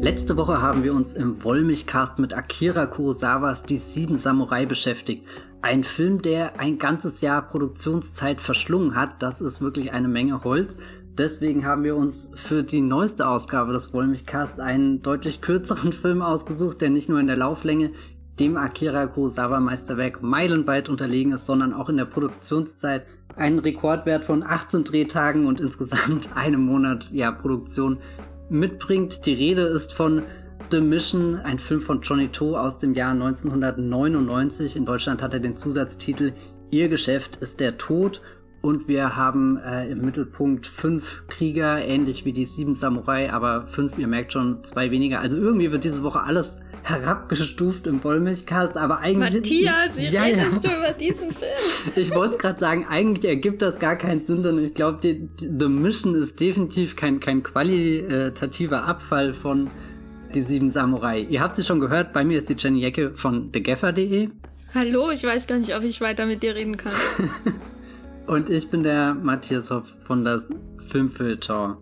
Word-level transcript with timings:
Letzte 0.00 0.36
Woche 0.36 0.62
haben 0.62 0.84
wir 0.84 0.94
uns 0.94 1.12
im 1.12 1.44
Wollmilchcast 1.44 2.18
mit 2.18 2.32
Akira 2.32 2.86
Kurosawas 2.86 3.64
Die 3.64 3.76
Sieben 3.76 4.16
Samurai 4.16 4.64
beschäftigt. 4.64 5.26
Ein 5.60 5.84
Film, 5.84 6.22
der 6.22 6.58
ein 6.58 6.78
ganzes 6.78 7.20
Jahr 7.20 7.44
Produktionszeit 7.44 8.40
verschlungen 8.40 8.94
hat. 8.94 9.22
Das 9.22 9.40
ist 9.40 9.60
wirklich 9.60 9.92
eine 9.92 10.08
Menge 10.08 10.44
Holz. 10.44 10.78
Deswegen 11.18 11.66
haben 11.66 11.84
wir 11.84 11.96
uns 11.96 12.32
für 12.36 12.62
die 12.62 12.80
neueste 12.80 13.26
Ausgabe 13.26 13.72
des 13.72 13.92
Wollmilchcasts 13.92 14.60
einen 14.60 15.02
deutlich 15.02 15.40
kürzeren 15.40 15.92
Film 15.94 16.22
ausgesucht, 16.22 16.80
der 16.80 16.90
nicht 16.90 17.08
nur 17.08 17.20
in 17.20 17.26
der 17.26 17.36
Lauflänge 17.36 17.90
dem 18.38 18.56
Akira 18.56 19.06
Kurosawa 19.08 19.58
Meisterwerk 19.60 20.22
meilenweit 20.22 20.88
unterlegen 20.88 21.32
ist, 21.32 21.46
sondern 21.46 21.74
auch 21.74 21.88
in 21.88 21.96
der 21.96 22.04
Produktionszeit 22.04 23.04
einen 23.38 23.58
Rekordwert 23.58 24.24
von 24.24 24.42
18 24.42 24.84
Drehtagen 24.84 25.46
und 25.46 25.60
insgesamt 25.60 26.30
einem 26.36 26.62
Monat 26.62 27.10
ja, 27.12 27.30
Produktion 27.30 27.98
mitbringt. 28.48 29.26
Die 29.26 29.34
Rede 29.34 29.62
ist 29.62 29.92
von 29.92 30.22
The 30.70 30.80
Mission, 30.80 31.36
ein 31.36 31.58
Film 31.58 31.80
von 31.80 32.02
Johnny 32.02 32.28
To 32.28 32.56
aus 32.56 32.78
dem 32.78 32.94
Jahr 32.94 33.12
1999. 33.12 34.76
In 34.76 34.84
Deutschland 34.84 35.22
hat 35.22 35.32
er 35.32 35.40
den 35.40 35.56
Zusatztitel 35.56 36.32
Ihr 36.70 36.88
Geschäft 36.88 37.36
ist 37.36 37.60
der 37.60 37.78
Tod 37.78 38.20
und 38.60 38.88
wir 38.88 39.16
haben 39.16 39.56
äh, 39.58 39.88
im 39.88 40.04
Mittelpunkt 40.04 40.66
fünf 40.66 41.24
Krieger, 41.28 41.82
ähnlich 41.82 42.24
wie 42.24 42.32
die 42.32 42.44
sieben 42.44 42.74
Samurai, 42.74 43.32
aber 43.32 43.64
fünf, 43.64 43.96
ihr 43.96 44.08
merkt 44.08 44.32
schon, 44.32 44.62
zwei 44.64 44.90
weniger. 44.90 45.20
Also 45.20 45.38
irgendwie 45.38 45.72
wird 45.72 45.84
diese 45.84 46.02
Woche 46.02 46.22
alles 46.22 46.60
herabgestuft 46.82 47.86
im 47.86 48.02
Wollmilchcast, 48.02 48.76
aber 48.76 48.98
eigentlich. 48.98 49.34
Matthias, 49.34 49.96
wie 49.96 50.08
ja, 50.08 50.22
redest 50.22 50.64
ja. 50.64 50.70
du 50.70 50.76
über 50.76 50.92
diesen 50.92 51.30
Film? 51.32 51.48
Ich 51.96 52.14
wollte 52.14 52.34
es 52.34 52.38
gerade 52.38 52.58
sagen, 52.58 52.86
eigentlich 52.88 53.24
ergibt 53.24 53.62
das 53.62 53.78
gar 53.78 53.96
keinen 53.96 54.20
Sinn, 54.20 54.42
denn 54.42 54.58
ich 54.64 54.74
glaube, 54.74 54.98
The 55.02 55.68
Mission 55.68 56.14
ist 56.14 56.40
definitiv 56.40 56.96
kein, 56.96 57.20
kein 57.20 57.42
qualitativer 57.42 58.84
Abfall 58.84 59.34
von 59.34 59.70
Die 60.34 60.42
Sieben 60.42 60.70
Samurai. 60.70 61.26
Ihr 61.28 61.40
habt 61.40 61.56
sie 61.56 61.64
schon 61.64 61.80
gehört, 61.80 62.12
bei 62.12 62.24
mir 62.24 62.38
ist 62.38 62.48
die 62.48 62.56
Jenny 62.58 62.80
Jecke 62.80 63.12
von 63.14 63.50
thegaffer.de. 63.52 64.28
Hallo, 64.74 65.10
ich 65.10 65.24
weiß 65.24 65.46
gar 65.46 65.58
nicht, 65.58 65.74
ob 65.74 65.82
ich 65.82 66.00
weiter 66.00 66.26
mit 66.26 66.42
dir 66.42 66.54
reden 66.54 66.76
kann. 66.76 66.92
Und 68.26 68.50
ich 68.50 68.70
bin 68.70 68.82
der 68.82 69.14
Matthias 69.14 69.70
Hoff 69.70 69.94
von 70.06 70.24
das 70.24 70.50
Filmfilter. 70.88 71.78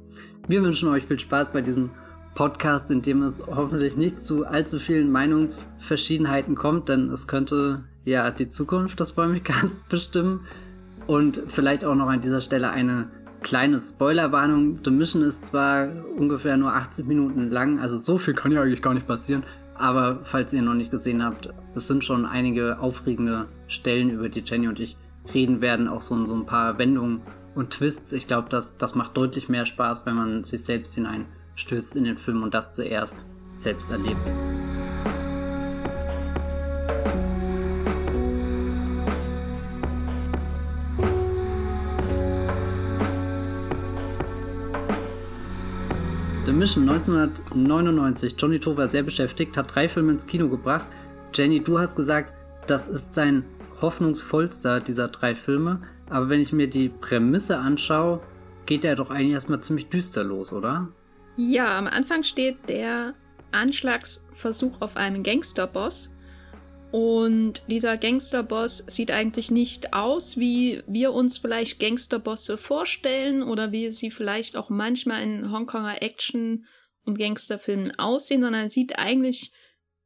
Wir 0.46 0.62
wünschen 0.62 0.88
euch 0.88 1.04
viel 1.04 1.18
Spaß 1.18 1.52
bei 1.52 1.60
diesem 1.60 1.90
Podcast, 2.36 2.90
in 2.90 3.02
dem 3.02 3.22
es 3.22 3.44
hoffentlich 3.46 3.96
nicht 3.96 4.20
zu 4.20 4.46
allzu 4.46 4.78
vielen 4.78 5.10
Meinungsverschiedenheiten 5.10 6.54
kommt, 6.54 6.88
denn 6.88 7.10
es 7.10 7.26
könnte 7.26 7.84
ja 8.04 8.30
die 8.30 8.46
Zukunft 8.46 9.00
des 9.00 9.12
Bäumigcasts 9.12 9.82
bestimmen. 9.88 10.46
Und 11.08 11.42
vielleicht 11.48 11.84
auch 11.84 11.94
noch 11.94 12.08
an 12.08 12.20
dieser 12.20 12.40
Stelle 12.40 12.70
eine 12.70 13.08
kleine 13.42 13.80
Spoilerwarnung. 13.80 14.80
The 14.84 14.90
Mission 14.90 15.22
ist 15.22 15.46
zwar 15.46 15.88
ungefähr 16.16 16.56
nur 16.56 16.74
80 16.74 17.06
Minuten 17.06 17.50
lang, 17.50 17.80
also 17.80 17.96
so 17.96 18.18
viel 18.18 18.34
kann 18.34 18.52
ja 18.52 18.62
eigentlich 18.62 18.82
gar 18.82 18.94
nicht 18.94 19.06
passieren. 19.08 19.42
Aber 19.74 20.20
falls 20.22 20.52
ihr 20.52 20.62
noch 20.62 20.74
nicht 20.74 20.90
gesehen 20.90 21.24
habt, 21.24 21.48
es 21.74 21.86
sind 21.86 22.04
schon 22.04 22.26
einige 22.26 22.78
aufregende 22.80 23.46
Stellen, 23.66 24.10
über 24.10 24.28
die 24.28 24.42
Jenny 24.44 24.68
und 24.68 24.78
ich 24.78 24.96
reden 25.32 25.60
werden, 25.60 25.88
auch 25.88 26.02
so, 26.02 26.24
so 26.26 26.34
ein 26.34 26.46
paar 26.46 26.78
Wendungen 26.78 27.22
und 27.54 27.70
Twists. 27.70 28.12
Ich 28.12 28.26
glaube, 28.26 28.48
das, 28.50 28.78
das 28.78 28.94
macht 28.94 29.16
deutlich 29.16 29.48
mehr 29.48 29.64
Spaß, 29.64 30.06
wenn 30.06 30.14
man 30.14 30.44
sich 30.44 30.64
selbst 30.64 30.96
hineinstößt 31.56 31.96
in 31.96 32.04
den 32.04 32.18
Film 32.18 32.42
und 32.42 32.54
das 32.54 32.72
zuerst 32.72 33.26
selbst 33.52 33.90
erlebt. 33.90 34.20
The 46.44 46.52
Mission 46.52 46.88
1999. 46.88 48.34
Johnny 48.38 48.60
To 48.60 48.76
war 48.76 48.86
sehr 48.86 49.02
beschäftigt, 49.02 49.56
hat 49.56 49.74
drei 49.74 49.88
Filme 49.88 50.12
ins 50.12 50.26
Kino 50.26 50.48
gebracht. 50.48 50.86
Jenny, 51.34 51.62
du 51.62 51.78
hast 51.78 51.96
gesagt, 51.96 52.32
das 52.66 52.88
ist 52.88 53.14
sein 53.14 53.44
hoffnungsvollster 53.80 54.80
dieser 54.80 55.08
drei 55.08 55.34
Filme. 55.34 55.80
Aber 56.08 56.28
wenn 56.28 56.40
ich 56.40 56.52
mir 56.52 56.68
die 56.68 56.88
Prämisse 56.88 57.58
anschaue, 57.58 58.20
geht 58.64 58.84
der 58.84 58.94
doch 58.94 59.10
eigentlich 59.10 59.32
erstmal 59.32 59.60
ziemlich 59.60 59.88
düster 59.88 60.22
los, 60.22 60.52
oder? 60.52 60.88
Ja, 61.36 61.76
am 61.78 61.86
Anfang 61.86 62.22
steht 62.22 62.68
der 62.68 63.14
Anschlagsversuch 63.52 64.80
auf 64.80 64.96
einen 64.96 65.22
Gangsterboss. 65.22 66.10
Und 66.92 67.62
dieser 67.68 67.98
Gangsterboss 67.98 68.84
sieht 68.86 69.10
eigentlich 69.10 69.50
nicht 69.50 69.92
aus, 69.92 70.38
wie 70.38 70.82
wir 70.86 71.12
uns 71.12 71.36
vielleicht 71.36 71.78
Gangsterbosse 71.78 72.56
vorstellen 72.56 73.42
oder 73.42 73.70
wie 73.70 73.90
sie 73.90 74.10
vielleicht 74.10 74.56
auch 74.56 74.70
manchmal 74.70 75.22
in 75.22 75.52
Hongkonger 75.52 76.00
Action- 76.00 76.64
und 77.04 77.18
Gangsterfilmen 77.18 77.98
aussehen, 77.98 78.40
sondern 78.40 78.70
sieht 78.70 78.98
eigentlich 78.98 79.52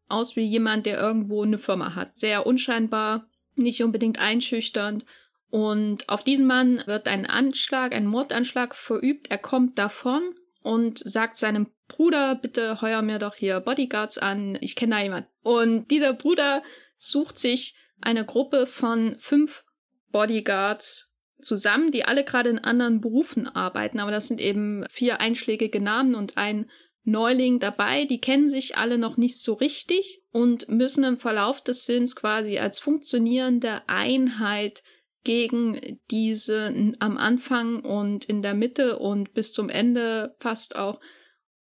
aus 0.08 0.34
wie 0.34 0.42
jemand, 0.42 0.86
der 0.86 0.98
irgendwo 0.98 1.44
eine 1.44 1.58
Firma 1.58 1.94
hat. 1.94 2.16
Sehr 2.16 2.44
unscheinbar, 2.44 3.28
nicht 3.54 3.84
unbedingt 3.84 4.18
einschüchternd. 4.18 5.04
Und 5.50 6.08
auf 6.08 6.24
diesen 6.24 6.46
Mann 6.46 6.82
wird 6.86 7.06
ein 7.06 7.26
Anschlag, 7.26 7.94
ein 7.94 8.06
Mordanschlag 8.06 8.74
verübt. 8.74 9.30
Er 9.30 9.38
kommt 9.38 9.78
davon 9.78 10.22
und 10.62 11.00
sagt 11.04 11.36
seinem 11.36 11.68
Bruder, 11.88 12.34
bitte 12.34 12.80
heuer 12.80 13.02
mir 13.02 13.18
doch 13.18 13.34
hier 13.34 13.60
Bodyguards 13.60 14.18
an, 14.18 14.56
ich 14.60 14.76
kenne 14.76 14.96
da 14.96 15.02
jemand. 15.02 15.26
Und 15.42 15.90
dieser 15.90 16.12
Bruder 16.12 16.62
sucht 16.98 17.38
sich 17.38 17.74
eine 18.00 18.24
Gruppe 18.24 18.66
von 18.66 19.16
fünf 19.18 19.64
Bodyguards 20.12 21.14
zusammen, 21.40 21.90
die 21.90 22.04
alle 22.04 22.24
gerade 22.24 22.50
in 22.50 22.58
anderen 22.58 23.00
Berufen 23.00 23.48
arbeiten, 23.48 23.98
aber 23.98 24.10
das 24.10 24.28
sind 24.28 24.40
eben 24.40 24.84
vier 24.90 25.20
einschlägige 25.20 25.80
Namen 25.80 26.14
und 26.14 26.36
ein 26.36 26.70
Neuling 27.04 27.60
dabei, 27.60 28.04
die 28.04 28.20
kennen 28.20 28.50
sich 28.50 28.76
alle 28.76 28.98
noch 28.98 29.16
nicht 29.16 29.40
so 29.40 29.54
richtig 29.54 30.22
und 30.32 30.68
müssen 30.68 31.02
im 31.02 31.18
Verlauf 31.18 31.62
des 31.62 31.86
Films 31.86 32.14
quasi 32.14 32.58
als 32.58 32.78
funktionierende 32.78 33.82
Einheit 33.88 34.82
gegen 35.24 35.98
diese 36.10 36.94
am 36.98 37.16
Anfang 37.18 37.80
und 37.80 38.24
in 38.24 38.42
der 38.42 38.54
Mitte 38.54 38.98
und 38.98 39.34
bis 39.34 39.52
zum 39.52 39.68
Ende 39.68 40.34
fast 40.38 40.76
auch 40.76 41.00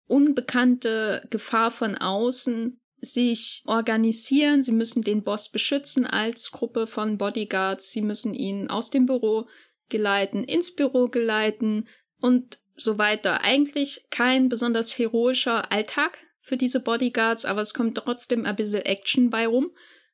unbekannte 0.08 1.26
Gefahr 1.30 1.72
von 1.72 1.96
außen 1.98 2.80
sich 3.02 3.64
organisieren. 3.66 4.64
Sie 4.64 4.72
müssen 4.72 5.04
den 5.04 5.24
Boss 5.24 5.50
beschützen 5.50 6.06
als 6.06 6.52
Gruppe 6.52 6.88
von 6.88 7.18
Bodyguards. 7.18 7.92
Sie 7.92 8.02
müssen 8.02 8.34
ihn 8.34 8.70
aus 8.70 8.90
dem 8.90 9.06
Büro 9.06 9.48
geleiten, 9.90 10.44
ins 10.44 10.76
Büro 10.76 11.08
geleiten 11.08 11.88
und 12.22 12.60
so 12.76 12.98
weiter. 12.98 13.42
Eigentlich 13.42 14.06
kein 14.10 14.50
besonders 14.50 14.98
heroischer 14.98 15.72
Alltag 15.72 16.18
für 16.42 16.58
diese 16.58 16.80
Bodyguards, 16.80 17.46
aber 17.46 17.62
es 17.62 17.74
kommt 17.74 17.98
trotzdem 17.98 18.46
ein 18.46 18.56
bisschen 18.56 18.82
Action 18.82 19.30
bei 19.30 19.48
rum. 19.48 19.72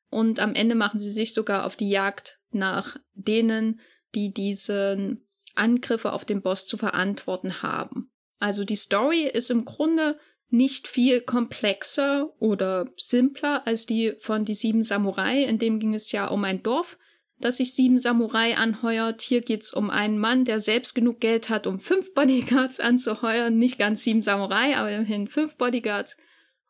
Und 0.08 0.38
am 0.40 0.54
Ende 0.54 0.74
machen 0.74 1.00
sie 1.00 1.10
sich 1.10 1.34
sogar 1.34 1.64
auf 1.64 1.76
die 1.76 1.90
Jagd 1.90 2.35
nach 2.50 2.98
denen, 3.14 3.80
die 4.14 4.32
diesen 4.32 5.26
Angriffe 5.54 6.12
auf 6.12 6.24
den 6.24 6.42
Boss 6.42 6.66
zu 6.66 6.76
verantworten 6.76 7.62
haben. 7.62 8.10
Also 8.38 8.64
die 8.64 8.76
Story 8.76 9.22
ist 9.22 9.50
im 9.50 9.64
Grunde 9.64 10.18
nicht 10.48 10.86
viel 10.86 11.20
komplexer 11.20 12.32
oder 12.38 12.88
simpler 12.96 13.66
als 13.66 13.86
die 13.86 14.14
von 14.20 14.44
Die 14.44 14.54
Sieben 14.54 14.82
Samurai, 14.82 15.42
in 15.42 15.58
dem 15.58 15.80
ging 15.80 15.94
es 15.94 16.12
ja 16.12 16.28
um 16.28 16.44
ein 16.44 16.62
Dorf, 16.62 16.98
dass 17.38 17.56
sich 17.56 17.74
sieben 17.74 17.98
Samurai 17.98 18.56
anheuert. 18.56 19.20
Hier 19.20 19.40
geht's 19.40 19.72
um 19.72 19.90
einen 19.90 20.18
Mann, 20.18 20.44
der 20.44 20.60
selbst 20.60 20.94
genug 20.94 21.20
Geld 21.20 21.48
hat, 21.48 21.66
um 21.66 21.80
fünf 21.80 22.14
Bodyguards 22.14 22.80
anzuheuern. 22.80 23.58
Nicht 23.58 23.78
ganz 23.78 24.02
sieben 24.02 24.22
Samurai, 24.22 24.76
aber 24.76 24.90
immerhin 24.90 25.28
fünf 25.28 25.56
Bodyguards. 25.56 26.16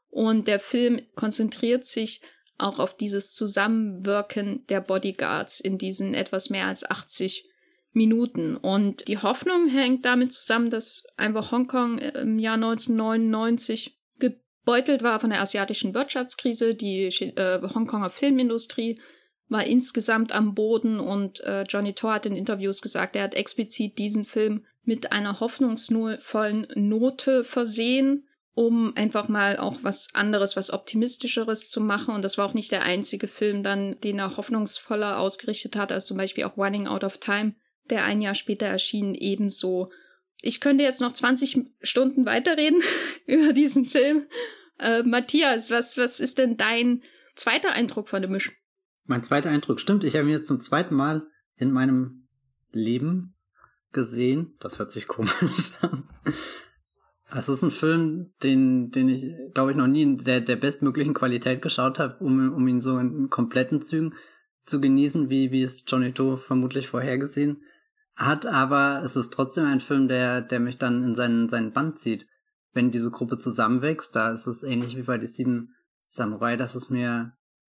Und 0.09 0.49
der 0.49 0.59
Film 0.59 1.03
konzentriert 1.15 1.85
sich 1.85 2.21
auch 2.59 2.79
auf 2.79 2.97
dieses 2.97 3.33
Zusammenwirken 3.33 4.65
der 4.69 4.81
Bodyguards 4.81 5.61
in 5.61 5.79
diesen 5.79 6.15
etwas 6.15 6.51
mehr 6.51 6.67
als 6.67 6.89
80 6.89 7.49
Minuten. 7.93 8.57
Und 8.57 9.09
die 9.09 9.19
Hoffnung 9.19 9.69
hängt 9.69 10.05
damit 10.05 10.33
zusammen, 10.33 10.71
dass 10.71 11.05
einfach 11.17 11.51
Hongkong 11.51 11.99
im 11.99 12.39
Jahr 12.39 12.55
1999 12.55 13.99
gebeutelt 14.19 15.03
war 15.03 15.19
von 15.21 15.31
der 15.31 15.41
asiatischen 15.41 15.95
Wirtschaftskrise. 15.95 16.75
Die 16.75 17.05
äh, 17.05 17.61
Hongkonger 17.63 18.11
Filmindustrie 18.11 19.01
war 19.49 19.65
insgesamt 19.65 20.33
am 20.33 20.55
Boden 20.55 20.99
und 20.99 21.41
äh, 21.41 21.63
Johnny 21.63 21.95
Thor 21.95 22.15
hat 22.15 22.27
in 22.27 22.37
Interviews 22.37 22.83
gesagt, 22.83 23.17
er 23.17 23.23
hat 23.25 23.35
explizit 23.35 23.99
diesen 23.99 24.25
Film 24.25 24.65
mit 24.83 25.13
einer 25.13 25.41
hoffnungsvollen 25.41 26.67
Note 26.75 27.45
versehen, 27.45 28.27
um 28.57 28.97
einfach 28.97 29.29
mal 29.29 29.59
auch 29.59 29.81
was 29.83 30.15
anderes, 30.15 30.57
was 30.57 30.73
optimistischeres 30.73 31.69
zu 31.69 31.79
machen. 31.79 32.15
Und 32.15 32.23
das 32.23 32.39
war 32.39 32.47
auch 32.47 32.55
nicht 32.55 32.73
der 32.73 32.85
einzige 32.85 33.29
Film 33.29 33.63
dann, 33.63 34.01
den 34.01 34.19
er 34.19 34.39
hoffnungsvoller 34.39 35.19
ausgerichtet 35.19 35.77
hat, 35.77 35.93
als 35.93 36.07
zum 36.07 36.17
Beispiel 36.17 36.45
auch 36.45 36.57
Running 36.57 36.87
Out 36.87 37.05
of 37.05 37.19
Time, 37.19 37.55
der 37.91 38.05
ein 38.05 38.23
Jahr 38.23 38.35
später 38.35 38.65
erschien, 38.65 39.15
ebenso. 39.15 39.91
Ich 40.41 40.63
könnte 40.63 40.85
jetzt 40.85 41.03
noch 41.03 41.13
20 41.13 41.67
Stunden 41.83 42.25
weiterreden 42.25 42.81
über 43.27 43.53
diesen 43.53 43.85
Film. 43.85 44.25
Äh, 44.79 45.03
Matthias, 45.03 45.71
was, 45.71 45.99
was 45.99 46.19
ist 46.19 46.39
denn 46.39 46.57
dein 46.57 47.03
zweiter 47.35 47.73
Eindruck 47.73 48.09
von 48.09 48.23
dem 48.23 48.33
Misch? 48.33 48.53
Mein 49.05 49.23
zweiter 49.23 49.51
Eindruck 49.51 49.81
stimmt. 49.81 50.03
Ich 50.03 50.17
habe 50.17 50.25
ihn 50.25 50.33
jetzt 50.33 50.47
zum 50.47 50.61
zweiten 50.61 50.95
Mal 50.95 51.27
in 51.57 51.73
meinem 51.73 52.27
Leben 52.73 53.37
gesehen. 53.93 54.57
Das 54.61 54.79
hört 54.79 54.93
sich 54.93 55.07
komisch 55.07 55.73
an. 55.83 56.09
Es 57.37 57.51
ist 57.51 57.63
ein 57.63 57.71
Film, 57.71 58.33
den, 58.43 58.91
den 58.91 59.11
ich, 59.11 59.35
glaube 59.53 59.73
ich, 59.73 59.77
noch 59.77 59.87
nie 59.87 60.03
in 60.03 60.17
der, 60.17 60.41
der 60.41 60.57
bestmöglichen 60.57 61.13
Qualität 61.13 61.61
geschaut 61.61 61.99
habe, 61.99 62.17
um, 62.25 62.55
um 62.55 62.67
ihn 62.67 62.81
so 62.81 62.99
in 62.99 63.29
kompletten 63.29 63.83
Zügen 63.83 64.15
zu 64.63 64.81
genießen, 64.81 65.29
wie, 65.29 65.51
wie 65.51 65.63
es 65.63 65.85
Johnny 65.87 66.13
To 66.13 66.37
vermutlich 66.37 66.89
vorhergesehen 66.89 67.63
hat. 68.15 68.47
Aber 68.47 69.03
es 69.05 69.17
ist 69.17 69.35
trotzdem 69.35 69.67
ein 69.67 69.81
Film, 69.81 70.09
der, 70.09 70.41
der 70.41 70.61
mich 70.61 70.79
dann 70.79 71.03
in 71.03 71.15
seinen, 71.15 71.51
seinen 71.51 71.73
Band 71.73 71.99
zieht. 71.99 72.27
Wenn 72.73 72.91
diese 72.91 73.11
Gruppe 73.11 73.37
zusammenwächst, 73.37 74.17
da 74.17 74.33
ist 74.33 74.47
es 74.47 74.63
ähnlich 74.63 74.97
wie 74.97 75.03
bei 75.03 75.19
die 75.19 75.27
sieben 75.27 75.75
Samurai, 76.07 76.57
dass 76.57 76.75
es 76.75 76.89
mir 76.89 77.35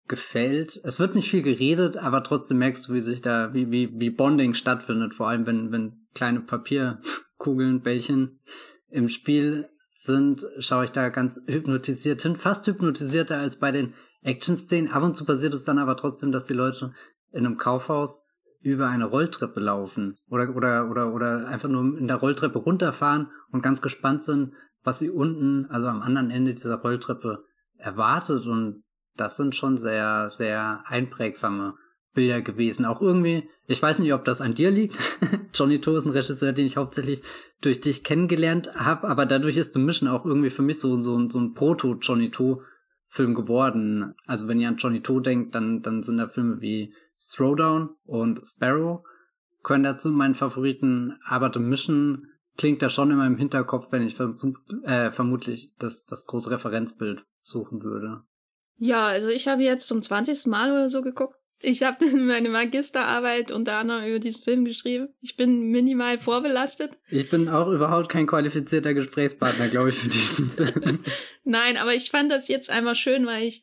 gefällt. 0.08 0.80
Es 0.84 0.98
wird 0.98 1.14
nicht 1.14 1.30
viel 1.30 1.42
geredet, 1.42 1.98
aber 1.98 2.22
trotzdem 2.22 2.58
merkst 2.58 2.88
du, 2.88 2.94
wie 2.94 3.00
sich 3.02 3.20
da, 3.20 3.52
wie, 3.52 3.70
wie, 3.70 3.90
wie 4.00 4.10
Bonding 4.10 4.54
stattfindet, 4.54 5.14
vor 5.14 5.28
allem 5.28 5.46
wenn, 5.46 5.70
wenn 5.70 6.06
kleine 6.14 6.40
Papierkugeln, 6.40 7.82
Bällchen 7.82 8.40
im 8.90 9.08
Spiel 9.08 9.68
sind, 9.90 10.46
schaue 10.58 10.84
ich 10.84 10.90
da 10.90 11.08
ganz 11.08 11.44
hypnotisiert 11.46 12.22
hin, 12.22 12.36
fast 12.36 12.66
hypnotisierter 12.66 13.38
als 13.38 13.58
bei 13.58 13.72
den 13.72 13.94
Action-Szenen. 14.22 14.90
Ab 14.90 15.02
und 15.02 15.16
zu 15.16 15.24
passiert 15.24 15.54
es 15.54 15.62
dann 15.62 15.78
aber 15.78 15.96
trotzdem, 15.96 16.32
dass 16.32 16.44
die 16.44 16.54
Leute 16.54 16.92
in 17.32 17.46
einem 17.46 17.56
Kaufhaus 17.56 18.24
über 18.60 18.88
eine 18.88 19.06
Rolltreppe 19.06 19.60
laufen 19.60 20.18
oder, 20.28 20.54
oder, 20.54 20.90
oder, 20.90 21.14
oder 21.14 21.46
einfach 21.46 21.68
nur 21.68 21.98
in 21.98 22.06
der 22.06 22.16
Rolltreppe 22.16 22.58
runterfahren 22.58 23.30
und 23.52 23.62
ganz 23.62 23.80
gespannt 23.80 24.22
sind, 24.22 24.52
was 24.82 24.98
sie 24.98 25.10
unten, 25.10 25.66
also 25.66 25.88
am 25.88 26.02
anderen 26.02 26.30
Ende 26.30 26.54
dieser 26.54 26.76
Rolltreppe 26.76 27.44
erwartet 27.76 28.46
und 28.46 28.82
das 29.16 29.36
sind 29.36 29.54
schon 29.54 29.76
sehr, 29.76 30.28
sehr 30.28 30.82
einprägsame 30.86 31.74
Bilder 32.12 32.40
gewesen. 32.42 32.84
Auch 32.84 33.00
irgendwie, 33.00 33.48
ich 33.66 33.80
weiß 33.80 33.98
nicht, 33.98 34.12
ob 34.12 34.24
das 34.24 34.40
an 34.40 34.54
dir 34.54 34.70
liegt. 34.70 34.98
Johnny 35.54 35.80
To 35.80 35.96
ist 35.96 36.04
ein 36.04 36.12
Regisseur, 36.12 36.52
den 36.52 36.66
ich 36.66 36.76
hauptsächlich 36.76 37.22
durch 37.60 37.80
dich 37.80 38.04
kennengelernt 38.04 38.74
habe, 38.74 39.08
aber 39.08 39.26
dadurch 39.26 39.56
ist 39.56 39.74
The 39.74 39.80
Mission 39.80 40.08
auch 40.08 40.24
irgendwie 40.24 40.50
für 40.50 40.62
mich 40.62 40.78
so, 40.78 41.00
so, 41.00 41.28
so 41.28 41.38
ein 41.38 41.54
Proto-Johnny 41.54 42.30
To-Film 42.30 43.34
geworden. 43.34 44.14
Also 44.26 44.48
wenn 44.48 44.60
ihr 44.60 44.68
an 44.68 44.76
Johnny 44.76 45.02
To 45.02 45.20
denkt, 45.20 45.54
dann, 45.54 45.82
dann 45.82 46.02
sind 46.02 46.18
da 46.18 46.28
Filme 46.28 46.60
wie 46.60 46.94
Throwdown 47.28 47.90
und 48.04 48.40
Sparrow 48.44 49.04
können 49.62 49.84
dazu 49.84 50.10
meinen 50.10 50.34
Favoriten, 50.34 51.18
aber 51.24 51.50
The 51.52 51.60
Mission 51.60 52.26
klingt 52.56 52.82
da 52.82 52.88
schon 52.88 53.10
immer 53.10 53.26
im 53.26 53.36
Hinterkopf, 53.36 53.92
wenn 53.92 54.02
ich 54.02 54.18
äh, 54.18 55.10
vermutlich 55.10 55.72
das, 55.78 56.06
das 56.06 56.26
große 56.26 56.50
Referenzbild 56.50 57.24
suchen 57.42 57.82
würde. 57.82 58.22
Ja, 58.76 59.06
also 59.06 59.28
ich 59.28 59.48
habe 59.48 59.62
jetzt 59.62 59.86
zum 59.86 60.00
20. 60.00 60.46
Mal 60.46 60.70
oder 60.70 60.88
so 60.88 61.02
geguckt. 61.02 61.36
Ich 61.62 61.82
habe 61.82 62.04
meine 62.16 62.48
Magisterarbeit 62.48 63.50
unter 63.50 63.74
anderem 63.74 64.04
über 64.04 64.18
diesen 64.18 64.42
Film 64.42 64.64
geschrieben. 64.64 65.08
Ich 65.20 65.36
bin 65.36 65.70
minimal 65.70 66.18
vorbelastet. 66.18 66.92
Ich 67.10 67.28
bin 67.28 67.48
auch 67.48 67.68
überhaupt 67.68 68.08
kein 68.08 68.26
qualifizierter 68.26 68.94
Gesprächspartner, 68.94 69.68
glaube 69.68 69.90
ich, 69.90 69.96
für 69.96 70.08
diesen 70.08 70.50
Film. 70.50 71.04
Nein, 71.44 71.76
aber 71.76 71.94
ich 71.94 72.10
fand 72.10 72.30
das 72.30 72.48
jetzt 72.48 72.70
einfach 72.70 72.96
schön, 72.96 73.26
weil 73.26 73.44
ich, 73.44 73.62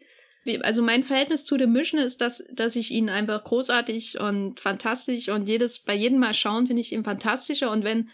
also 0.62 0.82
mein 0.82 1.04
Verhältnis 1.04 1.46
zu 1.46 1.58
dem 1.58 1.74
Mission 1.74 2.00
ist, 2.00 2.22
dass, 2.22 2.46
dass 2.54 2.76
ich 2.76 2.92
ihn 2.92 3.10
einfach 3.10 3.44
großartig 3.44 4.20
und 4.20 4.60
fantastisch 4.60 5.30
und 5.30 5.50
jedes, 5.50 5.80
bei 5.80 5.96
jedem 5.96 6.20
Mal 6.20 6.34
schauen 6.34 6.68
finde 6.68 6.82
ich 6.82 6.94
ihn 6.94 7.04
fantastischer 7.04 7.72
und 7.72 7.84
wenn, 7.84 8.10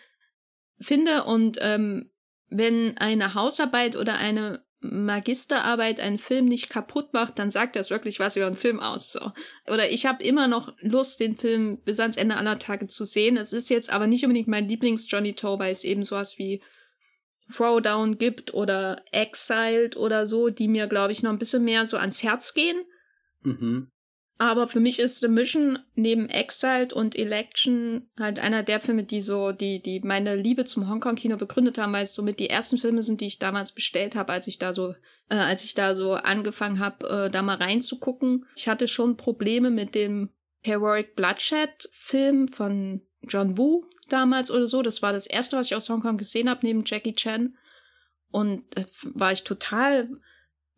finde 0.80 1.26
und 1.26 1.58
ähm, 1.62 2.10
wenn 2.48 2.98
eine 2.98 3.34
Hausarbeit 3.34 3.96
oder 3.96 4.16
eine 4.16 4.64
Magisterarbeit 4.84 6.00
einen 6.00 6.20
Film 6.20 6.46
nicht 6.46 6.70
kaputt 6.70 7.14
macht, 7.14 7.40
dann 7.40 7.50
sagt 7.50 7.76
das 7.76 7.90
wirklich 7.90 8.20
was 8.20 8.36
über 8.36 8.48
einen 8.48 8.56
Film 8.56 8.80
aus. 8.80 9.12
So. 9.12 9.32
Oder 9.68 9.90
ich 9.90 10.06
habe 10.06 10.24
immer 10.24 10.48
noch 10.48 10.74
Lust, 10.80 11.20
den 11.20 11.38
Film 11.38 11.78
bis 11.84 12.00
ans 12.00 12.18
Ende 12.18 12.36
aller 12.36 12.60
Tage 12.60 12.88
zu 12.88 13.06
sehen. 13.06 13.38
Es 13.38 13.54
ist 13.54 13.70
jetzt 13.70 13.92
aber 13.92 14.08
nicht 14.08 14.24
unbedingt 14.24 14.48
mein 14.48 14.68
Lieblings-Johnny 14.68 15.34
Toe, 15.34 15.58
weil 15.60 15.72
es 15.72 15.84
eben 15.84 16.04
sowas 16.04 16.38
wie 16.38 16.62
Throwdown 17.52 18.18
gibt 18.18 18.54
oder 18.54 19.02
Exiled 19.12 19.98
oder 19.98 20.28
so, 20.28 20.50
die 20.50 20.68
mir, 20.68 20.88
glaube 20.88 21.12
ich, 21.12 21.24
noch 21.24 21.32
ein 21.32 21.40
bisschen 21.40 21.64
mehr 21.64 21.86
so 21.86 21.98
ans 21.98 22.24
Herz 22.24 22.54
gehen. 22.54 22.84
Mhm. 23.42 23.93
Aber 24.38 24.68
für 24.68 24.80
mich 24.80 25.00
ist 25.00 25.20
The 25.20 25.28
Mission 25.28 25.80
neben 25.96 26.28
Exiled 26.28 26.92
und 26.92 27.16
Election 27.16 28.10
halt 28.20 28.40
einer 28.40 28.64
der 28.64 28.80
Filme, 28.80 29.04
die 29.04 29.22
so, 29.22 29.52
die, 29.52 29.82
die 29.82 30.00
meine 30.00 30.36
Liebe 30.36 30.66
zum 30.66 30.90
Hongkong-Kino 30.90 31.38
begründet 31.38 31.78
haben, 31.78 31.94
weil 31.94 32.04
es 32.04 32.16
somit 32.16 32.40
die 32.40 32.50
ersten 32.50 32.78
Filme 32.78 33.04
sind, 33.04 33.22
die 33.22 33.28
ich 33.28 33.40
damals 33.40 33.72
bestellt 33.72 34.16
habe, 34.16 34.34
als 34.34 34.48
ich 34.48 34.58
da 34.58 34.74
so, 34.74 34.96
äh, 35.30 35.36
als 35.36 35.64
ich 35.64 35.76
da 35.76 35.96
so 35.96 36.14
angefangen 36.14 36.80
habe, 36.80 37.08
äh, 37.08 37.30
da 37.30 37.42
mal 37.42 37.58
reinzugucken. 37.58 38.46
Ich 38.56 38.68
hatte 38.68 38.88
schon 38.88 39.18
Probleme 39.18 39.70
mit 39.70 39.94
dem 39.94 40.30
Heroic 40.62 41.16
Bloodshed-Film 41.16 42.48
von 42.48 43.02
John 43.22 43.58
Woo 43.58 43.86
damals 44.10 44.50
oder 44.50 44.68
so. 44.68 44.82
Das 44.82 45.02
war 45.02 45.14
das 45.14 45.28
erste, 45.28 45.58
was 45.58 45.68
ich 45.68 45.76
aus 45.76 45.90
Hongkong 45.90 46.18
gesehen 46.18 46.50
habe, 46.50 46.66
neben 46.66 46.84
Jackie 46.86 47.16
Chan. 47.16 47.56
Und 48.32 48.64
das 48.72 48.96
war 49.04 49.32
ich 49.32 49.44
total 49.44 50.10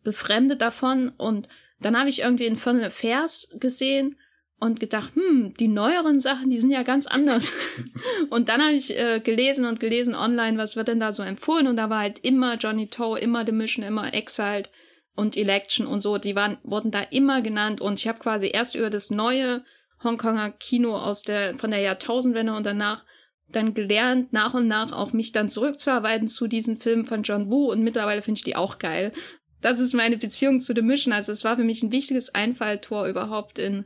befremdet 0.02 0.60
davon 0.60 1.08
und 1.16 1.48
dann 1.80 1.98
habe 1.98 2.08
ich 2.08 2.20
irgendwie 2.20 2.46
in 2.46 2.56
Foreign 2.56 2.84
Affairs 2.84 3.54
gesehen 3.58 4.16
und 4.58 4.80
gedacht, 4.80 5.14
hm, 5.14 5.52
die 5.60 5.68
neueren 5.68 6.20
Sachen, 6.20 6.50
die 6.50 6.60
sind 6.60 6.70
ja 6.70 6.82
ganz 6.82 7.06
anders. 7.06 7.52
und 8.30 8.48
dann 8.48 8.62
habe 8.62 8.74
ich 8.74 8.96
äh, 8.98 9.20
gelesen 9.20 9.66
und 9.66 9.80
gelesen 9.80 10.14
online, 10.14 10.56
was 10.56 10.76
wird 10.76 10.88
denn 10.88 11.00
da 11.00 11.12
so 11.12 11.22
empfohlen? 11.22 11.66
Und 11.66 11.76
da 11.76 11.90
war 11.90 12.00
halt 12.00 12.20
immer 12.20 12.56
Johnny 12.56 12.88
Toe, 12.88 13.18
immer 13.18 13.44
The 13.44 13.52
Mission, 13.52 13.84
immer 13.84 14.14
Exiled 14.14 14.70
und 15.14 15.36
Election 15.36 15.86
und 15.86 16.00
so, 16.00 16.18
die 16.18 16.36
waren, 16.36 16.58
wurden 16.62 16.90
da 16.90 17.00
immer 17.00 17.42
genannt. 17.42 17.80
Und 17.80 17.98
ich 17.98 18.08
habe 18.08 18.18
quasi 18.18 18.50
erst 18.52 18.74
über 18.74 18.88
das 18.88 19.10
neue 19.10 19.62
Hongkonger 20.02 20.52
Kino 20.52 20.96
aus 20.96 21.22
der, 21.22 21.54
von 21.56 21.70
der 21.70 21.80
Jahrtausendwende 21.80 22.54
und 22.54 22.64
danach 22.64 23.04
dann 23.48 23.74
gelernt, 23.74 24.32
nach 24.32 24.54
und 24.54 24.66
nach 24.66 24.92
auch 24.92 25.12
mich 25.12 25.32
dann 25.32 25.48
zurückzuarbeiten 25.48 26.28
zu 26.28 26.48
diesen 26.48 26.78
Filmen 26.78 27.04
von 27.04 27.22
John 27.22 27.50
Woo. 27.50 27.70
Und 27.70 27.82
mittlerweile 27.82 28.22
finde 28.22 28.38
ich 28.38 28.44
die 28.44 28.56
auch 28.56 28.78
geil 28.78 29.12
das 29.60 29.80
ist 29.80 29.94
meine 29.94 30.16
Beziehung 30.16 30.60
zu 30.60 30.74
The 30.74 30.82
Mission. 30.82 31.12
Also 31.12 31.32
es 31.32 31.44
war 31.44 31.56
für 31.56 31.64
mich 31.64 31.82
ein 31.82 31.92
wichtiges 31.92 32.34
Einfalltor 32.34 33.06
überhaupt 33.06 33.58
in 33.58 33.84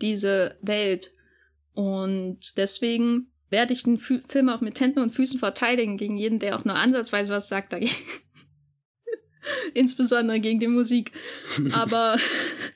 diese 0.00 0.56
Welt. 0.62 1.12
Und 1.72 2.56
deswegen 2.56 3.32
werde 3.50 3.72
ich 3.72 3.82
den 3.82 3.96
F 3.96 4.12
Film 4.28 4.48
auch 4.48 4.60
mit 4.60 4.80
Händen 4.80 5.00
und 5.00 5.14
Füßen 5.14 5.38
verteidigen 5.38 5.96
gegen 5.96 6.16
jeden, 6.16 6.38
der 6.38 6.56
auch 6.56 6.64
nur 6.64 6.76
ansatzweise 6.76 7.30
was 7.30 7.48
sagt 7.48 7.72
dagegen. 7.72 7.94
Insbesondere 9.74 10.40
gegen 10.40 10.60
die 10.60 10.68
Musik. 10.68 11.12
Aber 11.72 12.16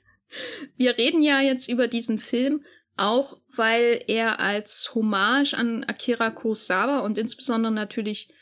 wir 0.76 0.98
reden 0.98 1.22
ja 1.22 1.40
jetzt 1.40 1.68
über 1.68 1.88
diesen 1.88 2.18
Film 2.18 2.64
auch, 2.96 3.38
weil 3.56 4.04
er 4.06 4.40
als 4.40 4.94
Hommage 4.94 5.54
an 5.54 5.84
Akira 5.84 6.30
Kurosawa 6.30 7.00
und 7.00 7.18
insbesondere 7.18 7.72
natürlich 7.72 8.32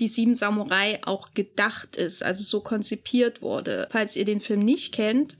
die 0.00 0.08
Sieben 0.08 0.34
Samurai 0.34 1.00
auch 1.04 1.32
gedacht 1.32 1.96
ist, 1.96 2.22
also 2.22 2.42
so 2.42 2.60
konzipiert 2.60 3.42
wurde. 3.42 3.88
Falls 3.90 4.16
ihr 4.16 4.24
den 4.24 4.40
Film 4.40 4.60
nicht 4.60 4.92
kennt, 4.92 5.36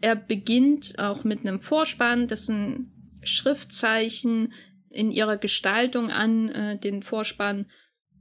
er 0.00 0.16
beginnt 0.16 0.98
auch 0.98 1.24
mit 1.24 1.40
einem 1.40 1.60
Vorspann, 1.60 2.28
dessen 2.28 2.92
Schriftzeichen 3.22 4.52
in 4.90 5.10
ihrer 5.10 5.36
Gestaltung 5.36 6.10
an 6.10 6.48
äh, 6.50 6.78
den 6.78 7.02
Vorspann 7.02 7.66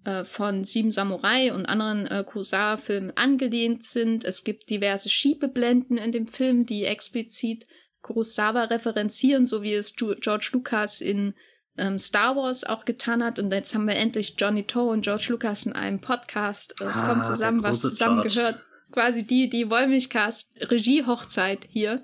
äh, 0.05 0.23
von 0.23 0.63
Sieben 0.63 0.91
Samurai 0.91 1.53
und 1.53 1.65
anderen 1.65 2.07
äh, 2.07 2.23
Kurosawa-Filmen 2.25 3.15
angelehnt 3.15 3.83
sind. 3.83 4.23
Es 4.23 4.43
gibt 4.43 4.69
diverse 4.69 5.09
Schiebeblenden 5.09 5.97
in 5.97 6.11
dem 6.11 6.27
Film, 6.27 6.65
die 6.65 6.85
explizit 6.85 7.67
Kurosawa 8.01 8.65
referenzieren, 8.65 9.45
so 9.45 9.61
wie 9.61 9.73
es 9.73 9.95
George 9.95 10.49
Lucas 10.53 10.99
in 10.99 11.35
ähm, 11.77 11.99
Star 11.99 12.35
Wars 12.35 12.63
auch 12.63 12.85
getan 12.85 13.23
hat. 13.23 13.39
Und 13.39 13.51
jetzt 13.51 13.73
haben 13.73 13.87
wir 13.87 13.95
endlich 13.95 14.35
Johnny 14.37 14.65
Toe 14.65 14.91
und 14.91 15.01
George 15.01 15.27
Lucas 15.29 15.65
in 15.65 15.73
einem 15.73 15.99
Podcast. 15.99 16.79
Es 16.81 16.99
ah, 16.99 17.07
kommt 17.07 17.25
zusammen, 17.25 17.63
was 17.63 17.81
zusammengehört. 17.81 18.59
Quasi 18.91 19.23
die, 19.23 19.49
die 19.49 19.69
Wollmilchcast 19.69 20.51
Regie-Hochzeit 20.59 21.65
hier, 21.67 22.03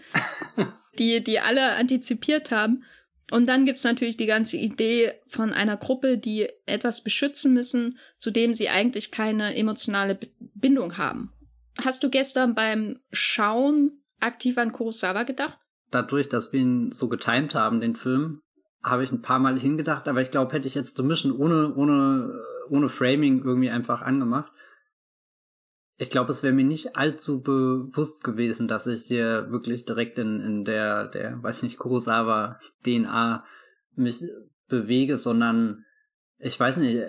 die, 0.99 1.23
die 1.23 1.39
alle 1.39 1.75
antizipiert 1.75 2.51
haben. 2.51 2.83
Und 3.31 3.45
dann 3.45 3.65
gibt's 3.65 3.83
natürlich 3.83 4.17
die 4.17 4.25
ganze 4.25 4.57
Idee 4.57 5.13
von 5.27 5.53
einer 5.53 5.77
Gruppe, 5.77 6.17
die 6.17 6.49
etwas 6.65 7.03
beschützen 7.03 7.53
müssen, 7.53 7.99
zu 8.17 8.31
dem 8.31 8.55
sie 8.55 8.69
eigentlich 8.69 9.11
keine 9.11 9.55
emotionale 9.55 10.17
Bindung 10.39 10.97
haben. 10.97 11.31
Hast 11.83 12.03
du 12.03 12.09
gestern 12.09 12.55
beim 12.55 12.99
Schauen 13.11 14.01
aktiv 14.19 14.57
an 14.57 14.71
Kurosawa 14.71 15.23
gedacht? 15.23 15.59
Dadurch, 15.91 16.27
dass 16.27 16.53
wir 16.53 16.59
ihn 16.59 16.91
so 16.91 17.07
getimt 17.07 17.55
haben, 17.55 17.81
den 17.81 17.95
Film, 17.95 18.41
habe 18.83 19.03
ich 19.03 19.11
ein 19.11 19.21
paar 19.21 19.39
Mal 19.39 19.59
hingedacht, 19.59 20.07
aber 20.07 20.21
ich 20.21 20.31
glaube, 20.31 20.53
hätte 20.53 20.67
ich 20.67 20.75
jetzt 20.75 20.97
The 20.97 21.03
Mission 21.03 21.31
ohne, 21.31 21.73
ohne, 21.75 22.33
ohne 22.69 22.89
Framing 22.89 23.43
irgendwie 23.43 23.69
einfach 23.69 24.01
angemacht, 24.01 24.51
ich 26.01 26.09
glaube, 26.09 26.31
es 26.31 26.43
wäre 26.43 26.53
mir 26.53 26.63
nicht 26.63 26.95
allzu 26.95 27.43
bewusst 27.43 28.23
gewesen, 28.23 28.69
dass 28.69 28.87
ich 28.87 29.03
hier 29.03 29.51
wirklich 29.51 29.83
direkt 29.83 30.17
in, 30.17 30.39
in 30.39 30.63
der, 30.63 31.09
der, 31.09 31.43
weiß 31.43 31.61
nicht, 31.61 31.77
Kurosawa-DNA 31.77 33.43
mich 33.95 34.23
bewege, 34.69 35.17
sondern 35.17 35.83
ich 36.37 36.57
weiß 36.57 36.77
nicht, 36.77 37.03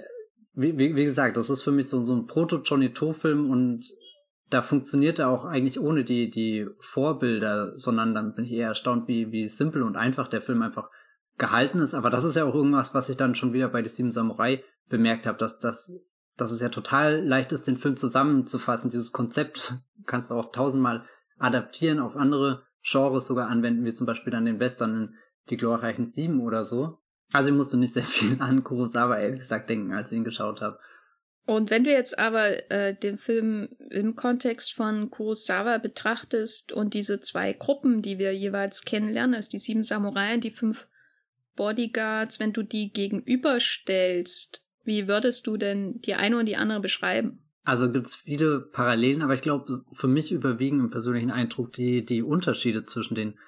wie, 0.55 0.77
wie, 0.77 0.97
wie 0.97 1.05
gesagt, 1.05 1.37
das 1.37 1.51
ist 1.51 1.63
für 1.63 1.71
mich 1.71 1.87
so, 1.87 2.03
so 2.03 2.17
ein 2.17 2.27
Proto-Johnny-To-Film 2.27 3.49
und 3.49 3.85
da 4.49 4.61
funktioniert 4.61 5.21
er 5.21 5.29
auch 5.29 5.45
eigentlich 5.45 5.79
ohne 5.79 6.03
die, 6.03 6.29
die 6.29 6.67
Vorbilder, 6.81 7.79
sondern 7.79 8.13
dann 8.13 8.35
bin 8.35 8.45
ich 8.45 8.53
eher 8.53 8.69
erstaunt, 8.69 9.07
wie, 9.07 9.31
wie 9.31 9.47
simpel 9.47 9.83
und 9.83 9.95
einfach 9.95 10.27
der 10.27 10.43
Film 10.43 10.63
einfach 10.63 10.91
gehalten 11.41 11.81
ist. 11.81 11.95
Aber 11.95 12.11
das 12.11 12.23
ist 12.23 12.37
ja 12.37 12.45
auch 12.45 12.55
irgendwas, 12.55 12.95
was 12.95 13.09
ich 13.09 13.17
dann 13.17 13.35
schon 13.35 13.53
wieder 13.53 13.69
bei 13.69 13.83
The 13.83 13.89
Sieben 13.89 14.13
Samurai 14.13 14.63
bemerkt 14.89 15.27
habe, 15.27 15.39
dass 15.39 15.59
das, 15.59 15.93
dass 16.37 16.53
es 16.53 16.61
ja 16.61 16.69
total 16.69 17.25
leicht 17.27 17.51
ist, 17.51 17.67
den 17.67 17.79
Film 17.79 17.97
zusammenzufassen. 17.97 18.91
Dieses 18.91 19.11
Konzept 19.11 19.75
kannst 20.07 20.31
du 20.31 20.35
auch 20.35 20.53
tausendmal 20.53 21.05
adaptieren, 21.39 21.99
auf 21.99 22.17
andere 22.17 22.63
Genres 22.83 23.27
sogar 23.27 23.49
anwenden, 23.49 23.85
wie 23.85 23.93
zum 23.93 24.07
Beispiel 24.07 24.31
dann 24.31 24.45
den 24.45 24.61
Western 24.61 24.95
in 24.95 25.15
Die 25.49 25.57
glorreichen 25.57 26.07
Sieben 26.07 26.41
oder 26.41 26.65
so. 26.65 26.99
Also 27.33 27.51
ich 27.51 27.57
musste 27.57 27.77
nicht 27.77 27.93
sehr 27.93 28.05
viel 28.05 28.41
an 28.41 28.63
Kurosawa, 28.63 29.19
ehrlich 29.19 29.41
gesagt, 29.41 29.69
denken, 29.69 29.93
als 29.93 30.13
ich 30.13 30.19
ihn 30.19 30.25
geschaut 30.25 30.61
habe. 30.61 30.79
Und 31.47 31.71
wenn 31.71 31.85
du 31.85 31.91
jetzt 31.91 32.19
aber 32.19 32.71
äh, 32.71 32.95
den 32.95 33.19
Film 33.19 33.71
im 33.91 34.15
Kontext 34.15 34.75
von 34.75 35.11
Kurosawa 35.11 35.79
betrachtest 35.79 36.73
und 36.73 36.95
diese 36.95 37.21
zwei 37.21 37.55
Gruppen, 37.55 38.03
die 38.03 38.19
wir 38.19 38.37
jeweils 38.37 38.83
kennenlernen, 38.83 39.35
also 39.35 39.51
die 39.51 39.59
sieben 39.59 39.83
Samurai 39.83 40.35
und 40.35 40.45
die 40.45 40.53
fünf 40.53 40.87
Bodyguards, 41.61 42.41
wenn 42.41 42.55
du 42.55 42.63
die 42.63 42.91
gegenüberstellst, 42.91 44.65
wie 44.85 45.07
würdest 45.09 45.47
du 45.47 45.59
denn 45.59 46.01
die 46.01 46.15
eine 46.15 46.39
und 46.39 46.47
die 46.47 46.57
andere 46.57 46.81
beschreiben? 46.81 47.45
Also 47.65 47.93
gibt 47.93 48.07
es 48.07 48.15
viele 48.15 48.61
Parallelen, 48.61 49.21
aber 49.21 49.35
ich 49.35 49.43
glaube, 49.43 49.85
für 49.93 50.09
mich 50.09 50.33
überwiegen 50.33 50.81
im 50.81 50.89
persönlichen 50.89 51.31
Eindruck 51.31 51.75
die, 51.75 52.03
die 52.03 52.23
Unterschiede 52.23 52.87
zwischen 52.87 53.15
den 53.15 53.39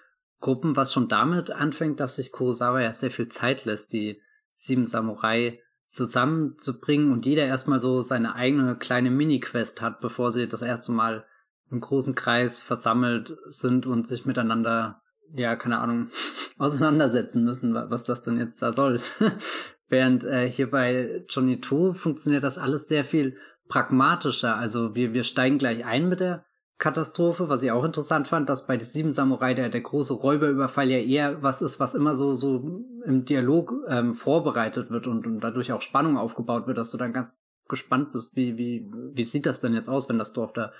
Gruppen, 0.41 0.77
was 0.77 0.93
schon 0.93 1.09
damit 1.09 1.51
anfängt, 1.51 2.01
dass 2.01 2.17
sich 2.17 2.33
Kurosawa 2.33 2.83
ja 2.83 2.93
sehr 2.93 3.11
viel 3.11 3.29
Zeit 3.29 3.65
lässt, 3.65 3.95
die 3.95 4.21
sieben 4.51 4.85
Samurai 4.85 5.63
zusammenzubringen 5.87 7.13
und 7.13 7.25
jeder 7.25 7.47
erstmal 7.47 7.81
so 7.81 8.03
seine 8.03 8.35
eigene 8.35 8.77
kleine 8.77 9.11
Mini-Quest 9.11 9.81
hat, 9.81 10.03
bevor 10.03 10.31
sie 10.31 10.49
das 10.49 10.61
erste 10.61 10.93
Mal 10.93 11.25
im 11.71 11.81
großen 11.81 12.15
Kreis 12.15 12.61
versammelt 12.61 13.39
sind 13.49 13.87
und 13.87 14.07
sich 14.07 14.27
miteinander, 14.27 15.02
ja, 15.35 15.57
keine 15.57 15.79
Ahnung, 15.79 16.09
auseinandersetzen 16.59 17.45
müssen, 17.45 17.75
was 17.75 18.05
das 18.05 18.23
denn 18.23 18.39
jetzt 18.39 18.63
da 18.63 18.73
soll. 18.73 19.01
Während 19.89 20.25
äh, 20.25 20.51
hier 20.51 20.71
bei 20.71 21.25
Johnny 21.29 21.61
To 21.61 21.93
funktioniert 21.93 22.45
das 22.45 22.59
alles 22.59 22.89
sehr 22.89 23.05
viel 23.05 23.37
pragmatischer. 23.69 24.57
Also 24.57 24.95
wir, 24.95 25.13
wir 25.13 25.25
steigen 25.25 25.59
gleich 25.59 25.85
ein 25.85 26.09
mit 26.09 26.21
der 26.21 26.45
Katastrophe, 26.79 27.49
was 27.49 27.63
ich 27.63 27.71
auch 27.71 27.85
interessant 27.85 28.27
fand, 28.27 28.49
dass 28.49 28.67
bei 28.67 28.77
den 28.77 28.85
sieben 28.85 29.13
Samurai 29.13 29.55
der, 29.55 29.69
der 29.69 29.83
große 29.83 30.15
Räuberüberfall 30.15 30.91
ja 30.91 30.99
eher 30.99 31.43
was 31.43 31.63
ist, 31.63 31.79
was 31.79 31.95
immer 31.95 32.15
so, 32.15 32.35
so 32.35 32.85
im 33.07 33.25
Dialog 33.25 33.73
ähm, 33.89 34.15
vorbereitet 34.15 34.91
wird 34.91 35.07
und, 35.07 35.27
und 35.27 35.41
dadurch 35.41 35.73
auch 35.73 35.83
Spannung 35.83 36.17
aufgebaut 36.17 36.67
wird, 36.67 36.79
dass 36.79 36.91
du 36.91 36.99
dann 36.99 37.13
ganz 37.13 37.39
gespannt 37.69 38.13
bist, 38.13 38.35
wie, 38.35 38.59
wie, 38.59 38.91
wie 39.15 39.25
sieht 39.25 39.47
das 39.47 39.61
denn 39.61 39.75
jetzt 39.75 39.89
aus, 39.89 40.09
wenn 40.09 40.19
das 40.19 40.33
Dorf 40.33 40.53
da 40.55 40.73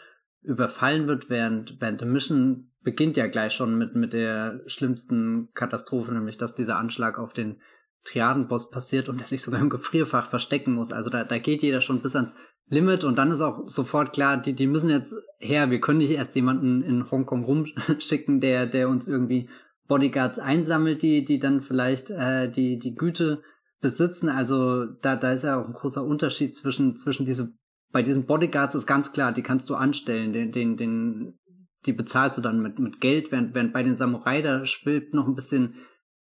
überfallen 0.43 1.07
wird, 1.07 1.31
während, 1.31 1.81
während 1.81 2.01
der 2.01 2.09
Mission 2.09 2.72
beginnt 2.83 3.17
ja 3.17 3.27
gleich 3.27 3.53
schon 3.53 3.77
mit, 3.79 3.95
mit 3.95 4.13
der 4.13 4.61
schlimmsten 4.67 5.51
Katastrophe, 5.55 6.13
nämlich 6.13 6.39
dass 6.39 6.55
dieser 6.55 6.79
Anschlag 6.79 7.19
auf 7.19 7.33
den 7.33 7.61
Triadenboss 8.05 8.71
passiert 8.71 9.09
und 9.09 9.19
der 9.19 9.27
sich 9.27 9.43
sogar 9.43 9.61
im 9.61 9.71
Gefrierfach 9.71 10.31
verstecken 10.31 10.73
muss. 10.73 10.93
Also 10.93 11.09
da, 11.09 11.25
da 11.25 11.39
geht 11.39 11.63
jeder 11.63 11.81
schon 11.81 12.01
bis 12.01 12.17
ans 12.17 12.37
Limit 12.69 13.05
und 13.05 13.19
dann 13.19 13.31
ist 13.31 13.41
auch 13.41 13.69
sofort 13.69 14.13
klar, 14.13 14.41
die, 14.41 14.55
die 14.55 14.67
müssen 14.67 14.89
jetzt 14.89 15.15
her. 15.39 15.71
Wir 15.71 15.81
können 15.81 15.99
nicht 15.99 16.11
erst 16.11 16.35
jemanden 16.35 16.83
in 16.83 17.11
Hongkong 17.11 17.45
rumschicken, 17.45 18.41
der, 18.41 18.67
der 18.67 18.89
uns 18.89 19.09
irgendwie 19.09 19.49
Bodyguards 19.89 20.39
einsammelt, 20.39 21.03
die, 21.03 21.25
die 21.25 21.39
dann 21.39 21.61
vielleicht 21.61 22.11
äh, 22.11 22.51
die, 22.51 22.79
die 22.79 22.95
Güte 22.95 23.43
besitzen. 23.81 24.29
Also 24.29 24.87
da, 24.87 25.17
da 25.17 25.33
ist 25.33 25.45
ja 25.45 25.61
auch 25.61 25.67
ein 25.67 25.75
großer 25.75 26.03
Unterschied 26.03 26.57
zwischen, 26.57 26.97
zwischen 26.97 27.27
diese, 27.27 27.53
bei 27.93 28.03
diesen 28.03 28.25
Bodyguards 28.25 28.75
ist 28.75 28.87
ganz 28.87 29.13
klar, 29.13 29.33
die 29.33 29.43
kannst 29.43 29.69
du 29.69 29.75
anstellen, 29.75 30.33
den, 30.33 30.51
den, 30.51 30.77
den, 30.77 31.39
die 31.87 31.93
bezahlst 31.93 32.39
du 32.39 32.43
dann 32.43 32.61
mit, 32.61 32.79
mit 32.79 33.01
Geld, 33.01 33.33
während, 33.33 33.55
während 33.55 33.73
bei 33.73 33.83
den 33.83 33.97
Samurai, 33.97 34.43
da 34.43 34.65
schwillt 34.67 35.15
noch 35.15 35.27
ein 35.27 35.35
bisschen 35.35 35.75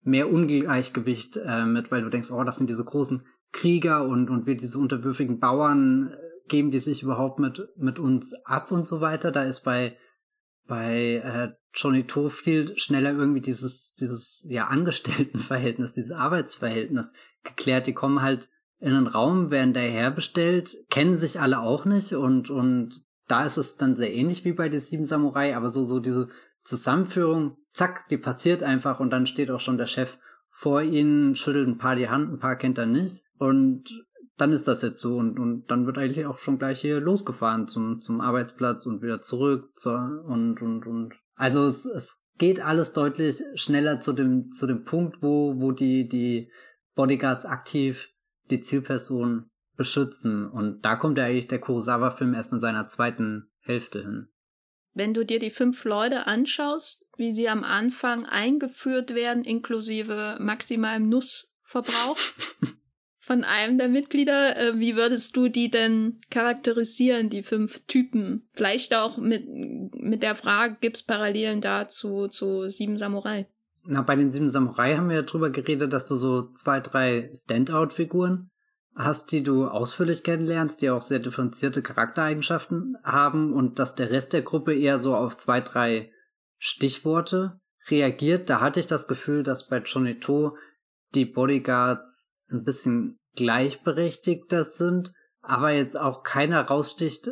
mehr 0.02 0.30
Ungleichgewicht 0.30 1.38
äh, 1.44 1.64
mit, 1.64 1.90
weil 1.90 2.02
du 2.02 2.10
denkst, 2.10 2.30
oh, 2.30 2.44
das 2.44 2.56
sind 2.56 2.70
diese 2.70 2.84
großen 2.84 3.26
Krieger 3.52 4.06
und, 4.06 4.30
und 4.30 4.46
wir 4.46 4.56
diese 4.56 4.78
unterwürfigen 4.78 5.40
Bauern 5.40 6.14
geben 6.48 6.70
die 6.70 6.78
sich 6.78 7.02
überhaupt 7.02 7.38
mit, 7.38 7.68
mit 7.76 7.98
uns 7.98 8.34
ab 8.44 8.72
und 8.72 8.86
so 8.86 9.00
weiter. 9.00 9.30
Da 9.30 9.44
ist 9.44 9.60
bei, 9.60 9.96
bei 10.66 11.22
äh, 11.24 11.52
Johnny 11.74 12.06
To 12.06 12.28
viel 12.28 12.76
schneller 12.76 13.12
irgendwie 13.12 13.40
dieses, 13.40 13.94
dieses 13.94 14.46
ja 14.50 14.66
Angestelltenverhältnis, 14.66 15.92
dieses 15.92 16.12
Arbeitsverhältnis 16.12 17.12
geklärt. 17.44 17.86
Die 17.86 17.94
kommen 17.94 18.22
halt 18.22 18.48
in 18.80 18.92
einen 18.92 19.06
Raum, 19.06 19.50
werden 19.50 19.74
daher 19.74 20.10
bestellt, 20.10 20.76
kennen 20.88 21.16
sich 21.16 21.40
alle 21.40 21.60
auch 21.60 21.84
nicht 21.84 22.12
und, 22.12 22.50
und 22.50 23.02
da 23.28 23.44
ist 23.44 23.58
es 23.58 23.76
dann 23.76 23.94
sehr 23.94 24.12
ähnlich 24.12 24.44
wie 24.44 24.52
bei 24.52 24.68
den 24.68 24.80
Sieben 24.80 25.04
Samurai, 25.04 25.56
aber 25.56 25.70
so, 25.70 25.85
so 25.85 26.00
diese 26.00 26.28
Zusammenführung, 26.62 27.56
zack, 27.73 28.08
die 28.08 28.18
passiert 28.18 28.62
einfach 28.62 29.00
und 29.00 29.11
dann 29.11 29.26
steht 29.26 29.50
auch 29.50 29.61
schon 29.61 29.78
der 29.78 29.87
Chef 29.87 30.18
vor 30.50 30.82
ihnen, 30.82 31.35
schüttelt 31.35 31.68
ein 31.68 31.78
paar 31.78 31.94
die 31.94 32.08
Hand, 32.08 32.32
ein 32.32 32.40
paar 32.40 32.56
kennt 32.56 32.78
er 32.78 32.87
nicht 32.87 33.23
und 33.38 33.85
dann 34.37 34.52
ist 34.52 34.68
das 34.68 34.82
jetzt 34.82 35.00
so 35.00 35.16
und, 35.16 35.38
und 35.38 35.70
dann 35.70 35.87
wird 35.87 35.99
eigentlich 35.99 36.26
auch 36.26 36.38
schon 36.38 36.58
gleich 36.58 36.80
hier 36.80 37.00
losgefahren 37.00 37.68
zum, 37.68 38.00
zum 38.00 38.20
Arbeitsplatz 38.20 38.87
und 38.87 39.02
wieder 39.02 39.20
zurück 39.20 39.70
zur, 39.76 40.25
und, 40.26 40.62
und, 40.62 40.87
und. 40.87 41.14
Also 41.35 41.64
es, 41.64 41.85
es 41.85 42.20
geht 42.38 42.61
alles 42.61 42.92
deutlich 42.92 43.42
schneller 43.54 44.00
zu 44.00 44.12
dem, 44.12 44.50
zu 44.52 44.66
dem 44.66 44.85
Punkt, 44.85 45.23
wo, 45.23 45.61
wo 45.61 45.73
die, 45.73 46.08
die 46.08 46.50
Bodyguards 46.94 47.47
aktiv 47.47 48.08
die 48.50 48.61
Zielperson 48.61 49.50
beschützen. 49.78 50.50
Und 50.50 50.82
da 50.82 50.97
kommt 50.97 51.16
ja 51.16 51.25
eigentlich 51.25 51.49
der 51.49 51.61
Kurosawa-Film 51.61 52.35
erst 52.35 52.52
in 52.52 52.61
seiner 52.61 52.87
zweiten 52.87 53.50
Hälfte 53.61 54.02
hin. 54.02 54.28
Wenn 54.92 55.14
du 55.14 55.25
dir 55.25 55.38
die 55.38 55.50
fünf 55.50 55.85
Leute 55.85 56.26
anschaust, 56.26 57.06
wie 57.16 57.32
sie 57.32 57.49
am 57.49 57.64
Anfang 57.64 58.26
eingeführt 58.26 59.14
werden, 59.14 59.44
inklusive 59.44 60.37
maximalem 60.40 61.08
Nussverbrauch, 61.08 62.18
von 63.28 63.44
einem 63.44 63.76
der 63.76 63.88
Mitglieder. 63.88 64.56
Äh, 64.56 64.80
wie 64.80 64.97
würdest 64.97 65.37
du 65.37 65.49
die 65.49 65.70
denn 65.70 66.20
charakterisieren, 66.30 67.28
die 67.28 67.42
fünf 67.42 67.87
Typen? 67.87 68.49
Vielleicht 68.54 68.94
auch 68.94 69.18
mit, 69.18 69.47
mit 69.47 70.23
der 70.23 70.35
Frage, 70.35 70.78
gibt 70.80 70.97
es 70.97 71.02
Parallelen 71.02 71.61
dazu 71.61 72.28
zu 72.28 72.68
Sieben 72.70 72.97
Samurai? 72.97 73.47
Na, 73.85 74.00
bei 74.02 74.16
den 74.16 74.32
Sieben 74.32 74.49
Samurai 74.49 74.97
haben 74.97 75.11
wir 75.11 75.16
ja 75.16 75.23
drüber 75.23 75.50
geredet, 75.50 75.92
dass 75.92 76.06
du 76.06 76.16
so 76.16 76.50
zwei, 76.54 76.80
drei 76.80 77.30
Standout-Figuren 77.35 78.50
hast, 78.99 79.31
die 79.31 79.45
du 79.45 79.69
ausführlich 79.69 80.25
kennenlernst, 80.25 80.83
die 80.83 80.90
auch 80.90 81.00
sehr 81.00 81.21
differenzierte 81.21 81.83
Charaktereigenschaften 81.83 82.97
haben 83.05 83.52
und 83.52 83.78
dass 83.78 83.95
der 83.95 84.11
Rest 84.11 84.33
der 84.33 84.43
Gruppe 84.43 84.75
eher 84.75 84.99
so 84.99 85.14
auf 85.14 85.37
zwei, 85.37 85.61
drei 85.61 86.11
Stichworte 86.59 87.61
reagiert. 87.88 88.50
Da 88.50 88.61
hatte 88.61 88.81
ich 88.81 88.88
das 88.88 89.07
Gefühl, 89.07 89.45
dass 89.45 89.69
bei 89.69 89.81
Chonito 89.81 90.57
die 91.14 91.25
Bodyguards 91.25 92.33
ein 92.50 92.64
bisschen 92.64 93.21
gleichberechtigter 93.37 94.64
sind, 94.64 95.12
aber 95.43 95.71
jetzt 95.71 95.99
auch 95.99 96.25
keiner 96.25 96.62
raussticht, 96.62 97.31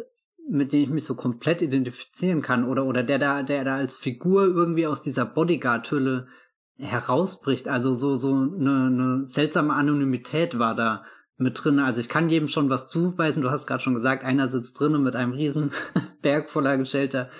mit 0.49 0.73
dem 0.73 0.83
ich 0.83 0.91
mich 0.91 1.05
so 1.05 1.17
komplett 1.17 1.63
identifizieren 1.63 2.43
kann 2.43 2.65
oder 2.65 2.87
oder 2.87 3.03
der 3.03 3.19
da 3.19 3.43
der 3.43 3.65
da 3.65 3.75
als 3.75 3.97
Figur 3.97 4.45
irgendwie 4.45 4.87
aus 4.87 5.03
dieser 5.03 5.27
Bodyguard-Hülle 5.27 6.29
herausbricht. 6.77 7.67
Also 7.67 7.93
so 7.93 8.15
so 8.15 8.33
eine, 8.33 8.87
eine 8.87 9.27
seltsame 9.27 9.75
Anonymität 9.75 10.61
war 10.61 10.77
da 10.77 11.05
mit 11.39 11.63
drin. 11.63 11.79
Also 11.79 12.01
ich 12.01 12.09
kann 12.09 12.29
jedem 12.29 12.49
schon 12.49 12.71
was 12.71 12.89
zuweisen. 12.89 13.43
Du 13.43 13.51
hast 13.51 13.67
gerade 13.67 13.83
schon 13.83 13.95
gesagt, 13.95 14.25
einer 14.25 14.49
sitzt 14.49 14.79
drinnen 14.79 15.03
mit 15.03 15.17
einem 15.17 15.33
riesen 15.33 15.71
Berg 16.23 16.49
voller 16.51 16.77
gestellter 16.79 17.31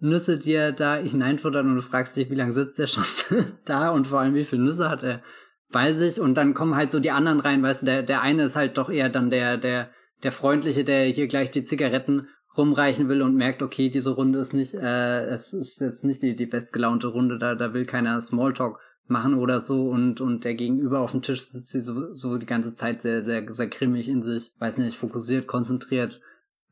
Nüsse, 0.00 0.38
die 0.38 0.52
er 0.52 0.72
da 0.72 0.96
hineinfuttert. 0.96 1.64
Und 1.64 1.76
du 1.76 1.82
fragst 1.82 2.16
dich, 2.16 2.30
wie 2.30 2.34
lange 2.34 2.52
sitzt 2.52 2.78
er 2.78 2.86
schon 2.86 3.04
da? 3.64 3.90
Und 3.90 4.08
vor 4.08 4.20
allem 4.20 4.34
wie 4.34 4.44
viele 4.44 4.62
Nüsse 4.62 4.90
hat 4.90 5.02
er 5.02 5.22
bei 5.70 5.92
sich? 5.92 6.20
Und 6.20 6.34
dann 6.34 6.54
kommen 6.54 6.76
halt 6.76 6.92
so 6.92 7.00
die 7.00 7.10
anderen 7.10 7.40
rein, 7.40 7.62
weißt 7.62 7.82
du, 7.82 7.86
der, 7.86 8.02
der 8.02 8.22
eine 8.22 8.44
ist 8.44 8.56
halt 8.56 8.78
doch 8.78 8.90
eher 8.90 9.08
dann 9.08 9.30
der, 9.30 9.56
der, 9.56 9.90
der 10.22 10.32
Freundliche, 10.32 10.84
der 10.84 11.06
hier 11.06 11.26
gleich 11.26 11.50
die 11.50 11.64
Zigaretten 11.64 12.28
rumreichen 12.56 13.08
will 13.08 13.22
und 13.22 13.36
merkt, 13.36 13.62
okay, 13.62 13.88
diese 13.88 14.10
Runde 14.10 14.40
ist 14.40 14.52
nicht, 14.52 14.74
äh, 14.74 15.26
es 15.26 15.52
ist 15.52 15.80
jetzt 15.80 16.04
nicht 16.04 16.22
die, 16.22 16.34
die 16.34 16.46
bestgelaunte 16.46 17.06
Runde, 17.06 17.38
da, 17.38 17.54
da 17.54 17.72
will 17.72 17.86
keiner 17.86 18.20
Smalltalk 18.20 18.80
machen 19.10 19.34
oder 19.34 19.60
so 19.60 19.88
und, 19.88 20.20
und 20.20 20.44
der 20.44 20.54
Gegenüber 20.54 21.00
auf 21.00 21.12
dem 21.12 21.22
Tisch 21.22 21.40
sitzt 21.42 21.70
sie 21.70 21.80
so, 21.80 22.14
so 22.14 22.38
die 22.38 22.46
ganze 22.46 22.74
Zeit 22.74 23.02
sehr, 23.02 23.22
sehr, 23.22 23.50
sehr 23.52 23.66
grimmig 23.68 24.08
in 24.08 24.22
sich, 24.22 24.52
weiß 24.58 24.78
nicht, 24.78 24.96
fokussiert, 24.96 25.46
konzentriert. 25.46 26.20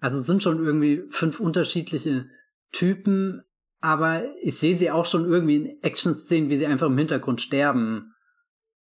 Also 0.01 0.19
es 0.19 0.27
sind 0.27 0.43
schon 0.43 0.63
irgendwie 0.63 1.05
fünf 1.09 1.41
unterschiedliche 1.41 2.27
Typen, 2.73 3.43
aber 3.81 4.25
ich 4.43 4.59
sehe 4.59 4.77
sie 4.77 4.91
auch 4.91 5.07
schon 5.07 5.25
irgendwie 5.25 5.57
in 5.57 5.83
Action-Szenen, 5.83 6.51
wie 6.51 6.57
sie 6.57 6.67
einfach 6.67 6.87
im 6.87 6.99
Hintergrund 6.99 7.41
sterben. 7.41 8.13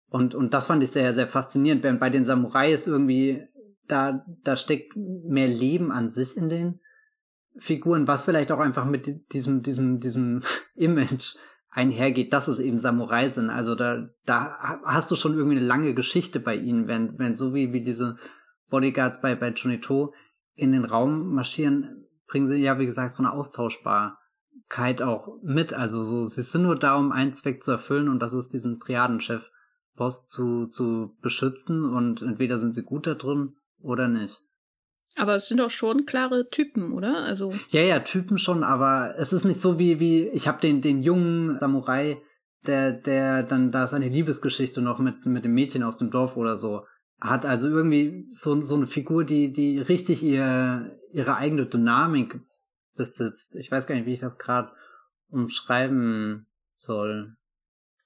Und, 0.09 0.35
und 0.35 0.53
das 0.53 0.67
fand 0.67 0.83
ich 0.83 0.91
sehr, 0.91 1.13
sehr 1.13 1.27
faszinierend. 1.27 1.83
Während 1.83 1.99
bei 1.99 2.09
den 2.09 2.25
Samurai 2.25 2.71
ist 2.71 2.87
irgendwie, 2.87 3.43
da, 3.87 4.25
da 4.43 4.55
steckt 4.55 4.95
mehr 4.95 5.47
Leben 5.47 5.91
an 5.91 6.09
sich 6.09 6.37
in 6.37 6.49
den 6.49 6.79
Figuren, 7.57 8.07
was 8.07 8.23
vielleicht 8.23 8.51
auch 8.51 8.59
einfach 8.59 8.85
mit 8.85 9.33
diesem, 9.33 9.61
diesem, 9.61 9.99
diesem 9.99 10.43
Image 10.75 11.35
einhergeht, 11.71 12.33
dass 12.33 12.47
es 12.47 12.59
eben 12.59 12.77
Samurai 12.77 13.29
sind. 13.29 13.49
Also 13.49 13.75
da, 13.75 14.09
da 14.25 14.81
hast 14.83 15.09
du 15.09 15.15
schon 15.15 15.33
irgendwie 15.33 15.57
eine 15.57 15.65
lange 15.65 15.95
Geschichte 15.95 16.39
bei 16.39 16.55
ihnen, 16.55 16.87
wenn, 16.87 17.17
wenn 17.17 17.35
so 17.35 17.53
wie, 17.53 17.73
wie 17.73 17.81
diese 17.81 18.17
Bodyguards 18.69 19.21
bei, 19.21 19.35
bei 19.35 19.49
Junito 19.49 20.13
in 20.53 20.73
den 20.73 20.85
Raum 20.85 21.33
marschieren, 21.33 22.05
bringen 22.27 22.47
sie 22.47 22.57
ja, 22.57 22.77
wie 22.77 22.85
gesagt, 22.85 23.15
so 23.15 23.23
eine 23.23 23.31
Austauschbarkeit 23.31 25.01
auch 25.01 25.41
mit. 25.41 25.73
Also 25.73 26.03
so, 26.03 26.25
sie 26.25 26.41
sind 26.41 26.63
nur 26.63 26.75
da, 26.75 26.95
um 26.95 27.13
einen 27.13 27.33
Zweck 27.33 27.63
zu 27.63 27.71
erfüllen 27.71 28.09
und 28.09 28.19
das 28.19 28.33
ist 28.33 28.49
diesen 28.49 28.79
Triadenchef 28.79 29.49
Boss 29.95 30.27
zu, 30.27 30.67
zu 30.67 31.15
beschützen 31.21 31.85
und 31.85 32.21
entweder 32.21 32.59
sind 32.59 32.75
sie 32.75 32.83
gut 32.83 33.07
da 33.07 33.13
drin 33.13 33.55
oder 33.81 34.07
nicht. 34.07 34.41
Aber 35.17 35.35
es 35.35 35.47
sind 35.47 35.59
doch 35.59 35.71
schon 35.71 36.05
klare 36.05 36.49
Typen, 36.49 36.93
oder? 36.93 37.17
Also 37.17 37.53
ja, 37.69 37.81
ja, 37.81 37.99
Typen 37.99 38.37
schon, 38.37 38.63
aber 38.63 39.15
es 39.17 39.33
ist 39.33 39.45
nicht 39.45 39.59
so 39.59 39.77
wie 39.77 39.99
wie 39.99 40.27
ich 40.29 40.47
habe 40.47 40.61
den 40.61 40.81
den 40.81 41.03
jungen 41.03 41.59
Samurai, 41.59 42.21
der 42.65 42.93
der 42.93 43.43
dann 43.43 43.71
da 43.71 43.87
seine 43.87 44.09
Liebesgeschichte 44.09 44.81
noch 44.81 44.99
mit 44.99 45.25
mit 45.25 45.43
dem 45.43 45.53
Mädchen 45.53 45.83
aus 45.83 45.97
dem 45.97 46.11
Dorf 46.11 46.37
oder 46.37 46.57
so 46.57 46.85
hat, 47.19 47.45
also 47.45 47.69
irgendwie 47.69 48.25
so 48.29 48.59
so 48.61 48.75
eine 48.75 48.87
Figur, 48.87 49.23
die 49.23 49.53
die 49.53 49.79
richtig 49.79 50.23
ihr 50.23 50.97
ihre 51.11 51.35
eigene 51.35 51.65
Dynamik 51.65 52.39
besitzt. 52.95 53.55
Ich 53.55 53.71
weiß 53.71 53.87
gar 53.87 53.95
nicht, 53.95 54.05
wie 54.05 54.13
ich 54.13 54.19
das 54.19 54.37
gerade 54.37 54.71
umschreiben 55.29 56.47
soll. 56.73 57.35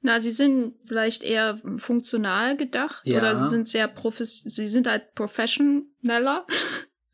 Na, 0.01 0.19
sie 0.21 0.31
sind 0.31 0.75
vielleicht 0.85 1.23
eher 1.23 1.59
funktional 1.77 2.57
gedacht 2.57 3.01
ja. 3.05 3.17
oder 3.17 3.35
sie 3.35 3.47
sind 3.47 3.67
sehr 3.67 3.87
profes 3.87 4.41
sie 4.41 4.67
sind 4.67 4.87
halt 4.87 5.13
professioneller. 5.15 6.45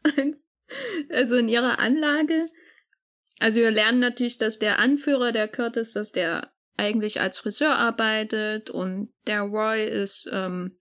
also 1.09 1.35
in 1.37 1.49
ihrer 1.49 1.79
Anlage. 1.79 2.45
Also 3.39 3.59
wir 3.59 3.71
lernen 3.71 3.99
natürlich, 3.99 4.37
dass 4.37 4.59
der 4.59 4.79
Anführer 4.79 5.31
der 5.31 5.47
Curtis, 5.47 5.93
dass 5.93 6.11
der 6.11 6.51
eigentlich 6.77 7.19
als 7.19 7.37
Friseur 7.37 7.75
arbeitet 7.75 8.69
und 8.69 9.13
der 9.27 9.41
Roy 9.41 9.85
ist, 9.85 10.29
ähm, 10.31 10.77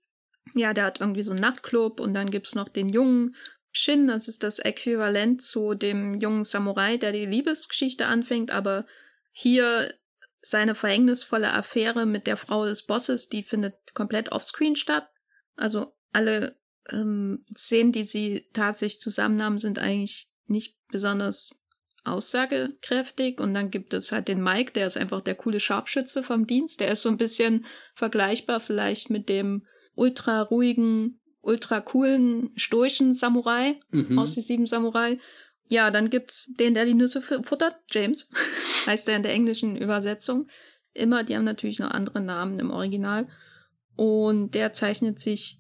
ja, 0.55 0.73
der 0.75 0.85
hat 0.85 1.01
irgendwie 1.01 1.23
so 1.23 1.33
einen 1.33 1.41
Nachtclub 1.41 2.01
und 2.01 2.15
dann 2.15 2.31
gibt's 2.31 2.55
noch 2.55 2.69
den 2.69 2.89
jungen 2.89 3.35
Shin, 3.73 4.09
das 4.09 4.27
ist 4.27 4.43
das 4.43 4.59
Äquivalent 4.59 5.43
zu 5.43 5.75
dem 5.75 6.19
jungen 6.19 6.43
Samurai, 6.43 6.97
der 6.97 7.13
die 7.13 7.27
Liebesgeschichte 7.27 8.07
anfängt, 8.07 8.51
aber 8.51 8.85
hier 9.31 9.95
seine 10.41 10.75
verhängnisvolle 10.75 11.53
Affäre 11.53 12.05
mit 12.05 12.27
der 12.27 12.37
Frau 12.37 12.65
des 12.65 12.87
Bosses, 12.87 13.29
die 13.29 13.45
findet 13.45 13.75
komplett 13.95 14.33
offscreen 14.33 14.75
statt. 14.75 15.09
Also 15.55 15.95
alle 16.13 16.59
ähm, 16.91 17.45
Szenen, 17.57 17.93
die 17.93 18.05
sie 18.05 18.47
tatsächlich 18.53 19.01
zusammen 19.01 19.43
haben, 19.43 19.59
sind 19.59 19.79
eigentlich 19.79 20.31
nicht 20.47 20.77
besonders 20.89 21.61
aussagekräftig. 22.05 23.41
Und 23.41 23.55
dann 23.55 23.71
gibt 23.71 23.95
es 23.95 24.13
halt 24.13 24.29
den 24.29 24.43
Mike, 24.43 24.73
der 24.73 24.87
ist 24.87 24.97
einfach 24.97 25.21
der 25.21 25.35
coole 25.35 25.61
Scharfschütze 25.61 26.23
vom 26.23 26.47
Dienst. 26.47 26.81
Der 26.81 26.91
ist 26.91 27.03
so 27.03 27.09
ein 27.09 27.17
bisschen 27.17 27.67
vergleichbar 27.95 28.61
vielleicht 28.61 29.11
mit 29.11 29.29
dem 29.29 29.63
ultra 29.95 30.43
ruhigen, 30.43 31.21
ultra 31.43 31.81
coolen, 31.81 32.51
stoischen 32.57 33.13
Samurai 33.13 33.79
mhm. 33.91 34.19
aus 34.19 34.35
die 34.35 34.41
sieben 34.41 34.67
Samurai. 34.67 35.19
Ja, 35.69 35.91
dann 35.91 36.11
gibt's 36.11 36.53
den, 36.59 36.75
der 36.75 36.85
die 36.85 36.95
Nüsse 36.95 37.23
futtert, 37.23 37.77
James, 37.91 38.29
heißt 38.87 39.09
er 39.09 39.17
in 39.17 39.23
der 39.23 39.33
englischen 39.33 39.77
Übersetzung. 39.77 40.49
Immer, 40.93 41.23
die 41.23 41.37
haben 41.37 41.45
natürlich 41.45 41.79
noch 41.79 41.93
andere 41.93 42.21
Namen 42.21 42.59
im 42.59 42.71
Original. 42.71 43.29
Und 43.95 44.55
der 44.55 44.73
zeichnet 44.73 45.19
sich 45.19 45.60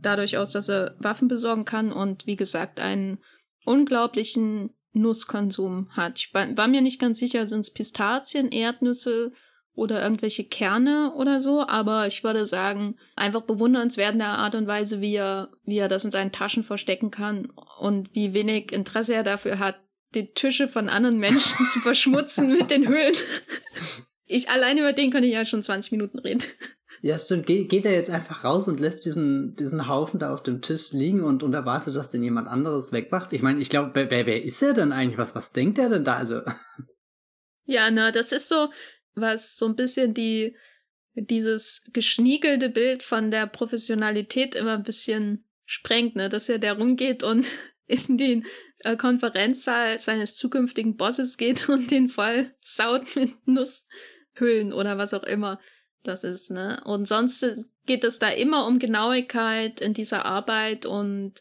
dadurch 0.00 0.36
aus, 0.36 0.52
dass 0.52 0.68
er 0.68 0.94
Waffen 0.98 1.28
besorgen 1.28 1.64
kann 1.64 1.92
und 1.92 2.26
wie 2.26 2.36
gesagt 2.36 2.80
einen 2.80 3.18
unglaublichen 3.64 4.70
Nusskonsum 4.92 5.88
hat. 5.90 6.18
Ich 6.18 6.32
war 6.32 6.68
mir 6.68 6.80
nicht 6.80 7.00
ganz 7.00 7.18
sicher, 7.18 7.46
sind 7.46 7.60
es 7.60 7.72
Pistazien, 7.72 8.50
Erdnüsse 8.50 9.32
oder 9.74 10.02
irgendwelche 10.02 10.44
Kerne 10.44 11.12
oder 11.14 11.42
so, 11.42 11.66
aber 11.66 12.06
ich 12.06 12.24
würde 12.24 12.46
sagen, 12.46 12.96
einfach 13.14 13.42
bewundernswert 13.42 14.14
in 14.14 14.20
der 14.20 14.38
Art 14.38 14.54
und 14.54 14.66
Weise, 14.66 15.02
wie 15.02 15.14
er, 15.14 15.50
wie 15.64 15.78
er 15.78 15.88
das 15.88 16.04
in 16.04 16.10
seinen 16.10 16.32
Taschen 16.32 16.64
verstecken 16.64 17.10
kann 17.10 17.52
und 17.78 18.14
wie 18.14 18.32
wenig 18.32 18.72
Interesse 18.72 19.14
er 19.14 19.22
dafür 19.22 19.58
hat, 19.58 19.78
die 20.14 20.26
Tische 20.26 20.66
von 20.66 20.88
anderen 20.88 21.18
Menschen 21.18 21.66
zu 21.68 21.78
verschmutzen 21.80 22.52
mit 22.52 22.70
den 22.70 22.88
Höhlen. 22.88 23.14
Ich 24.24 24.48
alleine 24.48 24.80
über 24.80 24.94
den 24.94 25.10
könnte 25.10 25.28
ich 25.28 25.34
ja 25.34 25.44
schon 25.44 25.62
20 25.62 25.92
Minuten 25.92 26.18
reden. 26.18 26.42
Ja, 27.06 27.20
stimmt. 27.20 27.46
Ge 27.46 27.66
geht 27.66 27.84
er 27.84 27.92
jetzt 27.92 28.10
einfach 28.10 28.42
raus 28.42 28.66
und 28.66 28.80
lässt 28.80 29.04
diesen, 29.04 29.54
diesen 29.54 29.86
Haufen 29.86 30.18
da 30.18 30.34
auf 30.34 30.42
dem 30.42 30.60
Tisch 30.60 30.90
liegen 30.90 31.22
und, 31.22 31.44
und 31.44 31.54
erwartet, 31.54 31.94
dass 31.94 32.10
den 32.10 32.24
jemand 32.24 32.48
anderes 32.48 32.90
wegmacht? 32.90 33.32
Ich 33.32 33.42
meine, 33.42 33.60
ich 33.60 33.70
glaube, 33.70 33.92
wer, 33.94 34.26
wer 34.26 34.42
ist 34.42 34.60
er 34.60 34.72
denn 34.72 34.90
eigentlich? 34.90 35.16
Was, 35.16 35.36
was 35.36 35.52
denkt 35.52 35.78
er 35.78 35.88
denn 35.88 36.02
da? 36.02 36.16
Also. 36.16 36.42
Ja, 37.68 37.90
na, 37.90 38.12
das 38.12 38.30
ist 38.30 38.48
so, 38.48 38.70
was 39.14 39.56
so 39.56 39.66
ein 39.66 39.74
bisschen 39.74 40.14
die, 40.14 40.56
dieses 41.14 41.84
geschniegelte 41.92 42.70
Bild 42.70 43.02
von 43.02 43.32
der 43.32 43.48
Professionalität 43.48 44.54
immer 44.54 44.74
ein 44.74 44.84
bisschen 44.84 45.44
sprengt, 45.64 46.14
ne? 46.14 46.28
Dass 46.28 46.48
er 46.48 46.60
da 46.60 46.72
rumgeht 46.72 47.24
und 47.24 47.46
in 47.86 48.18
den 48.18 48.46
äh, 48.80 48.96
Konferenzsaal 48.96 49.98
seines 49.98 50.36
zukünftigen 50.36 50.96
Bosses 50.96 51.36
geht 51.36 51.68
und 51.68 51.90
den 51.90 52.08
voll 52.08 52.52
saut 52.60 53.16
mit 53.16 53.30
Nusshüllen 53.46 54.72
oder 54.72 54.96
was 54.96 55.12
auch 55.12 55.24
immer 55.24 55.60
das 56.06 56.24
ist, 56.24 56.50
ne? 56.50 56.80
Und 56.84 57.06
sonst 57.06 57.44
geht 57.86 58.04
es 58.04 58.18
da 58.18 58.28
immer 58.28 58.66
um 58.66 58.78
Genauigkeit 58.78 59.80
in 59.80 59.94
dieser 59.94 60.24
Arbeit 60.24 60.86
und 60.86 61.40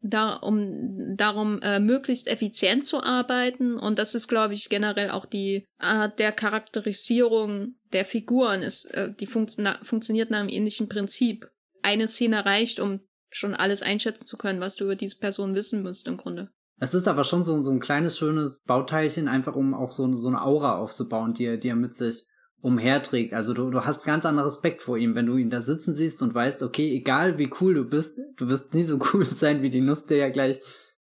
da, 0.00 0.34
um 0.34 1.16
darum, 1.16 1.60
äh, 1.62 1.80
möglichst 1.80 2.28
effizient 2.28 2.84
zu 2.84 3.02
arbeiten. 3.02 3.76
Und 3.78 3.98
das 3.98 4.14
ist, 4.14 4.28
glaube 4.28 4.54
ich, 4.54 4.68
generell 4.68 5.10
auch 5.10 5.26
die 5.26 5.66
Art 5.78 6.18
der 6.18 6.32
Charakterisierung 6.32 7.74
der 7.92 8.04
Figuren. 8.04 8.62
Ist, 8.62 8.86
äh, 8.94 9.12
die 9.12 9.26
funktio 9.26 9.64
funktioniert 9.82 10.30
nach 10.30 10.40
einem 10.40 10.48
ähnlichen 10.48 10.88
Prinzip. 10.88 11.46
Eine 11.82 12.08
Szene 12.08 12.44
reicht, 12.44 12.80
um 12.80 13.00
schon 13.30 13.54
alles 13.54 13.82
einschätzen 13.82 14.26
zu 14.26 14.36
können, 14.36 14.60
was 14.60 14.76
du 14.76 14.84
über 14.84 14.96
diese 14.96 15.18
Person 15.18 15.54
wissen 15.54 15.82
musst, 15.82 16.06
im 16.06 16.16
Grunde. 16.16 16.50
Es 16.78 16.94
ist 16.94 17.08
aber 17.08 17.24
schon 17.24 17.42
so, 17.42 17.60
so 17.62 17.70
ein 17.70 17.80
kleines, 17.80 18.18
schönes 18.18 18.62
Bauteilchen, 18.62 19.28
einfach 19.28 19.56
um 19.56 19.74
auch 19.74 19.90
so, 19.90 20.16
so 20.16 20.28
eine 20.28 20.42
Aura 20.42 20.78
aufzubauen, 20.78 21.32
die 21.32 21.44
er, 21.44 21.56
die 21.56 21.68
er 21.68 21.76
mit 21.76 21.94
sich 21.94 22.26
umherträgt. 22.66 23.32
Also 23.32 23.54
du, 23.54 23.70
du 23.70 23.84
hast 23.84 24.04
ganz 24.04 24.26
anderen 24.26 24.48
Respekt 24.48 24.82
vor 24.82 24.98
ihm, 24.98 25.14
wenn 25.14 25.26
du 25.26 25.36
ihn 25.36 25.50
da 25.50 25.62
sitzen 25.62 25.94
siehst 25.94 26.20
und 26.20 26.34
weißt, 26.34 26.64
okay, 26.64 26.96
egal 26.96 27.38
wie 27.38 27.48
cool 27.60 27.74
du 27.74 27.84
bist, 27.84 28.18
du 28.36 28.48
wirst 28.48 28.74
nie 28.74 28.82
so 28.82 28.98
cool 29.14 29.24
sein 29.24 29.62
wie 29.62 29.70
die 29.70 29.80
Nuss, 29.80 30.06
der 30.06 30.16
ja 30.16 30.28
gleich 30.30 30.60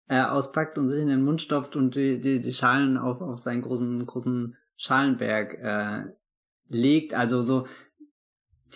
äh, 0.06 0.22
auspackt 0.22 0.78
und 0.78 0.88
sich 0.88 1.02
in 1.02 1.08
den 1.08 1.24
Mund 1.24 1.42
stopft 1.42 1.74
und 1.74 1.96
die, 1.96 2.20
die, 2.20 2.40
die 2.40 2.52
Schalen 2.52 2.96
auf, 2.96 3.20
auf 3.20 3.38
seinen 3.38 3.62
großen, 3.62 4.06
großen 4.06 4.56
Schalenberg 4.76 5.54
äh, 5.60 6.04
legt. 6.68 7.12
Also 7.14 7.42
so 7.42 7.66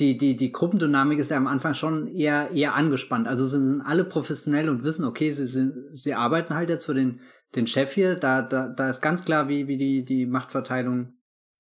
die, 0.01 0.16
die, 0.16 0.35
die 0.35 0.51
Gruppendynamik 0.51 1.21
ist 1.21 1.31
ja 1.31 1.37
am 1.37 1.47
Anfang 1.47 1.75
schon 1.75 2.09
eher, 2.09 2.51
eher 2.51 2.75
angespannt. 2.75 3.29
Also 3.29 3.47
sind 3.47 3.81
alle 3.83 4.03
professionell 4.03 4.68
und 4.68 4.83
wissen, 4.83 5.05
okay, 5.05 5.31
sie, 5.31 5.47
sind, 5.47 5.73
sie 5.92 6.14
arbeiten 6.14 6.57
halt 6.57 6.68
jetzt 6.68 6.87
für 6.87 6.95
den, 6.95 7.21
den 7.55 7.68
Chef 7.68 7.92
hier. 7.92 8.16
Da, 8.16 8.42
da, 8.42 8.66
da 8.66 8.88
ist 8.88 9.03
ganz 9.03 9.25
klar, 9.25 9.49
wie, 9.49 9.68
wie 9.68 9.77
die, 9.77 10.05
die 10.05 10.27
Machtverteilung 10.27 11.14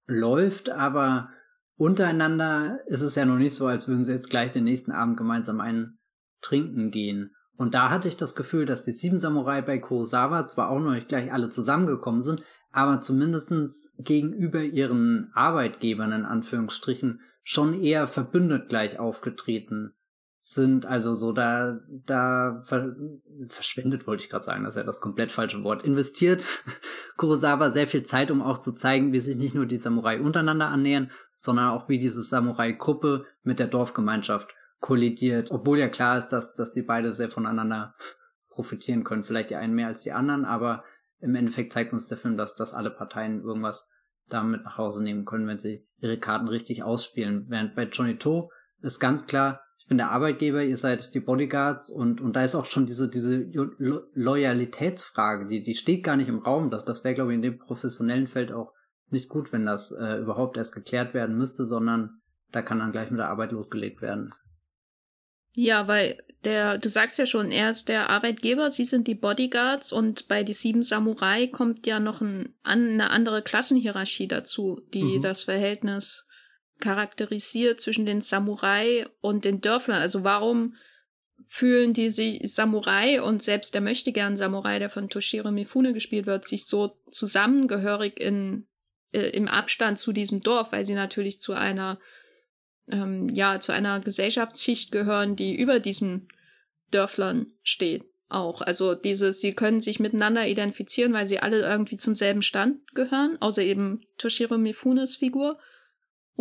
läuft, 0.06 0.70
aber 0.70 1.30
untereinander 1.76 2.80
ist 2.86 3.02
es 3.02 3.14
ja 3.14 3.24
noch 3.24 3.38
nicht 3.38 3.54
so, 3.54 3.66
als 3.66 3.88
würden 3.88 4.04
sie 4.04 4.12
jetzt 4.12 4.30
gleich 4.30 4.52
den 4.52 4.64
nächsten 4.64 4.92
Abend 4.92 5.16
gemeinsam 5.16 5.60
einen 5.60 5.98
trinken 6.40 6.90
gehen. 6.90 7.34
Und 7.56 7.74
da 7.74 7.90
hatte 7.90 8.08
ich 8.08 8.16
das 8.16 8.34
Gefühl, 8.34 8.66
dass 8.66 8.84
die 8.84 8.92
sieben 8.92 9.18
Samurai 9.18 9.62
bei 9.62 9.78
Kurosawa 9.78 10.48
zwar 10.48 10.70
auch 10.70 10.80
noch 10.80 10.92
nicht 10.92 11.08
gleich 11.08 11.32
alle 11.32 11.48
zusammengekommen 11.48 12.22
sind, 12.22 12.42
aber 12.72 13.00
zumindestens 13.00 13.94
gegenüber 13.98 14.62
ihren 14.62 15.30
Arbeitgebern 15.34 16.12
in 16.12 16.24
Anführungsstrichen 16.24 17.20
schon 17.44 17.80
eher 17.82 18.08
verbündet 18.08 18.68
gleich 18.68 18.98
aufgetreten 18.98 19.94
sind. 20.42 20.84
Also 20.86 21.14
so 21.14 21.32
da, 21.32 21.78
da 21.88 22.60
ver 22.66 22.94
verschwendet, 23.48 24.06
wollte 24.06 24.24
ich 24.24 24.30
gerade 24.30 24.44
sagen, 24.44 24.64
das 24.64 24.74
ist 24.74 24.80
ja 24.80 24.84
das 24.84 25.00
komplett 25.00 25.30
falsche 25.30 25.62
Wort. 25.62 25.84
Investiert 25.84 26.44
Kurosawa 27.16 27.70
sehr 27.70 27.86
viel 27.86 28.02
Zeit, 28.02 28.30
um 28.30 28.42
auch 28.42 28.58
zu 28.58 28.74
zeigen, 28.74 29.12
wie 29.12 29.20
sich 29.20 29.36
nicht 29.36 29.54
nur 29.54 29.66
die 29.66 29.76
Samurai 29.76 30.20
untereinander 30.20 30.68
annähern, 30.68 31.10
sondern 31.36 31.70
auch 31.70 31.88
wie 31.88 31.98
diese 31.98 32.22
Samurai-Gruppe 32.22 33.24
mit 33.44 33.60
der 33.60 33.68
Dorfgemeinschaft 33.68 34.50
kollidiert. 34.80 35.52
Obwohl 35.52 35.78
ja 35.78 35.88
klar 35.88 36.18
ist, 36.18 36.30
dass, 36.30 36.54
dass 36.54 36.72
die 36.72 36.82
beide 36.82 37.12
sehr 37.12 37.30
voneinander 37.30 37.94
profitieren 38.50 39.04
können. 39.04 39.22
Vielleicht 39.22 39.50
die 39.50 39.56
einen 39.56 39.74
mehr 39.74 39.86
als 39.86 40.02
die 40.02 40.12
anderen, 40.12 40.44
aber 40.44 40.84
im 41.20 41.36
Endeffekt 41.36 41.72
zeigt 41.72 41.92
uns 41.92 42.08
der 42.08 42.18
Film, 42.18 42.36
dass, 42.36 42.56
dass 42.56 42.74
alle 42.74 42.90
Parteien 42.90 43.42
irgendwas 43.42 43.88
damit 44.28 44.64
nach 44.64 44.76
Hause 44.76 45.04
nehmen 45.04 45.24
können, 45.24 45.46
wenn 45.46 45.58
sie 45.58 45.86
ihre 45.98 46.18
Karten 46.18 46.48
richtig 46.48 46.82
ausspielen. 46.82 47.46
Während 47.48 47.76
bei 47.76 47.84
Johnny 47.84 48.18
To 48.18 48.50
ist 48.80 48.98
ganz 48.98 49.26
klar, 49.26 49.60
bin 49.92 49.98
der 49.98 50.10
Arbeitgeber, 50.10 50.64
ihr 50.64 50.78
seid 50.78 51.12
die 51.12 51.20
Bodyguards 51.20 51.90
und, 51.90 52.22
und 52.22 52.34
da 52.34 52.42
ist 52.42 52.54
auch 52.54 52.64
schon 52.64 52.86
diese, 52.86 53.10
diese 53.10 53.36
Lo 53.36 54.00
Loyalitätsfrage, 54.14 55.46
die, 55.48 55.62
die 55.62 55.74
steht 55.74 56.02
gar 56.02 56.16
nicht 56.16 56.28
im 56.28 56.38
Raum. 56.38 56.70
Das, 56.70 56.86
das 56.86 57.04
wäre, 57.04 57.14
glaube 57.14 57.32
ich, 57.32 57.36
in 57.36 57.42
dem 57.42 57.58
professionellen 57.58 58.26
Feld 58.26 58.52
auch 58.52 58.72
nicht 59.10 59.28
gut, 59.28 59.52
wenn 59.52 59.66
das 59.66 59.92
äh, 59.92 60.16
überhaupt 60.16 60.56
erst 60.56 60.74
geklärt 60.74 61.12
werden 61.12 61.36
müsste, 61.36 61.66
sondern 61.66 62.22
da 62.52 62.62
kann 62.62 62.78
dann 62.78 62.92
gleich 62.92 63.10
mit 63.10 63.20
der 63.20 63.28
Arbeit 63.28 63.52
losgelegt 63.52 64.00
werden. 64.00 64.30
Ja, 65.54 65.88
weil 65.88 66.22
der, 66.44 66.78
du 66.78 66.88
sagst 66.88 67.18
ja 67.18 67.26
schon, 67.26 67.50
er 67.50 67.68
ist 67.68 67.90
der 67.90 68.08
Arbeitgeber, 68.08 68.70
sie 68.70 68.86
sind 68.86 69.06
die 69.06 69.14
Bodyguards 69.14 69.92
und 69.92 70.26
bei 70.26 70.42
die 70.42 70.54
sieben 70.54 70.82
Samurai 70.82 71.48
kommt 71.48 71.86
ja 71.86 72.00
noch 72.00 72.22
ein, 72.22 72.54
eine 72.62 73.10
andere 73.10 73.42
Klassenhierarchie 73.42 74.26
dazu, 74.26 74.80
die 74.94 75.18
mhm. 75.18 75.20
das 75.20 75.42
Verhältnis 75.42 76.26
charakterisiert 76.80 77.80
zwischen 77.80 78.06
den 78.06 78.20
Samurai 78.20 79.06
und 79.20 79.44
den 79.44 79.60
Dörflern. 79.60 80.00
Also 80.00 80.24
warum 80.24 80.74
fühlen 81.46 81.92
die 81.92 82.10
sich 82.10 82.40
Samurai 82.52 83.22
und 83.22 83.42
selbst 83.42 83.74
der 83.74 83.80
möchte 83.80 84.12
gern 84.12 84.36
Samurai, 84.36 84.78
der 84.78 84.90
von 84.90 85.08
Toshiro 85.08 85.50
Mifune 85.50 85.92
gespielt 85.92 86.26
wird, 86.26 86.46
sich 86.46 86.66
so 86.66 86.96
zusammengehörig 87.10 88.18
in, 88.18 88.66
äh, 89.12 89.30
im 89.30 89.48
Abstand 89.48 89.98
zu 89.98 90.12
diesem 90.12 90.40
Dorf, 90.40 90.72
weil 90.72 90.86
sie 90.86 90.94
natürlich 90.94 91.40
zu 91.40 91.52
einer 91.52 91.98
ähm, 92.88 93.28
ja 93.28 93.60
zu 93.60 93.72
einer 93.72 94.00
Gesellschaftsschicht 94.00 94.90
gehören, 94.92 95.36
die 95.36 95.54
über 95.54 95.80
diesen 95.80 96.28
Dörflern 96.90 97.52
steht. 97.62 98.04
Auch. 98.28 98.62
Also 98.62 98.94
dieses, 98.94 99.40
sie 99.40 99.54
können 99.54 99.82
sich 99.82 100.00
miteinander 100.00 100.48
identifizieren, 100.48 101.12
weil 101.12 101.28
sie 101.28 101.40
alle 101.40 101.60
irgendwie 101.60 101.98
zum 101.98 102.14
selben 102.14 102.40
Stand 102.40 102.78
gehören, 102.94 103.36
außer 103.40 103.60
eben 103.60 104.06
Toshiro 104.16 104.56
Mifunes 104.56 105.16
Figur. 105.16 105.58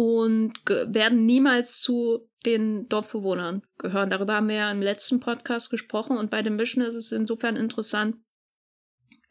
Und 0.04 0.54
werden 0.66 1.28
niemals 1.28 1.80
zu 1.80 2.28
den 2.44 2.90
Dorfbewohnern 2.90 3.62
gehören. 3.78 4.10
Darüber 4.10 4.34
haben 4.34 4.48
wir 4.48 4.56
ja 4.56 4.72
im 4.72 4.82
letzten 4.82 5.20
Podcast 5.20 5.70
gesprochen 5.70 6.18
und 6.18 6.32
bei 6.32 6.42
dem 6.42 6.56
Mission 6.56 6.84
ist 6.84 6.96
es 6.96 7.12
insofern 7.12 7.56
interessant, 7.56 8.16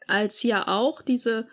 als 0.07 0.39
hier 0.39 0.69
auch 0.69 1.01
diese 1.01 1.49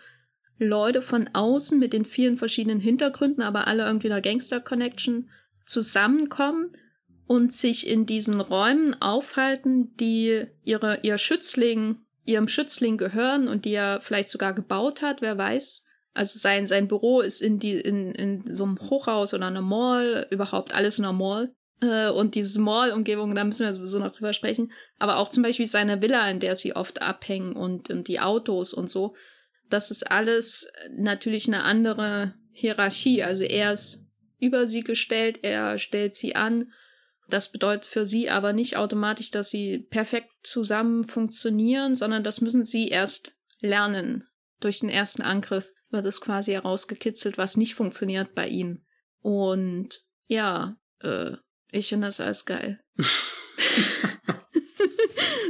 Leute 0.57 1.01
von 1.01 1.29
außen 1.33 1.77
mit 1.77 1.91
den 1.91 2.05
vielen 2.05 2.37
verschiedenen 2.37 2.79
Hintergründen, 2.79 3.43
aber 3.43 3.67
alle 3.67 3.83
irgendwie 3.85 4.09
einer 4.09 4.21
Gangster-Connection 4.21 5.29
zusammenkommen 5.65 6.71
und 7.27 7.51
sich 7.51 7.87
in 7.87 8.05
diesen 8.05 8.39
Räumen 8.39 9.01
aufhalten, 9.01 9.97
die 9.97 10.45
ihre, 10.63 11.01
ihr 11.03 11.17
Schützling, 11.17 11.97
ihrem 12.23 12.47
Schützling 12.47 12.95
gehören 12.95 13.49
und 13.49 13.65
die 13.65 13.73
er 13.73 13.99
vielleicht 13.99 14.29
sogar 14.29 14.53
gebaut 14.53 15.01
hat, 15.01 15.21
wer 15.21 15.37
weiß. 15.37 15.88
Also 16.19 16.37
sein, 16.37 16.67
sein 16.67 16.89
Büro 16.89 17.21
ist 17.21 17.41
in, 17.41 17.59
die, 17.59 17.79
in, 17.79 18.11
in 18.11 18.53
so 18.53 18.65
einem 18.65 18.77
Hochhaus 18.77 19.33
oder 19.33 19.47
einer 19.47 19.61
Mall, 19.61 20.27
überhaupt 20.31 20.75
alles 20.75 20.99
in 20.99 21.05
einer 21.05 21.13
Mall. 21.13 21.53
Äh, 21.81 22.09
und 22.09 22.35
diese 22.35 22.59
Mall-Umgebung, 22.59 23.33
da 23.35 23.45
müssen 23.45 23.65
wir 23.65 23.71
sowieso 23.71 23.99
noch 23.99 24.11
drüber 24.11 24.33
sprechen. 24.33 24.73
Aber 24.97 25.17
auch 25.17 25.29
zum 25.29 25.43
Beispiel 25.43 25.65
seine 25.65 26.01
Villa, 26.01 26.29
in 26.29 26.41
der 26.41 26.55
sie 26.55 26.75
oft 26.75 27.01
abhängen 27.01 27.53
und, 27.53 27.89
und 27.89 28.09
die 28.09 28.19
Autos 28.19 28.73
und 28.73 28.89
so. 28.89 29.15
Das 29.69 29.91
ist 29.91 30.11
alles 30.11 30.67
natürlich 30.91 31.47
eine 31.47 31.63
andere 31.63 32.33
Hierarchie. 32.51 33.23
Also 33.23 33.43
er 33.43 33.71
ist 33.71 34.05
über 34.39 34.67
sie 34.67 34.81
gestellt, 34.81 35.39
er 35.41 35.77
stellt 35.77 36.13
sie 36.13 36.35
an 36.35 36.69
das 37.29 37.51
bedeutet 37.51 37.85
für 37.85 38.05
sie 38.05 38.29
aber 38.29 38.53
nicht 38.53 38.75
automatisch, 38.75 39.31
dass 39.31 39.49
sie 39.49 39.77
perfekt 39.77 40.31
zusammen 40.43 41.07
funktionieren, 41.07 41.95
sondern 41.95 42.23
das 42.23 42.41
müssen 42.41 42.65
sie 42.65 42.87
erst 42.87 43.33
lernen. 43.61 44.25
Durch 44.59 44.79
den 44.79 44.89
ersten 44.89 45.21
Angriff 45.21 45.71
wird 45.89 46.05
es 46.05 46.21
quasi 46.21 46.51
herausgekitzelt, 46.51 47.37
was 47.37 47.57
nicht 47.57 47.75
funktioniert 47.75 48.35
bei 48.35 48.47
ihnen. 48.47 48.85
Und 49.21 50.01
ja, 50.27 50.77
äh, 51.01 51.37
ich 51.71 51.89
finde 51.89 52.07
das 52.07 52.19
alles 52.19 52.45
geil. 52.45 52.79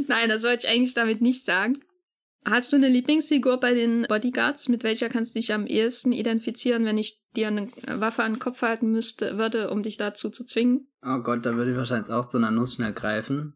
Nein, 0.08 0.30
das 0.30 0.44
wollte 0.44 0.66
ich 0.66 0.74
eigentlich 0.74 0.94
damit 0.94 1.22
nicht 1.22 1.46
sagen. 1.46 1.84
Hast 2.46 2.72
du 2.72 2.78
eine 2.78 2.90
Lieblingsfigur 2.90 3.60
bei 3.60 3.74
den 3.74 4.06
Bodyguards? 4.08 4.70
Mit 4.70 4.84
welcher 4.84 5.10
kannst 5.10 5.36
du 5.36 5.40
dich 5.40 5.54
am 5.54 5.68
ehesten 5.68 6.12
identifizieren, 6.12 6.86
wenn 6.86 6.98
ich 6.98 7.22
dir 7.36 7.48
eine 7.48 7.70
Waffe 7.88 8.24
an 8.24 8.34
den 8.34 8.40
Kopf 8.40 8.62
halten 8.62 8.92
müsste, 8.92 9.38
würde, 9.38 9.70
um 9.70 9.84
dich 9.84 9.98
dazu 9.98 10.30
zu 10.30 10.46
zwingen? 10.46 10.88
Oh 11.04 11.20
Gott, 11.22 11.46
da 11.46 11.56
würde 11.56 11.72
ich 11.72 11.78
wahrscheinlich 11.78 12.10
auch 12.10 12.28
zu 12.28 12.38
einer 12.38 12.52
Nuss 12.52 12.76
schnell 12.76 12.94
greifen. 12.94 13.56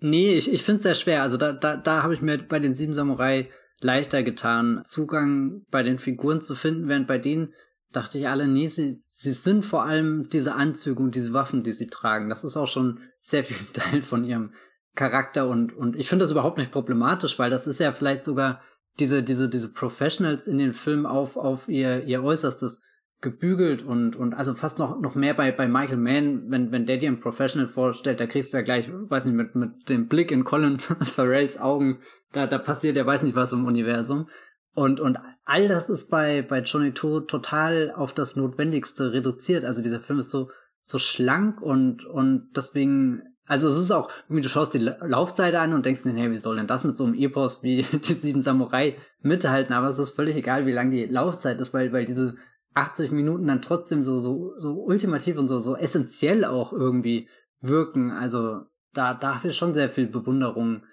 Nee, 0.00 0.34
ich, 0.34 0.52
ich 0.52 0.62
finde 0.62 0.78
es 0.78 0.82
sehr 0.82 0.94
schwer. 0.94 1.22
Also 1.22 1.36
da, 1.36 1.52
da, 1.52 1.76
da 1.76 2.02
habe 2.02 2.14
ich 2.14 2.20
mir 2.20 2.38
bei 2.38 2.58
den 2.58 2.74
sieben 2.74 2.92
Samurai 2.92 3.50
leichter 3.80 4.22
getan, 4.22 4.82
Zugang 4.84 5.62
bei 5.70 5.82
den 5.82 5.98
Figuren 5.98 6.40
zu 6.40 6.54
finden, 6.54 6.88
während 6.88 7.06
bei 7.06 7.18
denen 7.18 7.54
dachte 7.92 8.18
ich 8.18 8.28
alle, 8.28 8.46
nee, 8.46 8.68
sie, 8.68 9.00
sie 9.06 9.32
sind 9.32 9.64
vor 9.64 9.84
allem 9.84 10.28
diese 10.28 10.54
Anzüge 10.54 11.02
und 11.02 11.14
diese 11.14 11.32
Waffen, 11.32 11.62
die 11.62 11.72
sie 11.72 11.86
tragen. 11.86 12.28
Das 12.28 12.44
ist 12.44 12.56
auch 12.56 12.66
schon 12.66 13.00
sehr 13.20 13.44
viel 13.44 13.66
Teil 13.72 14.02
von 14.02 14.24
ihrem 14.24 14.52
Charakter 14.94 15.48
und, 15.48 15.72
und 15.72 15.96
ich 15.96 16.08
finde 16.08 16.24
das 16.24 16.32
überhaupt 16.32 16.58
nicht 16.58 16.72
problematisch, 16.72 17.38
weil 17.38 17.50
das 17.50 17.66
ist 17.66 17.78
ja 17.78 17.92
vielleicht 17.92 18.24
sogar 18.24 18.62
diese, 18.98 19.22
diese, 19.22 19.48
diese 19.48 19.72
Professionals 19.72 20.48
in 20.48 20.58
den 20.58 20.72
Filmen 20.72 21.06
auf, 21.06 21.36
auf 21.36 21.68
ihr, 21.68 22.04
ihr 22.04 22.22
Äußerstes 22.22 22.82
gebügelt 23.20 23.82
und, 23.82 24.14
und 24.14 24.34
also 24.34 24.54
fast 24.54 24.78
noch, 24.78 25.00
noch 25.00 25.14
mehr 25.16 25.34
bei, 25.34 25.50
bei 25.50 25.66
Michael 25.66 25.98
Mann, 25.98 26.50
wenn, 26.50 26.70
wenn 26.70 26.86
der 26.86 26.98
dir 26.98 27.10
ein 27.10 27.20
Professional 27.20 27.66
vorstellt, 27.66 28.20
da 28.20 28.26
kriegst 28.26 28.52
du 28.52 28.58
ja 28.58 28.62
gleich, 28.62 28.90
weiß 28.92 29.24
nicht, 29.24 29.34
mit, 29.34 29.54
mit 29.56 29.88
dem 29.88 30.06
Blick 30.06 30.30
in 30.30 30.44
Colin 30.44 30.78
Farrells 30.80 31.58
Augen, 31.58 31.98
da, 32.32 32.46
da 32.46 32.58
passiert 32.58 32.96
ja 32.96 33.06
weiß 33.06 33.22
nicht 33.22 33.34
was 33.34 33.52
im 33.52 33.66
Universum. 33.66 34.28
Und, 34.74 35.00
und 35.00 35.18
all 35.44 35.66
das 35.66 35.90
ist 35.90 36.10
bei, 36.10 36.42
bei 36.42 36.60
Johnny 36.60 36.92
To 36.92 37.20
total 37.20 37.92
auf 37.96 38.12
das 38.12 38.36
Notwendigste 38.36 39.12
reduziert. 39.12 39.64
Also 39.64 39.82
dieser 39.82 40.00
Film 40.00 40.20
ist 40.20 40.30
so, 40.30 40.50
so 40.82 41.00
schlank 41.00 41.60
und, 41.60 42.06
und 42.06 42.50
deswegen 42.54 43.22
also 43.48 43.70
es 43.70 43.78
ist 43.78 43.90
auch, 43.90 44.10
wie 44.28 44.42
du 44.42 44.48
schaust 44.48 44.74
die 44.74 44.78
Laufzeit 44.78 45.54
an 45.54 45.72
und 45.72 45.86
denkst 45.86 46.02
dir, 46.02 46.12
hey, 46.12 46.30
wie 46.30 46.36
soll 46.36 46.56
denn 46.56 46.66
das 46.66 46.84
mit 46.84 46.98
so 46.98 47.04
einem 47.04 47.14
Epos 47.14 47.62
wie 47.62 47.82
die 47.92 48.12
sieben 48.12 48.42
Samurai 48.42 48.96
mithalten? 49.22 49.74
Aber 49.74 49.88
es 49.88 49.98
ist 49.98 50.14
völlig 50.14 50.36
egal, 50.36 50.66
wie 50.66 50.72
lang 50.72 50.90
die 50.90 51.06
Laufzeit 51.06 51.58
ist, 51.58 51.72
weil, 51.72 51.90
weil 51.92 52.04
diese 52.04 52.36
80 52.78 53.10
Minuten 53.10 53.46
dann 53.46 53.62
trotzdem 53.62 54.02
so, 54.02 54.18
so, 54.18 54.52
so 54.56 54.74
ultimativ 54.74 55.36
und 55.36 55.48
so, 55.48 55.58
so 55.58 55.76
essentiell 55.76 56.44
auch 56.44 56.72
irgendwie 56.72 57.28
wirken. 57.60 58.10
Also 58.10 58.62
da, 58.92 59.14
da 59.14 59.36
habe 59.36 59.48
ich 59.48 59.56
schon 59.56 59.74
sehr 59.74 59.88
viel 59.88 60.06
Bewunderung 60.06 60.84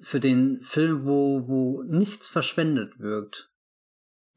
für 0.00 0.20
den 0.20 0.60
Film, 0.62 1.04
wo, 1.04 1.46
wo 1.46 1.82
nichts 1.82 2.28
verschwendet 2.28 2.98
wirkt. 2.98 3.50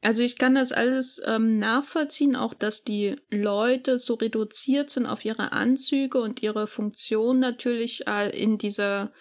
Also 0.02 0.22
ich 0.22 0.38
kann 0.38 0.54
das 0.54 0.72
alles 0.72 1.20
ähm, 1.24 1.58
nachvollziehen, 1.58 2.36
auch 2.36 2.54
dass 2.54 2.84
die 2.84 3.16
Leute 3.30 3.98
so 3.98 4.14
reduziert 4.14 4.90
sind 4.90 5.06
auf 5.06 5.24
ihre 5.24 5.52
Anzüge 5.52 6.20
und 6.20 6.42
ihre 6.42 6.66
Funktion 6.66 7.40
natürlich 7.40 8.06
äh, 8.06 8.30
in 8.30 8.58
dieser 8.58 9.12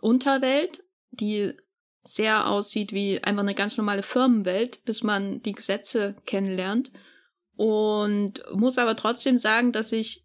Unterwelt, 0.00 0.82
die 1.10 1.54
sehr 2.02 2.48
aussieht 2.48 2.92
wie 2.92 3.22
einfach 3.22 3.42
eine 3.42 3.54
ganz 3.54 3.78
normale 3.78 4.02
Firmenwelt, 4.02 4.84
bis 4.84 5.02
man 5.02 5.42
die 5.42 5.52
Gesetze 5.52 6.16
kennenlernt. 6.26 6.90
Und 7.56 8.42
muss 8.54 8.78
aber 8.78 8.96
trotzdem 8.96 9.38
sagen, 9.38 9.72
dass 9.72 9.92
ich, 9.92 10.24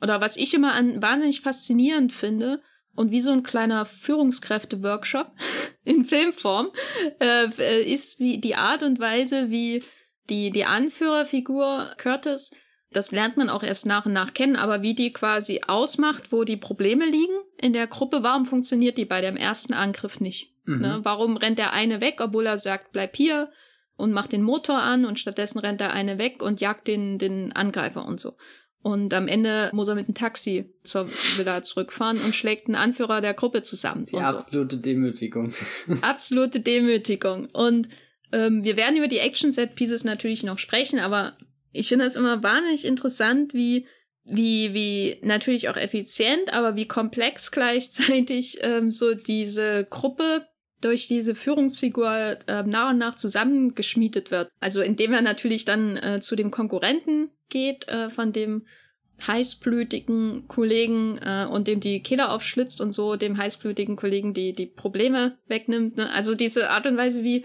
oder 0.00 0.20
was 0.20 0.36
ich 0.36 0.54
immer 0.54 0.74
an 0.74 1.02
wahnsinnig 1.02 1.40
faszinierend 1.40 2.12
finde, 2.12 2.60
und 2.98 3.12
wie 3.12 3.20
so 3.20 3.30
ein 3.30 3.44
kleiner 3.44 3.86
Führungskräfte-Workshop 3.86 5.30
in 5.84 6.04
Filmform 6.04 6.70
äh, 7.20 7.44
äh, 7.58 7.82
ist 7.82 8.18
wie 8.18 8.40
die 8.40 8.56
Art 8.56 8.82
und 8.82 8.98
Weise, 8.98 9.50
wie 9.50 9.84
die, 10.28 10.50
die 10.50 10.64
Anführerfigur 10.64 11.92
Curtis, 11.96 12.50
das 12.90 13.12
lernt 13.12 13.36
man 13.36 13.50
auch 13.50 13.62
erst 13.62 13.86
nach 13.86 14.04
und 14.04 14.12
nach 14.12 14.34
kennen, 14.34 14.56
aber 14.56 14.82
wie 14.82 14.94
die 14.94 15.12
quasi 15.12 15.62
ausmacht, 15.66 16.32
wo 16.32 16.42
die 16.42 16.56
Probleme 16.56 17.06
liegen 17.06 17.34
in 17.56 17.72
der 17.72 17.86
Gruppe, 17.86 18.22
warum 18.22 18.46
funktioniert 18.46 18.98
die 18.98 19.04
bei 19.04 19.20
dem 19.20 19.36
ersten 19.36 19.74
Angriff 19.74 20.18
nicht? 20.18 20.54
Mhm. 20.64 20.80
Ne? 20.80 21.00
Warum 21.02 21.36
rennt 21.36 21.58
der 21.58 21.72
eine 21.72 22.00
weg, 22.00 22.20
obwohl 22.20 22.46
er 22.46 22.58
sagt, 22.58 22.92
bleib 22.92 23.14
hier 23.14 23.50
und 23.98 24.12
macht 24.12 24.32
den 24.32 24.42
Motor 24.42 24.78
an 24.78 25.04
und 25.04 25.18
stattdessen 25.18 25.58
rennt 25.58 25.80
der 25.80 25.92
eine 25.92 26.18
weg 26.18 26.40
und 26.40 26.60
jagt 26.60 26.86
den, 26.86 27.18
den 27.18 27.52
Angreifer 27.52 28.06
und 28.06 28.20
so. 28.20 28.36
Und 28.80 29.12
am 29.12 29.26
Ende 29.26 29.70
muss 29.74 29.88
er 29.88 29.96
mit 29.96 30.06
dem 30.06 30.14
Taxi 30.14 30.72
zur 30.84 31.10
Villa 31.36 31.62
zurückfahren 31.62 32.16
und 32.24 32.34
schlägt 32.34 32.68
einen 32.68 32.76
Anführer 32.76 33.20
der 33.20 33.34
Gruppe 33.34 33.64
zusammen. 33.64 34.06
Die 34.06 34.16
absolute 34.16 34.76
so. 34.76 34.82
Demütigung. 34.82 35.52
absolute 36.00 36.60
Demütigung. 36.60 37.48
Und 37.52 37.88
ähm, 38.30 38.62
wir 38.62 38.76
werden 38.76 38.96
über 38.96 39.08
die 39.08 39.18
Action-Set-Pieces 39.18 40.04
natürlich 40.04 40.44
noch 40.44 40.58
sprechen, 40.58 41.00
aber 41.00 41.36
ich 41.72 41.88
finde 41.88 42.04
das 42.04 42.14
immer 42.14 42.44
wahnsinnig 42.44 42.84
interessant, 42.84 43.52
wie, 43.52 43.86
wie, 44.22 44.74
wie 44.74 45.18
natürlich 45.22 45.68
auch 45.68 45.76
effizient, 45.76 46.52
aber 46.52 46.76
wie 46.76 46.86
komplex 46.86 47.50
gleichzeitig 47.50 48.58
ähm, 48.60 48.92
so 48.92 49.14
diese 49.14 49.88
Gruppe 49.90 50.46
durch 50.80 51.08
diese 51.08 51.34
Führungsfigur 51.34 52.38
äh, 52.46 52.62
nach 52.62 52.90
und 52.90 52.98
nach 52.98 53.14
zusammengeschmiedet 53.14 54.30
wird. 54.30 54.50
Also 54.60 54.80
indem 54.80 55.12
er 55.12 55.22
natürlich 55.22 55.64
dann 55.64 55.96
äh, 55.96 56.20
zu 56.20 56.36
dem 56.36 56.50
Konkurrenten 56.50 57.30
geht, 57.48 57.88
äh, 57.88 58.10
von 58.10 58.32
dem 58.32 58.66
heißblütigen 59.26 60.46
Kollegen 60.46 61.18
äh, 61.18 61.46
und 61.50 61.66
dem 61.66 61.80
die 61.80 62.02
Killer 62.02 62.32
aufschlitzt 62.32 62.80
und 62.80 62.92
so 62.92 63.16
dem 63.16 63.36
heißblütigen 63.36 63.96
Kollegen 63.96 64.32
die 64.32 64.52
die 64.52 64.66
Probleme 64.66 65.38
wegnimmt. 65.46 65.96
Ne? 65.96 66.12
Also 66.12 66.34
diese 66.34 66.70
Art 66.70 66.86
und 66.86 66.96
Weise, 66.96 67.24
wie 67.24 67.44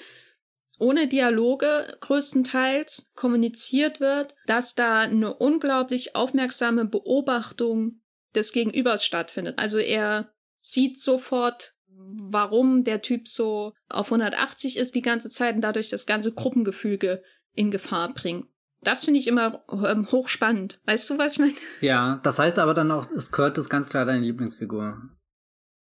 ohne 0.79 1.07
Dialoge 1.07 1.97
größtenteils 2.01 3.11
kommuniziert 3.15 3.99
wird, 3.99 4.33
dass 4.45 4.75
da 4.75 5.01
eine 5.01 5.33
unglaublich 5.33 6.15
aufmerksame 6.15 6.85
Beobachtung 6.85 8.01
des 8.35 8.51
Gegenübers 8.51 9.05
stattfindet. 9.05 9.57
Also 9.59 9.77
er 9.77 10.33
sieht 10.59 10.99
sofort, 10.99 11.72
warum 12.15 12.83
der 12.83 13.01
Typ 13.01 13.27
so 13.27 13.73
auf 13.89 14.07
180 14.07 14.77
ist 14.77 14.95
die 14.95 15.01
ganze 15.01 15.29
Zeit 15.29 15.55
und 15.55 15.61
dadurch 15.61 15.89
das 15.89 16.05
ganze 16.05 16.33
Gruppengefüge 16.33 17.21
in 17.53 17.71
Gefahr 17.71 18.13
bringt. 18.13 18.47
Das 18.81 19.05
finde 19.05 19.19
ich 19.19 19.27
immer 19.27 19.63
ähm, 19.71 20.11
hochspannend. 20.11 20.81
Weißt 20.85 21.09
du, 21.09 21.17
was 21.17 21.33
ich 21.33 21.39
meine? 21.39 21.53
Ja, 21.81 22.19
das 22.23 22.39
heißt 22.39 22.59
aber 22.59 22.73
dann 22.73 22.91
auch, 22.91 23.09
ist 23.11 23.31
Curtis 23.31 23.69
ganz 23.69 23.89
klar 23.89 24.05
deine 24.05 24.25
Lieblingsfigur. 24.25 25.01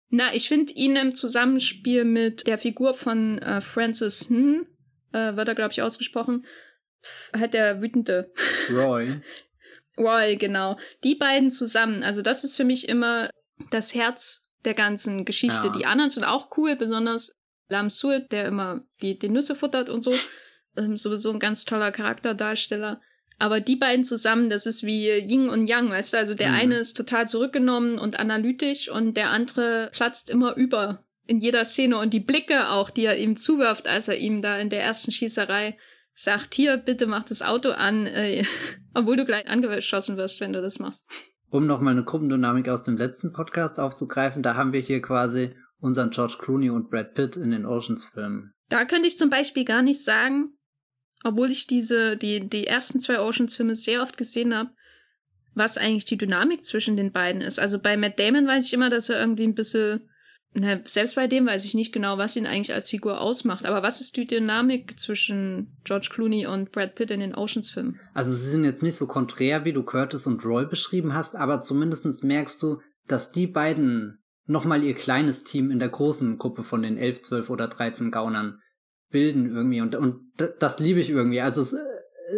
Na, 0.09 0.35
ich 0.35 0.49
finde 0.49 0.73
ihn 0.75 0.95
im 0.97 1.15
Zusammenspiel 1.15 2.05
mit 2.05 2.47
der 2.47 2.59
Figur 2.59 2.95
von 2.95 3.39
äh, 3.39 3.61
Francis 3.61 4.29
Hm, 4.29 4.67
äh, 5.13 5.37
wird 5.37 5.49
er, 5.49 5.55
glaube 5.55 5.73
ich, 5.73 5.83
ausgesprochen, 5.83 6.45
halt 7.37 7.55
der 7.55 7.81
wütende. 7.81 8.31
Roy. 8.71 9.21
Roy, 9.99 10.37
genau. 10.37 10.77
Die 11.03 11.15
beiden 11.15 11.51
zusammen, 11.51 12.03
also 12.03 12.23
das 12.23 12.45
ist 12.45 12.57
für 12.57 12.65
mich 12.65 12.89
immer 12.89 13.31
das 13.71 13.95
Herz 13.95 14.42
der 14.65 14.75
ganzen 14.75 15.25
Geschichte. 15.25 15.69
Ja. 15.69 15.73
Die 15.73 15.87
anderen 15.87 16.11
sind 16.11 16.25
auch 16.25 16.57
cool, 16.57 16.77
besonders 16.77 17.35
Lam 17.69 17.91
Suet, 17.91 18.31
der 18.33 18.47
immer 18.47 18.83
die, 19.01 19.19
die 19.19 19.29
Nüsse 19.29 19.55
futtert 19.55 19.89
und 19.89 20.03
so 20.03 20.13
ähm, 20.77 20.97
sowieso 20.97 21.31
ein 21.31 21.39
ganz 21.39 21.65
toller 21.65 21.93
Charakterdarsteller. 21.93 23.01
Aber 23.39 23.61
die 23.61 23.77
beiden 23.77 24.05
zusammen, 24.05 24.51
das 24.51 24.67
ist 24.67 24.85
wie 24.85 25.09
Yin 25.09 25.49
und 25.49 25.67
Yang, 25.67 25.91
weißt 25.91 26.13
du? 26.13 26.17
Also 26.19 26.35
der 26.35 26.51
mhm. 26.51 26.55
eine 26.55 26.75
ist 26.77 26.97
total 26.97 27.27
zurückgenommen 27.27 27.99
und 27.99 28.21
analytisch 28.21 28.89
und 28.89 29.17
der 29.17 29.31
andere 29.31 29.91
platzt 29.93 30.31
immer 30.31 30.55
über 30.55 31.05
in 31.27 31.41
jeder 31.41 31.65
Szene 31.65 31.99
und 31.99 32.13
die 32.13 32.21
Blicke 32.21 32.69
auch, 32.69 32.91
die 32.91 33.05
er 33.05 33.17
ihm 33.17 33.37
zuwirft, 33.37 33.89
als 33.89 34.09
er 34.09 34.19
ihm 34.19 34.43
da 34.43 34.59
in 34.59 34.71
der 34.71 34.83
ersten 34.83 35.13
Schießerei 35.13 35.79
sagt, 36.15 36.55
hier, 36.55 36.77
bitte 36.77 37.07
mach 37.07 37.25
das 37.25 37.43
Auto 37.43 37.71
an, 37.71 38.07
äh, 38.07 38.45
obwohl 38.95 39.17
du 39.17 39.25
gleich 39.25 39.49
angeschossen 39.49 40.17
wirst, 40.17 40.41
wenn 40.41 40.53
du 40.53 40.61
das 40.61 40.79
machst. 40.79 41.07
Um 41.53 41.67
nochmal 41.67 41.93
eine 41.93 42.03
Gruppendynamik 42.03 42.71
aus 42.71 42.83
dem 42.83 42.97
letzten 42.97 43.35
Podcast 43.35 43.79
aufzugreifen, 43.79 44.43
da 44.43 44.55
haben 44.55 44.73
wir 44.73 44.81
hier 44.81 45.03
quasi 45.03 45.55
unseren 45.81 46.09
George 46.09 46.37
Clooney 46.39 46.71
und 46.71 46.89
Brad 46.89 47.13
Pitt 47.13 47.37
in 47.37 47.51
den 47.51 47.67
Oceans-Filmen. 47.67 48.55
Da 48.71 48.87
könnte 48.87 49.07
ich 49.07 49.19
zum 49.19 49.29
Beispiel 49.29 49.67
gar 49.67 49.83
nicht 49.83 50.03
sagen, 50.03 50.57
obwohl 51.25 51.51
ich 51.51 51.67
diese, 51.67 52.17
die, 52.17 52.49
die 52.49 52.67
ersten 52.67 53.01
zwei 53.01 53.21
Oceans-Filme 53.21 53.77
sehr 53.77 54.01
oft 54.01 54.17
gesehen 54.17 54.55
habe, 54.55 54.71
was 55.53 55.77
eigentlich 55.77 56.07
die 56.07 56.17
Dynamik 56.17 56.65
zwischen 56.65 56.97
den 56.97 57.13
beiden 57.13 57.43
ist. 57.43 57.59
Also 57.59 57.79
bei 57.79 57.99
Matt 57.99 58.19
Damon 58.19 58.47
weiß 58.47 58.65
ich 58.65 58.73
immer, 58.73 58.89
dass 58.89 59.11
er 59.11 59.21
irgendwie 59.21 59.45
ein 59.45 59.55
bisschen, 59.55 60.09
na, 60.55 60.81
selbst 60.85 61.17
bei 61.17 61.27
dem 61.27 61.47
weiß 61.47 61.65
ich 61.65 61.75
nicht 61.75 61.93
genau, 61.93 62.19
was 62.19 62.37
ihn 62.37 62.47
eigentlich 62.47 62.75
als 62.75 62.91
Figur 62.91 63.21
ausmacht. 63.21 63.65
Aber 63.65 63.83
was 63.83 64.01
ist 64.01 64.17
die 64.17 64.27
Dynamik 64.27 64.99
zwischen 65.01 65.75
George 65.85 66.09
Clooney 66.11 66.47
und 66.47 66.73
Brad 66.73 66.95
Pitt 66.95 67.11
in 67.11 67.21
den 67.21 67.35
Oceans-Filmen? 67.35 67.99
Also 68.13 68.31
sie 68.31 68.51
sind 68.51 68.65
jetzt 68.65 68.83
nicht 68.83 68.97
so 68.97 69.07
konträr, 69.07 69.65
wie 69.65 69.73
du 69.73 69.83
Curtis 69.83 70.27
und 70.27 70.45
Roy 70.45 70.67
beschrieben 70.67 71.15
hast, 71.15 71.37
aber 71.37 71.63
zumindest 71.63 72.25
merkst 72.25 72.63
du, 72.63 72.81
dass 73.09 73.33
die 73.33 73.47
beiden 73.47 74.19
nochmal 74.47 74.83
ihr 74.83 74.95
kleines 74.95 75.45
Team 75.45 75.71
in 75.71 75.79
der 75.79 75.89
großen 75.89 76.37
Gruppe 76.37 76.65
von 76.65 76.83
den 76.83 76.99
11, 76.99 77.23
12 77.23 77.51
oder 77.51 77.69
13 77.69 78.11
Gaunern 78.11 78.59
bilden 79.11 79.55
irgendwie 79.55 79.81
und, 79.81 79.95
und 79.95 80.21
das 80.59 80.79
liebe 80.81 81.01
ich 81.01 81.11
irgendwie. 81.11 81.41
Also 81.41 81.61
es 81.61 81.77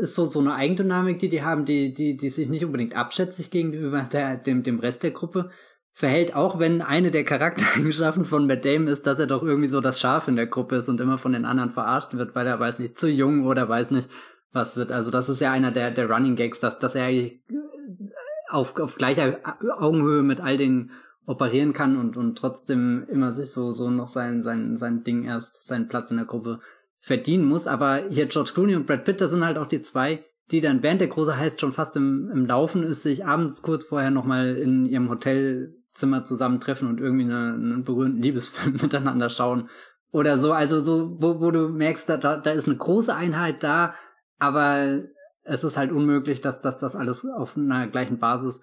ist 0.00 0.14
so, 0.14 0.26
so 0.26 0.40
eine 0.40 0.54
Eigendynamik, 0.54 1.18
die 1.18 1.28
die 1.28 1.42
haben, 1.42 1.64
die, 1.64 1.92
die, 1.94 2.16
die 2.16 2.28
sich 2.28 2.48
nicht 2.48 2.64
unbedingt 2.64 2.94
abschätzig 2.94 3.50
gegenüber 3.50 4.08
der, 4.12 4.36
dem, 4.36 4.62
dem 4.62 4.78
Rest 4.78 5.02
der 5.02 5.12
Gruppe 5.12 5.50
verhält, 5.94 6.34
auch 6.34 6.58
wenn 6.58 6.82
eine 6.82 7.12
der 7.12 7.24
Charaktereigenschaften 7.24 8.24
von 8.24 8.46
Matt 8.46 8.64
Damon 8.64 8.88
ist, 8.88 9.06
dass 9.06 9.20
er 9.20 9.28
doch 9.28 9.42
irgendwie 9.42 9.68
so 9.68 9.80
das 9.80 10.00
Schaf 10.00 10.26
in 10.26 10.36
der 10.36 10.48
Gruppe 10.48 10.76
ist 10.76 10.88
und 10.88 11.00
immer 11.00 11.18
von 11.18 11.32
den 11.32 11.44
anderen 11.44 11.70
verarscht 11.70 12.14
wird, 12.14 12.34
weil 12.34 12.46
er 12.46 12.58
weiß 12.58 12.80
nicht, 12.80 12.98
zu 12.98 13.08
jung 13.08 13.46
oder 13.46 13.68
weiß 13.68 13.92
nicht, 13.92 14.10
was 14.52 14.76
wird. 14.76 14.90
Also 14.90 15.10
das 15.12 15.28
ist 15.28 15.40
ja 15.40 15.52
einer 15.52 15.70
der, 15.70 15.92
der 15.92 16.10
Running 16.10 16.34
Gags, 16.34 16.58
dass, 16.58 16.80
dass 16.80 16.96
er 16.96 17.30
auf, 18.48 18.78
auf 18.78 18.96
gleicher 18.96 19.38
Augenhöhe 19.78 20.22
mit 20.22 20.40
all 20.40 20.56
den 20.56 20.90
operieren 21.26 21.72
kann 21.72 21.96
und, 21.96 22.16
und 22.16 22.36
trotzdem 22.36 23.06
immer 23.08 23.32
sich 23.32 23.50
so, 23.50 23.70
so 23.70 23.88
noch 23.88 24.08
sein, 24.08 24.42
sein, 24.42 24.76
sein 24.76 25.04
Ding 25.04 25.24
erst, 25.24 25.66
seinen 25.66 25.88
Platz 25.88 26.10
in 26.10 26.18
der 26.18 26.26
Gruppe 26.26 26.60
verdienen 27.00 27.46
muss. 27.46 27.66
Aber 27.66 28.02
hier 28.10 28.26
George 28.26 28.50
Clooney 28.52 28.74
und 28.74 28.86
Brad 28.86 29.04
Pitt, 29.04 29.20
das 29.20 29.30
sind 29.30 29.44
halt 29.44 29.58
auch 29.58 29.66
die 29.68 29.80
zwei, 29.80 30.24
die 30.50 30.60
dann 30.60 30.82
während 30.82 31.00
der 31.00 31.08
Große 31.08 31.36
heißt 31.36 31.60
schon 31.60 31.72
fast 31.72 31.96
im, 31.96 32.30
im 32.30 32.46
Laufen 32.46 32.82
ist, 32.82 33.02
sich 33.02 33.24
abends 33.24 33.62
kurz 33.62 33.84
vorher 33.84 34.10
nochmal 34.10 34.56
in 34.56 34.86
ihrem 34.86 35.08
Hotelzimmer 35.94 36.24
zusammentreffen 36.24 36.88
und 36.88 37.00
irgendwie 37.00 37.24
eine, 37.24 37.54
einen 37.54 37.84
berühmten 37.84 38.20
Liebesfilm 38.20 38.76
miteinander 38.82 39.30
schauen 39.30 39.68
oder 40.10 40.38
so. 40.38 40.52
Also 40.52 40.80
so, 40.80 41.16
wo, 41.20 41.40
wo 41.40 41.50
du 41.50 41.68
merkst, 41.68 42.08
da, 42.08 42.16
da 42.16 42.50
ist 42.50 42.68
eine 42.68 42.76
große 42.76 43.14
Einheit 43.14 43.62
da, 43.62 43.94
aber 44.38 45.04
es 45.42 45.64
ist 45.64 45.76
halt 45.76 45.92
unmöglich, 45.92 46.40
dass, 46.40 46.60
dass 46.60 46.78
das 46.78 46.96
alles 46.96 47.26
auf 47.26 47.56
einer 47.56 47.86
gleichen 47.86 48.18
Basis 48.18 48.62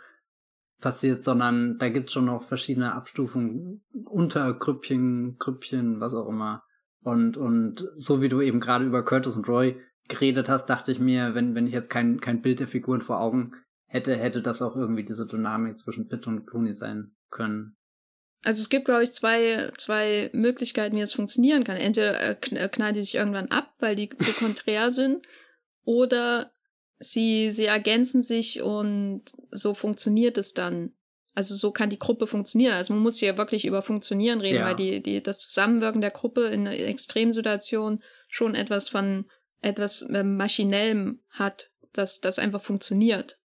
passiert, 0.82 1.22
sondern 1.24 1.78
da 1.78 1.90
gibt's 1.90 2.12
schon 2.12 2.26
noch 2.26 2.44
verschiedene 2.44 2.94
Abstufungen, 2.94 3.84
Untergrüppchen, 4.06 5.38
Grüppchen, 5.38 6.00
was 6.00 6.14
auch 6.14 6.28
immer. 6.28 6.64
Und, 7.04 7.38
und 7.38 7.88
so 7.96 8.22
wie 8.22 8.30
du 8.30 8.42
eben 8.42 8.60
gerade 8.60 8.86
über 8.86 9.06
Curtis 9.06 9.36
und 9.36 9.48
Roy 9.48 9.80
geredet 10.08 10.50
hast, 10.50 10.66
dachte 10.66 10.92
ich 10.92 11.00
mir, 11.00 11.36
wenn, 11.36 11.56
wenn 11.56 11.68
ich 11.68 11.74
jetzt 11.74 11.90
kein, 11.90 12.20
kein 12.20 12.42
Bild 12.42 12.60
der 12.60 12.68
Figuren 12.68 13.02
vor 13.02 13.20
Augen 13.20 13.54
hätte, 13.86 14.16
hätte 14.16 14.42
das 14.42 14.62
auch 14.62 14.76
irgendwie 14.76 15.06
diese 15.06 15.28
Dynamik 15.28 15.78
zwischen 15.78 16.08
Pitt 16.08 16.26
und 16.26 16.48
Clooney 16.48 16.74
sein 16.74 17.12
können. 17.32 17.76
Also 18.44 18.62
es 18.62 18.70
gibt, 18.70 18.86
glaube 18.86 19.04
ich, 19.04 19.12
zwei, 19.12 19.72
zwei 19.78 20.30
Möglichkeiten, 20.34 20.96
wie 20.96 21.02
es 21.02 21.14
funktionieren 21.14 21.64
kann. 21.64 21.78
Entweder 21.78 22.20
äh, 22.20 22.32
äh, 22.32 22.70
knallen 22.70 22.96
die 22.96 23.04
sich 23.04 23.16
irgendwann 23.16 23.52
ab, 23.52 23.74
weil 23.80 23.96
die 23.96 24.10
so 24.18 24.32
konträr 24.34 24.92
sind, 24.92 25.26
oder 25.84 26.52
sie, 27.00 27.52
sie 27.52 27.66
ergänzen 27.66 28.24
sich 28.24 28.62
und 28.62 29.24
so 29.52 29.74
funktioniert 29.74 30.38
es 30.38 30.54
dann. 30.54 30.94
Also 31.34 31.56
so 31.56 31.72
kann 31.72 31.90
die 31.90 32.00
Gruppe 32.00 32.28
funktionieren. 32.28 32.74
Also 32.74 32.94
man 32.94 33.04
muss 33.04 33.18
hier 33.18 33.38
wirklich 33.38 33.66
über 33.66 33.82
Funktionieren 33.82 34.42
reden, 34.42 34.60
ja. 34.60 34.66
weil 34.66 34.76
die, 34.76 35.02
die, 35.02 35.24
das 35.24 35.40
Zusammenwirken 35.40 36.02
der 36.02 36.12
Gruppe 36.12 36.48
in 36.48 36.68
einer 36.68 36.78
Extremsituation 36.78 38.04
schon 38.28 38.54
etwas 38.54 38.90
von 38.90 39.30
etwas 39.62 40.02
äh, 40.02 40.24
Maschinellem 40.24 41.22
hat, 41.30 41.70
dass 41.94 42.20
das 42.20 42.38
einfach 42.40 42.62
funktioniert. 42.62 43.40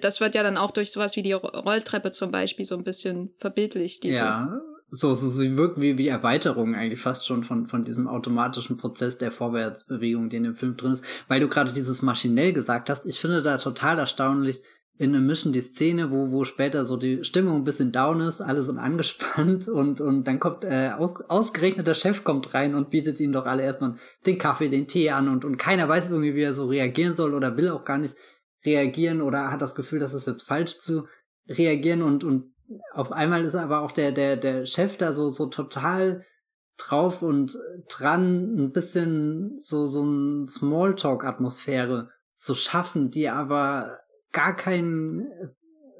Das 0.00 0.20
wird 0.20 0.34
ja 0.34 0.42
dann 0.42 0.56
auch 0.56 0.70
durch 0.70 0.92
sowas 0.92 1.16
wie 1.16 1.22
die 1.22 1.32
Rolltreppe 1.32 2.12
zum 2.12 2.30
Beispiel 2.30 2.64
so 2.64 2.76
ein 2.76 2.84
bisschen 2.84 3.34
verbildlicht. 3.38 4.04
Diese, 4.04 4.18
ja, 4.18 4.60
so, 4.90 5.14
so, 5.14 5.26
so 5.26 5.42
wirkt 5.56 5.80
wie, 5.80 5.96
wie 5.96 6.08
Erweiterung 6.08 6.74
eigentlich 6.74 7.00
fast 7.00 7.26
schon 7.26 7.44
von, 7.44 7.66
von 7.66 7.84
diesem 7.84 8.06
automatischen 8.06 8.76
Prozess 8.76 9.16
der 9.16 9.32
Vorwärtsbewegung, 9.32 10.28
die 10.28 10.36
in 10.36 10.44
dem 10.44 10.54
Film 10.54 10.76
drin 10.76 10.92
ist. 10.92 11.04
Weil 11.28 11.40
du 11.40 11.48
gerade 11.48 11.72
dieses 11.72 12.02
maschinell 12.02 12.52
gesagt 12.52 12.90
hast, 12.90 13.06
ich 13.06 13.18
finde 13.18 13.42
da 13.42 13.56
total 13.56 13.98
erstaunlich 13.98 14.62
in 14.98 15.16
einem 15.16 15.26
Mission 15.26 15.54
die 15.54 15.62
Szene, 15.62 16.10
wo, 16.10 16.30
wo 16.30 16.44
später 16.44 16.84
so 16.84 16.96
die 16.96 17.24
Stimmung 17.24 17.56
ein 17.56 17.64
bisschen 17.64 17.90
down 17.90 18.20
ist, 18.20 18.42
alle 18.42 18.62
sind 18.62 18.78
angespannt 18.78 19.66
und, 19.68 20.00
und 20.00 20.24
dann 20.28 20.38
kommt, 20.38 20.64
äh, 20.64 20.92
ausgerechnet 21.28 21.86
der 21.86 21.94
Chef 21.94 22.22
kommt 22.22 22.52
rein 22.52 22.74
und 22.74 22.90
bietet 22.90 23.18
ihnen 23.18 23.32
doch 23.32 23.46
alle 23.46 23.62
erstmal 23.62 23.96
den 24.26 24.38
Kaffee, 24.38 24.68
den 24.68 24.86
Tee 24.86 25.10
an 25.10 25.28
und, 25.28 25.44
und 25.44 25.56
keiner 25.56 25.88
weiß 25.88 26.10
irgendwie, 26.10 26.34
wie 26.34 26.42
er 26.42 26.52
so 26.52 26.66
reagieren 26.66 27.14
soll 27.14 27.34
oder 27.34 27.56
will 27.56 27.70
auch 27.70 27.84
gar 27.84 27.98
nicht 27.98 28.14
reagieren 28.64 29.22
oder 29.22 29.50
hat 29.50 29.62
das 29.62 29.74
Gefühl, 29.74 29.98
dass 29.98 30.12
es 30.12 30.26
jetzt 30.26 30.42
falsch 30.42 30.78
zu 30.78 31.06
reagieren 31.48 32.02
und, 32.02 32.24
und 32.24 32.52
auf 32.92 33.12
einmal 33.12 33.44
ist 33.44 33.54
aber 33.54 33.80
auch 33.80 33.92
der, 33.92 34.12
der, 34.12 34.36
der 34.36 34.66
Chef 34.66 34.96
da 34.96 35.12
so, 35.12 35.28
so 35.28 35.46
total 35.46 36.24
drauf 36.78 37.22
und 37.22 37.58
dran, 37.88 38.56
ein 38.56 38.72
bisschen 38.72 39.58
so, 39.58 39.86
so 39.86 40.04
ein 40.04 40.48
Smalltalk-Atmosphäre 40.48 42.10
zu 42.36 42.54
schaffen, 42.54 43.10
die 43.10 43.28
aber 43.28 43.98
gar 44.32 44.56
kein, 44.56 45.26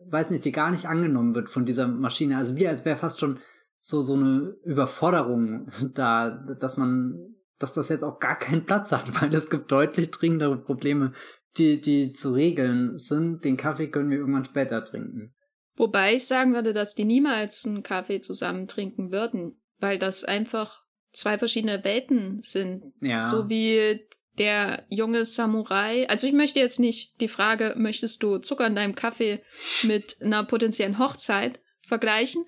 weiß 0.08 0.30
nicht, 0.30 0.44
die 0.44 0.52
gar 0.52 0.70
nicht 0.70 0.86
angenommen 0.86 1.34
wird 1.34 1.50
von 1.50 1.66
dieser 1.66 1.86
Maschine. 1.88 2.36
Also 2.36 2.56
wie 2.56 2.66
als 2.66 2.84
wäre 2.84 2.96
fast 2.96 3.20
schon 3.20 3.38
so, 3.80 4.00
so 4.00 4.14
eine 4.14 4.56
Überforderung 4.64 5.70
da, 5.94 6.30
dass 6.30 6.76
man, 6.76 7.36
dass 7.58 7.74
das 7.74 7.88
jetzt 7.88 8.04
auch 8.04 8.18
gar 8.18 8.36
keinen 8.36 8.64
Platz 8.64 8.92
hat, 8.92 9.20
weil 9.20 9.32
es 9.34 9.50
gibt 9.50 9.70
deutlich 9.70 10.10
dringendere 10.10 10.56
Probleme, 10.56 11.12
die, 11.58 11.80
die 11.80 12.12
zu 12.12 12.32
regeln 12.32 12.98
sind. 12.98 13.44
Den 13.44 13.56
Kaffee 13.56 13.88
können 13.88 14.10
wir 14.10 14.18
irgendwann 14.18 14.44
später 14.44 14.84
trinken. 14.84 15.34
Wobei 15.76 16.14
ich 16.14 16.26
sagen 16.26 16.54
würde, 16.54 16.72
dass 16.72 16.94
die 16.94 17.04
niemals 17.04 17.66
einen 17.66 17.82
Kaffee 17.82 18.20
zusammen 18.20 18.68
trinken 18.68 19.10
würden, 19.10 19.60
weil 19.78 19.98
das 19.98 20.24
einfach 20.24 20.82
zwei 21.12 21.38
verschiedene 21.38 21.82
Welten 21.84 22.40
sind. 22.42 22.92
Ja. 23.00 23.20
So 23.20 23.48
wie 23.48 24.00
der 24.38 24.84
junge 24.88 25.24
Samurai. 25.24 26.08
Also 26.08 26.26
ich 26.26 26.32
möchte 26.32 26.58
jetzt 26.58 26.80
nicht 26.80 27.20
die 27.20 27.28
Frage, 27.28 27.74
möchtest 27.76 28.22
du 28.22 28.38
Zucker 28.38 28.66
in 28.66 28.74
deinem 28.74 28.94
Kaffee 28.94 29.42
mit 29.82 30.16
einer 30.22 30.44
potenziellen 30.44 30.98
Hochzeit 30.98 31.60
vergleichen? 31.82 32.44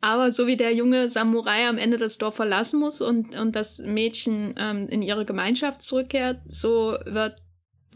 Aber 0.00 0.30
so 0.30 0.46
wie 0.46 0.56
der 0.56 0.74
junge 0.74 1.08
Samurai 1.08 1.66
am 1.66 1.78
Ende 1.78 1.96
das 1.96 2.18
Dorf 2.18 2.36
verlassen 2.36 2.78
muss 2.78 3.00
und, 3.00 3.38
und 3.38 3.56
das 3.56 3.78
Mädchen 3.78 4.54
ähm, 4.58 4.86
in 4.88 5.00
ihre 5.00 5.24
Gemeinschaft 5.24 5.80
zurückkehrt, 5.80 6.42
so 6.46 6.98
wird, 7.06 7.38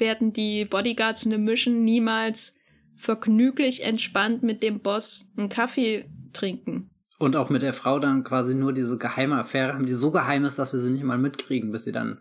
werden 0.00 0.32
die 0.32 0.64
Bodyguards 0.64 1.24
in 1.24 1.30
der 1.30 1.38
Mission 1.38 1.84
niemals 1.84 2.56
vergnüglich 2.96 3.84
entspannt 3.84 4.42
mit 4.42 4.62
dem 4.62 4.80
Boss 4.80 5.32
einen 5.37 5.48
Kaffee 5.48 6.11
trinken. 6.32 6.90
Und 7.18 7.37
auch 7.37 7.50
mit 7.50 7.62
der 7.62 7.72
Frau 7.72 7.98
dann 7.98 8.24
quasi 8.24 8.54
nur 8.54 8.72
diese 8.72 8.98
geheime 8.98 9.37
Affäre 9.37 9.74
haben, 9.74 9.87
die 9.87 9.92
so 9.92 10.11
geheim 10.11 10.44
ist, 10.44 10.58
dass 10.58 10.72
wir 10.72 10.80
sie 10.80 10.90
nicht 10.90 11.02
mal 11.02 11.18
mitkriegen, 11.18 11.72
bis 11.72 11.84
sie 11.84 11.92
dann 11.92 12.20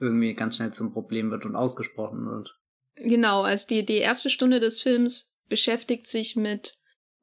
irgendwie 0.00 0.34
ganz 0.34 0.56
schnell 0.56 0.72
zum 0.72 0.92
Problem 0.92 1.30
wird 1.30 1.46
und 1.46 1.56
ausgesprochen 1.56 2.26
wird. 2.26 2.58
Genau, 2.96 3.42
also 3.42 3.66
die, 3.68 3.84
die 3.84 3.96
erste 3.96 4.30
Stunde 4.30 4.60
des 4.60 4.80
Films 4.80 5.34
beschäftigt 5.48 6.06
sich 6.06 6.36
mit 6.36 6.74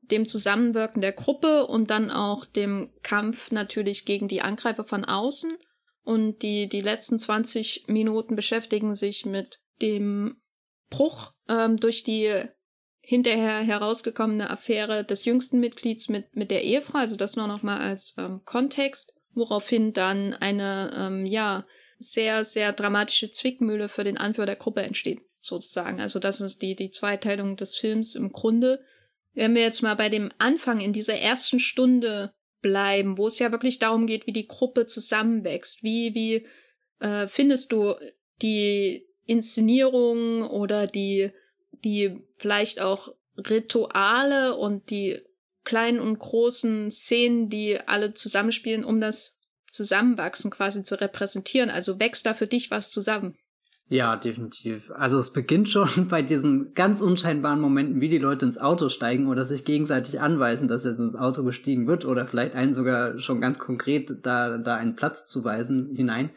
dem 0.02 0.26
Zusammenwirken 0.26 1.02
der 1.02 1.14
Gruppe 1.14 1.66
und 1.68 1.90
dann 1.90 2.12
auch 2.12 2.46
dem 2.46 2.92
Kampf 3.02 3.52
natürlich 3.52 4.06
gegen 4.06 4.28
die 4.28 4.42
Angreifer 4.42 4.84
von 4.84 5.06
außen. 5.06 5.58
Und 6.04 6.42
die, 6.42 6.68
die 6.68 6.82
letzten 6.82 7.20
20 7.20 7.86
Minuten 7.88 8.36
beschäftigen 8.36 8.96
sich 8.96 9.26
mit 9.26 9.61
dem 9.82 10.42
Bruch 10.90 11.34
ähm, 11.48 11.78
durch 11.78 12.04
die 12.04 12.44
hinterher 13.02 13.62
herausgekommene 13.62 14.50
Affäre 14.50 15.04
des 15.04 15.26
jüngsten 15.26 15.60
Mitglieds 15.60 16.08
mit, 16.08 16.36
mit 16.36 16.52
der 16.52 16.64
Ehefrau, 16.64 17.00
also 17.00 17.16
das 17.16 17.36
nur 17.36 17.48
noch 17.48 17.64
mal 17.64 17.80
als 17.80 18.14
ähm, 18.18 18.42
Kontext, 18.46 19.20
woraufhin 19.34 19.94
dann 19.94 20.34
eine, 20.34 20.92
ähm, 20.96 21.26
ja, 21.26 21.66
sehr, 21.98 22.44
sehr 22.44 22.74
dramatische 22.74 23.30
Zwickmühle 23.30 23.88
für 23.88 24.04
den 24.04 24.18
Anführer 24.18 24.48
der 24.48 24.56
Gruppe 24.56 24.82
entsteht, 24.82 25.22
sozusagen. 25.40 26.00
Also 26.00 26.20
das 26.20 26.42
ist 26.42 26.62
die, 26.62 26.76
die 26.76 26.90
Zweiteilung 26.90 27.58
des 27.58 27.76
Films 27.78 28.16
im 28.16 28.32
Grunde. 28.32 28.84
Wenn 29.34 29.56
wir 29.56 29.62
jetzt 29.62 29.82
mal 29.82 29.96
bei 29.96 30.10
dem 30.10 30.32
Anfang 30.40 30.80
in 30.80 30.94
dieser 30.94 31.16
ersten 31.16 31.60
Stunde 31.60 32.34
bleiben, 32.62 33.18
wo 33.18 33.28
es 33.28 33.40
ja 33.40 33.52
wirklich 33.52 33.80
darum 33.80 34.08
geht, 34.08 34.28
wie 34.28 34.34
die 34.34 34.48
Gruppe 34.48 34.86
zusammenwächst, 34.88 35.84
wie, 35.84 36.14
wie 36.16 36.48
äh, 37.00 37.28
findest 37.28 37.72
du 37.72 37.96
die 38.42 39.08
Inszenierung 39.26 40.44
oder 40.44 40.88
die, 40.88 41.32
die 41.84 42.22
vielleicht 42.38 42.82
auch 42.82 43.14
Rituale 43.38 44.56
und 44.56 44.90
die 44.90 45.20
kleinen 45.64 46.00
und 46.00 46.18
großen 46.20 46.92
Szenen, 46.92 47.50
die 47.50 47.80
alle 47.80 48.14
zusammenspielen, 48.14 48.84
um 48.84 49.00
das 49.00 49.40
Zusammenwachsen 49.72 50.52
quasi 50.52 50.84
zu 50.84 51.00
repräsentieren. 51.00 51.70
Also 51.70 52.00
wächst 52.00 52.26
da 52.26 52.34
für 52.34 52.48
dich 52.48 52.72
was 52.72 52.90
zusammen. 52.90 53.36
Ja, 53.88 54.16
definitiv. 54.16 54.90
Also 54.92 55.20
es 55.20 55.34
beginnt 55.34 55.68
schon 55.68 56.08
bei 56.10 56.22
diesen 56.22 56.74
ganz 56.74 57.02
unscheinbaren 57.02 57.60
Momenten, 57.60 58.00
wie 58.00 58.08
die 58.08 58.20
Leute 58.20 58.46
ins 58.46 58.58
Auto 58.58 58.88
steigen 58.88 59.28
oder 59.28 59.46
sich 59.46 59.66
gegenseitig 59.66 60.22
anweisen, 60.22 60.70
dass 60.70 60.86
jetzt 60.86 61.00
ins 61.00 61.16
Auto 61.16 61.44
gestiegen 61.44 61.88
wird 61.88 62.06
oder 62.06 62.26
vielleicht 62.26 62.56
einen 62.56 62.72
sogar 62.72 63.20
schon 63.20 63.42
ganz 63.42 63.60
konkret 63.60 64.26
da, 64.26 64.58
da 64.58 64.76
einen 64.76 64.96
Platz 64.96 65.26
zuweisen 65.26 65.94
hinein, 65.94 66.32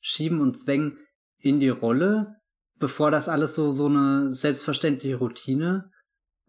schieben 0.00 0.40
und 0.40 0.58
zwängen 0.58 0.98
in 1.38 1.60
die 1.60 1.68
Rolle, 1.68 2.36
bevor 2.78 3.10
das 3.10 3.28
alles 3.28 3.54
so, 3.54 3.72
so 3.72 3.86
eine 3.86 4.32
selbstverständliche 4.32 5.16
Routine 5.16 5.90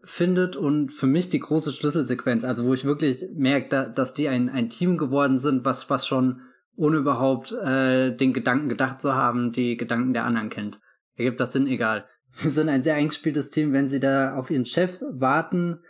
findet 0.02 0.56
und 0.56 0.92
für 0.92 1.06
mich 1.06 1.28
die 1.28 1.40
große 1.40 1.72
Schlüsselsequenz, 1.72 2.44
also 2.44 2.64
wo 2.64 2.74
ich 2.74 2.84
wirklich 2.84 3.24
merke, 3.34 3.68
da, 3.68 3.86
dass 3.86 4.14
die 4.14 4.28
ein, 4.28 4.48
ein 4.48 4.70
Team 4.70 4.96
geworden 4.96 5.38
sind, 5.38 5.64
was, 5.64 5.90
was 5.90 6.06
schon 6.06 6.42
ohne 6.76 6.98
überhaupt 6.98 7.52
äh, 7.52 8.14
den 8.14 8.32
Gedanken 8.32 8.68
gedacht 8.68 9.00
zu 9.00 9.14
haben, 9.14 9.52
die 9.52 9.76
Gedanken 9.76 10.12
der 10.12 10.24
anderen 10.24 10.50
kennt. 10.50 10.78
Ergibt 11.16 11.40
das 11.40 11.52
Sinn, 11.52 11.66
egal. 11.66 12.06
Sie 12.28 12.50
sind 12.50 12.68
ein 12.68 12.82
sehr 12.82 12.94
eingespieltes 12.94 13.48
Team, 13.48 13.72
wenn 13.72 13.88
sie 13.88 14.00
da 14.00 14.36
auf 14.36 14.50
ihren 14.50 14.66
Chef 14.66 15.00
warten 15.10 15.80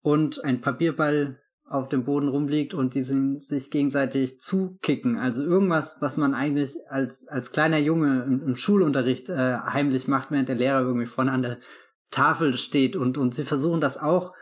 und 0.00 0.44
ein 0.44 0.60
Papierball 0.60 1.40
auf 1.68 1.88
dem 1.88 2.04
Boden 2.04 2.28
rumliegt 2.28 2.74
und 2.74 2.94
die 2.94 3.02
sich 3.02 3.70
gegenseitig 3.70 4.40
zukicken. 4.40 5.18
Also 5.18 5.44
irgendwas, 5.44 5.98
was 6.00 6.16
man 6.16 6.34
eigentlich 6.34 6.76
als, 6.88 7.28
als 7.28 7.52
kleiner 7.52 7.78
Junge 7.78 8.22
im, 8.22 8.42
im 8.42 8.54
Schulunterricht 8.56 9.28
äh, 9.28 9.58
heimlich 9.58 10.08
macht, 10.08 10.30
während 10.30 10.48
der 10.48 10.56
Lehrer 10.56 10.80
irgendwie 10.80 11.06
vorne 11.06 11.32
an 11.32 11.42
der 11.42 11.58
Tafel 12.10 12.56
steht 12.56 12.96
und, 12.96 13.18
und 13.18 13.34
sie 13.34 13.44
versuchen 13.44 13.80
das 13.80 13.98
auch 13.98 14.32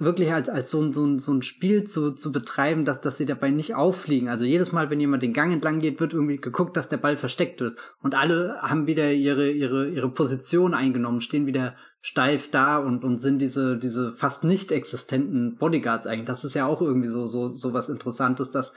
wirklich 0.00 0.32
als, 0.32 0.48
als 0.48 0.70
so, 0.70 0.80
ein 0.80 0.92
so, 0.92 1.04
ein 1.04 1.18
so 1.18 1.32
ein 1.32 1.42
Spiel 1.42 1.84
zu, 1.84 2.12
zu 2.12 2.32
betreiben, 2.32 2.84
dass, 2.84 3.00
dass 3.00 3.18
sie 3.18 3.26
dabei 3.26 3.50
nicht 3.50 3.74
auffliegen. 3.74 4.28
Also 4.28 4.44
jedes 4.46 4.72
Mal, 4.72 4.88
wenn 4.88 5.00
jemand 5.00 5.22
den 5.22 5.34
Gang 5.34 5.52
entlang 5.52 5.80
geht, 5.80 6.00
wird 6.00 6.14
irgendwie 6.14 6.38
geguckt, 6.38 6.76
dass 6.76 6.88
der 6.88 6.96
Ball 6.96 7.16
versteckt 7.16 7.60
ist. 7.60 7.78
Und 8.00 8.14
alle 8.14 8.56
haben 8.62 8.86
wieder 8.86 9.12
ihre, 9.12 9.50
ihre, 9.50 9.90
ihre 9.90 10.10
Position 10.10 10.72
eingenommen, 10.72 11.20
stehen 11.20 11.46
wieder 11.46 11.76
steif 12.00 12.50
da 12.50 12.78
und, 12.78 13.04
und 13.04 13.18
sind 13.18 13.38
diese, 13.38 13.76
diese 13.76 14.12
fast 14.12 14.44
nicht 14.44 14.72
existenten 14.72 15.56
Bodyguards 15.56 16.06
eigentlich. 16.06 16.26
Das 16.26 16.44
ist 16.44 16.54
ja 16.54 16.66
auch 16.66 16.80
irgendwie 16.80 17.08
so, 17.08 17.26
so, 17.26 17.54
so 17.54 17.72
was 17.74 17.88
Interessantes, 17.88 18.50
dass 18.50 18.72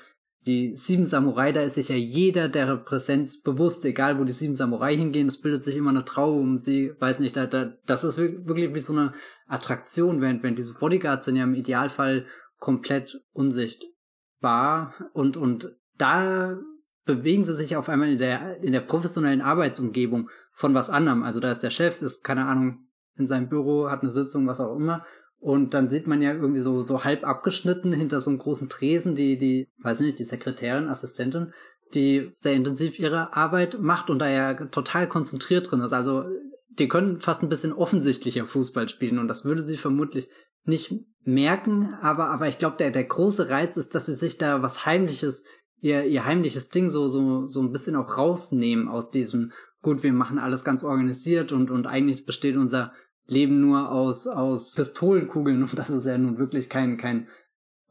die 0.45 0.75
sieben 0.75 1.05
Samurai, 1.05 1.53
da 1.53 1.61
ist 1.61 1.75
sich 1.75 1.87
ja 1.87 1.95
jeder 1.95 2.49
der 2.49 2.75
Präsenz 2.75 3.41
bewusst, 3.41 3.85
egal 3.85 4.19
wo 4.19 4.25
die 4.25 4.33
sieben 4.33 4.55
Samurai 4.55 4.95
hingehen, 4.97 5.27
es 5.27 5.39
bildet 5.39 5.63
sich 5.63 5.77
immer 5.77 5.91
eine 5.91 6.03
Trauer 6.03 6.35
um 6.35 6.57
sie, 6.57 6.91
weiß 6.99 7.19
nicht, 7.19 7.37
da, 7.37 7.45
da, 7.45 7.71
das 7.85 8.03
ist 8.03 8.17
wirklich 8.17 8.75
wie 8.75 8.79
so 8.81 8.91
eine 8.91 9.13
Attraktion, 9.47 10.19
während, 10.19 10.43
wenn 10.43 10.57
diese 10.57 10.77
Bodyguards 10.77 11.25
sind 11.25 11.37
ja 11.37 11.45
im 11.45 11.55
Idealfall 11.55 12.25
komplett 12.57 13.21
unsichtbar 13.31 14.93
und, 15.13 15.37
und 15.37 15.77
da 15.97 16.57
bewegen 17.05 17.45
sie 17.45 17.55
sich 17.55 17.77
auf 17.77 17.87
einmal 17.87 18.09
in 18.09 18.17
der, 18.17 18.61
in 18.61 18.73
der 18.73 18.81
professionellen 18.81 19.41
Arbeitsumgebung 19.41 20.29
von 20.51 20.73
was 20.73 20.89
anderem. 20.89 21.23
Also 21.23 21.39
da 21.39 21.51
ist 21.51 21.63
der 21.63 21.69
Chef, 21.69 22.01
ist 22.01 22.23
keine 22.23 22.45
Ahnung, 22.45 22.87
in 23.17 23.27
seinem 23.27 23.49
Büro, 23.49 23.89
hat 23.89 24.01
eine 24.01 24.11
Sitzung, 24.11 24.47
was 24.47 24.59
auch 24.59 24.75
immer 24.75 25.05
und 25.43 25.73
dann 25.73 25.89
sieht 25.89 26.07
man 26.07 26.21
ja 26.21 26.33
irgendwie 26.33 26.61
so, 26.61 26.81
so 26.81 27.03
halb 27.03 27.25
abgeschnitten 27.25 27.91
hinter 27.91 28.21
so 28.21 28.29
einem 28.29 28.39
großen 28.39 28.69
Tresen 28.69 29.13
die, 29.13 29.37
die, 29.37 29.69
weiß 29.83 29.99
nicht, 29.99 30.17
die 30.17 30.23
Sekretärin, 30.23 30.87
Assistentin, 30.87 31.51
die 31.93 32.31
sehr 32.33 32.53
intensiv 32.53 32.97
ihre 32.97 33.35
Arbeit 33.35 33.77
macht 33.81 34.09
und 34.09 34.19
da 34.19 34.29
ja 34.29 34.53
total 34.53 35.09
konzentriert 35.09 35.69
drin 35.69 35.81
ist. 35.81 35.91
Also, 35.91 36.23
die 36.69 36.87
können 36.87 37.19
fast 37.19 37.43
ein 37.43 37.49
bisschen 37.49 37.73
offensichtlicher 37.73 38.45
Fußball 38.45 38.87
spielen 38.87 39.19
und 39.19 39.27
das 39.27 39.43
würde 39.43 39.63
sie 39.63 39.75
vermutlich 39.75 40.29
nicht 40.63 40.95
merken, 41.25 41.93
aber, 42.01 42.29
aber 42.29 42.47
ich 42.47 42.57
glaube, 42.57 42.77
der, 42.77 42.91
der 42.91 43.03
große 43.03 43.49
Reiz 43.49 43.75
ist, 43.75 43.95
dass 43.95 44.05
sie 44.05 44.15
sich 44.15 44.37
da 44.37 44.61
was 44.61 44.85
Heimliches, 44.85 45.43
ihr, 45.81 46.05
ihr 46.05 46.23
heimliches 46.23 46.69
Ding 46.69 46.89
so, 46.89 47.09
so, 47.09 47.47
so 47.47 47.61
ein 47.61 47.73
bisschen 47.73 47.97
auch 47.97 48.17
rausnehmen 48.17 48.87
aus 48.87 49.11
diesem, 49.11 49.51
gut, 49.81 50.03
wir 50.03 50.13
machen 50.13 50.39
alles 50.39 50.63
ganz 50.63 50.85
organisiert 50.85 51.51
und, 51.51 51.69
und 51.69 51.85
eigentlich 51.85 52.25
besteht 52.25 52.55
unser 52.55 52.93
leben 53.27 53.59
nur 53.59 53.91
aus, 53.91 54.27
aus 54.27 54.75
Pistolenkugeln 54.75 55.61
und 55.63 55.77
das 55.77 55.89
ist 55.89 56.05
ja 56.05 56.17
nun 56.17 56.37
wirklich 56.37 56.69
kein, 56.69 56.97
kein 56.97 57.27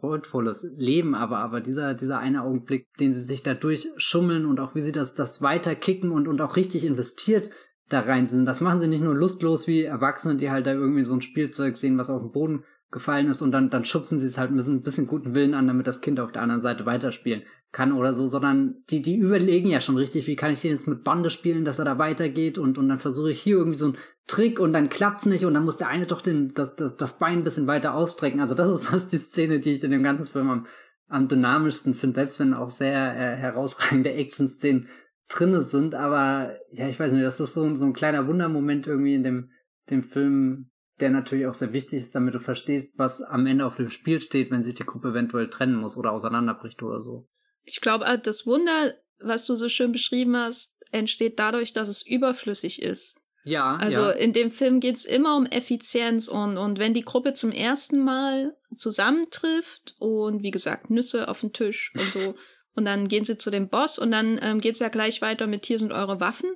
freudvolles 0.00 0.74
Leben, 0.76 1.14
aber, 1.14 1.38
aber 1.38 1.60
dieser, 1.60 1.94
dieser 1.94 2.18
eine 2.18 2.42
Augenblick, 2.42 2.88
den 2.98 3.12
sie 3.12 3.22
sich 3.22 3.42
da 3.44 3.54
durchschummeln 3.54 4.46
und 4.46 4.58
auch 4.58 4.74
wie 4.74 4.80
sie 4.80 4.90
das, 4.90 5.14
das 5.14 5.42
weiterkicken 5.42 6.10
und, 6.10 6.26
und 6.26 6.40
auch 6.40 6.56
richtig 6.56 6.84
investiert 6.84 7.50
da 7.88 8.00
rein 8.00 8.26
sind, 8.26 8.46
das 8.46 8.60
machen 8.60 8.80
sie 8.80 8.88
nicht 8.88 9.04
nur 9.04 9.14
lustlos 9.14 9.68
wie 9.68 9.82
Erwachsene, 9.82 10.36
die 10.36 10.50
halt 10.50 10.66
da 10.66 10.72
irgendwie 10.72 11.04
so 11.04 11.14
ein 11.14 11.22
Spielzeug 11.22 11.76
sehen, 11.76 11.98
was 11.98 12.10
auf 12.10 12.20
dem 12.20 12.32
Boden 12.32 12.64
gefallen 12.92 13.28
ist 13.28 13.42
und 13.42 13.50
dann, 13.50 13.70
dann 13.70 13.84
schubsen 13.84 14.20
sie 14.20 14.26
es 14.26 14.38
halt 14.38 14.50
mit 14.52 14.66
ein 14.66 14.82
bisschen 14.82 15.06
guten 15.06 15.34
Willen 15.34 15.54
an, 15.54 15.66
damit 15.66 15.86
das 15.86 16.00
Kind 16.00 16.20
auf 16.20 16.30
der 16.30 16.42
anderen 16.42 16.60
Seite 16.60 16.86
weiterspielen 16.86 17.42
kann 17.72 17.92
oder 17.92 18.12
so, 18.12 18.26
sondern 18.26 18.84
die, 18.90 19.00
die 19.00 19.16
überlegen 19.16 19.68
ja 19.68 19.80
schon 19.80 19.96
richtig, 19.96 20.26
wie 20.26 20.36
kann 20.36 20.52
ich 20.52 20.60
den 20.60 20.72
jetzt 20.72 20.86
mit 20.86 21.02
Bande 21.02 21.30
spielen, 21.30 21.64
dass 21.64 21.78
er 21.78 21.86
da 21.86 21.98
weitergeht 21.98 22.58
und, 22.58 22.76
und 22.76 22.88
dann 22.88 22.98
versuche 22.98 23.30
ich 23.30 23.40
hier 23.40 23.56
irgendwie 23.56 23.78
so 23.78 23.86
einen 23.86 23.98
Trick 24.26 24.60
und 24.60 24.74
dann 24.74 24.90
klappt's 24.90 25.24
nicht 25.24 25.46
und 25.46 25.54
dann 25.54 25.64
muss 25.64 25.78
der 25.78 25.88
eine 25.88 26.06
doch 26.06 26.20
den, 26.20 26.52
das, 26.52 26.76
das, 26.76 26.96
das 26.96 27.18
Bein 27.18 27.38
ein 27.38 27.44
bisschen 27.44 27.66
weiter 27.66 27.94
ausstrecken. 27.94 28.40
Also 28.40 28.54
das 28.54 28.70
ist 28.70 28.84
fast 28.86 29.12
die 29.12 29.18
Szene, 29.18 29.58
die 29.58 29.72
ich 29.72 29.82
in 29.82 29.90
dem 29.90 30.02
ganzen 30.02 30.26
Film 30.26 30.50
am, 30.50 30.66
am 31.08 31.28
dynamischsten 31.28 31.94
finde, 31.94 32.16
selbst 32.16 32.40
wenn 32.40 32.52
auch 32.52 32.68
sehr 32.68 33.16
äh, 33.16 33.36
herausragende 33.36 34.12
Action-Szenen 34.12 34.88
drinne 35.28 35.62
sind, 35.62 35.94
aber 35.94 36.56
ja, 36.72 36.88
ich 36.88 37.00
weiß 37.00 37.10
nicht, 37.10 37.24
das 37.24 37.40
ist 37.40 37.54
so, 37.54 37.74
so 37.74 37.86
ein 37.86 37.94
kleiner 37.94 38.26
Wundermoment 38.26 38.86
irgendwie 38.86 39.14
in 39.14 39.24
dem, 39.24 39.50
dem 39.88 40.02
Film, 40.02 40.70
der 41.02 41.10
natürlich 41.10 41.46
auch 41.46 41.54
sehr 41.54 41.72
wichtig 41.72 41.98
ist, 41.98 42.14
damit 42.14 42.34
du 42.34 42.38
verstehst, 42.38 42.92
was 42.96 43.20
am 43.20 43.44
Ende 43.46 43.66
auf 43.66 43.76
dem 43.76 43.90
Spiel 43.90 44.20
steht, 44.20 44.52
wenn 44.52 44.62
sich 44.62 44.74
die 44.74 44.86
Gruppe 44.86 45.08
eventuell 45.08 45.50
trennen 45.50 45.74
muss 45.74 45.96
oder 45.96 46.12
auseinanderbricht 46.12 46.80
oder 46.82 47.02
so. 47.02 47.28
Ich 47.64 47.80
glaube, 47.80 48.04
äh, 48.04 48.18
das 48.18 48.46
Wunder, 48.46 48.94
was 49.18 49.44
du 49.46 49.56
so 49.56 49.68
schön 49.68 49.90
beschrieben 49.90 50.36
hast, 50.36 50.76
entsteht 50.92 51.40
dadurch, 51.40 51.72
dass 51.72 51.88
es 51.88 52.06
überflüssig 52.06 52.80
ist. 52.82 53.16
Ja. 53.44 53.76
Also 53.76 54.02
ja. 54.02 54.10
in 54.10 54.32
dem 54.32 54.52
Film 54.52 54.78
geht 54.78 54.96
es 54.96 55.04
immer 55.04 55.36
um 55.36 55.46
Effizienz 55.46 56.28
und, 56.28 56.56
und 56.56 56.78
wenn 56.78 56.94
die 56.94 57.04
Gruppe 57.04 57.32
zum 57.32 57.50
ersten 57.50 58.04
Mal 58.04 58.56
zusammentrifft 58.72 59.96
und 59.98 60.44
wie 60.44 60.52
gesagt, 60.52 60.90
Nüsse 60.90 61.26
auf 61.26 61.40
den 61.40 61.52
Tisch 61.52 61.92
und 61.94 62.04
so, 62.04 62.34
und 62.76 62.84
dann 62.84 63.08
gehen 63.08 63.24
sie 63.24 63.36
zu 63.36 63.50
dem 63.50 63.68
Boss 63.68 63.98
und 63.98 64.12
dann 64.12 64.38
ähm, 64.40 64.60
geht 64.60 64.74
es 64.74 64.80
ja 64.80 64.88
gleich 64.88 65.20
weiter 65.20 65.48
mit 65.48 65.66
hier 65.66 65.80
sind 65.80 65.92
eure 65.92 66.20
Waffen. 66.20 66.50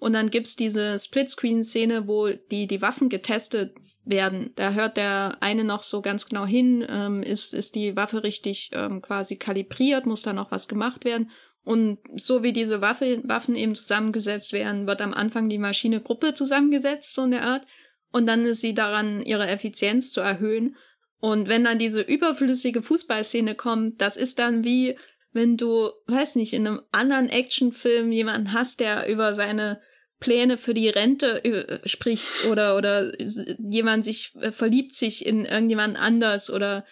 Und 0.00 0.14
dann 0.14 0.30
gibt's 0.30 0.56
diese 0.56 0.98
Splitscreen-Szene, 0.98 2.08
wo 2.08 2.28
die, 2.28 2.66
die 2.66 2.80
Waffen 2.80 3.10
getestet 3.10 3.76
werden. 4.06 4.50
Da 4.56 4.72
hört 4.72 4.96
der 4.96 5.36
eine 5.40 5.62
noch 5.62 5.82
so 5.82 6.00
ganz 6.00 6.26
genau 6.26 6.46
hin, 6.46 6.84
ähm, 6.88 7.22
ist, 7.22 7.52
ist 7.52 7.74
die 7.74 7.94
Waffe 7.96 8.24
richtig 8.24 8.70
ähm, 8.72 9.02
quasi 9.02 9.36
kalibriert, 9.36 10.06
muss 10.06 10.22
da 10.22 10.32
noch 10.32 10.50
was 10.50 10.68
gemacht 10.68 11.04
werden. 11.04 11.30
Und 11.64 11.98
so 12.16 12.42
wie 12.42 12.54
diese 12.54 12.80
Waffe, 12.80 13.20
Waffen 13.24 13.54
eben 13.54 13.74
zusammengesetzt 13.74 14.54
werden, 14.54 14.86
wird 14.86 15.02
am 15.02 15.12
Anfang 15.12 15.50
die 15.50 15.58
Maschine 15.58 16.00
Gruppe 16.00 16.32
zusammengesetzt, 16.32 17.14
so 17.14 17.24
in 17.24 17.32
der 17.32 17.44
Art. 17.44 17.66
Und 18.10 18.24
dann 18.24 18.46
ist 18.46 18.62
sie 18.62 18.72
daran, 18.72 19.20
ihre 19.20 19.48
Effizienz 19.48 20.12
zu 20.12 20.22
erhöhen. 20.22 20.76
Und 21.18 21.48
wenn 21.48 21.62
dann 21.62 21.78
diese 21.78 22.00
überflüssige 22.00 22.80
Fußballszene 22.80 23.54
kommt, 23.54 24.00
das 24.00 24.16
ist 24.16 24.38
dann 24.38 24.64
wie, 24.64 24.96
wenn 25.32 25.58
du, 25.58 25.90
weiß 26.06 26.36
nicht, 26.36 26.54
in 26.54 26.66
einem 26.66 26.80
anderen 26.90 27.28
Actionfilm 27.28 28.10
jemanden 28.10 28.54
hast, 28.54 28.80
der 28.80 29.06
über 29.06 29.34
seine 29.34 29.78
Pläne 30.20 30.58
für 30.58 30.74
die 30.74 30.88
Rente 30.88 31.44
äh, 31.44 31.88
spricht 31.88 32.46
oder 32.50 32.76
oder 32.76 33.12
jemand 33.58 34.04
sich 34.04 34.34
äh, 34.40 34.52
verliebt 34.52 34.94
sich 34.94 35.26
in 35.26 35.44
irgendjemand 35.46 35.98
anders 35.98 36.50
oder 36.50 36.84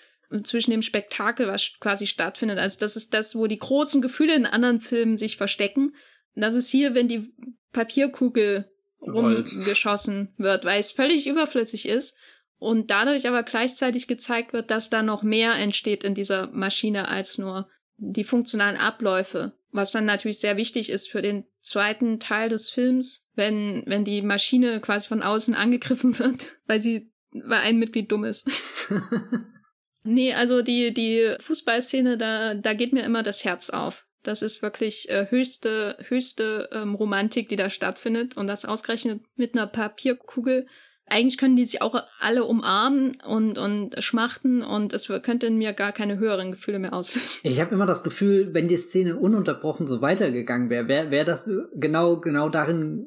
zwischen 0.43 0.73
dem 0.73 0.83
Spektakel, 0.83 1.47
was 1.47 1.73
quasi 1.81 2.07
stattfindet. 2.07 2.59
Also 2.59 2.79
das 2.81 2.97
ist 2.97 3.15
das, 3.15 3.35
wo 3.35 3.47
die 3.47 3.59
großen 3.59 4.03
Gefühle 4.03 4.35
in 4.35 4.47
anderen 4.47 4.81
Filmen 4.81 5.17
sich 5.17 5.37
verstecken. 5.37 5.95
Das 6.35 6.55
ist 6.55 6.71
hier, 6.71 6.95
wenn 6.95 7.09
die 7.09 7.33
Papierkugel 7.73 8.71
rumgeschossen 9.01 10.35
wird, 10.37 10.65
weil 10.65 10.81
es 10.81 10.91
völlig 10.91 11.27
überflüssig 11.27 11.87
ist 11.87 12.17
und 12.59 12.91
dadurch 12.91 13.29
aber 13.29 13.43
gleichzeitig 13.43 14.07
gezeigt 14.07 14.53
wird, 14.53 14.71
dass 14.71 14.91
da 14.91 15.03
noch 15.03 15.23
mehr 15.23 15.55
entsteht 15.55 16.05
in 16.05 16.15
dieser 16.15 16.49
Maschine 16.49 17.09
als 17.09 17.39
nur 17.39 17.69
die 17.97 18.25
funktionalen 18.25 18.77
Abläufe, 18.77 19.58
was 19.73 19.93
dann 19.93 20.05
natürlich 20.05 20.39
sehr 20.39 20.57
wichtig 20.57 20.91
ist 20.91 21.09
für 21.09 21.23
den 21.23 21.45
zweiten 21.61 22.21
Teil 22.21 22.49
des 22.49 22.71
Films, 22.71 23.29
wenn, 23.35 23.83
wenn 23.87 24.05
die 24.05 24.23
Maschine 24.23 24.81
quasi 24.81 25.09
von 25.09 25.23
außen 25.23 25.55
angegriffen 25.55 26.19
wird, 26.19 26.49
weil 26.67 26.81
sie, 26.81 27.11
weil 27.33 27.61
ein 27.61 27.79
Mitglied 27.79 28.11
dumm 28.11 28.25
ist. 28.25 28.47
nee, 30.03 30.33
also 30.33 30.63
die, 30.63 30.93
die 30.95 31.35
Fußballszene, 31.41 32.17
da, 32.17 32.55
da 32.55 32.73
geht 32.73 32.93
mir 32.93 33.05
immer 33.05 33.23
das 33.23 33.45
Herz 33.45 33.71
auf. 33.71 34.07
Das 34.23 34.43
ist 34.43 34.63
wirklich 34.63 35.09
äh, 35.11 35.27
höchste, 35.31 35.97
höchste 36.09 36.69
ähm, 36.73 36.95
Romantik, 36.95 37.49
die 37.49 37.57
da 37.57 37.71
stattfindet. 37.71 38.37
Und 38.37 38.47
das 38.49 38.65
ausgerechnet 38.65 39.23
mit 39.37 39.55
einer 39.55 39.67
Papierkugel 39.67 40.67
eigentlich 41.11 41.39
können 41.39 41.57
die 41.57 41.65
sich 41.65 41.83
auch 41.83 42.01
alle 42.21 42.45
umarmen 42.45 43.17
und, 43.27 43.59
und 43.59 44.03
schmachten 44.03 44.63
und 44.63 44.93
es 44.93 45.09
könnte 45.23 45.47
in 45.47 45.59
mir 45.59 45.73
gar 45.73 45.93
keine 45.93 46.19
höheren 46.19 46.53
Gefühle 46.53 46.79
mehr 46.79 46.93
auslösen. 46.93 47.41
Ich 47.43 47.61
habe 47.61 47.75
immer 47.75 47.87
das 47.87 48.03
Gefühl, 48.03 48.55
wenn 48.55 48.69
die 48.69 48.77
Szene 48.77 49.17
ununterbrochen 49.17 49.87
so 49.87 50.01
weitergegangen 50.01 50.71
wäre, 50.71 50.89
wäre 50.89 51.11
wär 51.11 51.25
das 51.25 51.49
genau, 51.75 52.21
genau 52.21 52.49
darin 52.49 53.07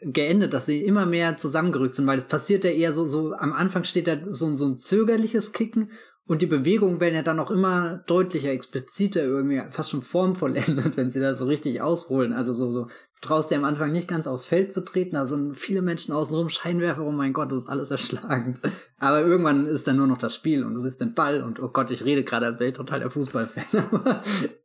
geendet, 0.00 0.54
dass 0.54 0.66
sie 0.66 0.82
immer 0.84 1.06
mehr 1.06 1.36
zusammengerückt 1.36 1.96
sind, 1.96 2.06
weil 2.06 2.18
es 2.18 2.28
passiert 2.28 2.64
ja 2.64 2.70
eher 2.70 2.92
so, 2.92 3.04
so, 3.04 3.32
am 3.32 3.52
Anfang 3.52 3.84
steht 3.84 4.06
da 4.06 4.16
so, 4.30 4.54
so 4.54 4.66
ein 4.66 4.78
zögerliches 4.78 5.52
Kicken 5.52 5.90
und 6.28 6.42
die 6.42 6.46
Bewegungen 6.46 7.00
werden 7.00 7.14
ja 7.14 7.22
dann 7.22 7.40
auch 7.40 7.50
immer 7.50 8.04
deutlicher, 8.06 8.50
expliziter, 8.50 9.22
irgendwie 9.22 9.62
fast 9.70 9.90
schon 9.90 10.02
formvollendet, 10.02 10.96
wenn 10.98 11.10
sie 11.10 11.20
da 11.20 11.34
so 11.34 11.46
richtig 11.46 11.80
ausholen. 11.80 12.34
Also 12.34 12.52
so, 12.52 12.70
so, 12.70 12.84
du 12.84 13.20
traust 13.22 13.50
dir 13.50 13.56
am 13.56 13.64
Anfang 13.64 13.92
nicht 13.92 14.08
ganz 14.08 14.26
aufs 14.26 14.44
Feld 14.44 14.74
zu 14.74 14.84
treten, 14.84 15.14
da 15.14 15.24
sind 15.24 15.56
viele 15.56 15.80
Menschen 15.80 16.12
außenrum, 16.12 16.50
Scheinwerfer, 16.50 17.02
oh 17.02 17.12
mein 17.12 17.32
Gott, 17.32 17.50
das 17.50 17.60
ist 17.60 17.68
alles 17.68 17.90
erschlagend. 17.90 18.60
Aber 18.98 19.22
irgendwann 19.22 19.66
ist 19.66 19.88
dann 19.88 19.96
nur 19.96 20.06
noch 20.06 20.18
das 20.18 20.34
Spiel 20.34 20.64
und 20.64 20.74
du 20.74 20.80
siehst 20.80 21.00
den 21.00 21.14
Ball 21.14 21.42
und 21.42 21.60
oh 21.60 21.68
Gott, 21.68 21.90
ich 21.90 22.04
rede 22.04 22.24
gerade, 22.24 22.44
als 22.44 22.60
wäre 22.60 22.70
ich 22.70 22.76
total 22.76 23.00
der 23.00 23.10
Fußballfan. 23.10 23.64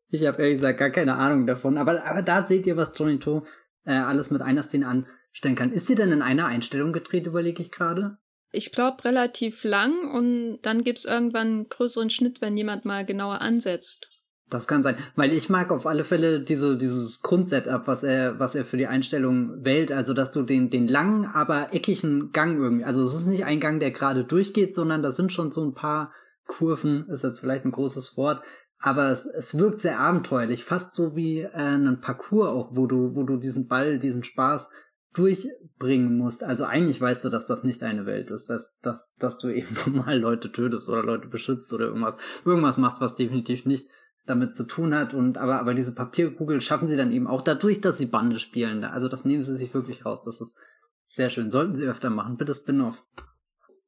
ich 0.09 0.27
habe 0.27 0.41
ehrlich 0.41 0.57
gesagt 0.57 0.79
gar 0.79 0.89
keine 0.89 1.15
Ahnung 1.15 1.47
davon. 1.47 1.77
Aber, 1.77 2.05
aber 2.05 2.21
da 2.23 2.41
seht 2.41 2.67
ihr, 2.67 2.75
was 2.75 2.91
Johnny 2.93 3.19
To 3.19 3.45
äh, 3.85 3.93
alles 3.93 4.31
mit 4.31 4.41
einer 4.41 4.63
Szene 4.63 4.87
anstellen 4.87 5.55
kann. 5.55 5.71
Ist 5.71 5.87
sie 5.87 5.95
denn 5.95 6.11
in 6.11 6.21
einer 6.21 6.47
Einstellung 6.47 6.91
gedreht, 6.91 7.25
überlege 7.25 7.63
ich 7.63 7.71
gerade? 7.71 8.17
Ich 8.53 8.71
glaube, 8.71 9.03
relativ 9.03 9.63
lang 9.63 10.09
und 10.11 10.59
dann 10.61 10.81
gibt's 10.81 11.05
irgendwann 11.05 11.47
einen 11.47 11.69
größeren 11.69 12.09
Schnitt, 12.09 12.39
wenn 12.39 12.55
jemand 12.55 12.85
mal 12.85 13.05
genauer 13.05 13.41
ansetzt. 13.41 14.07
Das 14.49 14.67
kann 14.67 14.83
sein, 14.83 14.95
weil 15.15 15.33
ich 15.33 15.49
mag 15.49 15.71
auf 15.71 15.87
alle 15.87 16.03
Fälle 16.03 16.41
diese, 16.41 16.77
dieses 16.77 17.21
Grundsetup, 17.21 17.87
was 17.87 18.03
er, 18.03 18.39
was 18.39 18.53
er 18.53 18.65
für 18.65 18.77
die 18.77 18.85
Einstellung 18.85 19.65
wählt, 19.65 19.91
also 19.91 20.13
dass 20.13 20.29
du 20.29 20.43
den, 20.43 20.69
den 20.69 20.87
langen, 20.87 21.25
aber 21.25 21.73
eckigen 21.73 22.31
Gang 22.31 22.59
irgendwie, 22.59 22.85
also 22.85 23.03
es 23.03 23.15
ist 23.15 23.25
nicht 23.25 23.45
ein 23.45 23.59
Gang, 23.59 23.79
der 23.79 23.89
gerade 23.89 24.23
durchgeht, 24.23 24.75
sondern 24.75 25.01
da 25.01 25.09
sind 25.09 25.33
schon 25.33 25.51
so 25.51 25.65
ein 25.65 25.73
paar 25.73 26.13
Kurven, 26.45 27.07
ist 27.09 27.23
jetzt 27.23 27.39
vielleicht 27.39 27.65
ein 27.65 27.71
großes 27.71 28.15
Wort, 28.15 28.43
aber 28.77 29.09
es, 29.09 29.25
es 29.25 29.57
wirkt 29.57 29.81
sehr 29.81 29.99
abenteuerlich, 29.99 30.63
fast 30.63 30.93
so 30.93 31.15
wie 31.15 31.39
äh, 31.39 31.49
ein 31.53 31.99
Parcours 32.01 32.49
auch, 32.49 32.75
wo 32.75 32.85
du, 32.85 33.15
wo 33.15 33.23
du 33.23 33.37
diesen 33.37 33.67
Ball, 33.67 33.97
diesen 33.97 34.23
Spaß 34.23 34.69
durchbringen 35.83 36.17
musst. 36.17 36.43
Also 36.43 36.65
eigentlich 36.65 36.99
weißt 36.99 37.25
du, 37.25 37.29
dass 37.29 37.45
das 37.45 37.63
nicht 37.63 37.81
deine 37.81 38.05
Welt 38.05 38.31
ist, 38.31 38.49
dass, 38.49 38.79
dass, 38.81 39.15
dass 39.17 39.37
du 39.37 39.49
eben 39.49 39.75
normal 39.85 40.19
Leute 40.19 40.51
tötest 40.51 40.89
oder 40.89 41.03
Leute 41.03 41.27
beschützt 41.27 41.73
oder 41.73 41.85
irgendwas, 41.85 42.17
irgendwas 42.45 42.77
machst, 42.77 43.01
was 43.01 43.15
definitiv 43.15 43.65
nicht 43.65 43.87
damit 44.25 44.55
zu 44.55 44.65
tun 44.65 44.95
hat. 44.95 45.13
Und 45.13 45.37
aber, 45.37 45.59
aber 45.59 45.73
diese 45.73 45.93
Papierkugel 45.93 46.61
schaffen 46.61 46.87
sie 46.87 46.97
dann 46.97 47.11
eben 47.11 47.27
auch 47.27 47.41
dadurch, 47.41 47.81
dass 47.81 47.97
sie 47.97 48.05
Bande 48.05 48.39
spielen. 48.39 48.83
Also 48.83 49.07
das 49.09 49.25
nehmen 49.25 49.43
sie 49.43 49.57
sich 49.57 49.73
wirklich 49.73 50.05
raus. 50.05 50.21
Das 50.23 50.41
ist 50.41 50.55
sehr 51.07 51.29
schön. 51.29 51.51
Sollten 51.51 51.75
sie 51.75 51.85
öfter 51.85 52.09
machen. 52.09 52.37
Bitte 52.37 52.55
Spin-off. 52.55 53.03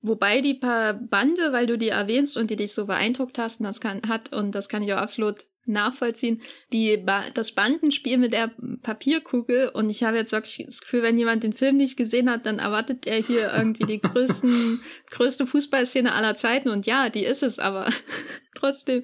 Wobei 0.01 0.41
die 0.41 0.53
paar 0.53 0.93
Bande, 0.93 1.51
weil 1.51 1.65
du 1.65 1.79
die 1.79 1.89
erwähnst 1.89 2.37
und 2.37 2.51
die 2.51 2.55
dich 2.55 2.73
so 2.73 2.85
beeindruckt 2.85 3.39
hast, 3.39 3.59
und 3.59 3.63
das 3.63 3.81
kann, 3.81 4.01
hat, 4.07 4.31
und 4.33 4.53
das 4.53 4.69
kann 4.69 4.83
ich 4.83 4.93
auch 4.93 4.99
absolut 4.99 5.45
nachvollziehen, 5.65 6.41
die 6.71 6.97
ba 6.97 7.23
das 7.33 7.53
Bandenspiel 7.53 8.17
mit 8.17 8.33
der 8.33 8.51
Papierkugel 8.81 9.69
und 9.69 9.89
ich 9.89 10.03
habe 10.03 10.17
jetzt 10.17 10.31
wirklich 10.31 10.63
das 10.65 10.81
Gefühl, 10.81 11.03
wenn 11.03 11.17
jemand 11.17 11.43
den 11.43 11.53
Film 11.53 11.77
nicht 11.77 11.97
gesehen 11.97 12.29
hat, 12.29 12.45
dann 12.45 12.59
erwartet 12.59 13.07
er 13.07 13.21
hier 13.21 13.53
irgendwie 13.55 13.85
die 13.85 14.01
größten, 14.01 14.81
größte 15.11 15.47
Fußballszene 15.47 16.13
aller 16.13 16.35
Zeiten 16.35 16.69
und 16.69 16.85
ja, 16.85 17.09
die 17.09 17.23
ist 17.23 17.43
es, 17.43 17.59
aber 17.59 17.89
trotzdem, 18.55 19.03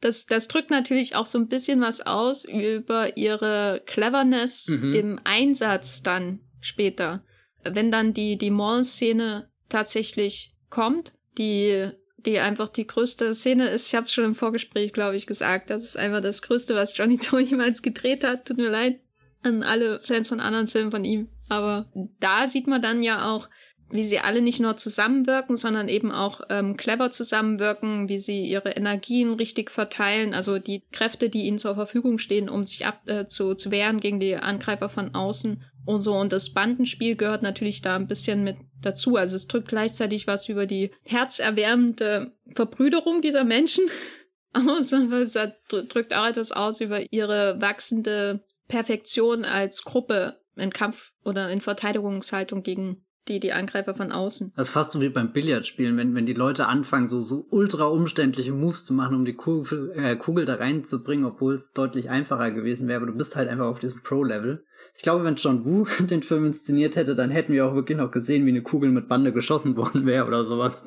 das, 0.00 0.26
das 0.26 0.48
drückt 0.48 0.70
natürlich 0.70 1.16
auch 1.16 1.26
so 1.26 1.38
ein 1.38 1.48
bisschen 1.48 1.80
was 1.80 2.00
aus 2.00 2.44
über 2.44 3.16
ihre 3.16 3.82
Cleverness 3.86 4.68
mhm. 4.68 4.92
im 4.92 5.20
Einsatz 5.24 6.02
dann 6.02 6.40
später. 6.60 7.24
Wenn 7.62 7.90
dann 7.90 8.12
die, 8.12 8.36
die 8.36 8.50
Mall-Szene 8.50 9.50
tatsächlich 9.68 10.54
kommt, 10.70 11.14
die 11.38 11.90
die 12.26 12.40
einfach 12.40 12.68
die 12.68 12.86
größte 12.86 13.32
Szene 13.34 13.68
ist. 13.68 13.86
Ich 13.86 13.94
habe 13.94 14.06
es 14.06 14.12
schon 14.12 14.24
im 14.24 14.34
Vorgespräch, 14.34 14.92
glaube 14.92 15.16
ich, 15.16 15.26
gesagt. 15.26 15.70
Das 15.70 15.84
ist 15.84 15.96
einfach 15.96 16.20
das 16.20 16.42
Größte, 16.42 16.74
was 16.74 16.96
Johnny 16.96 17.18
To 17.18 17.38
jemals 17.38 17.82
gedreht 17.82 18.24
hat. 18.24 18.46
Tut 18.46 18.58
mir 18.58 18.70
leid 18.70 19.00
an 19.42 19.62
alle 19.62 20.00
Fans 20.00 20.28
von 20.28 20.40
anderen 20.40 20.68
Filmen 20.68 20.90
von 20.90 21.04
ihm. 21.04 21.28
Aber 21.48 21.86
da 22.18 22.46
sieht 22.46 22.66
man 22.66 22.82
dann 22.82 23.02
ja 23.02 23.30
auch, 23.30 23.48
wie 23.90 24.02
sie 24.02 24.18
alle 24.18 24.40
nicht 24.40 24.58
nur 24.58 24.76
zusammenwirken, 24.76 25.56
sondern 25.56 25.88
eben 25.88 26.10
auch 26.10 26.40
ähm, 26.50 26.76
clever 26.76 27.10
zusammenwirken, 27.10 28.08
wie 28.08 28.18
sie 28.18 28.44
ihre 28.44 28.70
Energien 28.70 29.34
richtig 29.34 29.70
verteilen, 29.70 30.34
also 30.34 30.58
die 30.58 30.82
Kräfte, 30.90 31.28
die 31.28 31.46
ihnen 31.46 31.58
zur 31.58 31.76
Verfügung 31.76 32.18
stehen, 32.18 32.48
um 32.48 32.64
sich 32.64 32.84
ab, 32.84 33.02
äh, 33.06 33.26
zu, 33.26 33.54
zu 33.54 33.70
wehren 33.70 34.00
gegen 34.00 34.18
die 34.18 34.34
Angreifer 34.34 34.88
von 34.88 35.14
außen 35.14 35.62
und 35.86 36.00
so. 36.02 36.14
Und 36.14 36.32
das 36.32 36.52
Bandenspiel 36.52 37.16
gehört 37.16 37.42
natürlich 37.42 37.80
da 37.80 37.96
ein 37.96 38.08
bisschen 38.08 38.44
mit 38.44 38.56
dazu. 38.82 39.16
Also 39.16 39.36
es 39.36 39.46
drückt 39.46 39.68
gleichzeitig 39.68 40.26
was 40.26 40.48
über 40.48 40.66
die 40.66 40.90
herzerwärmende 41.04 42.32
Verbrüderung 42.54 43.22
dieser 43.22 43.44
Menschen 43.44 43.84
aus, 44.52 44.92
aber 44.92 45.20
es 45.20 45.38
drückt 45.68 46.14
auch 46.14 46.26
etwas 46.26 46.52
aus 46.52 46.80
über 46.80 47.12
ihre 47.12 47.60
wachsende 47.60 48.44
Perfektion 48.68 49.44
als 49.44 49.84
Gruppe 49.84 50.36
in 50.56 50.70
Kampf 50.70 51.12
oder 51.24 51.50
in 51.50 51.60
Verteidigungshaltung 51.60 52.62
gegen 52.62 53.06
die, 53.28 53.40
die 53.40 53.52
Angreifer 53.52 53.94
von 53.94 54.12
außen. 54.12 54.52
Das 54.56 54.68
ist 54.68 54.74
fast 54.74 54.92
so 54.92 55.00
wie 55.00 55.08
beim 55.08 55.32
Billardspielen, 55.32 55.96
wenn, 55.96 56.14
wenn 56.14 56.26
die 56.26 56.32
Leute 56.32 56.66
anfangen, 56.66 57.08
so, 57.08 57.22
so 57.22 57.46
ultra 57.50 57.86
umständliche 57.86 58.52
Moves 58.52 58.84
zu 58.84 58.94
machen, 58.94 59.16
um 59.16 59.24
die 59.24 59.34
Kugel, 59.34 59.92
äh, 59.96 60.16
Kugel 60.16 60.44
da 60.44 60.54
reinzubringen, 60.54 61.24
obwohl 61.24 61.54
es 61.54 61.72
deutlich 61.72 62.08
einfacher 62.08 62.52
gewesen 62.52 62.86
wäre, 62.88 62.98
aber 62.98 63.10
du 63.10 63.16
bist 63.16 63.36
halt 63.36 63.48
einfach 63.48 63.66
auf 63.66 63.80
diesem 63.80 64.02
Pro-Level. 64.02 64.64
Ich 64.96 65.02
glaube, 65.02 65.24
wenn 65.24 65.36
John 65.36 65.64
Woo 65.64 65.86
den 66.06 66.22
Film 66.22 66.46
inszeniert 66.46 66.96
hätte, 66.96 67.14
dann 67.14 67.30
hätten 67.30 67.52
wir 67.52 67.66
auch 67.66 67.74
wirklich 67.74 67.98
noch 67.98 68.10
gesehen, 68.10 68.46
wie 68.46 68.50
eine 68.50 68.62
Kugel 68.62 68.90
mit 68.90 69.08
Bande 69.08 69.32
geschossen 69.32 69.76
worden 69.76 70.06
wäre 70.06 70.26
oder 70.26 70.44
sowas. 70.44 70.84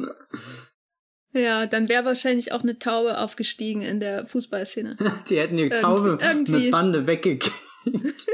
Ja, 1.31 1.67
dann 1.67 1.89
wäre 1.89 2.05
wahrscheinlich 2.05 2.51
auch 2.51 2.63
eine 2.63 2.79
Taube 2.79 3.19
aufgestiegen 3.19 3.81
in 3.81 3.99
der 3.99 4.25
Fußballszene. 4.25 4.97
die 5.29 5.39
hätten 5.39 5.57
die 5.57 5.69
Taube 5.69 6.17
irgendwie. 6.21 6.51
mit 6.51 6.71
Bande 6.71 7.05
weggekriegt. 7.05 7.51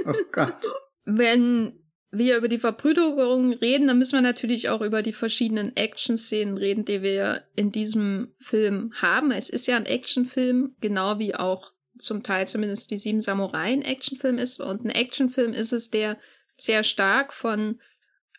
Oh 0.05 0.13
Gott. 0.31 0.73
Wenn 1.03 1.79
wir 2.11 2.37
über 2.37 2.47
die 2.47 2.57
Verbrüderung 2.57 3.53
reden, 3.53 3.87
dann 3.87 3.97
müssen 3.97 4.13
wir 4.13 4.21
natürlich 4.21 4.69
auch 4.69 4.81
über 4.81 5.01
die 5.01 5.13
verschiedenen 5.13 5.75
Action-Szenen 5.75 6.57
reden, 6.57 6.85
die 6.85 7.01
wir 7.01 7.43
in 7.55 7.71
diesem 7.71 8.33
Film 8.39 8.93
haben. 8.95 9.31
Es 9.31 9.49
ist 9.49 9.67
ja 9.67 9.75
ein 9.75 9.85
Actionfilm, 9.85 10.75
genau 10.79 11.19
wie 11.19 11.35
auch 11.35 11.74
zum 11.97 12.23
Teil 12.23 12.47
zumindest 12.47 12.91
die 12.91 12.97
Sieben 12.97 13.21
Samurai 13.21 13.73
ein 13.73 13.81
Actionfilm 13.81 14.37
ist. 14.37 14.59
Und 14.59 14.85
ein 14.85 14.89
Actionfilm 14.89 15.53
ist 15.53 15.73
es, 15.73 15.89
der 15.89 16.17
sehr 16.55 16.83
stark 16.83 17.33
von 17.33 17.79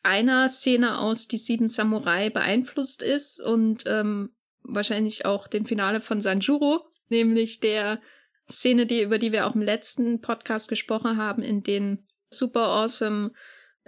einer 0.02 0.48
Szene 0.48 0.98
aus 0.98 1.26
die 1.26 1.38
Sieben 1.38 1.68
Samurai 1.68 2.30
beeinflusst 2.30 3.02
ist 3.02 3.40
und 3.40 3.84
ähm, 3.86 4.30
wahrscheinlich 4.62 5.24
auch 5.24 5.48
dem 5.48 5.66
Finale 5.66 6.00
von 6.00 6.20
Sanjuro, 6.20 6.86
nämlich 7.08 7.60
der 7.60 8.00
Szene, 8.48 8.86
die, 8.86 9.02
über 9.02 9.18
die 9.18 9.32
wir 9.32 9.46
auch 9.46 9.54
im 9.54 9.62
letzten 9.62 10.20
Podcast 10.20 10.68
gesprochen 10.68 11.16
haben, 11.16 11.42
in 11.42 11.62
den 11.62 12.06
super 12.30 12.68
awesome 12.68 13.32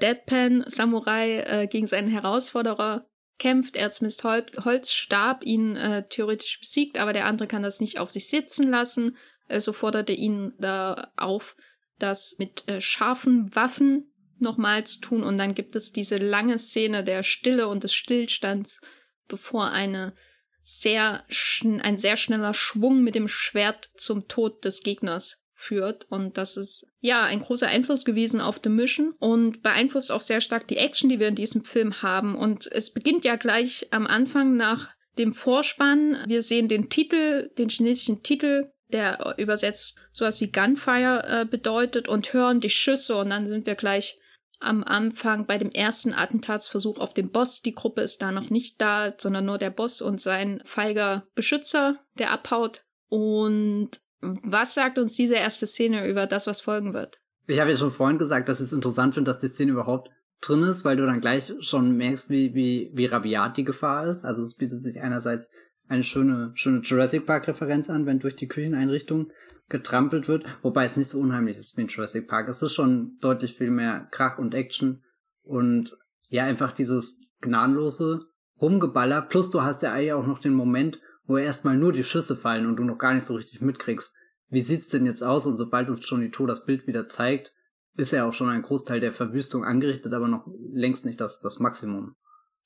Deadpan 0.00 0.64
Samurai 0.66 1.40
äh, 1.40 1.66
gegen 1.66 1.86
seinen 1.86 2.08
Herausforderer 2.08 3.06
kämpft. 3.38 3.76
Erzmist 3.76 4.24
Hol 4.24 4.44
Holzstab 4.64 5.44
ihn 5.44 5.76
äh, 5.76 6.08
theoretisch 6.08 6.60
besiegt, 6.60 6.98
aber 6.98 7.12
der 7.12 7.26
andere 7.26 7.48
kann 7.48 7.62
das 7.62 7.80
nicht 7.80 7.98
auf 7.98 8.10
sich 8.10 8.28
sitzen 8.28 8.68
lassen. 8.68 9.16
Also 9.48 9.72
forderte 9.72 10.12
ihn 10.12 10.54
da 10.58 11.12
auf, 11.16 11.56
das 11.98 12.36
mit 12.38 12.68
äh, 12.68 12.80
scharfen 12.80 13.54
Waffen 13.54 14.12
nochmal 14.38 14.84
zu 14.84 15.00
tun. 15.00 15.22
Und 15.22 15.38
dann 15.38 15.54
gibt 15.54 15.74
es 15.76 15.92
diese 15.92 16.18
lange 16.18 16.58
Szene 16.58 17.02
der 17.02 17.22
Stille 17.22 17.68
und 17.68 17.84
des 17.84 17.94
Stillstands, 17.94 18.80
bevor 19.26 19.70
eine 19.70 20.14
sehr 20.62 21.24
ein 21.62 21.96
sehr 21.96 22.16
schneller 22.16 22.52
Schwung 22.52 23.02
mit 23.02 23.14
dem 23.14 23.28
Schwert 23.28 23.88
zum 23.96 24.28
Tod 24.28 24.64
des 24.64 24.82
Gegners 24.82 25.42
führt. 25.54 26.06
Und 26.10 26.38
das 26.38 26.56
ist 26.56 26.86
ja 27.00 27.24
ein 27.24 27.40
großer 27.40 27.66
Einfluss 27.66 28.04
gewesen 28.04 28.40
auf 28.40 28.60
The 28.62 28.70
Mission 28.70 29.14
und 29.18 29.62
beeinflusst 29.62 30.12
auch 30.12 30.20
sehr 30.20 30.40
stark 30.40 30.68
die 30.68 30.76
Action, 30.76 31.08
die 31.08 31.18
wir 31.18 31.28
in 31.28 31.34
diesem 31.34 31.64
Film 31.64 32.02
haben. 32.02 32.36
Und 32.36 32.70
es 32.70 32.92
beginnt 32.92 33.24
ja 33.24 33.36
gleich 33.36 33.88
am 33.90 34.06
Anfang 34.06 34.56
nach 34.56 34.94
dem 35.18 35.34
Vorspann. 35.34 36.18
Wir 36.26 36.42
sehen 36.42 36.68
den 36.68 36.90
Titel, 36.90 37.50
den 37.58 37.70
chinesischen 37.70 38.22
Titel, 38.22 38.70
der 38.92 39.34
übersetzt 39.38 39.98
sowas 40.10 40.40
wie 40.40 40.50
Gunfire 40.50 41.24
äh, 41.26 41.44
bedeutet 41.44 42.08
und 42.08 42.32
hören 42.32 42.60
die 42.60 42.70
Schüsse 42.70 43.16
und 43.16 43.30
dann 43.30 43.46
sind 43.46 43.66
wir 43.66 43.74
gleich 43.74 44.18
am 44.60 44.82
Anfang 44.82 45.46
bei 45.46 45.58
dem 45.58 45.70
ersten 45.70 46.12
Attentatsversuch 46.12 46.98
auf 46.98 47.14
den 47.14 47.30
Boss. 47.30 47.62
Die 47.62 47.74
Gruppe 47.74 48.00
ist 48.00 48.22
da 48.22 48.32
noch 48.32 48.50
nicht 48.50 48.80
da, 48.80 49.12
sondern 49.16 49.44
nur 49.44 49.58
der 49.58 49.70
Boss 49.70 50.02
und 50.02 50.20
sein 50.20 50.60
feiger 50.64 51.26
Beschützer, 51.34 52.00
der 52.18 52.32
abhaut. 52.32 52.82
Und 53.08 53.90
was 54.20 54.74
sagt 54.74 54.98
uns 54.98 55.14
diese 55.14 55.36
erste 55.36 55.66
Szene 55.66 56.08
über 56.08 56.26
das, 56.26 56.46
was 56.46 56.60
folgen 56.60 56.92
wird? 56.92 57.20
Ich 57.46 57.60
habe 57.60 57.70
ja 57.70 57.76
schon 57.76 57.92
vorhin 57.92 58.18
gesagt, 58.18 58.48
dass 58.48 58.60
ich 58.60 58.66
es 58.66 58.72
interessant 58.72 59.14
finde, 59.14 59.30
dass 59.30 59.40
die 59.40 59.48
Szene 59.48 59.72
überhaupt 59.72 60.10
drin 60.40 60.62
ist, 60.62 60.84
weil 60.84 60.96
du 60.96 61.06
dann 61.06 61.20
gleich 61.20 61.52
schon 61.60 61.96
merkst, 61.96 62.30
wie, 62.30 62.54
wie, 62.54 62.90
wie 62.94 63.06
rabiat 63.06 63.56
die 63.56 63.64
Gefahr 63.64 64.06
ist. 64.06 64.24
Also 64.24 64.42
es 64.42 64.56
bietet 64.56 64.82
sich 64.82 65.00
einerseits 65.00 65.48
eine 65.88 66.02
schöne, 66.02 66.52
schöne 66.54 66.80
Jurassic 66.80 67.26
Park 67.26 67.48
Referenz 67.48 67.90
an, 67.90 68.06
wenn 68.06 68.18
durch 68.18 68.36
die 68.36 68.48
Kücheneinrichtung 68.48 69.32
getrampelt 69.68 70.28
wird, 70.28 70.44
wobei 70.62 70.84
es 70.84 70.96
nicht 70.96 71.08
so 71.08 71.18
unheimlich 71.18 71.56
ist 71.56 71.76
wie 71.76 71.82
in 71.82 71.88
Jurassic 71.88 72.28
Park. 72.28 72.48
Es 72.48 72.62
ist 72.62 72.74
schon 72.74 73.18
deutlich 73.20 73.54
viel 73.56 73.70
mehr 73.70 74.08
Krach 74.10 74.38
und 74.38 74.54
Action 74.54 75.02
und 75.42 75.96
ja, 76.28 76.44
einfach 76.44 76.72
dieses 76.72 77.20
gnadenlose 77.40 78.26
Rumgeballer, 78.60 79.22
plus 79.22 79.50
du 79.50 79.62
hast 79.62 79.82
ja 79.82 79.94
auch 80.14 80.26
noch 80.26 80.38
den 80.38 80.54
Moment, 80.54 81.00
wo 81.26 81.36
erstmal 81.36 81.76
nur 81.76 81.92
die 81.92 82.04
Schüsse 82.04 82.36
fallen 82.36 82.66
und 82.66 82.76
du 82.76 82.84
noch 82.84 82.98
gar 82.98 83.14
nicht 83.14 83.24
so 83.24 83.34
richtig 83.34 83.60
mitkriegst, 83.60 84.16
wie 84.48 84.62
sieht's 84.62 84.88
denn 84.88 85.06
jetzt 85.06 85.22
aus? 85.22 85.46
Und 85.46 85.58
sobald 85.58 85.88
uns 85.88 86.00
Johnny 86.02 86.30
To 86.30 86.46
das 86.46 86.64
Bild 86.64 86.86
wieder 86.86 87.08
zeigt, 87.08 87.52
ist 87.96 88.12
ja 88.12 88.26
auch 88.26 88.32
schon 88.32 88.48
ein 88.48 88.62
Großteil 88.62 89.00
der 89.00 89.12
Verwüstung 89.12 89.64
angerichtet, 89.64 90.14
aber 90.14 90.28
noch 90.28 90.46
längst 90.72 91.04
nicht 91.04 91.20
das, 91.20 91.40
das 91.40 91.58
Maximum. 91.58 92.14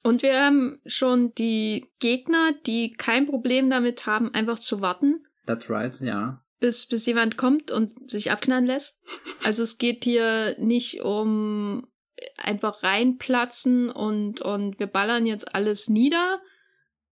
Und 0.03 0.23
wir 0.23 0.41
haben 0.41 0.81
schon 0.85 1.33
die 1.35 1.93
Gegner, 2.01 2.53
die 2.67 2.93
kein 2.93 3.27
Problem 3.27 3.71
damit 3.71 4.07
haben, 4.07 4.35
einfach 4.35 4.59
zu 4.59 4.81
warten. 4.81 5.25
That's 5.47 5.71
right, 5.71 5.99
ja. 6.01 6.43
Bis, 6.59 6.87
bis 6.87 7.07
jemand 7.07 7.37
kommt 7.37 7.71
und 7.71 8.11
sich 8.11 8.31
abknallen 8.31 8.67
lässt. 8.67 9.01
Also 9.45 9.65
es 9.65 9.79
geht 9.79 10.05
hier 10.05 10.55
nicht 10.61 11.03
um 11.03 11.89
einfach 12.37 12.85
reinplatzen 12.85 13.91
und, 13.91 14.41
und 14.41 14.79
wir 14.79 14.87
ballern 14.87 15.27
jetzt 15.27 15.53
alles 15.53 15.89
nieder, 15.89 16.41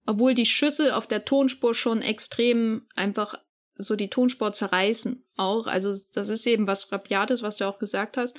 obwohl 0.06 0.34
die 0.34 0.46
Schüsse 0.46 0.96
auf 0.96 1.08
der 1.08 1.24
Tonspur 1.24 1.74
schon 1.74 2.02
extrem 2.02 2.86
einfach 2.94 3.34
so 3.74 3.96
die 3.96 4.10
Tonspur 4.10 4.52
zerreißen 4.52 5.26
auch. 5.36 5.66
Also 5.66 5.90
das 6.14 6.28
ist 6.28 6.46
eben 6.46 6.66
was 6.68 6.92
Rabiates, 6.92 7.42
was 7.42 7.56
du 7.56 7.64
auch 7.64 7.80
gesagt 7.80 8.16
hast. 8.16 8.36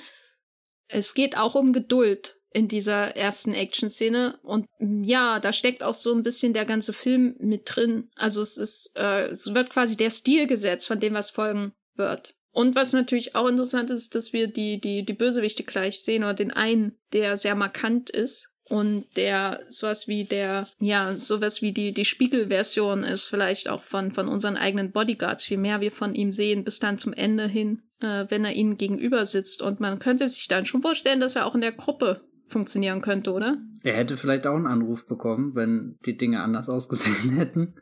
Es 0.88 1.12
geht 1.14 1.36
auch 1.36 1.54
um 1.54 1.72
Geduld 1.72 2.40
in 2.54 2.68
dieser 2.68 3.16
ersten 3.16 3.54
Action-Szene. 3.54 4.38
Und 4.42 4.66
mm, 4.78 5.04
ja, 5.04 5.40
da 5.40 5.52
steckt 5.52 5.82
auch 5.82 5.94
so 5.94 6.12
ein 6.14 6.22
bisschen 6.22 6.52
der 6.52 6.64
ganze 6.64 6.92
Film 6.92 7.36
mit 7.38 7.62
drin. 7.66 8.10
Also 8.16 8.40
es 8.40 8.58
ist, 8.58 8.92
äh, 8.96 9.26
es 9.28 9.54
wird 9.54 9.70
quasi 9.70 9.96
der 9.96 10.10
Stil 10.10 10.46
gesetzt 10.46 10.86
von 10.86 11.00
dem, 11.00 11.14
was 11.14 11.30
folgen 11.30 11.72
wird. 11.96 12.34
Und 12.52 12.74
was 12.74 12.92
natürlich 12.92 13.34
auch 13.34 13.48
interessant 13.48 13.90
ist, 13.90 14.14
dass 14.14 14.32
wir 14.32 14.46
die, 14.46 14.80
die, 14.80 15.04
die 15.04 15.14
Bösewichte 15.14 15.64
gleich 15.64 16.02
sehen 16.02 16.22
oder 16.22 16.34
den 16.34 16.50
einen, 16.50 16.98
der 17.12 17.38
sehr 17.38 17.54
markant 17.54 18.10
ist 18.10 18.52
und 18.68 19.06
der 19.16 19.60
sowas 19.68 20.06
wie 20.06 20.24
der, 20.24 20.68
ja, 20.78 21.16
sowas 21.16 21.62
wie 21.62 21.72
die, 21.72 21.92
die 21.92 22.04
Spiegelversion 22.04 23.04
ist 23.04 23.28
vielleicht 23.28 23.68
auch 23.68 23.82
von, 23.82 24.12
von 24.12 24.28
unseren 24.28 24.56
eigenen 24.56 24.92
Bodyguards. 24.92 25.48
Je 25.48 25.56
mehr 25.56 25.80
wir 25.80 25.92
von 25.92 26.14
ihm 26.14 26.30
sehen, 26.30 26.64
bis 26.64 26.78
dann 26.78 26.98
zum 26.98 27.14
Ende 27.14 27.48
hin, 27.48 27.82
äh, 28.00 28.26
wenn 28.28 28.44
er 28.44 28.52
ihnen 28.52 28.76
gegenüber 28.76 29.24
sitzt. 29.24 29.62
Und 29.62 29.80
man 29.80 29.98
könnte 29.98 30.28
sich 30.28 30.46
dann 30.46 30.66
schon 30.66 30.82
vorstellen, 30.82 31.20
dass 31.20 31.36
er 31.36 31.46
auch 31.46 31.54
in 31.54 31.62
der 31.62 31.72
Gruppe 31.72 32.20
funktionieren 32.52 33.00
könnte, 33.00 33.32
oder? 33.32 33.56
Er 33.82 33.94
hätte 33.94 34.16
vielleicht 34.16 34.46
auch 34.46 34.54
einen 34.54 34.66
Anruf 34.66 35.06
bekommen, 35.06 35.54
wenn 35.54 35.98
die 36.06 36.16
Dinge 36.16 36.42
anders 36.42 36.68
ausgesehen 36.68 37.36
hätten. 37.36 37.74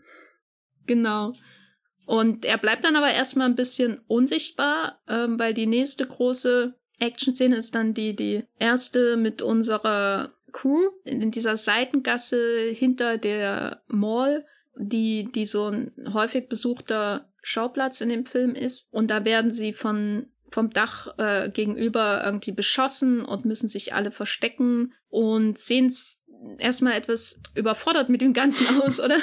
Genau. 0.86 1.32
Und 2.06 2.44
er 2.44 2.58
bleibt 2.58 2.84
dann 2.84 2.96
aber 2.96 3.10
erstmal 3.10 3.48
ein 3.48 3.54
bisschen 3.54 4.00
unsichtbar, 4.08 5.00
ähm, 5.06 5.38
weil 5.38 5.54
die 5.54 5.66
nächste 5.66 6.06
große 6.06 6.74
Action-Szene 6.98 7.56
ist 7.56 7.74
dann 7.74 7.94
die, 7.94 8.16
die 8.16 8.44
erste 8.58 9.16
mit 9.16 9.42
unserer 9.42 10.32
Crew 10.52 10.90
in 11.04 11.30
dieser 11.30 11.56
Seitengasse 11.56 12.70
hinter 12.72 13.18
der 13.18 13.82
Mall, 13.86 14.44
die, 14.76 15.30
die 15.32 15.46
so 15.46 15.66
ein 15.66 15.92
häufig 16.12 16.48
besuchter 16.48 17.30
Schauplatz 17.42 18.00
in 18.00 18.08
dem 18.08 18.26
Film 18.26 18.54
ist. 18.54 18.88
Und 18.92 19.10
da 19.10 19.24
werden 19.24 19.50
sie 19.50 19.72
von 19.72 20.26
vom 20.51 20.70
Dach 20.70 21.18
äh, 21.18 21.51
gegenüber 21.51 22.22
irgendwie 22.24 22.53
beschossen 22.53 23.24
und 23.24 23.44
müssen 23.44 23.68
sich 23.68 23.94
alle 23.94 24.11
verstecken 24.11 24.92
und 25.09 25.59
sehen 25.59 25.92
erstmal 26.59 26.94
etwas 26.94 27.40
überfordert 27.55 28.09
mit 28.09 28.20
dem 28.20 28.32
Ganzen 28.32 28.80
aus, 28.82 29.01
oder? 29.01 29.18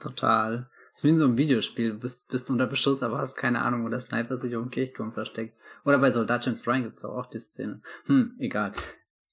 Total. 0.00 0.68
Es 0.92 1.00
ist 1.00 1.04
wie 1.04 1.08
in 1.08 1.16
so 1.16 1.24
einem 1.24 1.38
Videospiel. 1.38 1.92
Du 1.92 1.98
bist, 1.98 2.30
bist 2.30 2.50
unter 2.50 2.66
Beschuss, 2.66 3.02
aber 3.02 3.18
hast 3.18 3.36
keine 3.36 3.62
Ahnung, 3.62 3.84
wo 3.84 3.88
der 3.88 4.00
Sniper 4.00 4.36
sich 4.36 4.54
auf 4.56 4.62
dem 4.62 4.70
Kirchturm 4.70 5.12
versteckt. 5.12 5.56
Oder 5.84 5.98
bei 5.98 6.10
Soldat 6.10 6.44
James 6.44 6.66
Ryan 6.66 6.84
gibt's 6.84 7.04
auch, 7.04 7.16
auch 7.16 7.30
die 7.30 7.38
Szene. 7.38 7.80
Hm, 8.06 8.36
egal. 8.38 8.72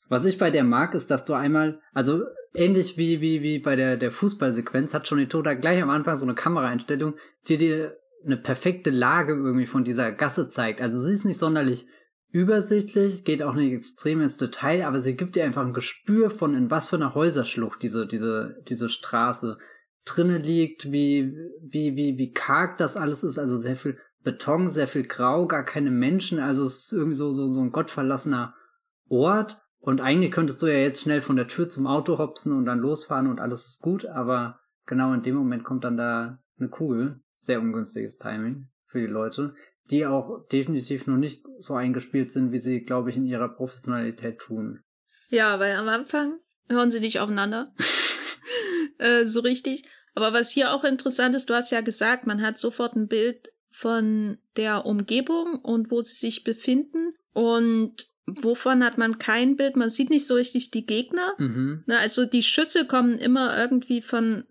Was 0.08 0.26
ich 0.26 0.38
bei 0.38 0.52
der 0.52 0.64
mag, 0.64 0.94
ist, 0.94 1.12
dass 1.12 1.26
du 1.26 1.34
einmal, 1.34 1.82
also 1.94 2.24
ähnlich 2.54 2.98
wie, 2.98 3.22
wie, 3.22 3.42
wie 3.44 3.60
bei 3.60 3.76
der, 3.76 3.98
der 3.98 4.12
Fußballsequenz, 4.12 4.94
hat 4.94 5.08
schon 5.08 5.20
die 5.20 5.28
Toda 5.28 5.54
gleich 5.54 5.82
am 5.82 5.90
Anfang 5.90 6.18
so 6.18 6.26
eine 6.26 6.34
Kameraeinstellung, 6.34 7.16
die 7.48 7.58
dir 7.58 7.98
eine 8.26 8.38
perfekte 8.38 8.90
Lage 8.90 9.34
irgendwie 9.34 9.66
von 9.66 9.84
dieser 9.84 10.12
Gasse 10.12 10.48
zeigt. 10.48 10.82
Also 10.82 11.02
sie 11.02 11.14
ist 11.14 11.26
nicht 11.26 11.40
sonderlich 11.40 11.88
übersichtlich, 12.32 13.24
geht 13.24 13.42
auch 13.42 13.56
nicht 13.56 13.74
extrem 13.74 14.22
ins 14.22 14.38
Detail, 14.38 14.86
aber 14.86 15.00
sie 15.00 15.16
gibt 15.16 15.36
dir 15.36 15.46
einfach 15.46 15.66
ein 15.66 15.74
Gespür 15.74 16.30
von 16.30 16.54
in 16.54 16.70
was 16.70 16.88
für 16.88 16.96
einer 16.96 17.16
Häuserschlucht 17.16 17.82
diese, 17.82 18.06
diese, 18.06 18.56
diese 18.68 18.90
Straße 18.90 19.58
drinne 20.06 20.38
liegt, 20.38 20.92
wie, 20.92 21.34
wie, 21.62 21.96
wie, 21.96 22.18
wie 22.18 22.32
karg 22.32 22.78
das 22.78 22.98
alles 22.98 23.24
ist, 23.24 23.38
also 23.40 23.58
sehr 23.58 23.76
viel 23.76 23.98
Beton, 24.24 24.68
sehr 24.68 24.88
viel 24.88 25.04
Grau, 25.04 25.48
gar 25.48 25.64
keine 25.64 25.92
Menschen, 25.92 26.40
also 26.40 26.66
es 26.66 26.86
ist 26.86 26.94
irgendwie 26.94 27.16
so, 27.16 27.32
so, 27.32 27.48
so 27.48 27.62
ein 27.62 27.72
gottverlassener 27.72 28.54
Ort. 29.08 29.62
Und 29.82 30.02
eigentlich 30.02 30.32
könntest 30.32 30.62
du 30.62 30.68
ja 30.68 30.78
jetzt 30.78 31.02
schnell 31.02 31.22
von 31.22 31.38
der 31.38 31.48
Tür 31.48 31.70
zum 31.70 31.88
Auto 31.88 32.18
hopsen 32.18 32.52
und 32.52 32.66
dann 32.66 32.80
losfahren 32.80 33.28
und 33.28 33.40
alles 33.40 33.66
ist 33.66 33.82
gut, 33.82 34.06
aber 34.06 34.60
genau 34.86 35.14
in 35.14 35.24
dem 35.24 35.36
Moment 35.36 35.64
kommt 35.64 35.86
dann 35.86 35.96
da 35.96 36.40
eine 36.60 36.70
Kugel. 36.70 37.22
Sehr 37.42 37.62
ungünstiges 37.62 38.18
Timing 38.18 38.68
für 38.88 39.00
die 39.00 39.08
Leute, 39.08 39.56
die 39.86 40.06
auch 40.06 40.46
definitiv 40.52 41.08
noch 41.08 41.18
nicht 41.18 41.44
so 41.60 41.76
eingespielt 41.76 42.32
sind, 42.32 42.52
wie 42.52 42.60
sie, 42.60 42.82
glaube 42.82 43.10
ich, 43.10 43.16
in 43.16 43.26
ihrer 43.26 43.48
Professionalität 43.48 44.40
tun. 44.40 44.84
Ja, 45.30 45.58
weil 45.60 45.76
am 45.76 45.88
Anfang 45.88 46.40
hören 46.68 46.92
sie 46.92 47.00
nicht 47.00 47.20
aufeinander. 47.20 47.74
äh, 48.98 49.26
so 49.26 49.40
richtig. 49.40 49.84
Aber 50.16 50.34
was 50.34 50.50
hier 50.50 50.74
auch 50.74 50.84
interessant 50.84 51.34
ist, 51.34 51.50
du 51.50 51.54
hast 51.54 51.72
ja 51.72 51.80
gesagt, 51.80 52.28
man 52.28 52.42
hat 52.42 52.58
sofort 52.58 52.96
ein 52.96 53.08
Bild 53.08 53.50
von 53.72 54.38
der 54.58 54.86
Umgebung 54.86 55.60
und 55.60 55.92
wo 55.92 56.02
sie 56.02 56.16
sich 56.16 56.44
befinden. 56.44 57.12
Und 57.34 58.08
wovon 58.26 58.84
hat 58.84 58.98
man 58.98 59.18
kein 59.18 59.56
Bild? 59.56 59.76
Man 59.76 59.90
sieht 59.90 60.10
nicht 60.10 60.26
so 60.26 60.36
richtig 60.36 60.72
die 60.72 60.86
Gegner. 60.86 61.36
Mhm. 61.38 61.84
Na, 61.86 62.00
also 62.00 62.26
die 62.26 62.44
Schüsse 62.44 62.86
kommen 62.86 63.18
immer 63.18 63.58
irgendwie 63.58 64.02
von. 64.02 64.44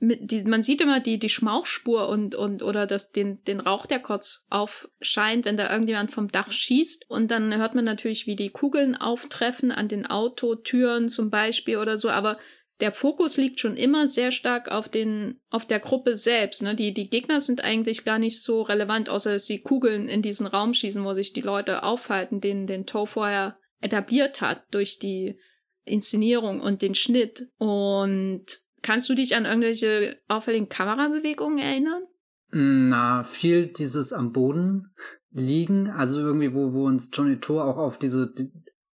Mit, 0.00 0.30
die, 0.30 0.44
man 0.44 0.62
sieht 0.62 0.80
immer 0.80 1.00
die, 1.00 1.18
die 1.18 1.28
Schmauchspur 1.28 2.08
und, 2.08 2.34
und 2.36 2.62
oder 2.62 2.86
das, 2.86 3.10
den, 3.10 3.42
den 3.44 3.58
Rauch, 3.58 3.84
der 3.86 3.98
kurz 3.98 4.46
aufscheint, 4.48 5.44
wenn 5.44 5.56
da 5.56 5.70
irgendjemand 5.70 6.12
vom 6.12 6.30
Dach 6.30 6.52
schießt. 6.52 7.10
Und 7.10 7.30
dann 7.30 7.56
hört 7.56 7.74
man 7.74 7.84
natürlich, 7.84 8.26
wie 8.26 8.36
die 8.36 8.50
Kugeln 8.50 8.94
auftreffen 8.94 9.72
an 9.72 9.88
den 9.88 10.06
Autotüren 10.06 11.08
zum 11.08 11.30
Beispiel 11.30 11.78
oder 11.78 11.98
so. 11.98 12.10
Aber 12.10 12.38
der 12.80 12.92
Fokus 12.92 13.36
liegt 13.36 13.58
schon 13.58 13.76
immer 13.76 14.06
sehr 14.06 14.30
stark 14.30 14.70
auf 14.70 14.88
den, 14.88 15.40
auf 15.50 15.66
der 15.66 15.80
Gruppe 15.80 16.16
selbst. 16.16 16.62
Ne? 16.62 16.74
Die, 16.74 16.94
die 16.94 17.10
Gegner 17.10 17.40
sind 17.40 17.64
eigentlich 17.64 18.04
gar 18.04 18.18
nicht 18.18 18.40
so 18.40 18.62
relevant, 18.62 19.10
außer 19.10 19.32
dass 19.32 19.46
sie 19.46 19.60
Kugeln 19.60 20.08
in 20.08 20.22
diesen 20.22 20.46
Raum 20.46 20.74
schießen, 20.74 21.04
wo 21.04 21.12
sich 21.12 21.32
die 21.32 21.40
Leute 21.40 21.82
aufhalten, 21.82 22.40
den, 22.40 22.66
den 22.66 22.86
Toe 22.86 23.06
vorher 23.06 23.58
etabliert 23.80 24.40
hat 24.40 24.62
durch 24.70 24.98
die 24.98 25.38
Inszenierung 25.84 26.60
und 26.60 26.82
den 26.82 26.94
Schnitt. 26.94 27.48
Und 27.58 28.46
kannst 28.88 29.06
du 29.10 29.14
dich 29.14 29.36
an 29.36 29.44
irgendwelche 29.44 30.16
auffälligen 30.28 30.70
Kamerabewegungen 30.70 31.58
erinnern? 31.58 32.04
Na, 32.50 33.22
viel 33.22 33.66
dieses 33.66 34.14
am 34.14 34.32
Boden 34.32 34.94
liegen, 35.30 35.90
also 35.90 36.20
irgendwie, 36.22 36.54
wo, 36.54 36.72
wo 36.72 36.86
uns 36.86 37.10
Johnny 37.12 37.38
Thor 37.38 37.66
auch 37.66 37.76
auf 37.76 37.98
diese 37.98 38.32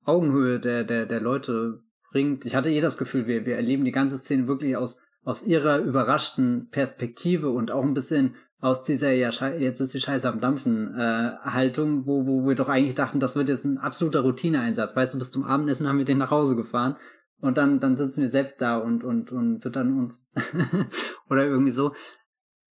Augenhöhe 0.07 0.59
der, 0.61 0.85
der, 0.85 1.05
der 1.05 1.21
Leute 1.21 1.83
bringt. 2.11 2.47
Ich 2.47 2.55
hatte 2.55 2.71
eh 2.71 2.81
das 2.81 2.97
Gefühl, 2.97 3.27
wir, 3.27 3.45
wir 3.45 3.57
erleben 3.57 3.85
die 3.85 3.93
ganze 3.93 4.17
Szene 4.17 4.49
wirklich 4.49 4.79
aus, 4.79 5.03
aus 5.25 5.47
ihrer 5.47 5.81
überraschten 5.81 6.69
Perspektive 6.71 7.51
und 7.51 7.71
auch 7.71 7.85
ein 7.85 7.93
bisschen 7.93 8.37
aus 8.61 8.85
dieser, 8.85 9.13
ja, 9.13 9.29
jetzt 9.59 9.81
ist 9.81 9.93
die 9.93 10.01
Scheiße 10.01 10.27
am 10.27 10.41
Dampfen, 10.41 10.99
äh, 10.99 11.37
Haltung, 11.45 12.07
wo, 12.07 12.27
wo 12.27 12.49
wir 12.49 12.55
doch 12.55 12.71
eigentlich 12.71 12.95
dachten, 12.95 13.21
das 13.21 13.37
wird 13.37 13.51
jetzt 13.51 13.67
ein 13.67 13.77
absoluter 13.77 14.21
Routineeinsatz. 14.21 14.97
Weißt 14.97 15.13
du, 15.13 15.19
bis 15.19 15.31
zum 15.31 15.45
Abendessen 15.45 15.87
haben 15.87 15.99
wir 15.99 16.07
den 16.07 16.19
nach 16.19 16.31
Hause 16.31 16.57
gefahren 16.57 16.97
und 17.43 17.59
dann, 17.59 17.81
dann 17.81 17.97
sitzen 17.97 18.23
wir 18.23 18.31
selbst 18.31 18.63
da 18.63 18.79
und, 18.79 19.03
und, 19.03 19.33
und 19.33 19.61
dann 19.75 19.99
uns 19.99 20.33
oder 21.29 21.45
irgendwie 21.45 21.73
so. 21.73 21.93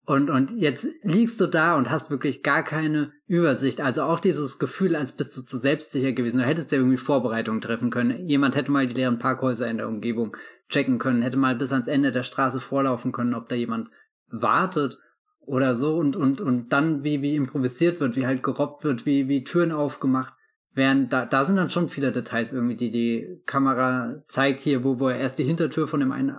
Und, 0.05 0.29
und 0.29 0.51
jetzt 0.51 0.87
liegst 1.01 1.41
du 1.41 1.47
da 1.47 1.75
und 1.75 1.89
hast 1.89 2.11
wirklich 2.11 2.43
gar 2.43 2.63
keine 2.63 3.11
Übersicht. 3.25 3.81
Also 3.81 4.03
auch 4.03 4.19
dieses 4.19 4.59
Gefühl, 4.59 4.95
als 4.95 5.17
bist 5.17 5.35
du 5.35 5.41
zu 5.41 5.57
selbstsicher 5.57 6.11
gewesen. 6.11 6.37
Du 6.37 6.45
hättest 6.45 6.71
ja 6.71 6.77
irgendwie 6.77 6.97
Vorbereitungen 6.97 7.61
treffen 7.61 7.89
können. 7.89 8.27
Jemand 8.27 8.55
hätte 8.55 8.71
mal 8.71 8.87
die 8.87 8.93
leeren 8.93 9.17
Parkhäuser 9.17 9.67
in 9.67 9.77
der 9.77 9.87
Umgebung 9.87 10.37
checken 10.69 10.99
können, 10.99 11.23
hätte 11.23 11.37
mal 11.37 11.55
bis 11.55 11.73
ans 11.73 11.87
Ende 11.87 12.11
der 12.11 12.23
Straße 12.23 12.59
vorlaufen 12.59 13.11
können, 13.11 13.33
ob 13.33 13.49
da 13.49 13.55
jemand 13.55 13.89
wartet 14.27 14.99
oder 15.41 15.73
so 15.73 15.97
und, 15.97 16.15
und, 16.15 16.41
und 16.41 16.71
dann 16.71 17.03
wie, 17.03 17.23
wie 17.23 17.35
improvisiert 17.35 17.99
wird, 17.99 18.15
wie 18.15 18.27
halt 18.27 18.43
gerobbt 18.43 18.83
wird, 18.83 19.07
wie, 19.07 19.27
wie 19.27 19.43
Türen 19.43 19.71
aufgemacht 19.71 20.33
werden. 20.73 21.09
Da, 21.09 21.25
da 21.25 21.43
sind 21.43 21.55
dann 21.55 21.69
schon 21.69 21.89
viele 21.89 22.11
Details 22.11 22.53
irgendwie, 22.53 22.75
die 22.75 22.91
die 22.91 23.41
Kamera 23.45 24.21
zeigt 24.27 24.59
hier, 24.59 24.83
wo, 24.83 24.99
wo 24.99 25.09
er 25.09 25.17
erst 25.17 25.39
die 25.39 25.43
Hintertür 25.43 25.87
von 25.87 25.99
dem 25.99 26.11
einen 26.11 26.37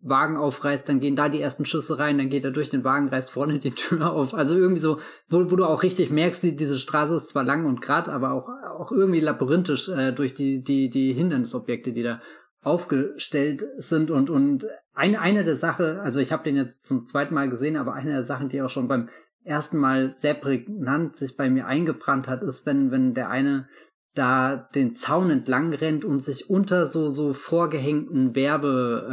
Wagen 0.00 0.36
aufreißt, 0.36 0.88
dann 0.88 1.00
gehen 1.00 1.16
da 1.16 1.28
die 1.28 1.40
ersten 1.40 1.64
Schüsse 1.64 1.98
rein, 1.98 2.18
dann 2.18 2.28
geht 2.28 2.44
er 2.44 2.50
durch 2.50 2.70
den 2.70 2.84
Wagen, 2.84 3.08
reißt 3.08 3.30
vorne 3.30 3.58
die 3.58 3.70
Tür 3.70 4.12
auf. 4.12 4.34
Also 4.34 4.56
irgendwie 4.56 4.80
so, 4.80 4.98
wo, 5.28 5.50
wo 5.50 5.56
du 5.56 5.64
auch 5.64 5.82
richtig 5.82 6.10
merkst, 6.10 6.42
die, 6.42 6.56
diese 6.56 6.78
Straße 6.78 7.16
ist 7.16 7.30
zwar 7.30 7.44
lang 7.44 7.64
und 7.64 7.80
grad, 7.80 8.08
aber 8.08 8.32
auch, 8.32 8.48
auch 8.78 8.92
irgendwie 8.92 9.20
labyrinthisch 9.20 9.88
äh, 9.88 10.12
durch 10.12 10.34
die, 10.34 10.62
die, 10.62 10.90
die 10.90 11.14
Hindernisobjekte, 11.14 11.92
die 11.92 12.02
da 12.02 12.20
aufgestellt 12.62 13.64
sind 13.78 14.10
und, 14.10 14.30
und 14.30 14.66
eine, 14.94 15.20
eine 15.20 15.42
der 15.42 15.56
Sachen, 15.56 15.98
also 15.98 16.20
ich 16.20 16.32
habe 16.32 16.44
den 16.44 16.56
jetzt 16.56 16.86
zum 16.86 17.06
zweiten 17.06 17.34
Mal 17.34 17.48
gesehen, 17.48 17.76
aber 17.76 17.94
eine 17.94 18.12
der 18.12 18.24
Sachen, 18.24 18.48
die 18.48 18.62
auch 18.62 18.70
schon 18.70 18.88
beim 18.88 19.08
ersten 19.44 19.78
Mal 19.78 20.12
sehr 20.12 20.34
prägnant 20.34 21.16
sich 21.16 21.36
bei 21.36 21.50
mir 21.50 21.66
eingebrannt 21.66 22.28
hat, 22.28 22.42
ist, 22.44 22.66
wenn, 22.66 22.90
wenn 22.90 23.14
der 23.14 23.30
eine 23.30 23.68
da 24.14 24.68
den 24.74 24.94
Zaun 24.94 25.30
entlang 25.30 25.72
rennt 25.72 26.04
und 26.04 26.20
sich 26.20 26.50
unter 26.50 26.86
so 26.86 27.08
so 27.08 27.32
vorgehängten 27.32 28.34
Werbe, 28.34 29.06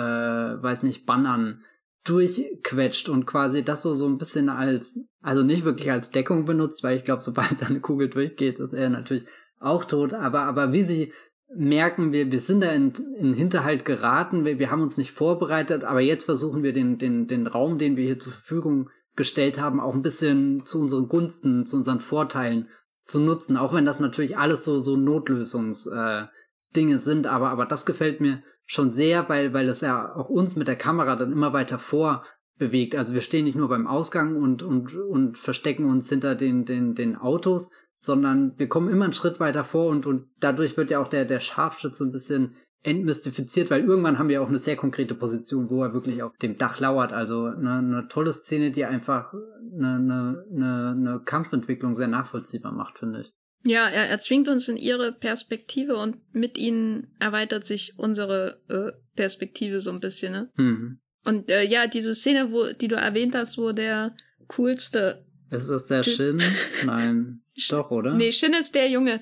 äh, 0.60 0.64
weiß 0.64 0.84
nicht, 0.84 1.06
Bannern 1.06 1.64
durchquetscht 2.04 3.08
und 3.08 3.26
quasi 3.26 3.64
das 3.64 3.82
so 3.82 3.94
so 3.94 4.08
ein 4.08 4.18
bisschen 4.18 4.50
als, 4.50 5.00
also 5.22 5.44
nicht 5.44 5.64
wirklich 5.64 5.92
als 5.92 6.12
Deckung 6.12 6.46
benutzt, 6.46 6.84
weil 6.84 6.98
ich 6.98 7.06
glaube, 7.06 7.22
sobald 7.22 7.62
da 7.62 7.68
eine 7.68 7.80
Kugel 7.80 8.10
durchgeht, 8.10 8.60
ist 8.60 8.74
er 8.74 8.90
natürlich 8.90 9.26
auch 9.60 9.86
tot, 9.86 10.14
aber, 10.14 10.42
aber 10.42 10.72
wie 10.74 10.84
sie 10.84 11.14
merken, 11.56 12.12
wir, 12.12 12.32
wir 12.32 12.40
sind 12.40 12.62
da 12.62 12.72
in, 12.72 12.94
in 13.18 13.34
Hinterhalt 13.34 13.84
geraten, 13.86 14.46
wir, 14.46 14.60
wir 14.60 14.72
haben 14.72 14.82
uns 14.82 14.98
nicht 14.98 15.12
vorbereitet, 15.12 15.84
aber 15.84 16.02
jetzt 16.02 16.26
versuchen 16.26 16.64
wir 16.64 16.74
den, 16.74 16.98
den, 16.98 17.28
den 17.28 17.48
Raum, 17.48 17.78
den 17.78 17.98
wir 17.98 18.06
hier 18.06 18.20
zur 18.20 18.34
Verfügung 18.34 18.90
gestellt 19.20 19.60
haben, 19.60 19.82
auch 19.82 19.94
ein 19.94 20.02
bisschen 20.02 20.66
zu 20.66 20.80
unseren 20.80 21.10
Gunsten, 21.10 21.66
zu 21.66 21.76
unseren 21.76 22.00
Vorteilen 22.00 22.70
zu 23.02 23.20
nutzen, 23.20 23.58
auch 23.58 23.74
wenn 23.74 23.86
das 23.86 24.00
natürlich 24.00 24.38
alles 24.38 24.64
so, 24.64 24.80
so 24.80 24.96
Notlösungsdinge 24.96 26.96
äh, 26.96 26.98
sind, 26.98 27.28
aber, 27.28 27.50
aber 27.50 27.66
das 27.66 27.86
gefällt 27.86 28.22
mir 28.22 28.42
schon 28.66 28.92
sehr, 28.92 29.28
weil, 29.28 29.54
weil 29.54 29.68
es 29.68 29.82
ja 29.82 30.16
auch 30.16 30.30
uns 30.30 30.56
mit 30.56 30.70
der 30.70 30.78
Kamera 30.78 31.18
dann 31.18 31.34
immer 31.34 31.52
weiter 31.52 31.78
vor 31.78 32.24
bewegt. 32.58 32.96
Also 32.96 33.14
wir 33.14 33.22
stehen 33.22 33.44
nicht 33.44 33.58
nur 33.58 33.68
beim 33.68 33.88
Ausgang 33.88 34.38
und, 34.38 34.64
und, 34.64 34.96
und 34.96 35.38
verstecken 35.38 35.86
uns 35.86 36.08
hinter 36.08 36.36
den, 36.36 36.64
den, 36.64 36.96
den 36.96 37.18
Autos, 37.18 37.72
sondern 37.98 38.54
wir 38.58 38.70
kommen 38.70 38.90
immer 38.90 39.04
einen 39.04 39.14
Schritt 39.14 39.42
weiter 39.42 39.66
vor 39.66 39.88
und, 39.88 40.06
und 40.06 40.30
dadurch 40.40 40.78
wird 40.78 40.92
ja 40.92 41.02
auch 41.02 41.10
der, 41.10 41.26
der 41.26 41.42
Scharfschütze 41.42 42.06
ein 42.06 42.14
bisschen 42.14 42.56
entmystifiziert, 42.84 43.70
weil 43.70 43.84
irgendwann 43.84 44.20
haben 44.20 44.30
wir 44.30 44.42
auch 44.42 44.48
eine 44.48 44.58
sehr 44.58 44.78
konkrete 44.78 45.14
Position, 45.16 45.70
wo 45.70 45.84
er 45.84 45.94
wirklich 45.94 46.24
auf 46.24 46.36
dem 46.38 46.58
Dach 46.58 46.80
lauert. 46.80 47.12
Also 47.12 47.46
eine, 47.46 47.74
eine 47.74 48.08
tolle 48.08 48.32
Szene, 48.32 48.72
die 48.72 48.86
einfach 48.86 49.34
eine, 49.34 49.96
eine, 49.96 50.46
eine, 50.52 50.96
eine 50.98 51.22
Kampfentwicklung 51.26 51.96
sehr 51.96 52.08
nachvollziehbar 52.08 52.72
macht, 52.72 53.00
finde 53.00 53.22
ich. 53.22 53.34
Ja, 53.66 53.90
er, 53.90 54.08
er 54.08 54.18
zwingt 54.20 54.48
uns 54.48 54.70
in 54.70 54.78
ihre 54.78 55.12
Perspektive 55.12 55.98
und 55.98 56.18
mit 56.34 56.58
ihnen 56.58 57.14
erweitert 57.20 57.66
sich 57.66 57.96
unsere 57.98 58.62
äh, 58.70 58.92
Perspektive 59.16 59.82
so 59.82 59.92
ein 59.92 60.00
bisschen. 60.00 60.32
Ne? 60.32 60.50
Mhm. 60.56 61.00
Und 61.26 61.52
äh, 61.52 61.64
ja, 61.64 61.88
diese 61.88 62.16
Szene, 62.16 62.52
wo, 62.52 62.72
die 62.72 62.88
du 62.88 62.96
erwähnt 62.96 63.36
hast, 63.36 63.58
wo 63.58 63.74
der 63.74 64.16
coolste. 64.48 65.26
Ist 65.52 65.70
das 65.70 65.86
der 65.88 66.04
Shin? 66.04 66.42
Nein, 66.86 67.42
doch, 67.70 67.92
oder? 67.92 68.14
Nee, 68.14 68.32
Shin 68.32 68.54
ist 68.54 68.76
der 68.76 68.90
Junge, 68.90 69.22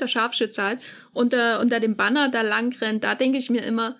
der 0.00 0.08
Scharfschütze 0.08 0.62
halt, 0.62 0.80
unter, 1.12 1.60
unter 1.60 1.80
dem 1.80 1.96
Banner 1.96 2.30
da 2.30 2.42
lang 2.42 2.74
rennt. 2.80 3.04
Da 3.04 3.14
denke 3.14 3.38
ich 3.38 3.50
mir 3.50 3.64
immer, 3.64 3.98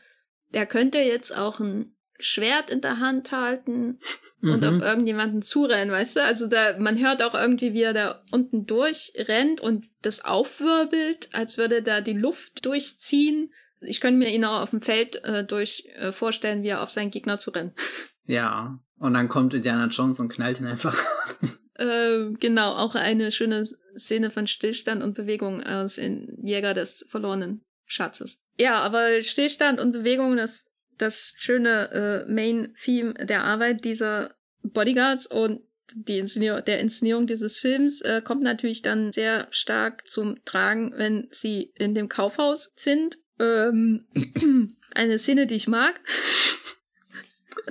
der 0.53 0.67
könnte 0.67 0.99
jetzt 0.99 1.37
auch 1.37 1.61
ein 1.61 1.97
Schwert 2.19 2.71
in 2.71 2.81
der 2.81 3.01
Hand 3.01 3.33
halten 3.33 3.99
und 4.43 4.63
mhm. 4.63 4.77
auf 4.77 4.83
irgendjemanden 4.83 5.43
zurennen, 5.43 5.91
weißt 5.91 6.17
du? 6.17 6.23
Also 6.23 6.47
da, 6.47 6.79
man 6.79 6.99
hört 6.99 7.23
auch 7.23 7.35
irgendwie, 7.35 7.75
wie 7.75 7.83
er 7.83 7.93
da 7.93 8.23
unten 8.31 8.67
durchrennt 8.67 9.61
und 9.61 9.87
das 10.03 10.25
aufwirbelt, 10.25 11.29
als 11.33 11.59
würde 11.59 11.83
da 11.83 12.01
die 12.01 12.13
Luft 12.13 12.65
durchziehen 12.65 13.51
ich 13.87 14.01
könnte 14.01 14.19
mir 14.19 14.33
ihn 14.33 14.45
auch 14.45 14.63
auf 14.63 14.71
dem 14.71 14.81
Feld 14.81 15.23
äh, 15.25 15.45
durch 15.45 15.89
äh, 15.97 16.13
vorstellen, 16.13 16.63
wie 16.63 16.69
er 16.69 16.83
auf 16.83 16.91
seinen 16.91 17.11
Gegner 17.11 17.39
zu 17.39 17.51
rennen. 17.51 17.73
Ja, 18.27 18.79
und 18.97 19.13
dann 19.13 19.29
kommt 19.29 19.53
Indiana 19.53 19.89
Jones 19.89 20.19
und 20.19 20.31
knallt 20.31 20.59
ihn 20.59 20.65
einfach. 20.65 20.97
äh, 21.75 22.31
genau, 22.41 22.73
auch 22.73 22.95
eine 22.95 23.31
schöne 23.31 23.67
Szene 23.97 24.31
von 24.31 24.47
Stillstand 24.47 25.03
und 25.03 25.15
Bewegung 25.15 25.63
aus 25.63 25.99
in 25.99 26.39
Jäger 26.43 26.75
des 26.75 27.07
verlorenen 27.09 27.63
Schatzes. 27.87 28.43
Ja, 28.59 28.81
aber 28.81 29.23
Stillstand 29.23 29.81
und 29.81 29.93
Bewegung, 29.93 30.37
das, 30.37 30.71
das 30.99 31.33
schöne 31.37 31.91
äh, 32.27 32.33
Main-Theme 32.33 33.15
der 33.15 33.45
Arbeit 33.45 33.85
dieser 33.85 34.35
Bodyguards 34.63 35.27
und 35.27 35.61
die 35.95 36.19
Inszenierung, 36.19 36.65
der 36.65 36.81
Inszenierung 36.81 37.27
dieses 37.27 37.59
Films 37.59 38.01
äh, 38.01 38.23
kommt 38.25 38.43
natürlich 38.43 38.83
dann 38.83 39.13
sehr 39.13 39.47
stark 39.51 40.09
zum 40.09 40.43
Tragen, 40.45 40.95
wenn 40.97 41.29
sie 41.31 41.73
in 41.75 41.95
dem 41.95 42.09
Kaufhaus 42.09 42.73
sind 42.77 43.19
ähm, 43.39 44.07
eine 44.95 45.19
Szene, 45.19 45.47
die 45.47 45.57
ich 45.57 45.69
mag. 45.69 46.01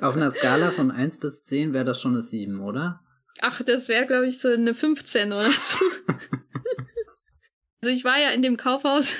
Auf 0.02 0.16
einer 0.16 0.32
Skala 0.32 0.72
von 0.72 0.92
1 0.92 1.20
bis 1.20 1.44
10 1.44 1.74
wäre 1.74 1.86
das 1.86 2.00
schon 2.02 2.14
eine 2.14 2.24
7, 2.24 2.60
oder? 2.62 3.02
Ach, 3.42 3.62
das 3.64 3.90
wäre, 3.90 4.06
glaube 4.06 4.28
ich, 4.28 4.40
so 4.40 4.50
eine 4.50 4.74
15 4.74 5.34
oder 5.34 5.50
so. 5.50 5.78
also 7.82 7.92
ich 7.92 8.04
war 8.04 8.20
ja 8.20 8.30
in 8.32 8.42
dem 8.42 8.58
Kaufhaus, 8.58 9.16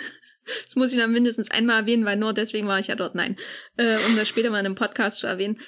das 0.66 0.76
muss 0.76 0.92
ich 0.92 1.00
dann 1.00 1.12
mindestens 1.12 1.52
einmal 1.52 1.82
erwähnen, 1.82 2.06
weil 2.06 2.18
nur 2.18 2.34
deswegen 2.34 2.68
war 2.68 2.80
ich 2.80 2.88
ja 2.88 2.96
dort, 2.96 3.16
nein, 3.16 3.36
äh, 3.78 3.98
um 4.08 4.16
das 4.16 4.28
später 4.28 4.50
mal 4.50 4.60
in 4.60 4.66
einem 4.66 4.76
Podcast 4.76 5.20
zu 5.20 5.28
erwähnen. 5.28 5.60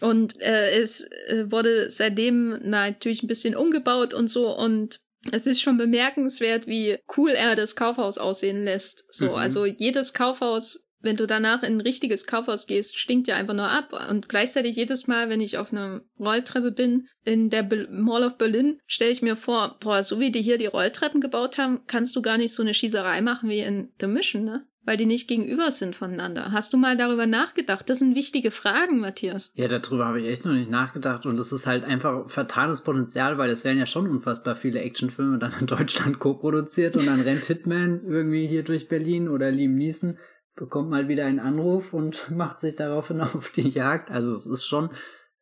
Und 0.00 0.40
äh, 0.40 0.80
es 0.80 1.02
äh, 1.28 1.50
wurde 1.50 1.90
seitdem 1.90 2.58
natürlich 2.68 3.22
ein 3.22 3.28
bisschen 3.28 3.54
umgebaut 3.54 4.14
und 4.14 4.28
so 4.28 4.56
und 4.56 5.00
es 5.30 5.46
ist 5.46 5.62
schon 5.62 5.78
bemerkenswert, 5.78 6.66
wie 6.66 6.98
cool 7.16 7.30
er 7.30 7.54
das 7.54 7.76
Kaufhaus 7.76 8.18
aussehen 8.18 8.64
lässt. 8.64 9.04
So, 9.12 9.30
mhm. 9.30 9.34
also 9.36 9.64
jedes 9.64 10.14
Kaufhaus, 10.14 10.88
wenn 11.02 11.16
du 11.16 11.26
danach 11.26 11.62
in 11.62 11.76
ein 11.76 11.80
richtiges 11.80 12.26
Kaufhaus 12.26 12.66
gehst, 12.66 12.98
stinkt 12.98 13.28
ja 13.28 13.36
einfach 13.36 13.54
nur 13.54 13.68
ab. 13.68 13.92
Und 14.08 14.28
gleichzeitig 14.28 14.76
jedes 14.76 15.06
Mal, 15.06 15.28
wenn 15.28 15.40
ich 15.40 15.58
auf 15.58 15.72
einer 15.72 16.02
Rolltreppe 16.18 16.72
bin 16.72 17.08
in 17.24 17.50
der 17.50 17.62
Be 17.62 17.88
Mall 17.90 18.24
of 18.24 18.38
Berlin, 18.38 18.80
stelle 18.86 19.10
ich 19.10 19.22
mir 19.22 19.36
vor, 19.36 19.76
boah, 19.80 20.02
so 20.02 20.20
wie 20.20 20.30
die 20.30 20.42
hier 20.42 20.58
die 20.58 20.66
Rolltreppen 20.66 21.20
gebaut 21.20 21.58
haben, 21.58 21.80
kannst 21.86 22.16
du 22.16 22.22
gar 22.22 22.38
nicht 22.38 22.54
so 22.54 22.62
eine 22.62 22.74
Schießerei 22.74 23.20
machen 23.20 23.48
wie 23.48 23.60
in 23.60 23.90
The 24.00 24.06
Mission, 24.06 24.44
ne? 24.44 24.66
weil 24.84 24.96
die 24.96 25.06
nicht 25.06 25.28
gegenüber 25.28 25.70
sind 25.70 25.94
voneinander. 25.94 26.52
Hast 26.52 26.72
du 26.72 26.76
mal 26.76 26.96
darüber 26.96 27.26
nachgedacht? 27.26 27.88
Das 27.88 28.00
sind 28.00 28.16
wichtige 28.16 28.50
Fragen, 28.50 29.00
Matthias. 29.00 29.52
Ja, 29.54 29.68
darüber 29.68 30.06
habe 30.06 30.20
ich 30.20 30.26
echt 30.26 30.44
noch 30.44 30.52
nicht 30.52 30.70
nachgedacht 30.70 31.24
und 31.26 31.36
das 31.36 31.52
ist 31.52 31.66
halt 31.66 31.84
einfach 31.84 32.28
vertanes 32.28 32.82
Potenzial, 32.82 33.38
weil 33.38 33.50
es 33.50 33.64
werden 33.64 33.78
ja 33.78 33.86
schon 33.86 34.08
unfassbar 34.08 34.56
viele 34.56 34.80
Actionfilme 34.80 35.38
dann 35.38 35.52
in 35.60 35.66
Deutschland 35.66 36.18
co-produziert 36.18 36.96
und 36.96 37.06
dann 37.06 37.20
rennt 37.20 37.44
Hitman 37.44 38.02
irgendwie 38.06 38.46
hier 38.46 38.64
durch 38.64 38.88
Berlin 38.88 39.28
oder 39.28 39.50
Liam 39.50 39.74
Neeson 39.76 40.18
bekommt 40.54 40.90
mal 40.90 41.08
wieder 41.08 41.26
einen 41.26 41.40
Anruf 41.40 41.92
und 41.92 42.30
macht 42.36 42.60
sich 42.60 42.76
daraufhin 42.76 43.20
auf 43.20 43.50
die 43.50 43.68
Jagd. 43.68 44.10
Also 44.10 44.34
es 44.34 44.46
ist 44.46 44.64
schon 44.64 44.90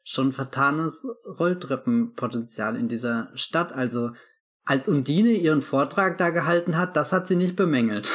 schon 0.03 0.33
vertanes 0.33 1.07
Rolltreppenpotenzial 1.39 2.77
in 2.77 2.89
dieser 2.89 3.31
Stadt. 3.35 3.73
Also 3.73 4.11
als 4.65 4.89
Undine 4.89 5.33
ihren 5.33 5.63
Vortrag 5.63 6.19
da 6.19 6.31
gehalten 6.31 6.77
hat, 6.77 6.97
das 6.97 7.13
hat 7.13 7.29
sie 7.29 7.37
nicht 7.37 7.57
bemängelt. 7.57 8.09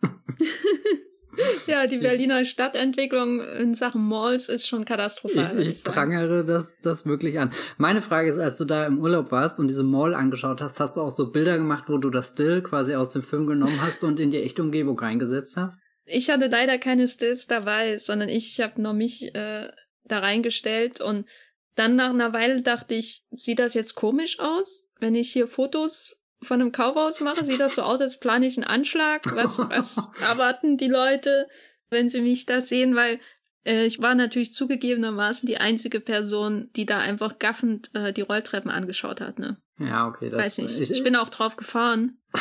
ja, 1.66 1.86
die 1.86 1.98
Berliner 1.98 2.44
Stadtentwicklung 2.44 3.40
in 3.40 3.74
Sachen 3.74 4.06
Malls 4.06 4.48
ist 4.48 4.68
schon 4.68 4.84
katastrophal. 4.84 5.60
Ich, 5.60 5.68
ich 5.68 5.84
prangere 5.84 6.44
das, 6.44 6.78
das 6.80 7.06
wirklich 7.06 7.38
an. 7.38 7.50
Meine 7.78 8.02
Frage 8.02 8.30
ist, 8.30 8.38
als 8.38 8.58
du 8.58 8.64
da 8.64 8.86
im 8.86 8.98
Urlaub 8.98 9.32
warst 9.32 9.58
und 9.58 9.68
diese 9.68 9.84
Mall 9.84 10.14
angeschaut 10.14 10.60
hast, 10.60 10.80
hast 10.80 10.96
du 10.96 11.00
auch 11.00 11.10
so 11.10 11.32
Bilder 11.32 11.56
gemacht, 11.56 11.84
wo 11.88 11.98
du 11.98 12.10
das 12.10 12.30
Still 12.30 12.62
quasi 12.62 12.94
aus 12.94 13.10
dem 13.10 13.22
Film 13.22 13.46
genommen 13.46 13.80
hast 13.82 14.04
und 14.04 14.20
in 14.20 14.30
die 14.30 14.42
echte 14.42 14.62
Umgebung 14.62 14.98
reingesetzt 14.98 15.56
hast? 15.56 15.80
Ich 16.06 16.30
hatte 16.30 16.46
leider 16.46 16.78
keine 16.78 17.08
Stills 17.08 17.46
dabei, 17.46 17.98
sondern 17.98 18.28
ich 18.28 18.60
habe 18.60 18.80
nur 18.80 18.92
mich 18.92 19.34
äh, 19.34 19.70
da 20.04 20.18
reingestellt 20.18 21.00
und 21.00 21.26
dann 21.74 21.96
nach 21.96 22.10
einer 22.10 22.32
Weile 22.32 22.62
dachte 22.62 22.94
ich, 22.94 23.24
sieht 23.30 23.58
das 23.58 23.74
jetzt 23.74 23.94
komisch 23.94 24.38
aus, 24.38 24.86
wenn 25.00 25.14
ich 25.14 25.32
hier 25.32 25.48
Fotos 25.48 26.20
von 26.42 26.60
einem 26.60 26.72
Kaufhaus 26.72 27.20
mache, 27.20 27.44
sieht 27.44 27.60
das 27.60 27.74
so 27.74 27.82
aus, 27.82 28.00
als 28.00 28.20
plane 28.20 28.46
ich 28.46 28.56
einen 28.56 28.66
Anschlag. 28.66 29.22
Was, 29.34 29.58
was 29.58 29.96
erwarten 30.30 30.76
die 30.76 30.88
Leute, 30.88 31.48
wenn 31.90 32.08
sie 32.08 32.20
mich 32.20 32.46
da 32.46 32.60
sehen? 32.60 32.94
Weil 32.94 33.18
äh, 33.64 33.86
ich 33.86 34.00
war 34.00 34.14
natürlich 34.14 34.52
zugegebenermaßen 34.52 35.46
die 35.46 35.56
einzige 35.58 36.00
Person, 36.00 36.70
die 36.76 36.86
da 36.86 36.98
einfach 36.98 37.38
gaffend 37.38 37.94
äh, 37.94 38.12
die 38.12 38.20
Rolltreppen 38.20 38.70
angeschaut 38.70 39.20
hat. 39.20 39.38
Ne? 39.38 39.56
Ja, 39.78 40.06
okay. 40.06 40.28
Das, 40.28 40.38
Weiß 40.38 40.58
nicht. 40.58 40.80
Ich, 40.80 40.90
ich 40.90 41.02
bin 41.02 41.16
auch 41.16 41.30
drauf 41.30 41.56
gefahren 41.56 42.18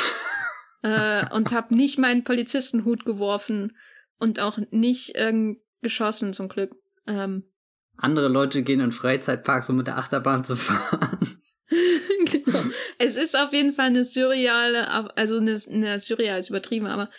äh, 0.83 1.27
und 1.33 1.51
habe 1.51 1.73
nicht 1.73 1.97
meinen 1.97 2.23
Polizistenhut 2.23 3.05
geworfen 3.05 3.75
und 4.19 4.39
auch 4.39 4.59
nicht 4.69 5.13
ähm, 5.15 5.59
geschossen, 5.81 6.33
zum 6.33 6.49
Glück. 6.49 6.75
Ähm, 7.07 7.43
Andere 7.97 8.27
Leute 8.27 8.63
gehen 8.63 8.79
in 8.79 8.91
Freizeitparks, 8.91 9.69
um 9.69 9.77
mit 9.77 9.87
der 9.87 9.97
Achterbahn 9.97 10.43
zu 10.43 10.55
fahren. 10.55 11.41
genau. 12.31 12.59
Es 12.97 13.15
ist 13.15 13.37
auf 13.37 13.53
jeden 13.53 13.73
Fall 13.73 13.87
eine 13.87 14.03
surreale, 14.03 14.89
also 15.15 15.37
eine, 15.37 15.57
eine 15.71 15.99
surreal 15.99 16.39
ist 16.39 16.49
übertrieben, 16.49 16.87
aber 16.87 17.09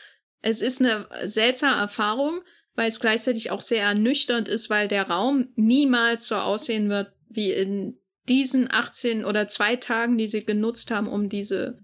es 0.40 0.60
ist 0.60 0.80
eine 0.80 1.06
seltsame 1.24 1.80
Erfahrung, 1.80 2.40
weil 2.74 2.88
es 2.88 3.00
gleichzeitig 3.00 3.50
auch 3.50 3.60
sehr 3.60 3.82
ernüchternd 3.82 4.48
ist, 4.48 4.68
weil 4.68 4.88
der 4.88 5.08
Raum 5.08 5.48
niemals 5.54 6.26
so 6.26 6.36
aussehen 6.36 6.90
wird 6.90 7.12
wie 7.28 7.52
in 7.52 7.98
diesen 8.28 8.70
18 8.70 9.24
oder 9.24 9.48
zwei 9.48 9.76
Tagen, 9.76 10.18
die 10.18 10.28
sie 10.28 10.44
genutzt 10.44 10.90
haben, 10.90 11.08
um 11.08 11.28
diese 11.28 11.78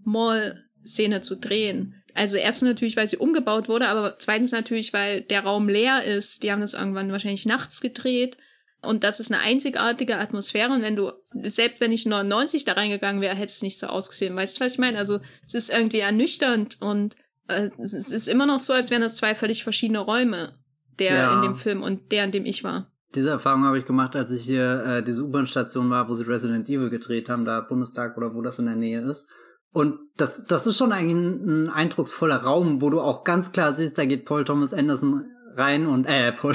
Mall-Szene 0.90 1.20
zu 1.20 1.36
drehen. 1.36 1.94
Also 2.14 2.36
erstens 2.36 2.68
natürlich, 2.68 2.96
weil 2.96 3.06
sie 3.06 3.16
umgebaut 3.16 3.68
wurde, 3.68 3.88
aber 3.88 4.16
zweitens 4.18 4.52
natürlich, 4.52 4.92
weil 4.92 5.22
der 5.22 5.44
Raum 5.44 5.68
leer 5.68 6.04
ist. 6.04 6.42
Die 6.42 6.50
haben 6.50 6.60
das 6.60 6.74
irgendwann 6.74 7.12
wahrscheinlich 7.12 7.46
nachts 7.46 7.80
gedreht 7.80 8.36
und 8.82 9.04
das 9.04 9.20
ist 9.20 9.32
eine 9.32 9.42
einzigartige 9.42 10.18
Atmosphäre. 10.18 10.72
Und 10.72 10.82
wenn 10.82 10.96
du, 10.96 11.12
selbst 11.44 11.80
wenn 11.80 11.92
ich 11.92 12.06
99 12.06 12.64
da 12.64 12.72
reingegangen 12.72 13.22
wäre, 13.22 13.36
hätte 13.36 13.52
es 13.52 13.62
nicht 13.62 13.78
so 13.78 13.86
ausgesehen. 13.86 14.34
Weißt 14.34 14.58
du, 14.58 14.64
was 14.64 14.72
ich 14.72 14.78
meine? 14.78 14.98
Also 14.98 15.20
es 15.46 15.54
ist 15.54 15.70
irgendwie 15.70 16.00
ernüchternd 16.00 16.78
und 16.80 17.16
äh, 17.46 17.70
es 17.78 17.94
ist 17.94 18.26
immer 18.26 18.46
noch 18.46 18.60
so, 18.60 18.72
als 18.72 18.90
wären 18.90 19.02
das 19.02 19.16
zwei 19.16 19.34
völlig 19.34 19.62
verschiedene 19.62 20.00
Räume, 20.00 20.54
der 20.98 21.14
ja. 21.14 21.34
in 21.34 21.42
dem 21.42 21.56
Film 21.56 21.82
und 21.82 22.10
der, 22.10 22.24
in 22.24 22.32
dem 22.32 22.44
ich 22.44 22.64
war. 22.64 22.90
Diese 23.14 23.30
Erfahrung 23.30 23.64
habe 23.64 23.78
ich 23.78 23.84
gemacht, 23.84 24.14
als 24.14 24.30
ich 24.30 24.42
hier 24.42 24.84
äh, 24.84 25.02
diese 25.02 25.24
U-Bahn-Station 25.24 25.90
war, 25.90 26.08
wo 26.08 26.14
sie 26.14 26.26
Resident 26.26 26.68
Evil 26.68 26.90
gedreht 26.90 27.28
haben, 27.28 27.44
da 27.44 27.60
Bundestag 27.60 28.16
oder 28.16 28.34
wo 28.34 28.42
das 28.42 28.60
in 28.60 28.66
der 28.66 28.76
Nähe 28.76 29.00
ist. 29.00 29.28
Und 29.72 29.98
das, 30.16 30.44
das 30.46 30.66
ist 30.66 30.76
schon 30.76 30.92
ein, 30.92 31.08
ein 31.10 31.68
eindrucksvoller 31.68 32.36
Raum, 32.36 32.82
wo 32.82 32.90
du 32.90 33.00
auch 33.00 33.24
ganz 33.24 33.52
klar 33.52 33.72
siehst, 33.72 33.96
da 33.98 34.04
geht 34.04 34.24
Paul 34.24 34.44
Thomas 34.44 34.74
Anderson 34.74 35.26
rein 35.56 35.86
und 35.86 36.06
äh 36.06 36.32
Paul, 36.40 36.54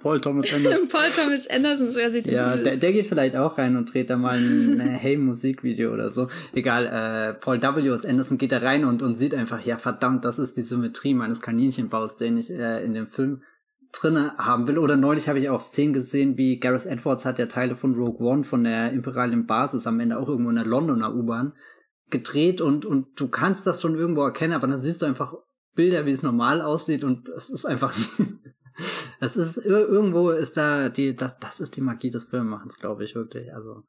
Paul 0.00 0.20
Thomas 0.20 0.52
Anderson. 0.52 0.88
Paul 0.92 1.08
Thomas 1.14 1.48
Anderson, 1.48 1.90
so 1.90 1.98
er 1.98 2.10
sieht 2.10 2.26
Ja, 2.26 2.56
der, 2.56 2.76
der 2.76 2.92
geht 2.92 3.06
vielleicht 3.06 3.36
auch 3.36 3.58
rein 3.58 3.76
und 3.76 3.92
dreht 3.92 4.10
da 4.10 4.16
mal 4.16 4.36
ein 4.36 4.80
äh, 4.80 4.84
Hey 4.98 5.16
Musikvideo 5.16 5.92
oder 5.92 6.10
so. 6.10 6.28
Egal, 6.52 6.86
äh, 6.86 7.34
Paul 7.34 7.62
W. 7.62 7.88
S. 7.88 8.04
Anderson 8.04 8.38
geht 8.38 8.52
da 8.52 8.58
rein 8.58 8.84
und, 8.84 9.02
und 9.02 9.16
sieht 9.16 9.34
einfach, 9.34 9.64
ja 9.64 9.78
verdammt, 9.78 10.24
das 10.24 10.38
ist 10.38 10.56
die 10.56 10.62
Symmetrie 10.62 11.14
meines 11.14 11.40
Kaninchenbaus, 11.40 12.16
den 12.16 12.36
ich 12.36 12.50
äh, 12.50 12.84
in 12.84 12.94
dem 12.94 13.08
Film 13.08 13.42
drinne 13.92 14.36
haben 14.38 14.66
will. 14.66 14.78
Oder 14.78 14.96
neulich 14.96 15.28
habe 15.28 15.38
ich 15.38 15.48
auch 15.50 15.60
Szenen 15.60 15.92
gesehen, 15.92 16.36
wie 16.36 16.58
Gareth 16.58 16.86
Edwards 16.86 17.24
hat 17.24 17.38
ja 17.38 17.46
Teile 17.46 17.76
von 17.76 17.94
Rogue 17.94 18.26
One 18.26 18.44
von 18.44 18.64
der 18.64 18.92
imperialen 18.92 19.46
Basis 19.46 19.86
am 19.86 20.00
Ende 20.00 20.18
auch 20.18 20.28
irgendwo 20.28 20.50
in 20.50 20.56
der 20.56 20.64
Londoner 20.64 21.14
U-Bahn 21.14 21.52
gedreht 22.12 22.60
und, 22.60 22.84
und 22.84 23.18
du 23.18 23.28
kannst 23.28 23.66
das 23.66 23.82
schon 23.82 23.96
irgendwo 23.96 24.22
erkennen, 24.22 24.52
aber 24.52 24.68
dann 24.68 24.82
siehst 24.82 25.02
du 25.02 25.06
einfach 25.06 25.34
Bilder, 25.74 26.06
wie 26.06 26.12
es 26.12 26.22
normal 26.22 26.60
aussieht 26.60 27.02
und 27.02 27.28
es 27.30 27.50
ist 27.50 27.64
einfach, 27.64 27.92
es 29.20 29.36
ist, 29.36 29.56
irgendwo 29.56 30.30
ist 30.30 30.56
da 30.56 30.88
die, 30.88 31.16
das, 31.16 31.38
das 31.38 31.60
ist 31.60 31.76
die 31.76 31.80
Magie 31.80 32.10
des 32.10 32.26
Filmemachens, 32.26 32.78
glaube 32.78 33.04
ich, 33.04 33.14
wirklich, 33.14 33.52
also. 33.52 33.82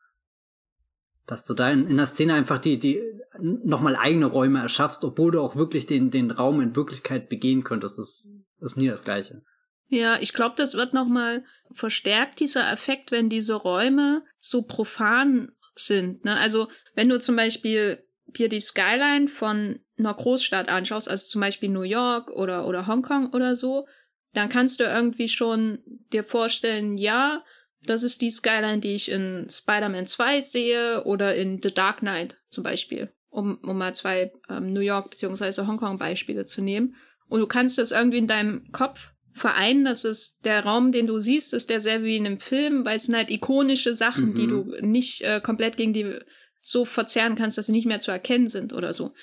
Dass 1.26 1.46
du 1.46 1.54
da 1.54 1.72
in, 1.72 1.88
in 1.88 1.96
der 1.96 2.06
Szene 2.06 2.34
einfach 2.34 2.60
die, 2.60 2.80
die 2.80 3.02
nochmal 3.40 3.96
eigene 3.96 4.26
Räume 4.26 4.60
erschaffst, 4.60 5.06
obwohl 5.06 5.32
du 5.32 5.40
auch 5.40 5.56
wirklich 5.56 5.86
den, 5.86 6.12
den 6.12 6.32
Raum 6.32 6.60
in 6.60 6.76
Wirklichkeit 6.76 7.30
begehen 7.30 7.64
könntest, 7.64 7.98
das 7.98 8.28
ist 8.60 8.78
nie 8.78 8.88
das 8.88 9.06
Gleiche. 9.06 9.42
Ja, 9.88 10.20
ich 10.20 10.34
glaube, 10.34 10.56
das 10.58 10.74
wird 10.74 10.94
nochmal 10.94 11.46
verstärkt, 11.72 12.40
dieser 12.40 12.70
Effekt, 12.72 13.12
wenn 13.12 13.30
diese 13.30 13.54
Räume 13.54 14.24
so 14.40 14.64
profan 14.64 15.52
sind. 15.76 16.26
Ne? 16.26 16.36
Also, 16.38 16.68
wenn 16.96 17.10
du 17.10 17.20
zum 17.20 17.36
Beispiel 17.36 18.04
dir 18.40 18.50
die 18.50 18.60
Skyline 18.60 19.28
von 19.28 19.80
einer 19.98 20.14
Großstadt 20.14 20.70
anschaust, 20.70 21.10
also 21.10 21.26
zum 21.26 21.42
Beispiel 21.42 21.70
New 21.70 21.84
York 21.84 22.32
oder, 22.32 22.68
oder 22.68 22.88
Hongkong 22.88 23.32
oder 23.34 23.56
so, 23.56 23.88
dann 24.34 24.50
kannst 24.50 24.80
du 24.80 24.84
irgendwie 24.84 25.28
schon 25.28 25.80
dir 26.12 26.24
vorstellen, 26.24 26.98
ja, 26.98 27.44
das 27.86 28.04
ist 28.04 28.22
die 28.22 28.32
Skyline, 28.32 28.80
die 28.80 28.96
ich 28.96 29.12
in 29.12 29.48
Spider-Man 29.50 30.08
2 30.08 30.40
sehe 30.42 31.04
oder 31.04 31.36
in 31.36 31.62
The 31.62 31.74
Dark 31.74 32.00
Knight 32.00 32.38
zum 32.50 32.64
Beispiel, 32.64 33.12
um, 33.30 33.58
um 33.58 33.78
mal 33.78 33.94
zwei 33.94 34.32
ähm, 34.50 34.74
New 34.74 34.80
York 34.80 35.12
bzw. 35.12 35.68
Hongkong 35.68 35.98
Beispiele 35.98 36.46
zu 36.46 36.62
nehmen. 36.62 36.96
Und 37.28 37.40
du 37.40 37.48
kannst 37.48 37.78
das 37.78 37.92
irgendwie 37.92 38.20
in 38.20 38.28
deinem 38.28 38.72
Kopf 38.72 39.14
vereinen, 39.34 39.84
das 39.86 40.04
ist 40.04 40.46
der 40.46 40.64
Raum, 40.64 40.92
den 40.92 41.08
du 41.08 41.18
siehst, 41.18 41.54
ist 41.54 41.70
derselbe 41.70 42.06
wie 42.06 42.18
in 42.18 42.26
einem 42.26 42.40
Film, 42.40 42.86
weil 42.86 42.98
es 42.98 43.06
sind 43.06 43.16
halt 43.16 43.32
ikonische 43.32 43.94
Sachen, 43.94 44.30
mhm. 44.30 44.36
die 44.36 44.48
du 44.48 44.76
nicht 44.82 45.22
äh, 45.22 45.42
komplett 45.42 45.76
gegen 45.76 45.94
die 45.94 46.20
so 46.64 46.86
verzerren 46.86 47.36
kannst, 47.36 47.58
dass 47.58 47.68
sie 47.68 47.74
nicht 47.74 47.86
mehr 47.86 48.00
zu 48.00 48.10
erkennen 48.10 48.50
sind 48.50 48.74
oder 48.74 48.94
so. 48.94 49.14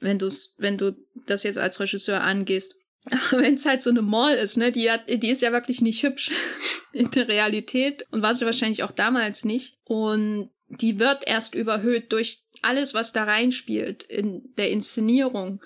Wenn 0.00 0.18
du's, 0.18 0.56
wenn 0.58 0.76
du 0.76 0.96
das 1.26 1.44
jetzt 1.44 1.58
als 1.58 1.80
Regisseur 1.80 2.20
angehst. 2.20 2.74
Wenn 3.30 3.54
es 3.54 3.64
halt 3.64 3.80
so 3.80 3.88
eine 3.88 4.02
Mall 4.02 4.34
ist, 4.34 4.58
ne, 4.58 4.72
die 4.72 4.90
hat, 4.90 5.08
die 5.08 5.30
ist 5.30 5.40
ja 5.40 5.52
wirklich 5.52 5.80
nicht 5.80 6.02
hübsch 6.02 6.30
in 6.92 7.10
der 7.10 7.28
Realität 7.28 8.04
und 8.10 8.20
war 8.20 8.34
sie 8.34 8.44
wahrscheinlich 8.44 8.82
auch 8.82 8.92
damals 8.92 9.46
nicht. 9.46 9.78
Und 9.84 10.50
die 10.68 10.98
wird 10.98 11.26
erst 11.26 11.54
überhöht 11.54 12.12
durch 12.12 12.42
alles, 12.60 12.92
was 12.92 13.14
da 13.14 13.24
reinspielt 13.24 14.02
in 14.02 14.54
der 14.58 14.70
Inszenierung. 14.70 15.62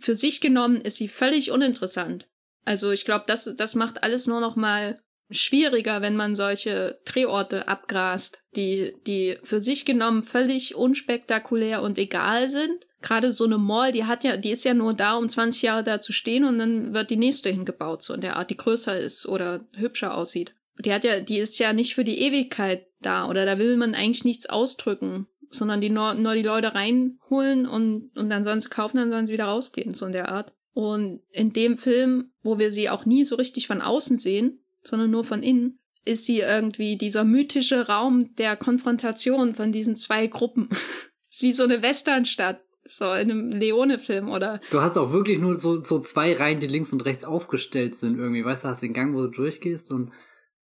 Für 0.00 0.16
sich 0.16 0.40
genommen 0.40 0.80
ist 0.80 0.96
sie 0.96 1.06
völlig 1.06 1.52
uninteressant. 1.52 2.26
Also 2.64 2.90
ich 2.90 3.04
glaube, 3.04 3.26
das, 3.28 3.54
das 3.56 3.76
macht 3.76 4.02
alles 4.02 4.26
nur 4.26 4.40
noch 4.40 4.56
mal 4.56 5.00
schwieriger, 5.32 6.02
wenn 6.02 6.16
man 6.16 6.34
solche 6.34 6.98
Drehorte 7.04 7.68
abgrast, 7.68 8.42
die, 8.56 8.94
die 9.06 9.38
für 9.42 9.60
sich 9.60 9.84
genommen 9.84 10.22
völlig 10.22 10.74
unspektakulär 10.74 11.82
und 11.82 11.98
egal 11.98 12.48
sind. 12.48 12.86
Gerade 13.00 13.32
so 13.32 13.44
eine 13.44 13.58
Mall, 13.58 13.92
die 13.92 14.04
hat 14.04 14.22
ja, 14.22 14.36
die 14.36 14.50
ist 14.50 14.64
ja 14.64 14.74
nur 14.74 14.94
da, 14.94 15.14
um 15.14 15.28
20 15.28 15.62
Jahre 15.62 15.82
da 15.82 16.00
zu 16.00 16.12
stehen 16.12 16.44
und 16.44 16.58
dann 16.58 16.94
wird 16.94 17.10
die 17.10 17.16
nächste 17.16 17.50
hingebaut, 17.50 18.02
so 18.02 18.14
in 18.14 18.20
der 18.20 18.36
Art, 18.36 18.50
die 18.50 18.56
größer 18.56 18.98
ist 18.98 19.26
oder 19.26 19.66
hübscher 19.74 20.16
aussieht. 20.16 20.54
Die 20.78 20.92
hat 20.92 21.04
ja, 21.04 21.20
die 21.20 21.38
ist 21.38 21.58
ja 21.58 21.72
nicht 21.72 21.94
für 21.94 22.04
die 22.04 22.20
Ewigkeit 22.20 22.86
da 23.00 23.28
oder 23.28 23.44
da 23.44 23.58
will 23.58 23.76
man 23.76 23.94
eigentlich 23.94 24.24
nichts 24.24 24.46
ausdrücken, 24.46 25.26
sondern 25.50 25.80
die 25.80 25.90
nur, 25.90 26.14
nur 26.14 26.34
die 26.34 26.42
Leute 26.42 26.74
reinholen 26.74 27.66
und, 27.66 28.16
und 28.16 28.30
dann 28.30 28.44
sollen 28.44 28.60
sie 28.60 28.68
kaufen, 28.68 28.96
dann 28.96 29.10
sollen 29.10 29.26
sie 29.26 29.32
wieder 29.32 29.46
rausgehen, 29.46 29.94
so 29.94 30.06
in 30.06 30.12
der 30.12 30.30
Art. 30.30 30.52
Und 30.74 31.20
in 31.30 31.52
dem 31.52 31.76
Film, 31.76 32.32
wo 32.42 32.58
wir 32.58 32.70
sie 32.70 32.88
auch 32.88 33.04
nie 33.04 33.24
so 33.24 33.36
richtig 33.36 33.66
von 33.66 33.82
außen 33.82 34.16
sehen, 34.16 34.61
sondern 34.82 35.10
nur 35.10 35.24
von 35.24 35.42
innen, 35.42 35.78
ist 36.04 36.24
sie 36.24 36.40
irgendwie 36.40 36.96
dieser 36.96 37.24
mythische 37.24 37.86
Raum 37.86 38.34
der 38.36 38.56
Konfrontation 38.56 39.54
von 39.54 39.72
diesen 39.72 39.96
zwei 39.96 40.26
Gruppen. 40.26 40.68
ist 41.28 41.42
wie 41.42 41.52
so 41.52 41.64
eine 41.64 41.82
Westernstadt, 41.82 42.60
so 42.84 43.12
in 43.12 43.30
einem 43.30 43.50
Leone-Film, 43.50 44.28
oder? 44.28 44.60
Du 44.70 44.80
hast 44.80 44.98
auch 44.98 45.12
wirklich 45.12 45.38
nur 45.38 45.56
so, 45.56 45.82
so 45.82 45.98
zwei 46.00 46.34
Reihen, 46.34 46.60
die 46.60 46.66
links 46.66 46.92
und 46.92 47.04
rechts 47.04 47.24
aufgestellt 47.24 47.94
sind 47.94 48.18
irgendwie. 48.18 48.44
Weißt 48.44 48.64
du, 48.64 48.68
hast 48.68 48.82
den 48.82 48.92
Gang, 48.92 49.14
wo 49.14 49.22
du 49.22 49.28
durchgehst 49.28 49.90
und 49.92 50.10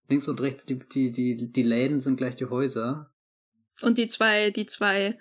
links 0.08 0.28
und 0.28 0.40
rechts 0.40 0.64
die, 0.66 0.78
die, 0.78 1.12
die, 1.12 1.52
die 1.52 1.62
Läden 1.62 2.00
sind 2.00 2.16
gleich 2.16 2.36
die 2.36 2.46
Häuser. 2.46 3.12
Und 3.82 3.98
die 3.98 4.06
zwei, 4.06 4.50
die 4.50 4.66
zwei 4.66 5.18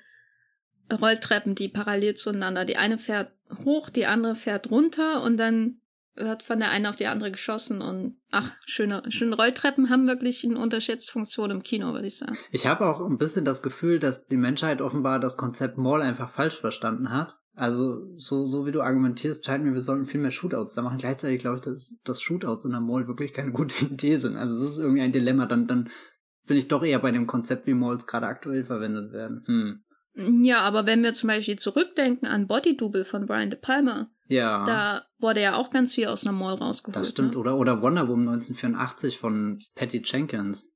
Rolltreppen, 0.91 1.55
die 1.55 1.67
parallel 1.67 2.15
zueinander. 2.15 2.65
Die 2.65 2.77
eine 2.77 2.97
fährt 2.97 3.31
hoch, 3.65 3.89
die 3.89 4.05
andere 4.05 4.35
fährt 4.35 4.71
runter 4.71 5.21
und 5.21 5.37
dann 5.37 5.81
wird 6.16 6.43
von 6.43 6.59
der 6.59 6.70
einen 6.70 6.86
auf 6.86 6.95
die 6.95 7.07
andere 7.07 7.32
geschossen 7.32 7.82
und 7.82 8.18
ach, 8.32 8.51
schöne, 8.66 9.03
schöne 9.09 9.36
Rolltreppen 9.36 9.89
haben 9.89 10.07
wirklich 10.07 10.43
eine 10.43 10.57
unterschätzte 10.57 11.11
Funktion 11.11 11.51
im 11.51 11.61
Kino, 11.61 11.93
würde 11.93 12.07
ich 12.07 12.18
sagen. 12.18 12.38
Ich 12.51 12.68
habe 12.68 12.86
auch 12.86 13.01
ein 13.01 13.18
bisschen 13.18 13.45
das 13.45 13.61
Gefühl, 13.61 13.99
dass 13.99 14.28
die 14.28 14.38
Menschheit 14.38 14.82
offenbar 14.82 15.20
das 15.20 15.38
Konzept 15.38 15.78
Mall 15.78 16.01
einfach 16.01 16.30
falsch 16.30 16.59
verstanden 16.59 17.09
hat. 17.11 17.38
Also, 17.57 18.05
so, 18.18 18.45
so 18.45 18.66
wie 18.66 18.74
du 18.74 18.82
argumentierst, 18.82 19.45
scheint 19.45 19.63
mir, 19.63 19.74
wir 19.74 19.80
sollten 19.80 20.07
viel 20.07 20.20
mehr 20.20 20.32
Shootouts 20.32 20.74
da 20.74 20.82
machen. 20.82 20.97
Gleichzeitig 20.97 21.39
glaube 21.39 21.57
ich, 21.57 21.61
dass, 21.61 21.97
dass 22.03 22.22
Shootouts 22.22 22.66
in 22.66 22.72
der 22.72 22.82
Mall 22.82 23.07
wirklich 23.07 23.32
keine 23.32 23.51
gute 23.51 23.86
Idee 23.86 24.18
sind. 24.18 24.36
Also, 24.36 24.59
das 24.59 24.74
ist 24.74 24.80
irgendwie 24.80 25.01
ein 25.01 25.13
Dilemma. 25.13 25.45
Dann, 25.45 25.66
dann 25.66 25.89
bin 26.45 26.57
ich 26.57 26.68
doch 26.68 26.84
eher 26.84 26.99
bei 26.99 27.11
dem 27.11 27.28
Konzept, 27.28 27.66
wie 27.66 27.74
Malls 27.74 28.07
gerade 28.07 28.28
aktuell 28.28 28.66
verwendet 28.66 29.13
werden. 29.13 29.43
Hm. 29.45 30.43
Ja, 30.43 30.61
aber 30.61 30.86
wenn 30.86 31.03
wir 31.03 31.13
zum 31.13 31.28
Beispiel 31.28 31.57
zurückdenken 31.57 32.28
an 32.28 32.47
Body 32.47 32.78
Double 32.78 33.03
von 33.03 33.26
Brian 33.26 33.49
De 33.49 33.59
Palma, 33.59 34.09
ja. 34.28 34.63
da 34.63 35.05
wurde 35.19 35.41
ja 35.41 35.55
auch 35.55 35.69
ganz 35.69 35.93
viel 35.93 36.07
aus 36.07 36.26
einer 36.26 36.38
Mall 36.38 36.55
rausgeholt. 36.55 36.95
Das 36.95 37.09
stimmt, 37.09 37.34
ne? 37.34 37.38
oder, 37.38 37.57
oder 37.57 37.82
Wonder 37.82 38.07
Woman 38.07 38.30
1984 38.30 39.17
von 39.17 39.59
Patty 39.76 40.01
Jenkins. 40.03 40.71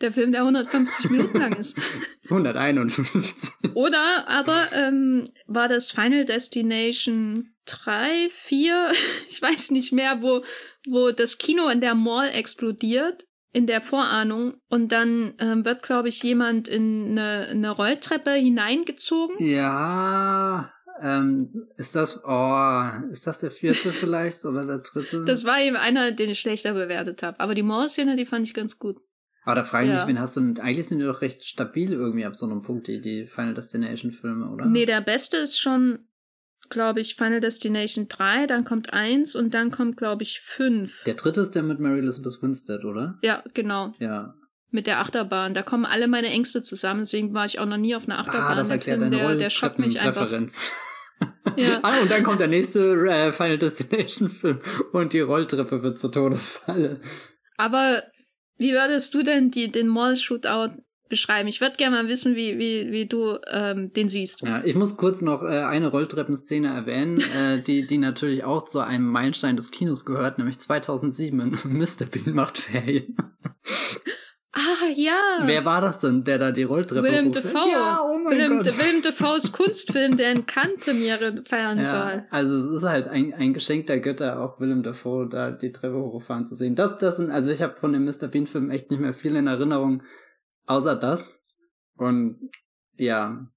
Der 0.00 0.12
Film, 0.12 0.32
der 0.32 0.42
150 0.42 1.10
Minuten 1.10 1.38
lang 1.38 1.54
ist. 1.54 1.76
151. 2.24 3.50
Oder 3.74 4.28
aber 4.28 4.68
ähm, 4.72 5.30
war 5.46 5.68
das 5.68 5.90
Final 5.90 6.24
Destination 6.24 7.54
3, 7.66 8.28
4, 8.30 8.92
ich 9.28 9.42
weiß 9.42 9.72
nicht 9.72 9.92
mehr, 9.92 10.22
wo, 10.22 10.42
wo 10.86 11.10
das 11.10 11.38
Kino 11.38 11.68
in 11.68 11.80
der 11.80 11.94
Mall 11.94 12.28
explodiert 12.30 13.24
in 13.52 13.66
der 13.66 13.80
Vorahnung 13.80 14.60
und 14.68 14.92
dann 14.92 15.34
ähm, 15.38 15.64
wird, 15.64 15.82
glaube 15.82 16.10
ich, 16.10 16.22
jemand 16.22 16.68
in 16.68 17.18
eine, 17.18 17.48
eine 17.48 17.70
Rolltreppe 17.70 18.32
hineingezogen. 18.32 19.44
Ja, 19.44 20.70
ähm, 21.02 21.66
ist 21.76 21.94
das, 21.94 22.22
oh, 22.24 22.84
ist 23.10 23.26
das 23.26 23.38
der 23.38 23.50
vierte 23.50 23.90
vielleicht 23.90 24.44
oder 24.44 24.66
der 24.66 24.78
dritte? 24.78 25.24
Das 25.26 25.44
war 25.44 25.60
eben 25.60 25.76
einer, 25.76 26.12
den 26.12 26.30
ich 26.30 26.40
schlechter 26.40 26.74
bewertet 26.74 27.22
habe. 27.22 27.38
Aber 27.40 27.54
die 27.54 27.62
Mauer-Szene, 27.62 28.16
die 28.16 28.26
fand 28.26 28.46
ich 28.46 28.54
ganz 28.54 28.78
gut. 28.78 28.96
Aber 29.44 29.54
da 29.54 29.64
frage 29.64 29.86
ich 29.86 29.92
ja. 29.92 29.98
mich, 29.98 30.06
wen 30.06 30.20
hast 30.20 30.36
du 30.36 30.40
denn, 30.40 30.60
eigentlich 30.60 30.86
sind 30.88 30.98
die 30.98 31.06
doch 31.06 31.22
recht 31.22 31.44
stabil 31.44 31.92
irgendwie 31.92 32.26
ab 32.26 32.36
so 32.36 32.46
einem 32.46 32.62
Punkt, 32.62 32.86
die, 32.86 33.00
die 33.00 33.26
Final 33.26 33.54
Destination 33.54 34.12
Filme, 34.12 34.50
oder? 34.50 34.66
Nee, 34.66 34.84
der 34.84 35.00
beste 35.00 35.38
ist 35.38 35.58
schon 35.58 36.00
glaube 36.70 37.00
ich, 37.00 37.16
Final 37.16 37.40
Destination 37.40 38.08
3, 38.08 38.46
dann 38.46 38.64
kommt 38.64 38.92
1 38.92 39.34
und 39.34 39.54
dann 39.54 39.70
kommt, 39.70 39.96
glaube 39.96 40.22
ich, 40.22 40.40
5. 40.40 41.04
Der 41.04 41.14
dritte 41.14 41.40
ist 41.40 41.54
der 41.54 41.62
mit 41.62 41.80
Mary 41.80 41.98
Elizabeth 41.98 42.42
Winstead, 42.42 42.84
oder? 42.84 43.18
Ja, 43.22 43.42
genau. 43.54 43.92
Ja. 43.98 44.34
Mit 44.70 44.86
der 44.86 45.00
Achterbahn. 45.00 45.54
Da 45.54 45.62
kommen 45.62 45.86
alle 45.86 46.08
meine 46.08 46.28
Ängste 46.28 46.60
zusammen, 46.60 47.00
deswegen 47.00 47.32
war 47.32 47.46
ich 47.46 47.58
auch 47.58 47.66
noch 47.66 47.78
nie 47.78 47.94
auf 47.94 48.04
einer 48.04 48.18
Achterbahn. 48.18 48.52
Ah, 48.52 48.54
das 48.54 48.70
erklärt 48.70 49.00
deine 49.00 49.16
der, 49.16 49.34
der 49.36 49.50
schockt 49.50 49.78
mich 49.78 49.98
einfach. 50.00 50.30
Ja. 51.56 51.80
ah, 51.82 52.00
und 52.00 52.10
dann 52.10 52.22
kommt 52.22 52.40
der 52.40 52.48
nächste 52.48 52.94
äh, 53.08 53.32
Final 53.32 53.58
Destination 53.58 54.28
Film 54.28 54.60
und 54.92 55.12
die 55.12 55.20
Rolltreppe 55.20 55.82
wird 55.82 55.98
zur 55.98 56.12
Todesfalle. 56.12 57.00
Aber 57.56 58.02
wie 58.58 58.72
würdest 58.72 59.14
du 59.14 59.22
denn 59.22 59.50
die, 59.50 59.70
den 59.70 59.88
Mall 59.88 60.16
Shootout 60.16 60.82
beschreiben. 61.08 61.48
Ich 61.48 61.60
würde 61.60 61.76
gerne 61.76 61.96
mal 61.96 62.08
wissen, 62.08 62.36
wie, 62.36 62.58
wie, 62.58 62.90
wie 62.92 63.06
du 63.06 63.38
ähm, 63.50 63.92
den 63.92 64.08
siehst. 64.08 64.42
Ja, 64.42 64.62
ich 64.64 64.74
muss 64.74 64.96
kurz 64.96 65.22
noch 65.22 65.42
äh, 65.42 65.62
eine 65.62 65.88
Rolltreppenszene 65.88 66.68
erwähnen, 66.68 67.20
äh, 67.20 67.60
die, 67.60 67.86
die 67.86 67.98
natürlich 67.98 68.44
auch 68.44 68.64
zu 68.64 68.80
einem 68.80 69.08
Meilenstein 69.08 69.56
des 69.56 69.70
Kinos 69.70 70.04
gehört, 70.04 70.38
nämlich 70.38 70.58
2007 70.58 71.40
in 71.40 71.50
Mr. 71.78 72.06
Bean 72.10 72.34
macht 72.34 72.58
Ferien. 72.58 73.16
Ah, 74.58 74.88
ja. 74.92 75.42
Wer 75.44 75.64
war 75.64 75.80
das 75.80 76.00
denn, 76.00 76.24
der 76.24 76.38
da 76.38 76.50
die 76.50 76.64
Rolltreppe 76.64 77.04
Willem 77.04 77.30
Dafoe. 77.30 77.70
Ja, 77.70 78.00
oh 78.04 78.18
mein 78.18 78.36
Willem, 78.36 78.56
Gott. 78.56 78.76
Willem 78.76 79.02
Dafoes 79.02 79.52
Kunstfilm, 79.52 80.16
der 80.16 80.32
in 80.32 80.46
Cannes 80.46 80.84
Premiere 80.84 81.44
feiern 81.46 81.78
ja, 81.78 81.84
soll. 81.84 82.24
Also 82.30 82.56
es 82.56 82.82
ist 82.82 82.88
halt 82.88 83.06
ein, 83.06 83.32
ein 83.34 83.54
Geschenk 83.54 83.86
der 83.86 84.00
Götter, 84.00 84.40
auch 84.40 84.58
Willem 84.58 84.82
Dafoe 84.82 85.28
da 85.28 85.52
die 85.52 85.70
Treppe 85.70 85.94
hochfahren 85.94 86.44
zu 86.44 86.56
sehen. 86.56 86.74
Das, 86.74 86.98
das 86.98 87.18
sind, 87.18 87.30
also 87.30 87.52
ich 87.52 87.62
habe 87.62 87.76
von 87.76 87.92
dem 87.92 88.04
Mr. 88.04 88.26
Bean 88.26 88.48
Film 88.48 88.70
echt 88.70 88.90
nicht 88.90 89.00
mehr 89.00 89.14
viel 89.14 89.36
in 89.36 89.46
Erinnerung. 89.46 90.02
Außer 90.66 90.96
das. 90.96 91.40
Und 91.96 92.50
ja, 92.96 93.48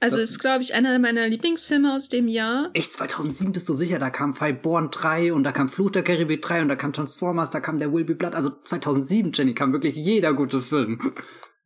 Also 0.00 0.16
das 0.16 0.30
ist, 0.30 0.38
glaube 0.38 0.62
ich, 0.62 0.72
einer 0.72 0.98
meiner 0.98 1.28
Lieblingsfilme 1.28 1.94
aus 1.94 2.08
dem 2.08 2.26
Jahr. 2.26 2.70
Echt, 2.72 2.94
2007 2.94 3.52
bist 3.52 3.68
du 3.68 3.74
sicher? 3.74 3.98
Da 3.98 4.08
kam 4.08 4.34
Fireborn 4.34 4.90
3 4.90 5.34
und 5.34 5.44
da 5.44 5.52
kam 5.52 5.68
Fluch 5.68 5.90
der 5.90 6.02
Karibik 6.02 6.40
3 6.40 6.62
und 6.62 6.68
da 6.68 6.76
kam 6.76 6.94
Transformers, 6.94 7.50
da 7.50 7.60
kam 7.60 7.78
der 7.78 7.92
Will 7.92 8.04
Be 8.04 8.14
Blood. 8.14 8.34
Also 8.34 8.50
2007, 8.50 9.32
Jenny, 9.34 9.54
kam 9.54 9.72
wirklich 9.72 9.94
jeder 9.94 10.32
gute 10.32 10.60
Film. 10.60 11.12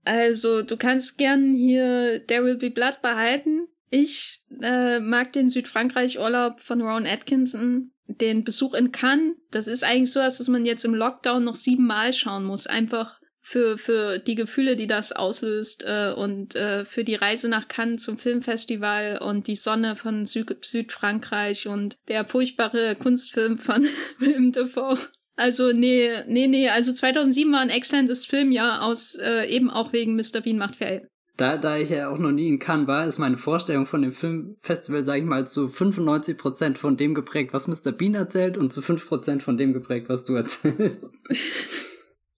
Also, 0.04 0.62
du 0.62 0.76
kannst 0.76 1.16
gern 1.16 1.54
hier 1.54 2.26
There 2.26 2.44
Will 2.44 2.58
Be 2.58 2.70
Blood 2.70 3.00
behalten. 3.00 3.68
Ich 3.88 4.42
äh, 4.60 4.98
mag 4.98 5.32
den 5.32 5.48
Südfrankreich-Urlaub 5.48 6.60
von 6.60 6.82
Ron 6.82 7.06
Atkinson. 7.06 7.92
Den 8.06 8.44
Besuch 8.44 8.74
in 8.74 8.92
Cannes, 8.92 9.34
das 9.50 9.66
ist 9.66 9.82
eigentlich 9.82 10.12
so, 10.12 10.20
dass 10.20 10.46
man 10.48 10.66
jetzt 10.66 10.84
im 10.84 10.94
Lockdown 10.94 11.42
noch 11.42 11.54
siebenmal 11.54 12.12
schauen 12.12 12.44
muss. 12.44 12.66
Einfach 12.66 13.18
für, 13.46 13.76
für 13.76 14.18
die 14.18 14.36
Gefühle, 14.36 14.74
die 14.74 14.86
das 14.86 15.12
auslöst 15.12 15.84
äh, 15.86 16.14
und 16.16 16.56
äh, 16.56 16.86
für 16.86 17.04
die 17.04 17.14
Reise 17.14 17.50
nach 17.50 17.68
Cannes 17.68 18.02
zum 18.02 18.16
Filmfestival 18.16 19.18
und 19.18 19.48
die 19.48 19.54
Sonne 19.54 19.96
von 19.96 20.24
Sü 20.24 20.46
Südfrankreich 20.62 21.68
und 21.68 21.98
der 22.08 22.24
furchtbare 22.24 22.96
Kunstfilm 22.96 23.58
von 23.58 23.86
Willem 24.18 24.52
Dafoe. 24.52 24.96
Also 25.36 25.72
nee, 25.72 26.08
nee, 26.26 26.46
nee, 26.46 26.70
also 26.70 26.90
2007 26.90 27.52
war 27.52 27.60
ein 27.60 27.68
exzellentes 27.68 28.24
Filmjahr 28.24 28.82
aus 28.82 29.14
äh, 29.16 29.46
eben 29.54 29.68
auch 29.68 29.92
wegen 29.92 30.16
Mr. 30.16 30.40
Bean 30.42 30.56
macht 30.56 30.76
Fail. 30.76 31.06
Da, 31.36 31.58
da 31.58 31.76
ich 31.76 31.90
ja 31.90 32.08
auch 32.08 32.18
noch 32.18 32.32
nie 32.32 32.48
in 32.48 32.58
Cannes 32.60 32.86
war, 32.86 33.06
ist 33.06 33.18
meine 33.18 33.36
Vorstellung 33.36 33.84
von 33.84 34.00
dem 34.00 34.12
Filmfestival, 34.12 35.04
sag 35.04 35.18
ich 35.18 35.24
mal, 35.24 35.46
zu 35.46 35.66
95% 35.66 36.76
von 36.76 36.96
dem 36.96 37.12
geprägt, 37.12 37.52
was 37.52 37.68
Mr. 37.68 37.92
Bean 37.92 38.14
erzählt 38.14 38.56
und 38.56 38.72
zu 38.72 38.80
5% 38.80 39.40
von 39.40 39.58
dem 39.58 39.74
geprägt, 39.74 40.08
was 40.08 40.24
du 40.24 40.34
erzählst. 40.34 41.12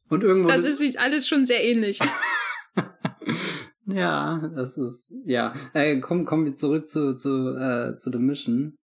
Und 0.08 0.22
irgendwo. 0.22 0.48
Das 0.48 0.64
ist 0.64 0.98
alles 0.98 1.28
schon 1.28 1.44
sehr 1.44 1.64
ähnlich. 1.64 1.98
ja, 3.86 4.50
das 4.54 4.78
ist, 4.78 5.12
ja. 5.24 5.52
Äh, 5.74 5.98
komm, 6.00 6.24
kommen 6.24 6.44
wir 6.44 6.54
zurück 6.54 6.88
zu, 6.88 7.14
zu, 7.14 7.56
äh, 7.56 7.98
zu 7.98 8.10
The 8.10 8.18
Mission. 8.18 8.76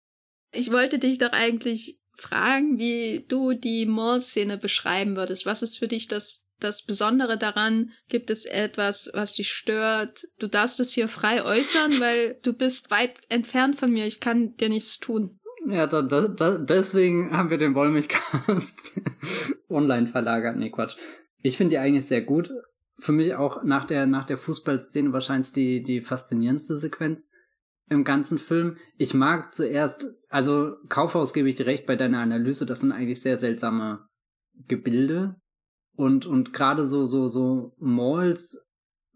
Ich 0.51 0.71
wollte 0.71 0.99
dich 0.99 1.17
doch 1.17 1.31
eigentlich 1.31 1.99
fragen, 2.15 2.77
wie 2.77 3.25
du 3.27 3.53
die 3.53 3.85
Mall-Szene 3.85 4.57
beschreiben 4.57 5.15
würdest. 5.15 5.45
Was 5.45 5.61
ist 5.61 5.79
für 5.79 5.87
dich 5.87 6.07
das, 6.07 6.49
das 6.59 6.83
Besondere 6.83 7.37
daran? 7.37 7.91
Gibt 8.09 8.29
es 8.29 8.45
etwas, 8.45 9.09
was 9.13 9.33
dich 9.33 9.51
stört? 9.51 10.27
Du 10.39 10.47
darfst 10.47 10.79
es 10.79 10.93
hier 10.93 11.07
frei 11.07 11.43
äußern, 11.43 11.99
weil 11.99 12.39
du 12.43 12.53
bist 12.53 12.91
weit 12.91 13.15
entfernt 13.29 13.77
von 13.77 13.91
mir. 13.91 14.05
Ich 14.05 14.19
kann 14.19 14.55
dir 14.57 14.69
nichts 14.69 14.99
tun. 14.99 15.39
Ja, 15.65 15.87
da, 15.87 16.01
da, 16.01 16.27
da, 16.27 16.57
deswegen 16.57 17.35
haben 17.35 17.49
wir 17.49 17.57
den 17.57 17.75
Wollmilchcast 17.75 18.99
online 19.69 20.07
verlagert. 20.07 20.57
Nee, 20.57 20.71
Quatsch. 20.71 20.97
Ich 21.41 21.57
finde 21.57 21.71
die 21.71 21.77
eigentlich 21.77 22.05
sehr 22.05 22.21
gut. 22.21 22.51
Für 22.97 23.11
mich 23.11 23.35
auch 23.35 23.63
nach 23.63 23.85
der, 23.85 24.05
nach 24.05 24.25
der 24.25 24.37
Fußballszene 24.37 25.13
wahrscheinlich 25.13 25.53
die, 25.53 25.83
die 25.83 26.01
faszinierendste 26.01 26.77
Sequenz 26.77 27.27
im 27.89 28.03
ganzen 28.03 28.37
Film. 28.37 28.77
Ich 28.97 29.13
mag 29.13 29.53
zuerst, 29.53 30.05
also 30.29 30.75
Kaufhaus 30.89 31.33
gebe 31.33 31.49
ich 31.49 31.55
dir 31.55 31.65
recht 31.65 31.85
bei 31.85 31.95
deiner 31.95 32.19
Analyse, 32.19 32.65
das 32.65 32.81
sind 32.81 32.91
eigentlich 32.91 33.21
sehr 33.21 33.37
seltsame 33.37 34.07
Gebilde. 34.67 35.35
Und, 35.95 36.25
und 36.25 36.53
gerade 36.53 36.85
so, 36.85 37.05
so, 37.05 37.27
so 37.27 37.75
Malls, 37.77 38.65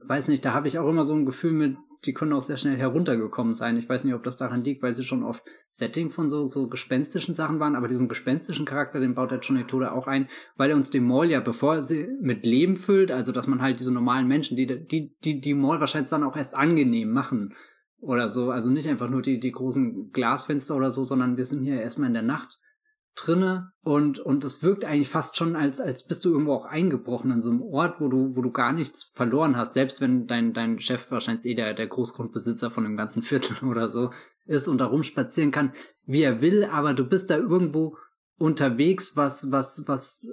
weiß 0.03 0.27
nicht, 0.27 0.45
da 0.45 0.53
habe 0.53 0.67
ich 0.67 0.79
auch 0.79 0.89
immer 0.89 1.03
so 1.03 1.13
ein 1.13 1.25
Gefühl 1.25 1.53
mit, 1.53 1.77
die 2.05 2.13
können 2.13 2.33
auch 2.33 2.41
sehr 2.41 2.57
schnell 2.57 2.77
heruntergekommen 2.77 3.53
sein. 3.53 3.77
Ich 3.77 3.89
weiß 3.89 4.03
nicht, 4.03 4.13
ob 4.13 4.23
das 4.23 4.37
daran 4.37 4.63
liegt, 4.63 4.83
weil 4.83 4.93
sie 4.93 5.03
schon 5.03 5.23
oft 5.23 5.43
Setting 5.67 6.09
von 6.09 6.29
so, 6.29 6.43
so 6.43 6.67
gespenstischen 6.67 7.33
Sachen 7.33 7.59
waren, 7.59 7.75
aber 7.75 7.87
diesen 7.87 8.07
gespenstischen 8.07 8.65
Charakter, 8.65 8.99
den 8.99 9.15
baut 9.15 9.31
der 9.31 9.39
Johnny 9.39 9.65
Tode 9.65 9.91
auch 9.91 10.07
ein, 10.07 10.27
weil 10.55 10.69
er 10.69 10.75
uns 10.75 10.89
den 10.89 11.07
Mall 11.07 11.29
ja, 11.29 11.39
bevor 11.39 11.75
er 11.75 11.81
sie 11.81 12.07
mit 12.21 12.45
Leben 12.45 12.75
füllt, 12.75 13.11
also 13.11 13.31
dass 13.31 13.47
man 13.47 13.61
halt 13.61 13.79
diese 13.79 13.93
normalen 13.93 14.27
Menschen, 14.27 14.57
die, 14.57 14.67
die, 14.67 15.15
die, 15.23 15.41
die 15.41 15.53
Mall 15.53 15.79
wahrscheinlich 15.79 16.09
dann 16.09 16.23
auch 16.23 16.35
erst 16.35 16.55
angenehm 16.55 17.11
machen 17.11 17.55
oder 17.99 18.29
so, 18.29 18.51
also 18.51 18.69
nicht 18.71 18.87
einfach 18.87 19.09
nur 19.09 19.21
die, 19.21 19.39
die 19.39 19.51
großen 19.51 20.11
Glasfenster 20.11 20.75
oder 20.75 20.91
so, 20.91 21.03
sondern 21.03 21.37
wir 21.37 21.45
sind 21.45 21.63
hier 21.63 21.81
erstmal 21.81 22.07
in 22.07 22.13
der 22.13 22.23
Nacht 22.23 22.59
drinne 23.17 23.71
und 23.81 24.19
und 24.19 24.45
es 24.45 24.63
wirkt 24.63 24.85
eigentlich 24.85 25.09
fast 25.09 25.37
schon 25.37 25.55
als 25.55 25.79
als 25.79 26.07
bist 26.07 26.23
du 26.23 26.31
irgendwo 26.31 26.53
auch 26.53 26.65
eingebrochen 26.65 27.31
in 27.31 27.41
so 27.41 27.49
einem 27.49 27.61
Ort, 27.61 27.99
wo 27.99 28.07
du 28.07 28.35
wo 28.35 28.41
du 28.41 28.51
gar 28.51 28.71
nichts 28.71 29.11
verloren 29.13 29.57
hast, 29.57 29.73
selbst 29.73 30.01
wenn 30.01 30.27
dein 30.27 30.53
dein 30.53 30.79
Chef 30.79 31.11
wahrscheinlich 31.11 31.45
eh 31.45 31.55
der 31.55 31.73
der 31.73 31.87
Großgrundbesitzer 31.87 32.71
von 32.71 32.83
dem 32.83 32.97
ganzen 32.97 33.23
Viertel 33.23 33.57
oder 33.67 33.89
so 33.89 34.11
ist 34.45 34.67
und 34.67 34.77
da 34.77 34.85
rumspazieren 34.85 35.51
kann, 35.51 35.73
wie 36.05 36.21
er 36.21 36.41
will, 36.41 36.63
aber 36.63 36.93
du 36.93 37.03
bist 37.03 37.29
da 37.29 37.37
irgendwo 37.37 37.97
unterwegs, 38.37 39.17
was 39.17 39.51
was 39.51 39.83
was 39.87 40.27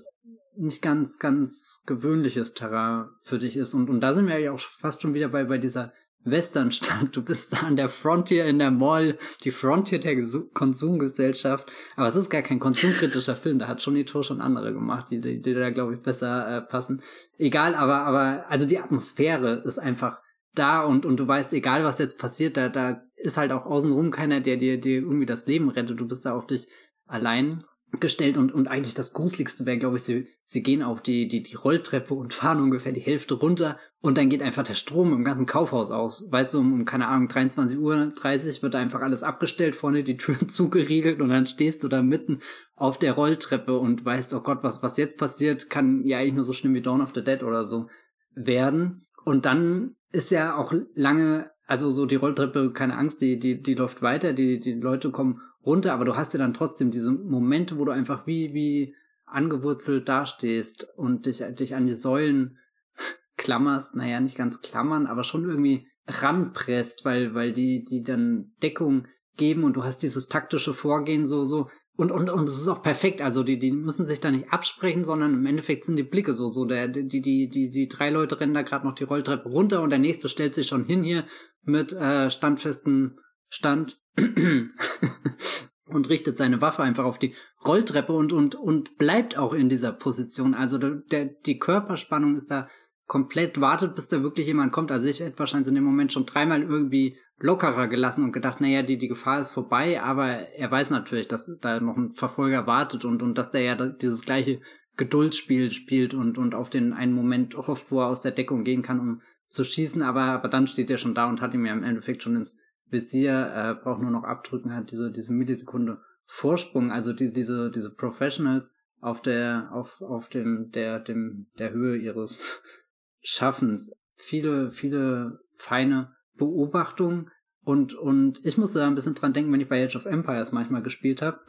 nicht 0.56 0.82
ganz 0.82 1.18
ganz 1.18 1.82
gewöhnliches 1.86 2.54
Terrain 2.54 3.08
für 3.22 3.38
dich 3.38 3.56
ist. 3.56 3.74
Und 3.74 3.90
und 3.90 4.00
da 4.00 4.14
sind 4.14 4.28
wir 4.28 4.38
ja 4.38 4.52
auch 4.52 4.60
fast 4.60 5.02
schon 5.02 5.14
wieder 5.14 5.28
bei 5.28 5.44
bei 5.44 5.58
dieser 5.58 5.92
Westernstadt. 6.24 7.14
Du 7.14 7.22
bist 7.22 7.52
da 7.52 7.58
an 7.58 7.76
der 7.76 7.88
Frontier 7.88 8.46
in 8.46 8.58
der 8.58 8.70
Mall, 8.70 9.18
die 9.44 9.50
Frontier 9.50 10.00
der 10.00 10.16
Konsumgesellschaft. 10.52 11.70
Aber 11.96 12.08
es 12.08 12.16
ist 12.16 12.30
gar 12.30 12.42
kein 12.42 12.60
konsumkritischer 12.60 13.34
Film. 13.34 13.58
Da 13.58 13.68
hat 13.68 13.82
Johnny 13.82 14.04
To 14.04 14.22
schon 14.22 14.40
andere 14.40 14.72
gemacht, 14.72 15.06
die, 15.10 15.20
die, 15.20 15.40
die 15.40 15.54
da, 15.54 15.70
glaube 15.70 15.94
ich, 15.94 16.00
besser 16.00 16.56
äh, 16.56 16.60
passen. 16.62 17.02
Egal, 17.38 17.74
aber, 17.74 18.00
aber, 18.00 18.44
also 18.48 18.66
die 18.66 18.78
Atmosphäre 18.78 19.62
ist 19.64 19.78
einfach 19.78 20.18
da 20.54 20.82
und, 20.82 21.04
und 21.04 21.18
du 21.18 21.26
weißt, 21.26 21.52
egal 21.52 21.84
was 21.84 21.98
jetzt 21.98 22.18
passiert, 22.18 22.56
da, 22.56 22.68
da 22.68 23.02
ist 23.16 23.36
halt 23.36 23.52
auch 23.52 23.66
außenrum 23.66 24.10
keiner, 24.10 24.40
der 24.40 24.56
dir, 24.56 24.80
dir 24.80 24.98
irgendwie 24.98 25.26
das 25.26 25.46
Leben 25.46 25.68
rettet. 25.68 25.98
Du 25.98 26.06
bist 26.06 26.24
da 26.24 26.32
auf 26.34 26.46
dich 26.46 26.68
allein 27.06 27.64
gestellt 28.00 28.36
und, 28.36 28.52
und 28.52 28.68
eigentlich 28.68 28.94
das 28.94 29.12
Gruseligste 29.12 29.66
wäre, 29.66 29.78
glaube 29.78 29.96
ich, 29.96 30.02
sie, 30.02 30.28
sie 30.44 30.62
gehen 30.62 30.82
auf 30.82 31.02
die, 31.02 31.28
die, 31.28 31.42
die 31.42 31.54
Rolltreppe 31.54 32.14
und 32.14 32.34
fahren 32.34 32.60
ungefähr 32.60 32.92
die 32.92 33.00
Hälfte 33.00 33.34
runter 33.34 33.78
und 34.00 34.18
dann 34.18 34.28
geht 34.28 34.42
einfach 34.42 34.64
der 34.64 34.74
Strom 34.74 35.12
im 35.12 35.24
ganzen 35.24 35.46
Kaufhaus 35.46 35.90
aus. 35.90 36.26
Weißt 36.30 36.54
du, 36.54 36.60
um, 36.60 36.72
um 36.72 36.84
keine 36.84 37.08
Ahnung, 37.08 37.28
23 37.28 37.78
Uhr 37.78 38.12
30 38.14 38.62
wird 38.62 38.74
einfach 38.74 39.00
alles 39.00 39.22
abgestellt, 39.22 39.76
vorne 39.76 40.04
die 40.04 40.16
Türen 40.16 40.48
zugeriegelt 40.48 41.20
und 41.20 41.30
dann 41.30 41.46
stehst 41.46 41.82
du 41.84 41.88
da 41.88 42.02
mitten 42.02 42.40
auf 42.76 42.98
der 42.98 43.12
Rolltreppe 43.12 43.78
und 43.78 44.04
weißt, 44.04 44.34
oh 44.34 44.40
Gott, 44.40 44.58
was, 44.62 44.82
was 44.82 44.96
jetzt 44.96 45.18
passiert, 45.18 45.70
kann 45.70 46.04
ja 46.04 46.18
eigentlich 46.18 46.34
nur 46.34 46.44
so 46.44 46.52
schlimm 46.52 46.74
wie 46.74 46.82
Dawn 46.82 47.00
of 47.00 47.12
the 47.14 47.24
Dead 47.24 47.42
oder 47.42 47.64
so 47.64 47.88
werden. 48.34 49.06
Und 49.24 49.46
dann 49.46 49.96
ist 50.12 50.30
ja 50.30 50.56
auch 50.56 50.74
lange, 50.94 51.50
also 51.66 51.90
so 51.90 52.06
die 52.06 52.16
Rolltreppe, 52.16 52.72
keine 52.72 52.96
Angst, 52.96 53.20
die, 53.20 53.38
die, 53.38 53.62
die 53.62 53.74
läuft 53.74 54.02
weiter, 54.02 54.32
die, 54.32 54.60
die 54.60 54.74
Leute 54.74 55.10
kommen 55.10 55.40
runter, 55.66 55.92
aber 55.92 56.04
du 56.04 56.16
hast 56.16 56.32
ja 56.34 56.38
dann 56.38 56.54
trotzdem 56.54 56.90
diese 56.90 57.12
Momente, 57.12 57.78
wo 57.78 57.84
du 57.84 57.92
einfach 57.92 58.26
wie, 58.26 58.54
wie 58.54 58.94
angewurzelt 59.26 60.08
dastehst 60.08 60.86
und 60.96 61.26
dich, 61.26 61.42
dich 61.58 61.74
an 61.74 61.86
die 61.86 61.94
Säulen 61.94 62.58
klammerst, 63.36 63.96
naja, 63.96 64.20
nicht 64.20 64.36
ganz 64.36 64.60
klammern, 64.60 65.06
aber 65.06 65.24
schon 65.24 65.44
irgendwie 65.44 65.88
ranpresst, 66.06 67.04
weil, 67.04 67.34
weil 67.34 67.52
die, 67.52 67.84
die 67.84 68.02
dann 68.02 68.52
Deckung 68.62 69.06
geben 69.36 69.64
und 69.64 69.74
du 69.74 69.84
hast 69.84 70.02
dieses 70.02 70.28
taktische 70.28 70.74
Vorgehen 70.74 71.26
so, 71.26 71.44
so, 71.44 71.68
und, 71.96 72.10
und, 72.10 72.28
und 72.28 72.48
es 72.48 72.60
ist 72.60 72.68
auch 72.68 72.82
perfekt. 72.82 73.22
Also 73.22 73.44
die, 73.44 73.58
die 73.58 73.70
müssen 73.70 74.04
sich 74.04 74.20
da 74.20 74.30
nicht 74.30 74.52
absprechen, 74.52 75.04
sondern 75.04 75.34
im 75.34 75.46
Endeffekt 75.46 75.84
sind 75.84 75.96
die 75.96 76.02
Blicke 76.02 76.32
so, 76.32 76.48
so. 76.48 76.64
Der, 76.64 76.88
die, 76.88 77.20
die, 77.20 77.48
die, 77.48 77.70
die 77.70 77.88
drei 77.88 78.10
Leute 78.10 78.40
rennen 78.40 78.54
da 78.54 78.62
gerade 78.62 78.86
noch 78.86 78.96
die 78.96 79.04
Rolltreppe 79.04 79.48
runter 79.48 79.80
und 79.80 79.90
der 79.90 80.00
nächste 80.00 80.28
stellt 80.28 80.54
sich 80.54 80.66
schon 80.66 80.84
hin 80.86 81.04
hier 81.04 81.24
mit 81.62 81.92
äh, 81.92 82.30
standfesten 82.30 83.20
Stand 83.48 84.00
und 84.16 86.08
richtet 86.08 86.36
seine 86.36 86.60
Waffe 86.60 86.82
einfach 86.82 87.04
auf 87.04 87.18
die 87.18 87.34
Rolltreppe 87.64 88.12
und, 88.12 88.32
und, 88.32 88.54
und 88.54 88.96
bleibt 88.96 89.36
auch 89.38 89.52
in 89.52 89.68
dieser 89.68 89.92
Position. 89.92 90.54
Also 90.54 90.78
der, 90.78 90.90
der, 91.10 91.24
die 91.26 91.58
Körperspannung 91.58 92.36
ist 92.36 92.50
da 92.50 92.68
komplett 93.06 93.60
wartet, 93.60 93.94
bis 93.94 94.08
da 94.08 94.22
wirklich 94.22 94.46
jemand 94.46 94.72
kommt. 94.72 94.90
Also 94.90 95.08
ich 95.08 95.20
hätte 95.20 95.38
wahrscheinlich 95.38 95.68
in 95.68 95.74
dem 95.74 95.84
Moment 95.84 96.12
schon 96.12 96.26
dreimal 96.26 96.62
irgendwie 96.62 97.16
lockerer 97.38 97.88
gelassen 97.88 98.24
und 98.24 98.32
gedacht, 98.32 98.60
naja, 98.60 98.82
die, 98.82 98.96
die 98.96 99.08
Gefahr 99.08 99.40
ist 99.40 99.50
vorbei, 99.50 100.00
aber 100.00 100.26
er 100.26 100.70
weiß 100.70 100.90
natürlich, 100.90 101.28
dass 101.28 101.50
da 101.60 101.80
noch 101.80 101.96
ein 101.96 102.12
Verfolger 102.12 102.66
wartet 102.66 103.04
und, 103.04 103.22
und 103.22 103.36
dass 103.36 103.50
der 103.50 103.62
ja 103.62 103.74
dieses 103.74 104.24
gleiche 104.24 104.60
Geduldsspiel 104.96 105.70
spielt 105.70 106.14
und, 106.14 106.38
und 106.38 106.54
auf 106.54 106.70
den 106.70 106.92
einen 106.92 107.12
Moment 107.12 107.56
hofft, 107.56 107.90
wo 107.90 108.00
er 108.00 108.06
aus 108.06 108.22
der 108.22 108.32
Deckung 108.32 108.62
gehen 108.64 108.82
kann, 108.82 109.00
um 109.00 109.22
zu 109.48 109.64
schießen, 109.64 110.02
aber, 110.02 110.22
aber 110.22 110.48
dann 110.48 110.66
steht 110.66 110.90
er 110.90 110.96
schon 110.96 111.14
da 111.14 111.28
und 111.28 111.40
hat 111.40 111.54
ihm 111.54 111.66
ja 111.66 111.72
im 111.72 111.82
Endeffekt 111.82 112.22
schon 112.22 112.36
ins 112.36 112.58
Visier, 112.94 113.52
äh, 113.54 113.82
braucht 113.82 114.00
nur 114.00 114.10
noch 114.10 114.24
abdrücken, 114.24 114.74
hat 114.74 114.90
diese, 114.90 115.10
diese 115.10 115.34
Millisekunde 115.34 116.00
Vorsprung, 116.24 116.90
also 116.90 117.12
die, 117.12 117.32
diese, 117.32 117.70
diese 117.70 117.94
Professionals 117.94 118.72
auf 119.00 119.20
der, 119.20 119.68
auf, 119.72 120.00
auf 120.00 120.30
dem, 120.30 120.70
der, 120.70 121.00
dem, 121.00 121.48
der 121.58 121.72
Höhe 121.72 121.96
ihres 121.96 122.62
Schaffens. 123.20 123.92
Viele, 124.14 124.70
viele 124.70 125.40
feine 125.56 126.14
Beobachtungen 126.34 127.30
und, 127.64 127.94
und 127.94 128.44
ich 128.44 128.56
musste 128.56 128.78
da 128.78 128.86
ein 128.86 128.94
bisschen 128.94 129.14
dran 129.14 129.32
denken, 129.32 129.52
wenn 129.52 129.60
ich 129.60 129.68
bei 129.68 129.84
Age 129.84 129.96
of 129.96 130.06
Empires 130.06 130.52
manchmal 130.52 130.82
gespielt 130.82 131.20
habe, 131.20 131.40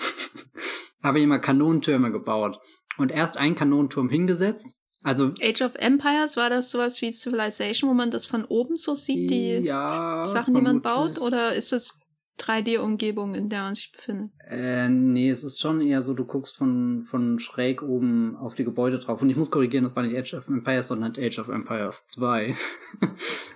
habe 1.04 1.20
ich 1.20 1.24
immer 1.24 1.40
Kanonentürme 1.40 2.12
gebaut 2.12 2.60
und 2.98 3.12
erst 3.12 3.38
einen 3.38 3.56
Kanonenturm 3.56 4.10
hingesetzt 4.10 4.82
also 5.06 5.34
Age 5.40 5.62
of 5.62 5.76
Empires 5.76 6.36
war 6.36 6.50
das 6.50 6.72
sowas 6.72 7.02
wie 7.02 7.12
Civilization, 7.12 7.90
wo 7.90 7.94
man 7.94 8.10
das 8.10 8.26
von 8.26 8.44
oben 8.44 8.76
so 8.76 8.96
sieht, 8.96 9.30
die 9.30 9.52
ja, 9.58 10.26
Sachen, 10.26 10.56
die 10.56 10.62
man 10.62 10.82
baut, 10.82 11.20
oder 11.20 11.54
ist 11.54 11.72
das 11.72 12.00
3D-Umgebung, 12.40 13.36
in 13.36 13.48
der 13.50 13.62
man 13.62 13.76
sich 13.76 13.92
befindet. 13.92 14.32
Äh, 14.48 14.90
nee, 14.90 15.30
es 15.30 15.44
ist 15.44 15.60
schon 15.60 15.82
eher 15.82 16.04
so, 16.04 16.14
du 16.14 16.24
guckst 16.24 16.56
von, 16.56 17.04
von 17.10 17.40
schräg 17.40 17.82
oben 17.82 18.36
auf 18.36 18.54
die 18.54 18.64
Gebäude 18.64 19.00
drauf. 19.00 19.22
Und 19.22 19.30
ich 19.30 19.38
muss 19.38 19.50
korrigieren, 19.50 19.84
das 19.84 19.96
war 19.96 20.04
nicht 20.04 20.16
Age 20.16 20.36
of 20.36 20.48
Empires, 20.48 20.90
sondern 20.90 21.14
Age 21.18 21.40
of 21.40 21.50
Empires 21.50 22.06
2. 22.06 22.56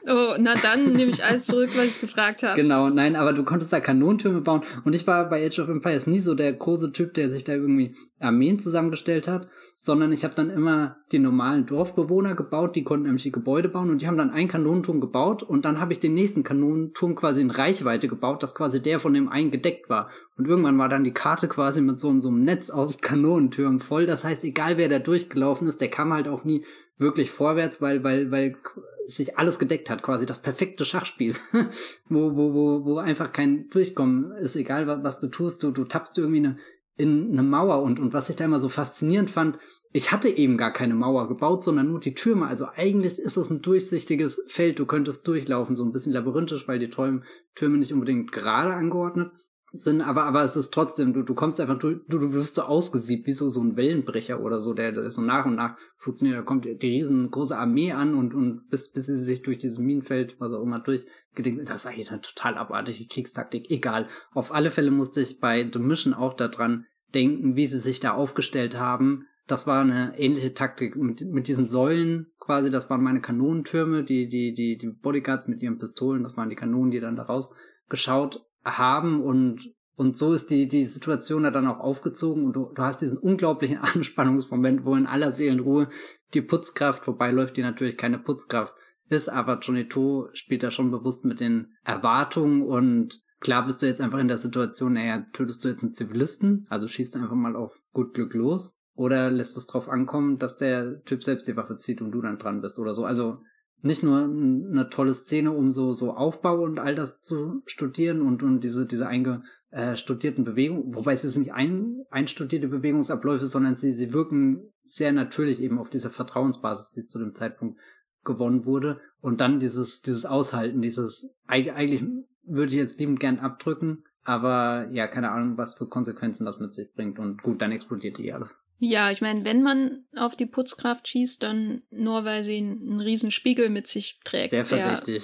oh, 0.08 0.36
na 0.40 0.56
dann 0.56 0.94
nehme 0.94 1.12
ich 1.12 1.24
alles 1.24 1.46
zurück, 1.46 1.70
was 1.76 1.86
ich 1.86 2.02
gefragt 2.02 2.42
habe. 2.42 2.60
Genau, 2.60 2.90
nein, 2.90 3.16
aber 3.16 3.34
du 3.34 3.44
konntest 3.44 3.72
da 3.72 3.80
Kanonentürme 3.80 4.42
bauen. 4.42 4.62
Und 4.84 4.96
ich 4.96 5.06
war 5.06 5.30
bei 5.30 5.46
Age 5.46 5.60
of 5.60 5.70
Empires 5.70 6.08
nie 6.08 6.20
so 6.20 6.34
der 6.34 6.54
große 6.54 6.92
Typ, 6.92 7.14
der 7.14 7.30
sich 7.30 7.44
da 7.44 7.54
irgendwie 7.54 7.96
Armeen 8.20 8.60
zusammengestellt 8.60 9.28
hat, 9.28 9.48
sondern 9.76 10.12
ich 10.12 10.24
habe 10.24 10.36
dann 10.36 10.50
immer 10.50 10.98
die 11.12 11.20
normalen 11.20 11.66
Dorfbewohner 11.66 12.36
gebaut, 12.36 12.76
die 12.76 12.84
konnten 12.84 13.06
nämlich 13.06 13.24
die 13.24 13.32
Gebäude 13.32 13.70
bauen 13.70 13.90
und 13.90 14.02
die 14.02 14.08
haben 14.08 14.18
dann 14.18 14.32
einen 14.32 14.50
Kanonenturm 14.50 15.00
gebaut 15.00 15.42
und 15.42 15.66
dann 15.66 15.80
habe 15.80 15.94
ich 15.94 16.00
den 16.00 16.14
nächsten 16.14 16.44
Kanonenturm 16.44 17.16
quasi 17.16 17.42
in 17.42 17.52
Reichweite 17.52 18.08
gebaut, 18.08 18.44
dass 18.44 18.56
quasi 18.56 18.82
der 18.82 19.00
von 19.00 19.14
dem 19.14 19.30
einen 19.30 19.52
gedeckt 19.52 19.90
war. 19.90 20.10
Und 20.38 20.48
irgendwann 20.48 20.78
war 20.80 20.90
dann 20.90 21.04
die 21.04 21.14
Karte 21.14 21.48
quasi 21.48 21.82
mit 21.82 22.00
so, 22.00 22.20
so 22.20 22.30
einem 22.30 22.44
Netz 22.44 22.70
aus 22.70 22.98
Kanonentürmen 23.02 23.80
voll. 23.80 24.06
Das 24.06 24.24
heißt, 24.24 24.44
egal 24.44 24.78
wer 24.78 24.90
da 24.90 25.00
durchgelaufen 25.00 25.68
ist, 25.68 25.82
der 25.82 25.90
kam 25.90 26.14
halt 26.14 26.28
auch 26.28 26.44
nie 26.44 26.66
wirklich 26.98 27.32
vorwärts, 27.32 27.82
weil, 27.82 28.04
weil, 28.04 28.32
weil 28.32 28.58
sich 29.06 29.38
alles 29.38 29.58
gedeckt 29.58 29.90
hat, 29.90 30.04
quasi 30.04 30.26
das 30.26 30.42
perfekte 30.42 30.86
Schachspiel, 30.86 31.34
wo, 32.10 32.36
wo, 32.36 32.54
wo, 32.54 32.86
wo 32.86 32.98
einfach 32.98 33.32
kein 33.32 33.70
Durchkommen 33.70 34.32
ist, 34.34 34.56
egal 34.56 34.88
was, 35.04 35.20
du 35.20 35.28
tust, 35.28 35.64
du, 35.64 35.72
du 35.72 35.86
tappst 35.86 36.18
irgendwie 36.18 36.40
eine, 36.40 36.58
in 36.96 37.32
eine 37.32 37.44
Mauer 37.44 37.82
und, 37.82 38.00
und 38.00 38.14
was 38.14 38.30
ich 38.30 38.36
da 38.36 38.46
immer 38.46 38.60
so 38.60 38.70
faszinierend 38.70 39.32
fand, 39.32 39.58
ich 39.92 40.12
hatte 40.12 40.30
eben 40.30 40.58
gar 40.58 40.72
keine 40.72 40.94
Mauer 40.94 41.28
gebaut, 41.28 41.64
sondern 41.64 41.88
nur 41.88 42.00
die 42.00 42.14
Türme. 42.14 42.46
Also 42.46 42.68
eigentlich 42.76 43.18
ist 43.18 43.38
es 43.38 43.50
ein 43.50 43.64
durchsichtiges 43.64 44.46
Feld. 44.48 44.78
Du 44.78 44.86
könntest 44.86 45.28
durchlaufen, 45.28 45.76
so 45.76 45.84
ein 45.84 45.92
bisschen 45.92 46.14
labyrinthisch, 46.14 46.68
weil 46.68 46.78
die 46.78 46.92
Türme 46.92 47.78
nicht 47.78 47.92
unbedingt 47.92 48.32
gerade 48.32 48.74
angeordnet 48.74 49.32
sind, 49.72 50.02
aber, 50.02 50.24
aber 50.24 50.44
es 50.44 50.56
ist 50.56 50.72
trotzdem, 50.72 51.14
du, 51.14 51.22
du 51.24 51.36
kommst 51.36 51.60
einfach, 51.60 51.78
du, 51.78 51.96
du 52.08 52.34
wirst 52.34 52.56
so 52.56 52.64
ausgesiebt, 52.64 53.28
wie 53.28 53.34
so, 53.34 53.50
so 53.50 53.62
ein 53.62 53.76
Wellenbrecher 53.76 54.42
oder 54.42 54.60
so, 54.60 54.74
der, 54.74 54.92
der 54.92 55.10
so 55.10 55.22
nach 55.22 55.46
und 55.46 55.56
nach 55.56 55.78
funktioniert. 55.98 56.38
Da 56.38 56.42
kommt 56.42 56.66
die 56.66 56.72
riesengroße 56.72 57.58
Armee 57.58 57.92
an 57.92 58.16
und, 58.16 58.34
und 58.34 58.68
bis, 58.70 58.92
bis 58.92 59.06
sie 59.06 59.18
sich 59.18 59.44
durch 59.44 59.60
dieses 59.60 59.78
Minenfeld, 59.78 60.38
was 60.40 60.54
auch 60.54 60.64
immer, 60.64 60.80
durchgedingt. 60.80 61.70
Das 61.70 61.78
ist 61.78 61.86
eigentlich 61.86 62.12
eine 62.12 62.22
total 62.22 62.58
abartige 62.58 63.08
Kriegstaktik. 63.08 63.70
Egal. 63.70 64.08
Auf 64.34 64.54
alle 64.54 64.72
Fälle 64.72 64.92
musste 64.92 65.22
ich 65.22 65.40
bei 65.40 65.70
The 65.72 65.80
Mission 65.80 66.14
auch 66.14 66.34
daran 66.34 66.86
denken, 67.14 67.56
wie 67.56 67.68
sie 67.68 67.80
sich 67.80 68.00
da 68.00 68.14
aufgestellt 68.14 68.78
haben. 68.78 69.26
Das 69.48 69.68
war 69.68 69.82
eine 69.82 70.18
ähnliche 70.18 70.54
Taktik 70.54 70.96
mit, 70.96 71.22
mit 71.22 71.48
diesen 71.48 71.68
Säulen 71.68 72.28
quasi. 72.40 72.72
Das 72.72 72.90
waren 72.90 73.04
meine 73.04 73.22
Kanonentürme, 73.22 74.04
die, 74.04 74.28
die, 74.28 74.54
die, 74.54 74.78
die 74.78 74.90
Bodyguards 74.90 75.48
mit 75.48 75.62
ihren 75.62 75.80
Pistolen. 75.80 76.24
Das 76.24 76.38
waren 76.38 76.50
die 76.50 76.56
Kanonen, 76.56 76.92
die 76.92 77.00
dann 77.00 77.16
da 77.16 77.24
rausgeschaut 77.24 78.46
haben 78.64 79.22
und 79.22 79.74
und 79.95 80.16
so 80.16 80.32
ist 80.34 80.49
die, 80.49 80.70
die 80.70 80.86
Situation 80.86 81.43
da 81.43 81.51
dann 81.51 81.68
auch 81.68 81.82
aufgezogen 81.82 82.45
und 82.45 82.53
du, 82.53 82.72
du 82.74 82.82
hast 82.82 83.01
diesen 83.01 83.18
unglaublichen 83.18 83.78
Anspannungsmoment, 83.82 84.86
wo 84.86 84.95
in 84.95 85.05
aller 85.05 85.34
Seelenruhe 85.34 85.89
die 86.34 86.41
Putzkraft, 86.41 87.05
wobei 87.05 87.32
läuft 87.32 87.57
die 87.57 87.64
natürlich 87.64 87.97
keine 87.97 88.18
Putzkraft 88.18 88.74
ist, 89.10 89.28
aber 89.28 89.60
Johnny 89.60 89.89
To 89.89 90.30
spielt 90.32 90.64
da 90.64 90.72
schon 90.72 90.91
bewusst 90.91 91.26
mit 91.26 91.41
den 91.41 91.74
Erwartungen 91.84 92.62
und 92.62 93.22
klar 93.41 93.66
bist 93.66 93.82
du 93.82 93.88
jetzt 93.88 93.99
einfach 93.99 94.20
in 94.20 94.30
der 94.30 94.38
Situation, 94.38 94.93
naja, 94.93 95.26
tötest 95.34 95.66
du 95.66 95.68
jetzt 95.68 95.84
einen 95.84 95.93
Zivilisten, 95.93 96.66
also 96.70 96.88
schießt 96.88 97.18
einfach 97.18 97.36
mal 97.36 97.57
auf 97.57 97.78
gut 97.91 98.14
Glück 98.14 98.34
los 98.34 98.80
oder 98.95 99.30
lässt 99.30 99.57
es 99.57 99.66
drauf 99.66 99.89
ankommen, 99.89 100.38
dass 100.38 100.55
der 100.55 101.03
Typ 101.03 101.24
selbst 101.24 101.47
die 101.47 101.57
Waffe 101.57 101.76
zieht 101.78 102.01
und 102.01 102.12
du 102.12 102.22
dann 102.22 102.38
dran 102.38 102.62
bist 102.62 102.80
oder 102.80 102.93
so. 102.93 103.03
Also 103.03 103.41
nicht 103.82 104.04
nur 104.04 104.24
eine 104.24 104.90
tolle 104.90 105.14
Szene, 105.14 105.52
um 105.52 105.72
so, 105.72 105.94
so 105.94 106.14
Aufbau 106.14 106.64
und 106.64 106.80
all 106.80 106.96
das 106.96 107.22
zu 107.22 107.62
studieren 107.66 108.22
und, 108.22 108.44
und 108.44 108.62
diese, 108.62 108.86
diese 108.86 109.08
eingestudierten 109.08 110.44
Bewegungen, 110.44 110.96
wobei 110.96 111.14
es 111.14 111.24
ist 111.24 111.38
nicht 111.38 111.54
ein, 111.54 112.04
einstudierte 112.10 112.68
Bewegungsabläufe, 112.68 113.46
sondern 113.46 113.76
sie, 113.76 113.94
sie 113.94 114.14
wirken 114.14 114.72
sehr 114.84 115.12
natürlich 115.12 115.62
eben 115.62 115.80
auf 115.80 115.90
dieser 115.90 116.10
Vertrauensbasis, 116.10 116.92
die 116.92 117.06
zu 117.06 117.20
dem 117.20 117.34
Zeitpunkt 117.34 117.80
gewonnen 118.24 118.66
wurde. 118.66 119.00
Und 119.22 119.42
dann 119.42 119.60
dieses, 119.60 120.02
dieses 120.02 120.26
Aushalten, 120.26 120.82
dieses, 120.82 121.38
eigentlich 121.48 122.04
würde 122.44 122.72
ich 122.72 122.78
jetzt 122.78 123.00
liebend 123.00 123.20
gern 123.20 123.40
abdrücken, 123.40 124.04
aber 124.24 124.88
ja, 124.92 125.08
keine 125.08 125.32
Ahnung, 125.32 125.58
was 125.58 125.76
für 125.76 125.88
Konsequenzen 125.88 126.46
das 126.46 126.60
mit 126.60 126.74
sich 126.74 126.94
bringt. 126.94 127.20
Und 127.20 127.42
gut, 127.42 127.62
dann 127.62 127.72
explodiert 127.72 128.20
eh 128.20 128.34
alles. 128.34 128.58
Ja, 128.80 129.12
ich 129.12 129.22
meine, 129.22 129.44
wenn 129.44 129.62
man 129.62 130.06
auf 130.16 130.36
die 130.36 130.46
Putzkraft 130.46 131.08
schießt, 131.08 131.44
dann 131.44 131.84
nur, 131.92 132.24
weil 132.24 132.44
sie 132.46 132.58
einen, 132.58 133.02
riesen 133.02 133.30
Spiegel 133.30 133.70
mit 133.70 133.88
sich 133.88 134.20
trägt. 134.24 134.52
Sehr 134.52 134.66
verdächtig. 134.66 135.24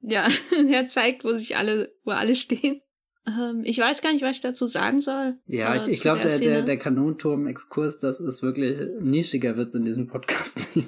Der, 0.00 0.24
ja, 0.24 0.28
der 0.70 0.86
zeigt, 0.86 1.24
wo 1.24 1.36
sich 1.36 1.56
alle, 1.56 1.94
wo 2.04 2.12
alle 2.12 2.34
stehen. 2.34 2.80
Ähm, 3.26 3.62
ich 3.64 3.78
weiß 3.78 4.00
gar 4.00 4.12
nicht, 4.12 4.22
was 4.22 4.36
ich 4.36 4.40
dazu 4.40 4.66
sagen 4.66 5.02
soll. 5.02 5.36
Ja, 5.44 5.76
ich, 5.76 5.86
ich 5.86 6.00
glaube, 6.00 6.20
der, 6.20 6.38
der, 6.38 6.62
der 6.62 6.78
Kanonturm-Exkurs, 6.78 7.98
das 7.98 8.20
ist 8.20 8.42
wirklich 8.42 8.78
nischiger 9.00 9.56
Witz 9.58 9.74
in 9.74 9.84
diesem 9.84 10.06
Podcast. 10.06 10.68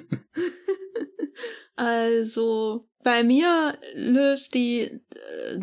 also, 1.81 2.87
bei 3.03 3.23
mir 3.23 3.71
löst 3.95 4.53
die 4.53 4.81
äh, 4.81 4.99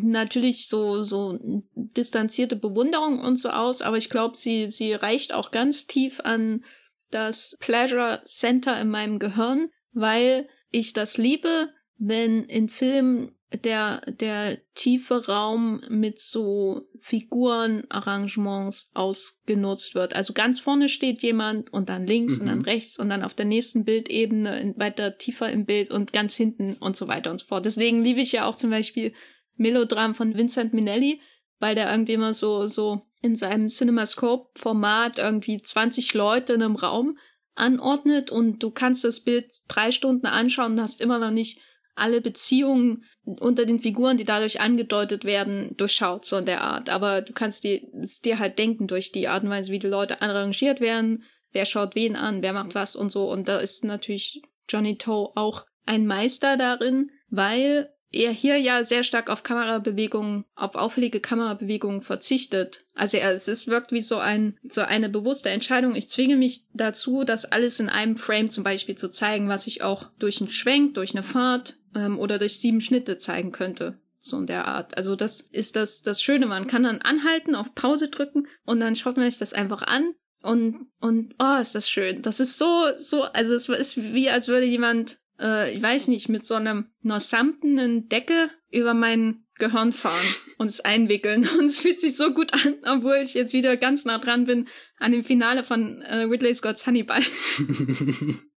natürlich 0.01 0.67
so, 0.67 1.05
so 1.05 1.39
distanzierte 1.75 2.57
Bewunderung 2.57 3.21
und 3.21 3.37
so 3.37 3.51
aus, 3.51 3.83
aber 3.83 3.99
ich 3.99 4.11
glaube, 4.11 4.37
sie, 4.37 4.69
sie 4.69 4.95
reicht 4.95 5.33
auch 5.33 5.53
ganz 5.53 5.87
tief 5.87 6.19
an 6.25 6.65
das 7.13 7.57
Pleasure 7.61 8.21
Center 8.25 8.81
in 8.81 8.91
meinem 8.91 9.21
Gehirn, 9.21 9.71
weil 9.93 10.49
ich 10.73 10.93
das 10.93 11.19
liebe, 11.19 11.73
wenn 11.99 12.43
in 12.47 12.69
Filmen 12.69 13.38
der, 13.53 14.03
der 14.07 14.59
tiefe 14.75 15.27
Raum 15.27 15.81
mit 15.89 16.19
so 16.19 16.83
Figurenarrangements 17.01 18.91
ausgenutzt 18.93 19.95
wird. 19.95 20.15
Also 20.15 20.35
ganz 20.35 20.61
vorne 20.61 20.89
steht 20.89 21.23
jemand 21.23 21.73
und 21.73 21.89
dann 21.89 22.07
links 22.07 22.37
mhm. 22.37 22.41
und 22.41 22.47
dann 22.49 22.59
mhm. 22.59 22.65
rechts 22.65 22.99
und 22.99 23.09
dann 23.09 23.23
auf 23.23 23.35
der 23.35 23.47
nächsten 23.47 23.85
Bildebene 23.85 24.75
weiter 24.77 25.17
tiefer 25.17 25.51
im 25.51 25.65
Bild 25.65 25.91
und 25.91 26.13
ganz 26.13 26.35
hinten 26.35 26.75
und 26.75 26.97
so 26.97 27.09
weiter 27.09 27.31
und 27.31 27.39
so 27.39 27.47
fort. 27.47 27.65
Deswegen 27.65 28.03
liebe 28.03 28.21
ich 28.21 28.33
ja 28.33 28.45
auch 28.45 28.57
zum 28.57 28.71
Beispiel 28.71 29.15
Melodram 29.57 30.15
von 30.15 30.37
Vincent 30.37 30.75
Minnelli, 30.75 31.21
weil 31.59 31.75
der 31.75 31.91
irgendwie 31.91 32.13
immer 32.13 32.35
so, 32.35 32.67
so 32.67 33.03
in 33.23 33.35
seinem 33.35 33.69
CinemaScope-Format 33.69 35.19
irgendwie 35.19 35.61
20 35.61 36.13
Leute 36.15 36.53
in 36.53 36.63
einem 36.63 36.77
Raum 36.77 37.19
anordnet 37.55 38.31
und 38.31 38.63
du 38.63 38.71
kannst 38.71 39.05
das 39.05 39.21
Bild 39.21 39.51
drei 39.67 39.91
Stunden 39.91 40.27
anschauen 40.27 40.73
und 40.73 40.81
hast 40.81 41.01
immer 41.01 41.19
noch 41.19 41.33
nicht 41.33 41.61
alle 41.99 42.21
Beziehungen 42.21 43.05
unter 43.25 43.67
den 43.67 43.79
Figuren, 43.79 44.17
die 44.17 44.25
dadurch 44.25 44.61
angedeutet 44.61 45.25
werden, 45.25 45.75
durchschaut, 45.77 46.25
so 46.25 46.37
in 46.37 46.47
der 46.47 46.63
Art. 46.63 46.89
Aber 46.89 47.23
du 47.23 47.33
kannst 47.33 47.65
dir, 47.65 47.81
es 48.01 48.21
dir 48.21 48.39
halt 48.39 48.59
denken 48.59 48.87
durch 48.87 49.13
die 49.13 49.29
Art 49.29 49.43
und 49.43 49.51
Weise, 49.51 49.73
wie 49.73 49.79
die 49.79 49.87
Leute 49.87 50.23
arrangiert 50.23 50.81
werden, 50.81 51.25
wer 51.53 51.65
schaut 51.65 51.95
wen 51.95 52.17
an, 52.17 52.43
wer 52.43 52.53
macht 52.53 52.75
was 52.75 52.97
und 52.97 53.11
so. 53.11 53.31
Und 53.31 53.49
da 53.49 53.59
ist 53.59 53.85
natürlich 53.85 54.43
Johnny 54.69 54.97
Toe 54.97 55.33
auch 55.35 55.65
ein 55.87 56.07
Meister 56.07 56.57
darin, 56.57 57.11
weil 57.31 57.89
er 58.11 58.33
hier 58.33 58.57
ja 58.59 58.85
sehr 58.85 59.03
stark 59.05 59.29
auf 59.29 59.43
Kamerabewegungen, 59.43 60.45
auf 60.55 60.75
auffällige 60.75 61.21
Kamerabewegungen 61.21 62.01
verzichtet. 62.01 62.85
Also 62.95 63.19
er, 63.19 63.33
es 63.33 63.49
ist, 63.49 63.67
wirkt 63.67 63.93
wie 63.93 64.01
so 64.01 64.19
ein, 64.19 64.59
so 64.69 64.81
eine 64.81 65.09
bewusste 65.09 65.51
Entscheidung. 65.51 65.95
Ich 65.95 66.09
zwinge 66.09 66.37
mich 66.37 66.63
dazu, 66.73 67.25
das 67.25 67.45
alles 67.45 67.81
in 67.81 67.89
einem 67.89 68.17
Frame 68.17 68.49
zum 68.49 68.65
Beispiel 68.65 68.95
zu 68.95 69.11
zeigen, 69.11 69.49
was 69.49 69.67
ich 69.67 69.83
auch 69.83 70.11
durch 70.19 70.41
einen 70.41 70.51
Schwenk, 70.51 70.95
durch 70.95 71.13
eine 71.13 71.23
Fahrt 71.23 71.77
ähm, 71.95 72.19
oder 72.19 72.39
durch 72.39 72.59
sieben 72.61 72.81
Schnitte 72.81 73.19
zeigen 73.19 73.53
könnte. 73.53 74.01
So 74.21 74.39
in 74.39 74.47
der 74.47 74.67
Art. 74.67 74.97
Also 74.97 75.15
das 75.15 75.41
ist 75.41 75.77
das, 75.77 76.03
das 76.03 76.23
Schöne. 76.23 76.47
Man 76.47 76.67
kann 76.67 76.83
dann 76.83 77.01
anhalten, 77.01 77.55
auf 77.55 77.75
Pause 77.75 78.09
drücken 78.09 78.49
und 78.65 78.81
dann 78.81 78.97
schaut 78.97 79.17
man 79.17 79.31
sich 79.31 79.39
das 79.39 79.53
einfach 79.53 79.83
an 79.83 80.13
und, 80.43 80.89
und, 81.01 81.35
oh, 81.39 81.57
ist 81.61 81.75
das 81.75 81.89
schön. 81.89 82.23
Das 82.23 82.41
ist 82.41 82.59
so, 82.59 82.89
so, 82.97 83.23
also 83.23 83.55
es 83.55 83.69
ist 83.69 83.97
wie, 83.97 84.29
als 84.31 84.49
würde 84.49 84.67
jemand 84.67 85.19
äh, 85.41 85.75
ich 85.75 85.83
weiß 85.83 86.09
nicht, 86.09 86.29
mit 86.29 86.45
so 86.45 86.55
einem, 86.55 86.87
einer 87.05 87.21
samtenen 87.21 88.09
Decke 88.09 88.51
über 88.71 88.95
mein 88.95 89.45
Gehirn 89.59 89.93
fahren 89.93 90.27
und 90.59 90.67
es 90.67 90.81
einwickeln. 90.81 91.49
Und 91.59 91.67
es 91.67 91.81
fühlt 91.81 92.01
sich 92.01 92.17
so 92.17 92.33
gut 92.33 92.53
an, 92.53 92.77
obwohl 92.85 93.17
ich 93.17 93.35
jetzt 93.35 93.53
wieder 93.53 93.77
ganz 93.77 94.05
nah 94.05 94.19
dran 94.19 94.45
bin 94.45 94.69
an 94.99 95.13
dem 95.13 95.25
Finale 95.25 95.65
von 95.65 96.03
äh, 96.03 96.23
Ridley 96.23 96.55
Scott's 96.55 96.87
Hannibal. 96.87 97.23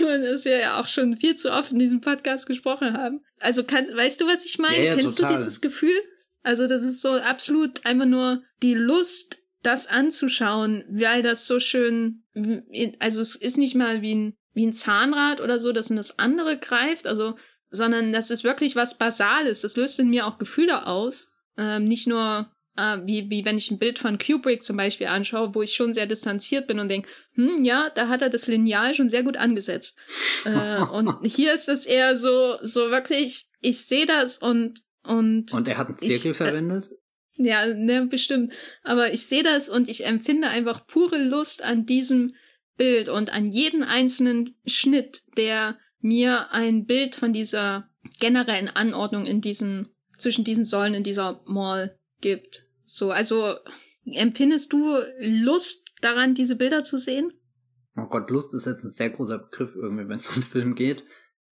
dass 0.00 0.44
wir 0.44 0.58
ja 0.58 0.80
auch 0.80 0.88
schon 0.88 1.16
viel 1.16 1.36
zu 1.36 1.52
oft 1.52 1.72
in 1.72 1.78
diesem 1.78 2.00
Podcast 2.00 2.46
gesprochen 2.46 2.96
haben. 2.96 3.24
Also 3.38 3.64
kannst, 3.64 3.94
weißt 3.94 4.20
du, 4.20 4.26
was 4.26 4.44
ich 4.44 4.58
meine? 4.58 4.78
Ja, 4.78 4.84
ja, 4.84 4.94
Kennst 4.96 5.18
total. 5.18 5.32
du 5.32 5.38
dieses 5.38 5.60
Gefühl? 5.60 5.98
Also 6.42 6.66
das 6.66 6.82
ist 6.82 7.00
so 7.00 7.12
absolut 7.12 7.84
einfach 7.84 8.06
nur 8.06 8.42
die 8.62 8.74
Lust, 8.74 9.42
das 9.62 9.88
anzuschauen, 9.88 10.84
weil 10.88 11.22
das 11.22 11.46
so 11.46 11.58
schön, 11.58 12.22
also 13.00 13.20
es 13.20 13.34
ist 13.34 13.56
nicht 13.56 13.74
mal 13.74 14.00
wie 14.00 14.14
ein 14.14 14.36
wie 14.56 14.66
ein 14.66 14.72
Zahnrad 14.72 15.42
oder 15.42 15.60
so, 15.60 15.70
das 15.70 15.90
in 15.90 15.96
das 15.96 16.18
andere 16.18 16.58
greift, 16.58 17.06
also, 17.06 17.36
sondern 17.70 18.10
das 18.10 18.30
ist 18.30 18.42
wirklich 18.42 18.74
was 18.74 18.96
Basales. 18.96 19.60
Das 19.60 19.76
löst 19.76 20.00
in 20.00 20.08
mir 20.08 20.26
auch 20.26 20.38
Gefühle 20.38 20.86
aus. 20.86 21.30
Ähm, 21.58 21.84
nicht 21.84 22.06
nur 22.06 22.50
äh, 22.76 22.98
wie, 23.04 23.30
wie 23.30 23.44
wenn 23.44 23.58
ich 23.58 23.70
ein 23.70 23.78
Bild 23.78 23.98
von 23.98 24.18
Kubrick 24.18 24.62
zum 24.62 24.76
Beispiel 24.76 25.06
anschaue, 25.06 25.54
wo 25.54 25.62
ich 25.62 25.74
schon 25.74 25.92
sehr 25.92 26.06
distanziert 26.06 26.66
bin 26.66 26.78
und 26.78 26.88
denke, 26.88 27.08
hm, 27.34 27.64
ja, 27.64 27.90
da 27.94 28.08
hat 28.08 28.22
er 28.22 28.30
das 28.30 28.46
Lineal 28.46 28.94
schon 28.94 29.08
sehr 29.08 29.22
gut 29.22 29.36
angesetzt. 29.36 29.96
äh, 30.44 30.80
und 30.82 31.24
hier 31.24 31.52
ist 31.52 31.68
es 31.68 31.86
eher 31.86 32.16
so, 32.16 32.56
so 32.62 32.90
wirklich, 32.90 33.48
ich 33.60 33.84
sehe 33.84 34.06
das 34.06 34.38
und 34.38 34.82
Und, 35.04 35.52
und 35.52 35.68
er 35.68 35.78
hat 35.78 35.88
einen 35.88 35.98
Zirkel 35.98 36.32
ich, 36.32 36.40
äh, 36.40 36.44
verwendet? 36.44 36.90
Ja, 37.36 37.66
ne, 37.66 38.06
bestimmt. 38.06 38.52
Aber 38.82 39.12
ich 39.12 39.26
sehe 39.26 39.42
das 39.42 39.68
und 39.68 39.88
ich 39.88 40.04
empfinde 40.04 40.48
einfach 40.48 40.86
pure 40.86 41.18
Lust 41.18 41.62
an 41.62 41.84
diesem 41.84 42.34
Bild 42.76 43.08
und 43.08 43.32
an 43.32 43.46
jeden 43.46 43.82
einzelnen 43.82 44.54
Schnitt, 44.66 45.22
der 45.36 45.78
mir 46.00 46.52
ein 46.52 46.86
Bild 46.86 47.14
von 47.14 47.32
dieser 47.32 47.88
generellen 48.20 48.68
Anordnung 48.68 49.26
in 49.26 49.40
diesem, 49.40 49.90
zwischen 50.18 50.44
diesen 50.44 50.64
Säulen 50.64 50.94
in 50.94 51.02
dieser 51.02 51.42
Mall 51.46 51.98
gibt. 52.20 52.65
So, 52.86 53.10
also 53.10 53.56
empfindest 54.04 54.72
du 54.72 54.96
Lust 55.18 55.84
daran, 56.00 56.34
diese 56.34 56.56
Bilder 56.56 56.84
zu 56.84 56.98
sehen? 56.98 57.32
Oh 57.96 58.06
Gott, 58.06 58.30
Lust 58.30 58.54
ist 58.54 58.66
jetzt 58.66 58.84
ein 58.84 58.90
sehr 58.90 59.10
großer 59.10 59.38
Begriff 59.38 59.74
irgendwie, 59.74 60.08
wenn 60.08 60.18
es 60.18 60.28
um 60.28 60.42
Film 60.42 60.74
geht. 60.74 61.04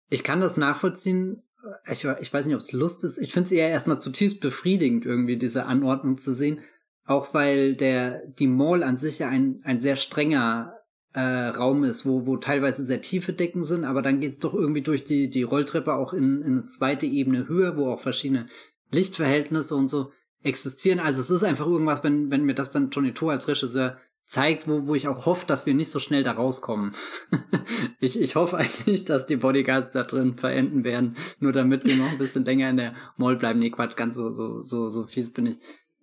Ich 0.08 0.22
kann 0.22 0.40
das 0.40 0.56
nachvollziehen. 0.56 1.42
Ich, 1.90 2.04
ich 2.04 2.32
weiß 2.32 2.46
nicht, 2.46 2.54
ob 2.54 2.60
es 2.60 2.72
Lust 2.72 3.04
ist. 3.04 3.18
Ich 3.18 3.32
finde 3.32 3.46
es 3.46 3.52
eher 3.52 3.70
erstmal 3.70 4.00
zutiefst 4.00 4.40
befriedigend, 4.40 5.06
irgendwie 5.06 5.38
diese 5.38 5.66
Anordnung 5.66 6.18
zu 6.18 6.32
sehen. 6.32 6.60
Auch 7.06 7.34
weil 7.34 7.74
der, 7.74 8.26
die 8.26 8.46
Mall 8.46 8.82
an 8.82 8.96
sich 8.96 9.18
ja 9.18 9.28
ein, 9.28 9.60
ein 9.64 9.80
sehr 9.80 9.96
strenger 9.96 10.78
äh, 11.14 11.20
Raum 11.20 11.84
ist, 11.84 12.06
wo, 12.06 12.26
wo 12.26 12.36
teilweise 12.36 12.84
sehr 12.84 13.00
tiefe 13.00 13.32
Decken 13.32 13.62
sind, 13.62 13.84
aber 13.84 14.02
dann 14.02 14.20
geht's 14.20 14.40
doch 14.40 14.54
irgendwie 14.54 14.82
durch 14.82 15.04
die, 15.04 15.30
die 15.30 15.42
Rolltreppe 15.42 15.94
auch 15.94 16.12
in, 16.12 16.42
in 16.42 16.52
eine 16.52 16.64
zweite 16.66 17.06
Ebene 17.06 17.48
höher, 17.48 17.76
wo 17.76 17.88
auch 17.88 18.00
verschiedene 18.00 18.46
Lichtverhältnisse 18.90 19.74
und 19.76 19.88
so 19.88 20.10
existieren. 20.44 21.00
Also 21.00 21.20
es 21.20 21.30
ist 21.30 21.42
einfach 21.42 21.66
irgendwas, 21.66 22.04
wenn, 22.04 22.30
wenn 22.30 22.44
mir 22.44 22.54
das 22.54 22.70
dann 22.70 22.90
Johnny 22.90 23.12
To 23.12 23.30
als 23.30 23.48
Regisseur 23.48 23.96
zeigt, 24.26 24.68
wo, 24.68 24.86
wo 24.86 24.94
ich 24.94 25.08
auch 25.08 25.26
hoffe, 25.26 25.46
dass 25.46 25.66
wir 25.66 25.74
nicht 25.74 25.90
so 25.90 25.98
schnell 25.98 26.22
da 26.22 26.32
rauskommen. 26.32 26.94
ich, 28.00 28.18
ich 28.20 28.36
hoffe 28.36 28.56
eigentlich, 28.56 29.04
dass 29.04 29.26
die 29.26 29.36
Bodyguards 29.36 29.92
da 29.92 30.04
drin 30.04 30.36
verenden 30.36 30.84
werden, 30.84 31.16
nur 31.40 31.52
damit 31.52 31.84
wir 31.84 31.96
noch 31.96 32.10
ein 32.10 32.18
bisschen 32.18 32.44
länger 32.44 32.70
in 32.70 32.76
der 32.76 32.94
Mall 33.16 33.36
bleiben. 33.36 33.58
Nee, 33.58 33.70
Quatsch, 33.70 33.96
ganz 33.96 34.14
so, 34.14 34.30
so, 34.30 34.62
so, 34.62 34.88
so 34.88 35.06
fies 35.06 35.32
bin 35.32 35.46
ich 35.46 35.56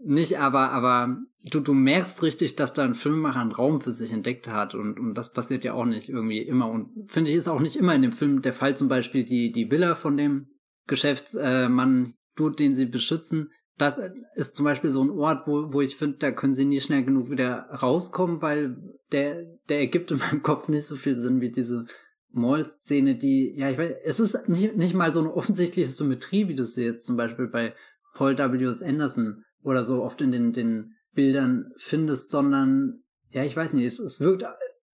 nicht, 0.04 0.40
aber, 0.40 0.72
aber 0.72 1.18
du, 1.52 1.60
du 1.60 1.74
merkst 1.74 2.24
richtig, 2.24 2.56
dass 2.56 2.74
da 2.74 2.84
ein 2.84 2.96
Filmemacher 2.96 3.40
einen 3.40 3.52
Raum 3.52 3.82
für 3.82 3.92
sich 3.92 4.12
entdeckt 4.12 4.48
hat 4.48 4.74
und, 4.74 5.00
und 5.00 5.14
das 5.14 5.32
passiert 5.32 5.64
ja 5.64 5.74
auch 5.74 5.86
nicht 5.86 6.10
irgendwie 6.10 6.40
immer 6.40 6.70
und 6.70 7.08
finde 7.08 7.30
ich 7.30 7.38
ist 7.38 7.48
auch 7.48 7.60
nicht 7.60 7.76
immer 7.76 7.94
in 7.94 8.02
dem 8.02 8.12
Film 8.12 8.42
der 8.42 8.54
Fall, 8.54 8.76
zum 8.76 8.88
Beispiel 8.88 9.24
die, 9.24 9.52
die 9.52 9.70
Villa 9.70 9.94
von 9.94 10.18
dem 10.18 10.48
Geschäftsmann, 10.88 12.16
äh, 12.40 12.52
den 12.58 12.74
sie 12.74 12.88
beschützen, 12.88 13.52
das 13.78 14.02
ist 14.36 14.56
zum 14.56 14.66
Beispiel 14.66 14.90
so 14.90 15.04
ein 15.04 15.10
Ort, 15.10 15.48
wo, 15.48 15.74
wo 15.74 15.82
ich 15.82 15.96
finde, 15.96 16.18
da 16.18 16.32
können 16.32 16.54
sie 16.54 16.66
nie 16.66 16.82
schnell 16.82 17.04
genug 17.04 17.30
wieder 17.30 17.70
rauskommen, 17.70 18.42
weil 18.42 18.78
der, 19.12 19.44
der 19.70 19.80
ergibt 19.80 20.12
in 20.12 20.18
meinem 20.18 20.44
Kopf 20.44 20.68
nicht 20.68 20.86
so 20.86 20.96
viel 20.96 21.16
Sinn 21.16 21.42
wie 21.42 21.52
diese 21.52 21.86
Mall-Szene, 22.34 23.18
die, 23.18 23.54
ja, 23.58 23.70
ich 23.70 23.78
weiß, 23.78 23.92
es 24.06 24.20
ist 24.20 24.48
nicht, 24.48 24.76
nicht 24.78 24.94
mal 24.94 25.14
so 25.14 25.20
eine 25.20 25.34
offensichtliche 25.34 25.90
Symmetrie, 25.90 26.48
wie 26.48 26.56
du 26.56 26.64
sie 26.64 26.84
jetzt 26.84 27.06
zum 27.06 27.18
Beispiel 27.18 27.48
bei 27.48 27.74
Paul 28.14 28.38
W. 28.38 28.64
S. 28.66 28.84
Anderson 28.84 29.44
oder 29.64 29.84
so 29.84 30.04
oft 30.04 30.22
in 30.22 30.32
den, 30.32 30.54
den 30.54 30.96
Bildern 31.14 31.72
findest, 31.78 32.30
sondern, 32.30 33.04
ja, 33.32 33.44
ich 33.44 33.56
weiß 33.56 33.74
nicht, 33.74 33.86
es, 33.86 34.00
es 34.00 34.22
wirkt 34.22 34.46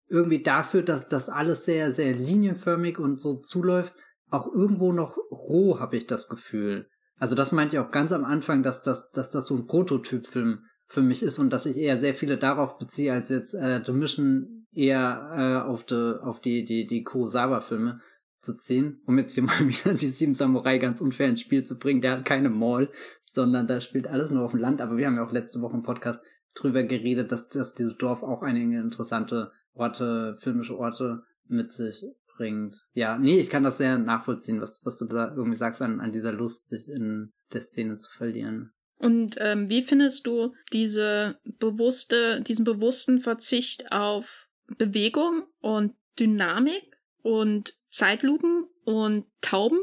irgendwie 0.08 0.42
dafür, 0.42 0.82
dass 0.82 1.08
das 1.08 1.28
alles 1.28 1.64
sehr, 1.64 1.90
sehr 1.90 2.14
linienförmig 2.14 2.98
und 2.98 3.20
so 3.20 3.36
zuläuft, 3.40 3.94
auch 4.30 4.52
irgendwo 4.52 4.92
noch 4.92 5.16
roh, 5.30 5.80
habe 5.80 5.96
ich 5.96 6.06
das 6.06 6.28
Gefühl. 6.28 6.88
Also 7.18 7.34
das 7.34 7.52
meint 7.52 7.72
ja 7.72 7.84
auch 7.84 7.90
ganz 7.90 8.12
am 8.12 8.24
Anfang, 8.24 8.62
dass 8.62 8.82
das, 8.82 9.10
dass 9.12 9.30
das 9.30 9.46
so 9.46 9.56
ein 9.56 9.66
Prototypfilm 9.66 10.64
für 10.86 11.02
mich 11.02 11.22
ist 11.22 11.38
und 11.38 11.50
dass 11.50 11.66
ich 11.66 11.76
eher 11.76 11.96
sehr 11.96 12.14
viele 12.14 12.36
darauf 12.36 12.78
beziehe, 12.78 13.12
als 13.12 13.28
jetzt 13.28 13.54
äh, 13.54 13.82
The 13.84 13.92
Mission 13.92 14.66
eher 14.72 15.30
äh, 15.64 15.68
auf, 15.68 15.84
die, 15.84 16.20
auf 16.22 16.40
die, 16.40 16.64
die, 16.64 16.86
die 16.86 17.04
Kurosawa-Filme 17.04 18.00
zu 18.40 18.56
ziehen, 18.56 19.00
um 19.06 19.16
jetzt 19.18 19.34
hier 19.34 19.42
mal 19.42 19.58
wieder 19.66 19.94
die 19.94 20.06
Sieben 20.06 20.34
Samurai 20.34 20.78
ganz 20.78 21.00
unfair 21.00 21.28
ins 21.28 21.40
Spiel 21.40 21.64
zu 21.64 21.78
bringen. 21.78 22.02
Der 22.02 22.12
hat 22.12 22.24
keine 22.24 22.50
Mall, 22.50 22.90
sondern 23.24 23.66
da 23.66 23.80
spielt 23.80 24.06
alles 24.06 24.30
nur 24.30 24.44
auf 24.44 24.50
dem 24.50 24.60
Land. 24.60 24.80
Aber 24.80 24.96
wir 24.96 25.06
haben 25.06 25.16
ja 25.16 25.24
auch 25.24 25.32
letzte 25.32 25.60
Woche 25.62 25.76
im 25.76 25.82
Podcast 25.82 26.22
drüber 26.54 26.82
geredet, 26.82 27.32
dass, 27.32 27.48
dass 27.48 27.74
dieses 27.74 27.96
Dorf 27.96 28.22
auch 28.22 28.42
einige 28.42 28.78
interessante 28.78 29.52
Orte, 29.72 30.36
filmische 30.38 30.78
Orte 30.78 31.22
mit 31.46 31.72
sich 31.72 32.04
bringt. 32.37 32.87
Ja, 32.93 33.18
nee, 33.18 33.39
ich 33.39 33.51
kann 33.51 33.64
das 33.64 33.78
sehr 33.78 33.99
nachvollziehen, 33.99 34.61
was, 34.61 34.80
was 34.85 34.99
du 34.99 35.07
da 35.07 35.35
irgendwie 35.35 35.57
sagst, 35.57 35.82
an, 35.82 36.01
an 36.01 36.12
dieser 36.12 36.32
Lust, 36.32 36.68
sich 36.68 36.89
in 36.89 37.32
der 37.53 37.61
Szene 37.61 37.99
zu 37.99 38.11
verlieren. 38.12 38.72
Und 38.99 39.37
ähm, 39.39 39.68
wie 39.68 39.82
findest 39.82 40.26
du 40.26 40.55
diese 40.72 41.39
bewusste, 41.59 42.41
diesen 42.43 42.64
bewussten 42.64 43.20
Verzicht 43.20 43.93
auf 43.93 44.49
Bewegung 44.78 45.45
und 45.61 45.95
Dynamik 46.18 46.85
und 47.22 47.76
Zeitlupen 47.91 48.66
und 48.85 49.26
Tauben? 49.41 49.80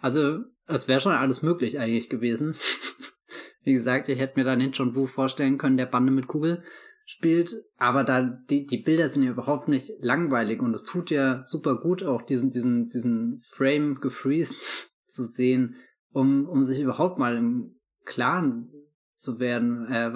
Also, 0.00 0.40
es 0.66 0.88
wäre 0.88 1.00
schon 1.00 1.12
alles 1.12 1.42
möglich 1.42 1.78
eigentlich 1.78 2.08
gewesen. 2.08 2.56
Wie 3.64 3.74
gesagt, 3.74 4.08
ich 4.08 4.18
hätte 4.18 4.38
mir 4.38 4.44
dann 4.44 4.72
John 4.72 4.96
Woo 4.96 5.06
vorstellen 5.06 5.58
können, 5.58 5.76
der 5.76 5.86
Bande 5.86 6.12
mit 6.12 6.26
Kugel 6.26 6.64
spielt, 7.12 7.54
aber 7.76 8.04
da 8.04 8.22
die, 8.22 8.64
die 8.64 8.78
Bilder 8.78 9.08
sind 9.10 9.22
ja 9.22 9.30
überhaupt 9.30 9.68
nicht 9.68 9.92
langweilig 10.00 10.60
und 10.60 10.74
es 10.74 10.84
tut 10.84 11.10
ja 11.10 11.44
super 11.44 11.78
gut, 11.78 12.02
auch 12.02 12.22
diesen, 12.22 12.50
diesen, 12.50 12.88
diesen 12.88 13.42
Frame 13.50 14.00
gefreezed 14.00 14.90
zu 15.06 15.24
sehen, 15.24 15.76
um, 16.10 16.48
um 16.48 16.62
sich 16.62 16.80
überhaupt 16.80 17.18
mal 17.18 17.36
im 17.36 17.76
Klaren 18.06 18.72
zu 19.14 19.38
werden, 19.38 19.86
äh, 19.86 20.10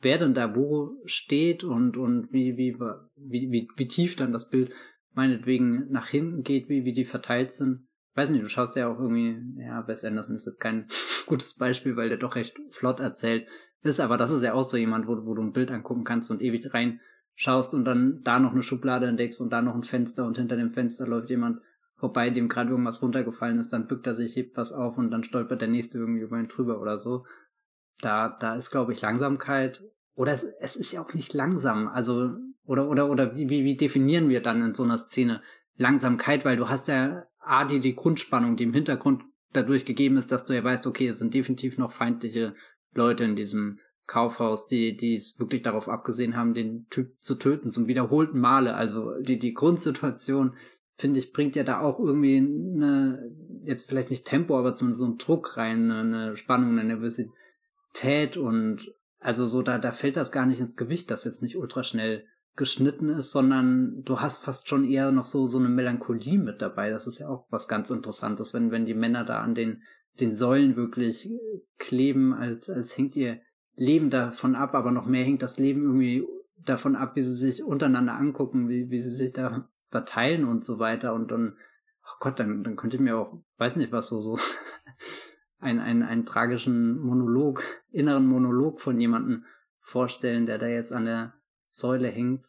wer 0.00 0.18
denn 0.18 0.34
da 0.34 0.54
wo 0.54 1.00
steht 1.06 1.64
und, 1.64 1.96
und 1.96 2.30
wie, 2.30 2.58
wie, 2.58 2.78
wie, 3.16 3.50
wie, 3.50 3.68
wie 3.74 3.88
tief 3.88 4.14
dann 4.14 4.32
das 4.32 4.50
Bild 4.50 4.70
meinetwegen 5.14 5.90
nach 5.90 6.08
hinten 6.08 6.42
geht, 6.42 6.68
wie, 6.68 6.84
wie 6.84 6.92
die 6.92 7.06
verteilt 7.06 7.52
sind. 7.52 7.88
Weiß 8.14 8.30
nicht, 8.30 8.44
du 8.44 8.48
schaust 8.48 8.76
ja 8.76 8.86
auch 8.88 9.00
irgendwie, 9.00 9.40
ja, 9.60 9.88
Wes 9.88 10.04
Anderson 10.04 10.36
ist 10.36 10.46
jetzt 10.46 10.60
kein 10.60 10.86
gutes 11.26 11.56
Beispiel, 11.56 11.96
weil 11.96 12.10
der 12.10 12.18
doch 12.18 12.36
recht 12.36 12.56
flott 12.70 13.00
erzählt 13.00 13.48
ist, 13.84 14.00
aber 14.00 14.16
das 14.16 14.30
ist 14.30 14.42
ja 14.42 14.54
auch 14.54 14.64
so 14.64 14.76
jemand, 14.76 15.06
wo, 15.06 15.24
wo 15.24 15.34
du 15.34 15.42
ein 15.42 15.52
Bild 15.52 15.70
angucken 15.70 16.04
kannst 16.04 16.30
und 16.30 16.42
ewig 16.42 16.72
reinschaust 16.72 17.74
und 17.74 17.84
dann 17.84 18.22
da 18.24 18.38
noch 18.38 18.52
eine 18.52 18.62
Schublade 18.62 19.06
entdeckst 19.06 19.40
und 19.40 19.50
da 19.50 19.62
noch 19.62 19.74
ein 19.74 19.84
Fenster 19.84 20.26
und 20.26 20.38
hinter 20.38 20.56
dem 20.56 20.70
Fenster 20.70 21.06
läuft 21.06 21.30
jemand 21.30 21.60
vorbei, 21.96 22.30
dem 22.30 22.48
gerade 22.48 22.70
irgendwas 22.70 23.02
runtergefallen 23.02 23.58
ist, 23.58 23.72
dann 23.72 23.86
bückt 23.86 24.06
er 24.06 24.14
sich, 24.14 24.36
hebt 24.36 24.56
was 24.56 24.72
auf 24.72 24.98
und 24.98 25.10
dann 25.10 25.24
stolpert 25.24 25.60
der 25.60 25.68
nächste 25.68 25.98
irgendwie 25.98 26.22
über 26.22 26.38
ihn 26.38 26.48
drüber 26.48 26.80
oder 26.80 26.98
so. 26.98 27.24
Da, 28.00 28.28
da 28.28 28.56
ist, 28.56 28.70
glaube 28.70 28.92
ich, 28.92 29.00
Langsamkeit. 29.00 29.82
Oder 30.14 30.32
es, 30.32 30.44
es 30.60 30.76
ist 30.76 30.92
ja 30.92 31.02
auch 31.02 31.14
nicht 31.14 31.32
langsam. 31.32 31.88
Also 31.88 32.34
oder, 32.64 32.88
oder, 32.88 33.10
oder 33.10 33.36
wie, 33.36 33.48
wie, 33.48 33.76
definieren 33.76 34.28
wir 34.28 34.42
dann 34.42 34.62
in 34.62 34.74
so 34.74 34.82
einer 34.82 34.98
Szene 34.98 35.42
Langsamkeit? 35.76 36.44
Weil 36.44 36.56
du 36.56 36.68
hast 36.68 36.88
ja 36.88 37.24
A, 37.38 37.64
die, 37.64 37.80
die 37.80 37.94
Grundspannung, 37.94 38.56
die 38.56 38.64
im 38.64 38.72
Hintergrund 38.72 39.22
dadurch 39.52 39.84
gegeben 39.84 40.16
ist, 40.16 40.32
dass 40.32 40.44
du 40.44 40.54
ja 40.54 40.64
weißt, 40.64 40.86
okay, 40.86 41.08
es 41.08 41.18
sind 41.18 41.34
definitiv 41.34 41.78
noch 41.78 41.92
feindliche 41.92 42.54
Leute 42.94 43.24
in 43.24 43.36
diesem 43.36 43.78
Kaufhaus, 44.06 44.66
die, 44.66 44.96
die 44.96 45.14
es 45.14 45.38
wirklich 45.38 45.62
darauf 45.62 45.88
abgesehen 45.88 46.36
haben, 46.36 46.54
den 46.54 46.86
Typ 46.90 47.14
zu 47.20 47.36
töten, 47.36 47.70
zum 47.70 47.86
wiederholten 47.86 48.38
Male. 48.38 48.74
Also 48.74 49.18
die, 49.20 49.38
die 49.38 49.54
Grundsituation, 49.54 50.56
finde 50.96 51.18
ich, 51.18 51.32
bringt 51.32 51.56
ja 51.56 51.64
da 51.64 51.80
auch 51.80 51.98
irgendwie 51.98 52.36
eine, 52.36 53.30
jetzt 53.64 53.88
vielleicht 53.88 54.10
nicht 54.10 54.26
Tempo, 54.26 54.58
aber 54.58 54.74
zumindest 54.74 55.00
so 55.00 55.06
einen 55.06 55.18
Druck 55.18 55.56
rein, 55.56 55.90
eine 55.90 56.36
Spannung, 56.36 56.72
eine 56.72 56.84
Nervosität 56.84 58.36
und 58.36 58.92
also 59.20 59.46
so, 59.46 59.62
da, 59.62 59.78
da 59.78 59.90
fällt 59.90 60.18
das 60.18 60.32
gar 60.32 60.44
nicht 60.44 60.60
ins 60.60 60.76
Gewicht, 60.76 61.10
das 61.10 61.24
jetzt 61.24 61.42
nicht 61.42 61.56
ultra 61.56 61.82
schnell 61.82 62.26
geschnitten 62.56 63.08
ist, 63.08 63.32
sondern 63.32 64.02
du 64.04 64.20
hast 64.20 64.44
fast 64.44 64.68
schon 64.68 64.84
eher 64.84 65.10
noch 65.10 65.24
so, 65.24 65.46
so 65.46 65.58
eine 65.58 65.68
Melancholie 65.68 66.38
mit 66.38 66.62
dabei. 66.62 66.90
Das 66.90 67.06
ist 67.06 67.18
ja 67.18 67.28
auch 67.28 67.46
was 67.50 67.66
ganz 67.66 67.90
Interessantes, 67.90 68.54
wenn, 68.54 68.70
wenn 68.70 68.84
die 68.84 68.94
Männer 68.94 69.24
da 69.24 69.40
an 69.40 69.54
den, 69.54 69.82
den 70.20 70.32
Säulen 70.32 70.76
wirklich 70.76 71.28
kleben, 71.78 72.34
als, 72.34 72.70
als 72.70 72.96
hängt 72.96 73.16
ihr 73.16 73.40
Leben 73.76 74.10
davon 74.10 74.54
ab, 74.54 74.74
aber 74.74 74.92
noch 74.92 75.06
mehr 75.06 75.24
hängt 75.24 75.42
das 75.42 75.58
Leben 75.58 75.82
irgendwie 75.82 76.26
davon 76.56 76.96
ab, 76.96 77.16
wie 77.16 77.20
sie 77.20 77.34
sich 77.34 77.64
untereinander 77.64 78.14
angucken, 78.14 78.68
wie, 78.68 78.90
wie 78.90 79.00
sie 79.00 79.14
sich 79.14 79.32
da 79.32 79.68
verteilen 79.88 80.44
und 80.44 80.64
so 80.64 80.78
weiter 80.78 81.14
und 81.14 81.30
dann, 81.30 81.56
oh 82.04 82.16
Gott, 82.20 82.38
dann, 82.38 82.62
dann 82.62 82.76
könnte 82.76 82.96
ich 82.96 83.02
mir 83.02 83.16
auch, 83.16 83.42
weiß 83.58 83.76
nicht 83.76 83.92
was, 83.92 84.08
so, 84.08 84.20
so 84.20 84.38
ein, 85.58 85.78
ein, 85.80 86.02
einen 86.02 86.24
tragischen 86.24 86.98
Monolog, 86.98 87.62
inneren 87.90 88.26
Monolog 88.26 88.80
von 88.80 89.00
jemandem 89.00 89.44
vorstellen, 89.80 90.46
der 90.46 90.58
da 90.58 90.66
jetzt 90.66 90.92
an 90.92 91.04
der 91.04 91.34
Säule 91.68 92.08
hängt. 92.08 92.44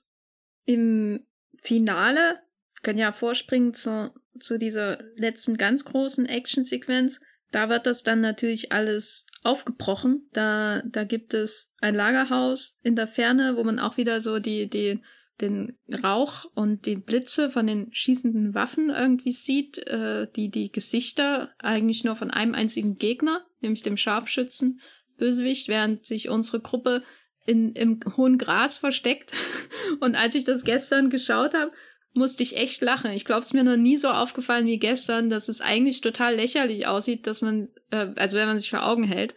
Im 0.65 1.26
Finale, 1.61 2.39
kann 2.85 2.98
ja 2.98 3.11
vorspringen 3.11 3.73
zu, 3.73 4.14
zu 4.39 4.60
dieser 4.60 4.99
letzten 5.15 5.57
ganz 5.57 5.85
großen 5.85 6.27
Actionsequenz, 6.27 7.19
da 7.56 7.69
wird 7.69 7.88
das 7.88 8.03
dann 8.03 8.19
natürlich 8.19 8.73
alles 8.73 9.26
aufgebrochen. 9.44 10.27
Da, 10.34 10.82
da 10.86 11.06
gibt 11.06 11.34
es 11.34 11.72
ein 11.80 11.95
Lagerhaus 11.95 12.82
in 12.84 12.98
der 12.98 13.07
Ferne, 13.07 13.56
wo 13.56 13.64
man 13.64 13.80
auch 13.80 13.95
wieder 13.95 14.19
so 14.19 14.40
die, 14.40 14.69
die, 14.69 14.99
den 15.40 15.77
Rauch 16.03 16.44
und 16.53 16.86
die 16.86 16.98
Blitze 16.98 17.49
von 17.49 17.65
den 17.65 17.94
schießenden 17.94 18.56
Waffen 18.56 18.90
irgendwie 18.90 19.32
sieht, 19.32 19.77
äh, 19.88 20.27
die, 20.36 20.49
die 20.49 20.69
Gesichter 20.69 21.49
eigentlich 21.60 22.03
nur 22.03 22.18
von 22.18 22.30
einem 22.30 22.53
einzigen 22.53 22.98
Gegner, 22.98 23.45
nämlich 23.61 23.84
dem 23.84 23.95
Scharfschützen 23.95 24.82
Bösewicht, 25.15 25.69
während 25.69 26.06
sich 26.06 26.27
unsere 26.27 26.60
Gruppe 26.60 27.03
in, 27.45 27.72
im 27.72 28.02
hohen 28.18 28.38
Gras 28.38 28.76
versteckt. 28.76 29.32
Und 30.02 30.15
als 30.15 30.36
ich 30.36 30.44
das 30.44 30.65
gestern 30.65 31.10
geschaut 31.10 31.53
habe, 31.53 31.72
musste 32.15 32.43
ich 32.43 32.57
echt 32.57 32.81
lachen. 32.81 33.11
Ich 33.11 33.25
glaube, 33.25 33.41
es 33.41 33.53
mir 33.53 33.63
noch 33.63 33.77
nie 33.77 33.97
so 33.97 34.09
aufgefallen 34.09 34.67
wie 34.67 34.79
gestern, 34.79 35.29
dass 35.29 35.49
es 35.49 35.61
eigentlich 35.61 36.01
total 36.01 36.35
lächerlich 36.35 36.87
aussieht, 36.87 37.27
dass 37.27 37.41
man, 37.41 37.69
äh, 37.91 38.07
also 38.15 38.37
wenn 38.37 38.47
man 38.47 38.59
sich 38.59 38.69
vor 38.69 38.85
Augen 38.85 39.03
hält, 39.03 39.35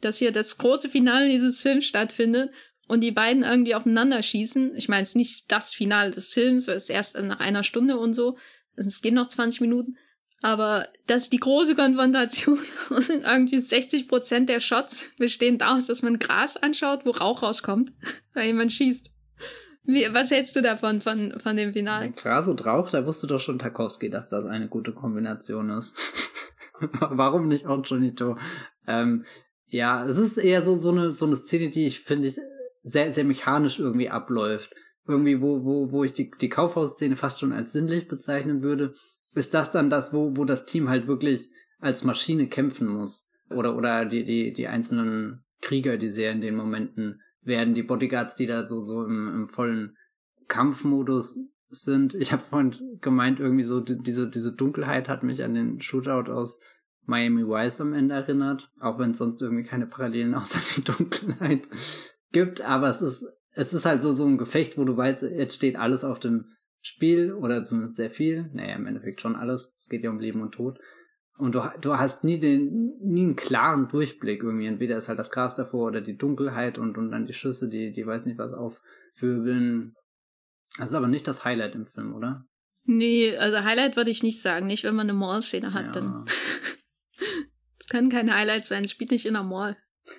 dass 0.00 0.18
hier 0.18 0.32
das 0.32 0.58
große 0.58 0.88
Finale 0.88 1.28
dieses 1.28 1.60
Films 1.60 1.84
stattfindet 1.84 2.50
und 2.86 3.00
die 3.00 3.10
beiden 3.10 3.42
irgendwie 3.42 3.74
aufeinander 3.74 4.22
schießen. 4.22 4.74
Ich 4.76 4.88
meine, 4.88 5.02
es 5.02 5.10
ist 5.10 5.16
nicht 5.16 5.52
das 5.52 5.74
Finale 5.74 6.10
des 6.10 6.32
Films, 6.32 6.68
es 6.68 6.84
ist 6.84 6.90
erst 6.90 7.20
nach 7.20 7.40
einer 7.40 7.62
Stunde 7.62 7.98
und 7.98 8.14
so. 8.14 8.36
Also 8.76 8.88
es 8.88 9.02
gehen 9.02 9.14
noch 9.14 9.28
20 9.28 9.60
Minuten. 9.60 9.96
Aber 10.42 10.88
das 11.06 11.24
ist 11.24 11.32
die 11.32 11.40
große 11.40 11.74
Konfrontation 11.74 12.58
und 12.90 13.08
irgendwie 13.08 13.58
60 13.58 14.08
Prozent 14.08 14.48
der 14.50 14.60
Shots 14.60 15.10
bestehen 15.16 15.56
daraus, 15.56 15.86
dass 15.86 16.02
man 16.02 16.18
Gras 16.18 16.58
anschaut, 16.58 17.06
wo 17.06 17.10
Rauch 17.10 17.42
rauskommt, 17.42 17.92
weil 18.34 18.48
jemand 18.48 18.72
schießt. 18.72 19.13
Wie, 19.86 20.06
was 20.12 20.30
hältst 20.30 20.56
du 20.56 20.62
davon, 20.62 21.00
von, 21.00 21.38
von 21.38 21.56
dem 21.56 21.72
Finale? 21.72 22.12
Gras 22.12 22.48
und 22.48 22.64
Rauch, 22.64 22.90
da 22.90 23.04
wusste 23.04 23.26
doch 23.26 23.40
schon 23.40 23.58
Tarkovsky, 23.58 24.08
dass 24.08 24.28
das 24.28 24.46
eine 24.46 24.68
gute 24.68 24.92
Kombination 24.92 25.70
ist. 25.70 25.98
Warum 27.00 27.48
nicht 27.48 27.66
auch 27.66 27.84
Joe? 27.84 28.36
Ähm, 28.86 29.24
ja, 29.66 30.06
es 30.06 30.18
ist 30.18 30.38
eher 30.38 30.62
so, 30.62 30.74
so 30.74 30.90
eine, 30.90 31.12
so 31.12 31.26
eine 31.26 31.36
Szene, 31.36 31.70
die 31.70 31.86
ich 31.86 32.00
finde 32.00 32.28
ich 32.28 32.38
sehr, 32.80 33.12
sehr 33.12 33.24
mechanisch 33.24 33.78
irgendwie 33.78 34.08
abläuft. 34.08 34.74
Irgendwie, 35.06 35.40
wo, 35.42 35.64
wo, 35.64 35.92
wo 35.92 36.04
ich 36.04 36.12
die, 36.12 36.30
die 36.40 36.48
Kaufhausszene 36.48 37.16
fast 37.16 37.40
schon 37.40 37.52
als 37.52 37.72
sinnlich 37.72 38.08
bezeichnen 38.08 38.62
würde, 38.62 38.94
ist 39.34 39.52
das 39.52 39.70
dann 39.70 39.90
das, 39.90 40.14
wo, 40.14 40.36
wo 40.36 40.44
das 40.44 40.64
Team 40.64 40.88
halt 40.88 41.06
wirklich 41.06 41.50
als 41.78 42.04
Maschine 42.04 42.48
kämpfen 42.48 42.88
muss. 42.88 43.28
Oder, 43.50 43.76
oder 43.76 44.06
die, 44.06 44.24
die, 44.24 44.52
die 44.52 44.66
einzelnen 44.66 45.44
Krieger, 45.60 45.98
die 45.98 46.08
sehr 46.08 46.32
in 46.32 46.40
den 46.40 46.56
Momenten 46.56 47.20
werden, 47.44 47.74
die 47.74 47.82
Bodyguards, 47.82 48.36
die 48.36 48.46
da 48.46 48.64
so, 48.64 48.80
so 48.80 49.04
im, 49.04 49.28
im 49.28 49.46
vollen 49.46 49.96
Kampfmodus 50.48 51.38
sind. 51.68 52.14
Ich 52.14 52.32
habe 52.32 52.42
vorhin 52.42 52.98
gemeint, 53.00 53.40
irgendwie 53.40 53.64
so 53.64 53.80
diese, 53.80 54.28
diese 54.28 54.52
Dunkelheit 54.52 55.08
hat 55.08 55.22
mich 55.22 55.42
an 55.42 55.54
den 55.54 55.80
Shootout 55.80 56.30
aus 56.30 56.60
Miami 57.06 57.46
Vice 57.46 57.80
am 57.80 57.92
Ende 57.92 58.14
erinnert, 58.14 58.70
auch 58.80 58.98
wenn 58.98 59.10
es 59.10 59.18
sonst 59.18 59.42
irgendwie 59.42 59.64
keine 59.64 59.86
Parallelen 59.86 60.34
außer 60.34 60.60
die 60.76 60.84
Dunkelheit 60.84 61.68
gibt, 62.32 62.62
aber 62.62 62.88
es 62.88 63.02
ist, 63.02 63.26
es 63.52 63.72
ist 63.72 63.86
halt 63.86 64.02
so, 64.02 64.12
so 64.12 64.26
ein 64.26 64.38
Gefecht, 64.38 64.76
wo 64.76 64.84
du 64.84 64.96
weißt, 64.96 65.22
jetzt 65.22 65.54
steht 65.54 65.76
alles 65.76 66.04
auf 66.04 66.18
dem 66.18 66.46
Spiel 66.80 67.32
oder 67.32 67.62
zumindest 67.62 67.96
sehr 67.96 68.10
viel. 68.10 68.50
Naja, 68.52 68.76
im 68.76 68.86
Endeffekt 68.86 69.22
schon 69.22 69.36
alles. 69.36 69.74
Es 69.78 69.88
geht 69.88 70.04
ja 70.04 70.10
um 70.10 70.20
Leben 70.20 70.42
und 70.42 70.52
Tod. 70.52 70.78
Und 71.36 71.54
du, 71.54 71.62
du 71.80 71.96
hast 71.98 72.22
nie 72.22 72.38
den, 72.38 72.96
nie 73.00 73.22
einen 73.22 73.36
klaren 73.36 73.88
Durchblick 73.88 74.42
irgendwie. 74.42 74.66
Entweder 74.66 74.96
ist 74.96 75.08
halt 75.08 75.18
das 75.18 75.30
Gras 75.30 75.56
davor 75.56 75.88
oder 75.88 76.00
die 76.00 76.16
Dunkelheit 76.16 76.78
und, 76.78 76.96
und 76.96 77.10
dann 77.10 77.26
die 77.26 77.32
Schüsse, 77.32 77.68
die, 77.68 77.92
die 77.92 78.06
weiß 78.06 78.24
nicht 78.26 78.38
was 78.38 78.52
aufwirbeln. 78.52 79.96
Das 80.78 80.90
ist 80.90 80.94
aber 80.94 81.08
nicht 81.08 81.26
das 81.26 81.44
Highlight 81.44 81.74
im 81.74 81.86
Film, 81.86 82.14
oder? 82.14 82.46
Nee, 82.84 83.36
also 83.36 83.64
Highlight 83.64 83.96
würde 83.96 84.10
ich 84.10 84.22
nicht 84.22 84.42
sagen. 84.42 84.66
Nicht, 84.66 84.84
wenn 84.84 84.94
man 84.94 85.08
eine 85.08 85.18
Mall-Szene 85.18 85.72
hat, 85.72 85.86
ja. 85.86 85.92
dann. 85.92 86.24
das 87.78 87.88
kann 87.88 88.10
kein 88.10 88.32
Highlight 88.32 88.64
sein. 88.64 88.84
Es 88.84 88.90
spielt 88.90 89.10
nicht 89.10 89.26
in 89.26 89.34
der 89.34 89.42
Mall. 89.42 89.76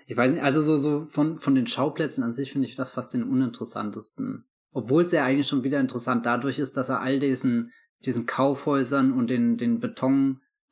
Ich 0.07 0.17
weiß 0.17 0.31
nicht, 0.31 0.43
also 0.43 0.61
so, 0.61 0.77
so 0.77 1.05
von, 1.05 1.39
von 1.39 1.55
den 1.55 1.67
Schauplätzen 1.67 2.23
an 2.23 2.33
sich 2.33 2.51
finde 2.51 2.67
ich 2.67 2.75
das 2.75 2.91
fast 2.91 3.13
den 3.13 3.23
uninteressantesten. 3.23 4.45
Obwohl 4.71 5.03
es 5.03 5.11
ja 5.11 5.23
eigentlich 5.23 5.47
schon 5.47 5.63
wieder 5.63 5.79
interessant 5.79 6.25
dadurch 6.25 6.59
ist, 6.59 6.75
dass 6.75 6.89
er 6.89 7.01
all 7.01 7.19
diesen, 7.19 7.71
diesen 8.03 8.25
Kaufhäusern 8.25 9.13
und 9.13 9.29
den, 9.29 9.57
den 9.57 9.79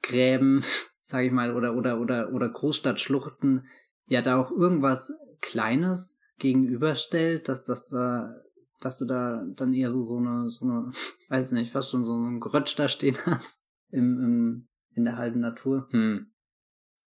Betongräben, 0.04 0.64
sag 1.00 1.24
ich 1.24 1.32
mal, 1.32 1.56
oder, 1.56 1.76
oder, 1.76 2.00
oder, 2.00 2.34
oder 2.34 2.50
Großstadtschluchten 2.50 3.66
ja 4.06 4.22
da 4.22 4.40
auch 4.40 4.52
irgendwas 4.52 5.14
Kleines 5.42 6.20
gegenüberstellt, 6.38 7.50
dass 7.50 7.66
das 7.66 7.88
da, 7.88 8.42
dass 8.80 8.98
du 8.98 9.06
da 9.06 9.44
dann 9.56 9.74
eher 9.74 9.92
so, 9.92 10.02
so 10.02 10.18
eine, 10.18 10.50
so 10.50 10.66
eine, 10.66 10.92
weiß 11.30 11.52
nicht, 11.54 11.72
fast 11.72 11.92
schon 11.92 12.04
so 12.04 12.14
ein 12.14 12.40
Gerötsch 12.40 12.76
da 12.76 12.88
stehen 12.88 13.18
hast 13.26 13.68
im, 13.90 14.20
im, 14.20 14.68
in 14.96 15.06
der 15.06 15.18
halben 15.18 15.40
Natur. 15.40 15.88
Hm. 15.92 16.33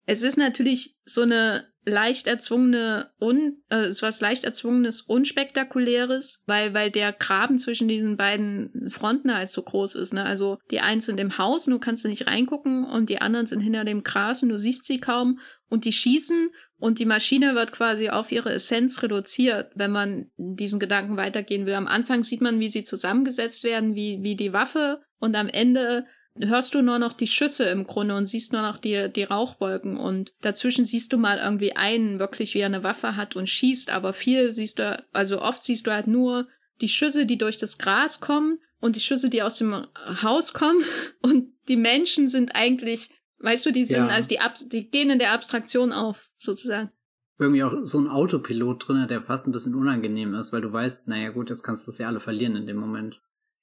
Es 0.06 0.22
ist 0.22 0.36
natürlich 0.36 0.96
so 1.04 1.22
eine 1.22 1.72
leicht 1.84 2.28
erzwungene, 2.28 3.10
un, 3.20 3.56
äh, 3.68 3.88
ist 3.88 4.02
was 4.02 4.20
leicht 4.20 4.44
erzwungenes, 4.44 5.02
unspektakuläres, 5.02 6.44
weil, 6.46 6.74
weil 6.74 6.90
der 6.90 7.12
Graben 7.12 7.58
zwischen 7.58 7.88
diesen 7.88 8.16
beiden 8.16 8.88
Fronten 8.90 9.34
halt 9.34 9.48
so 9.48 9.62
groß 9.62 9.96
ist, 9.96 10.12
ne? 10.12 10.24
Also, 10.24 10.58
die 10.70 10.80
einen 10.80 11.00
sind 11.00 11.18
im 11.18 11.38
Haus 11.38 11.66
und 11.66 11.72
du 11.72 11.78
kannst 11.80 12.04
da 12.04 12.08
nicht 12.08 12.28
reingucken 12.28 12.84
und 12.84 13.10
die 13.10 13.20
anderen 13.20 13.46
sind 13.46 13.60
hinter 13.60 13.84
dem 13.84 14.04
Gras 14.04 14.42
und 14.42 14.50
du 14.50 14.58
siehst 14.58 14.86
sie 14.86 15.00
kaum 15.00 15.40
und 15.68 15.84
die 15.84 15.92
schießen 15.92 16.50
und 16.78 16.98
die 16.98 17.06
Maschine 17.06 17.54
wird 17.54 17.72
quasi 17.72 18.10
auf 18.10 18.30
ihre 18.30 18.52
Essenz 18.52 19.02
reduziert, 19.02 19.72
wenn 19.74 19.90
man 19.90 20.30
diesen 20.36 20.78
Gedanken 20.78 21.16
weitergehen 21.16 21.66
will. 21.66 21.74
Am 21.74 21.88
Anfang 21.88 22.22
sieht 22.22 22.40
man, 22.40 22.60
wie 22.60 22.70
sie 22.70 22.84
zusammengesetzt 22.84 23.64
werden, 23.64 23.94
wie, 23.96 24.18
wie 24.22 24.36
die 24.36 24.52
Waffe 24.52 25.00
und 25.18 25.34
am 25.34 25.48
Ende 25.48 26.06
hörst 26.38 26.74
du 26.74 26.82
nur 26.82 26.98
noch 26.98 27.12
die 27.12 27.26
Schüsse 27.26 27.64
im 27.64 27.86
Grunde 27.86 28.16
und 28.16 28.26
siehst 28.26 28.52
nur 28.52 28.62
noch 28.62 28.78
die, 28.78 29.10
die 29.10 29.24
Rauchwolken 29.24 29.96
und 29.96 30.32
dazwischen 30.40 30.84
siehst 30.84 31.12
du 31.12 31.18
mal 31.18 31.38
irgendwie 31.38 31.76
einen 31.76 32.18
wirklich, 32.18 32.54
wie 32.54 32.60
er 32.60 32.66
eine 32.66 32.84
Waffe 32.84 33.16
hat 33.16 33.36
und 33.36 33.48
schießt, 33.48 33.90
aber 33.90 34.12
viel 34.12 34.52
siehst 34.52 34.78
du, 34.78 35.04
also 35.12 35.40
oft 35.42 35.62
siehst 35.62 35.86
du 35.86 35.92
halt 35.92 36.06
nur 36.06 36.48
die 36.80 36.88
Schüsse, 36.88 37.26
die 37.26 37.38
durch 37.38 37.58
das 37.58 37.78
Gras 37.78 38.20
kommen 38.20 38.58
und 38.80 38.96
die 38.96 39.00
Schüsse, 39.00 39.30
die 39.30 39.42
aus 39.42 39.58
dem 39.58 39.86
Haus 40.22 40.52
kommen 40.52 40.82
und 41.22 41.52
die 41.68 41.76
Menschen 41.76 42.26
sind 42.26 42.54
eigentlich, 42.54 43.10
weißt 43.38 43.66
du, 43.66 43.72
die 43.72 43.84
sind, 43.84 44.08
ja. 44.08 44.14
also 44.14 44.28
die, 44.28 44.40
Ab 44.40 44.54
die 44.70 44.90
gehen 44.90 45.10
in 45.10 45.18
der 45.18 45.32
Abstraktion 45.32 45.92
auf, 45.92 46.30
sozusagen 46.38 46.90
irgendwie 47.38 47.64
auch 47.64 47.72
so 47.84 47.98
ein 47.98 48.08
Autopilot 48.08 48.86
drin, 48.86 49.06
der 49.08 49.22
fast 49.22 49.46
ein 49.46 49.52
bisschen 49.52 49.74
unangenehm 49.74 50.34
ist, 50.34 50.52
weil 50.52 50.60
du 50.60 50.72
weißt, 50.72 51.08
naja 51.08 51.30
gut, 51.30 51.50
jetzt 51.50 51.62
kannst 51.62 51.86
du 51.86 51.90
es 51.90 51.98
ja 51.98 52.06
alle 52.06 52.20
verlieren 52.20 52.56
in 52.56 52.66
dem 52.66 52.76
Moment. 52.76 53.20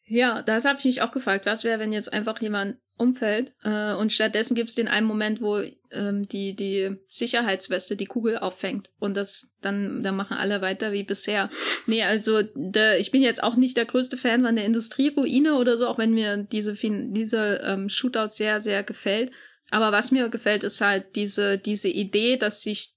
Ja, 0.09 0.41
das 0.41 0.65
habe 0.65 0.79
ich 0.79 0.85
mich 0.85 1.01
auch 1.03 1.11
gefragt. 1.11 1.45
Was 1.45 1.63
wäre, 1.63 1.79
wenn 1.79 1.93
jetzt 1.93 2.11
einfach 2.11 2.41
jemand 2.41 2.77
umfällt 2.97 3.53
äh, 3.63 3.93
und 3.93 4.11
stattdessen 4.11 4.55
gibt 4.55 4.69
es 4.69 4.75
den 4.75 4.87
einen 4.87 5.05
Moment, 5.05 5.39
wo 5.39 5.61
ähm, 5.91 6.27
die, 6.27 6.55
die 6.55 6.97
Sicherheitsweste 7.07 7.95
die 7.95 8.07
Kugel 8.07 8.39
auffängt 8.39 8.89
und 8.99 9.15
das 9.15 9.53
dann, 9.61 10.01
dann 10.01 10.15
machen 10.15 10.35
alle 10.35 10.61
weiter 10.61 10.91
wie 10.91 11.03
bisher. 11.03 11.49
Nee, 11.85 12.03
also 12.03 12.41
der, 12.55 12.99
ich 12.99 13.11
bin 13.11 13.21
jetzt 13.21 13.43
auch 13.43 13.55
nicht 13.55 13.77
der 13.77 13.85
größte 13.85 14.17
Fan 14.17 14.43
von 14.43 14.55
der 14.55 14.65
Industrieruine 14.65 15.55
oder 15.55 15.77
so, 15.77 15.87
auch 15.87 15.99
wenn 15.99 16.13
mir 16.13 16.37
diese, 16.37 16.73
diese 16.73 17.61
ähm, 17.63 17.87
Shootout 17.87 18.29
sehr, 18.29 18.59
sehr 18.61 18.83
gefällt. 18.83 19.31
Aber 19.69 19.91
was 19.91 20.09
mir 20.09 20.29
gefällt, 20.29 20.63
ist 20.63 20.81
halt 20.81 21.15
diese, 21.15 21.59
diese 21.59 21.87
Idee, 21.87 22.35
dass 22.35 22.63
sich 22.63 22.95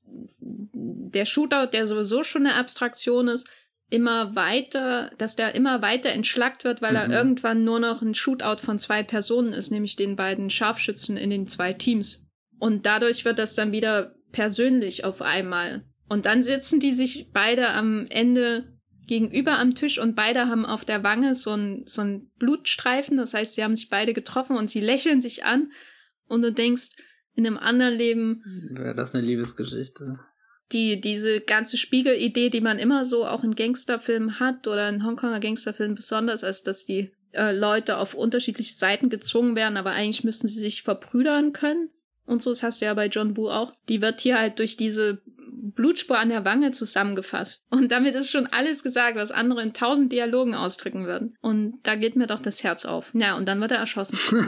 der 1.13 1.27
Shootout, 1.27 1.71
der 1.73 1.87
sowieso 1.87 2.23
schon 2.23 2.47
eine 2.47 2.57
Abstraktion 2.57 3.29
ist, 3.29 3.49
immer 3.93 4.35
weiter, 4.35 5.11
dass 5.19 5.37
der 5.37 5.55
immer 5.55 5.83
weiter 5.83 6.11
entschlackt 6.11 6.65
wird, 6.65 6.81
weil 6.81 6.93
mhm. 6.93 6.97
er 6.97 7.11
irgendwann 7.11 7.65
nur 7.65 7.79
noch 7.79 8.01
ein 8.01 8.15
Shootout 8.15 8.63
von 8.63 8.79
zwei 8.79 9.03
Personen 9.03 9.53
ist, 9.53 9.71
nämlich 9.71 9.97
den 9.97 10.17
beiden 10.17 10.49
Scharfschützen 10.49 11.17
in 11.17 11.31
den 11.31 11.47
zwei 11.47 11.75
Teams. 11.75 12.27
Und 12.59 12.87
dadurch 12.87 13.25
wird 13.25 13.39
das 13.39 13.55
dann 13.55 13.73
wieder 13.73 14.15
persönlich 14.33 15.05
auf 15.05 15.21
einmal. 15.21 15.85
Und 16.09 16.27
dann 16.27 16.43
sitzen 16.43 16.81
die 16.81 16.93
sich 16.93 17.29
beide 17.33 17.69
am 17.69 18.07
Ende 18.09 18.65
gegenüber 19.07 19.59
am 19.59 19.75
Tisch 19.75 19.99
und 19.99 20.15
beide 20.15 20.49
haben 20.49 20.65
auf 20.65 20.85
der 20.85 21.03
Wange 21.03 21.35
so 21.35 21.53
ein, 21.53 21.83
so 21.85 22.03
ein 22.03 22.31
Blutstreifen. 22.39 23.19
Das 23.19 23.35
heißt, 23.35 23.55
sie 23.55 23.65
haben 23.65 23.77
sich 23.77 23.91
beide 23.91 24.15
getroffen 24.15 24.57
und 24.57 24.71
sie 24.71 24.81
lächeln 24.81 25.21
sich 25.21 25.45
an. 25.45 25.71
Und 26.29 26.41
du 26.43 26.53
denkst, 26.53 26.93
in 27.35 27.47
einem 27.47 27.59
anderen 27.59 27.95
Leben. 27.95 28.43
Wäre 28.71 28.95
das 28.95 29.15
eine 29.15 29.25
Liebesgeschichte? 29.25 30.19
Die, 30.73 31.01
diese 31.01 31.41
ganze 31.41 31.77
Spiegelidee, 31.77 32.51
die 32.51 32.61
man 32.61 32.79
immer 32.79 33.05
so 33.05 33.27
auch 33.27 33.45
in 33.45 33.55
Gangsterfilmen 33.55 34.41
hat 34.41 34.67
oder 34.67 34.89
in 34.89 35.05
Hongkonger 35.05 35.41
Gangsterfilmen 35.41 35.95
besonders, 35.95 36.45
als 36.45 36.63
dass 36.63 36.85
die 36.85 37.13
äh, 37.33 37.53
Leute 37.53 37.99
auf 37.99 38.15
unterschiedliche 38.15 38.75
Seiten 38.75 39.09
gezwungen 39.09 39.57
werden, 39.57 39.77
aber 39.77 39.93
eigentlich 39.93 40.25
müssten 40.25 40.49
sie 40.49 40.61
sich 40.61 40.83
verbrüdern 40.83 41.53
können. 41.53 41.91
Und 42.25 42.41
so, 42.43 42.51
das 42.51 42.63
hast 42.63 42.81
du 42.81 42.85
ja 42.85 42.95
bei 42.95 43.07
John 43.07 43.37
Woo 43.37 43.49
auch. 43.49 43.73
Die 43.89 44.01
wird 44.01 44.21
hier 44.21 44.39
halt 44.39 44.59
durch 44.59 44.77
diese 44.77 45.23
Blutspur 45.75 46.19
an 46.19 46.29
der 46.29 46.45
Wange 46.45 46.71
zusammengefasst. 46.71 47.65
Und 47.71 47.91
damit 47.91 48.15
ist 48.15 48.31
schon 48.31 48.47
alles 48.47 48.83
gesagt, 48.83 49.17
was 49.17 49.33
andere 49.33 49.63
in 49.63 49.73
tausend 49.73 50.13
Dialogen 50.13 50.55
ausdrücken 50.55 51.07
würden. 51.07 51.37
Und 51.41 51.79
da 51.83 51.95
geht 51.95 52.17
mir 52.17 52.27
doch 52.27 52.41
das 52.41 52.63
Herz 52.63 52.85
auf. 52.85 53.13
Ja, 53.15 53.37
und 53.37 53.47
dann 53.47 53.61
wird 53.61 53.71
er 53.71 53.79
erschossen. 53.79 54.19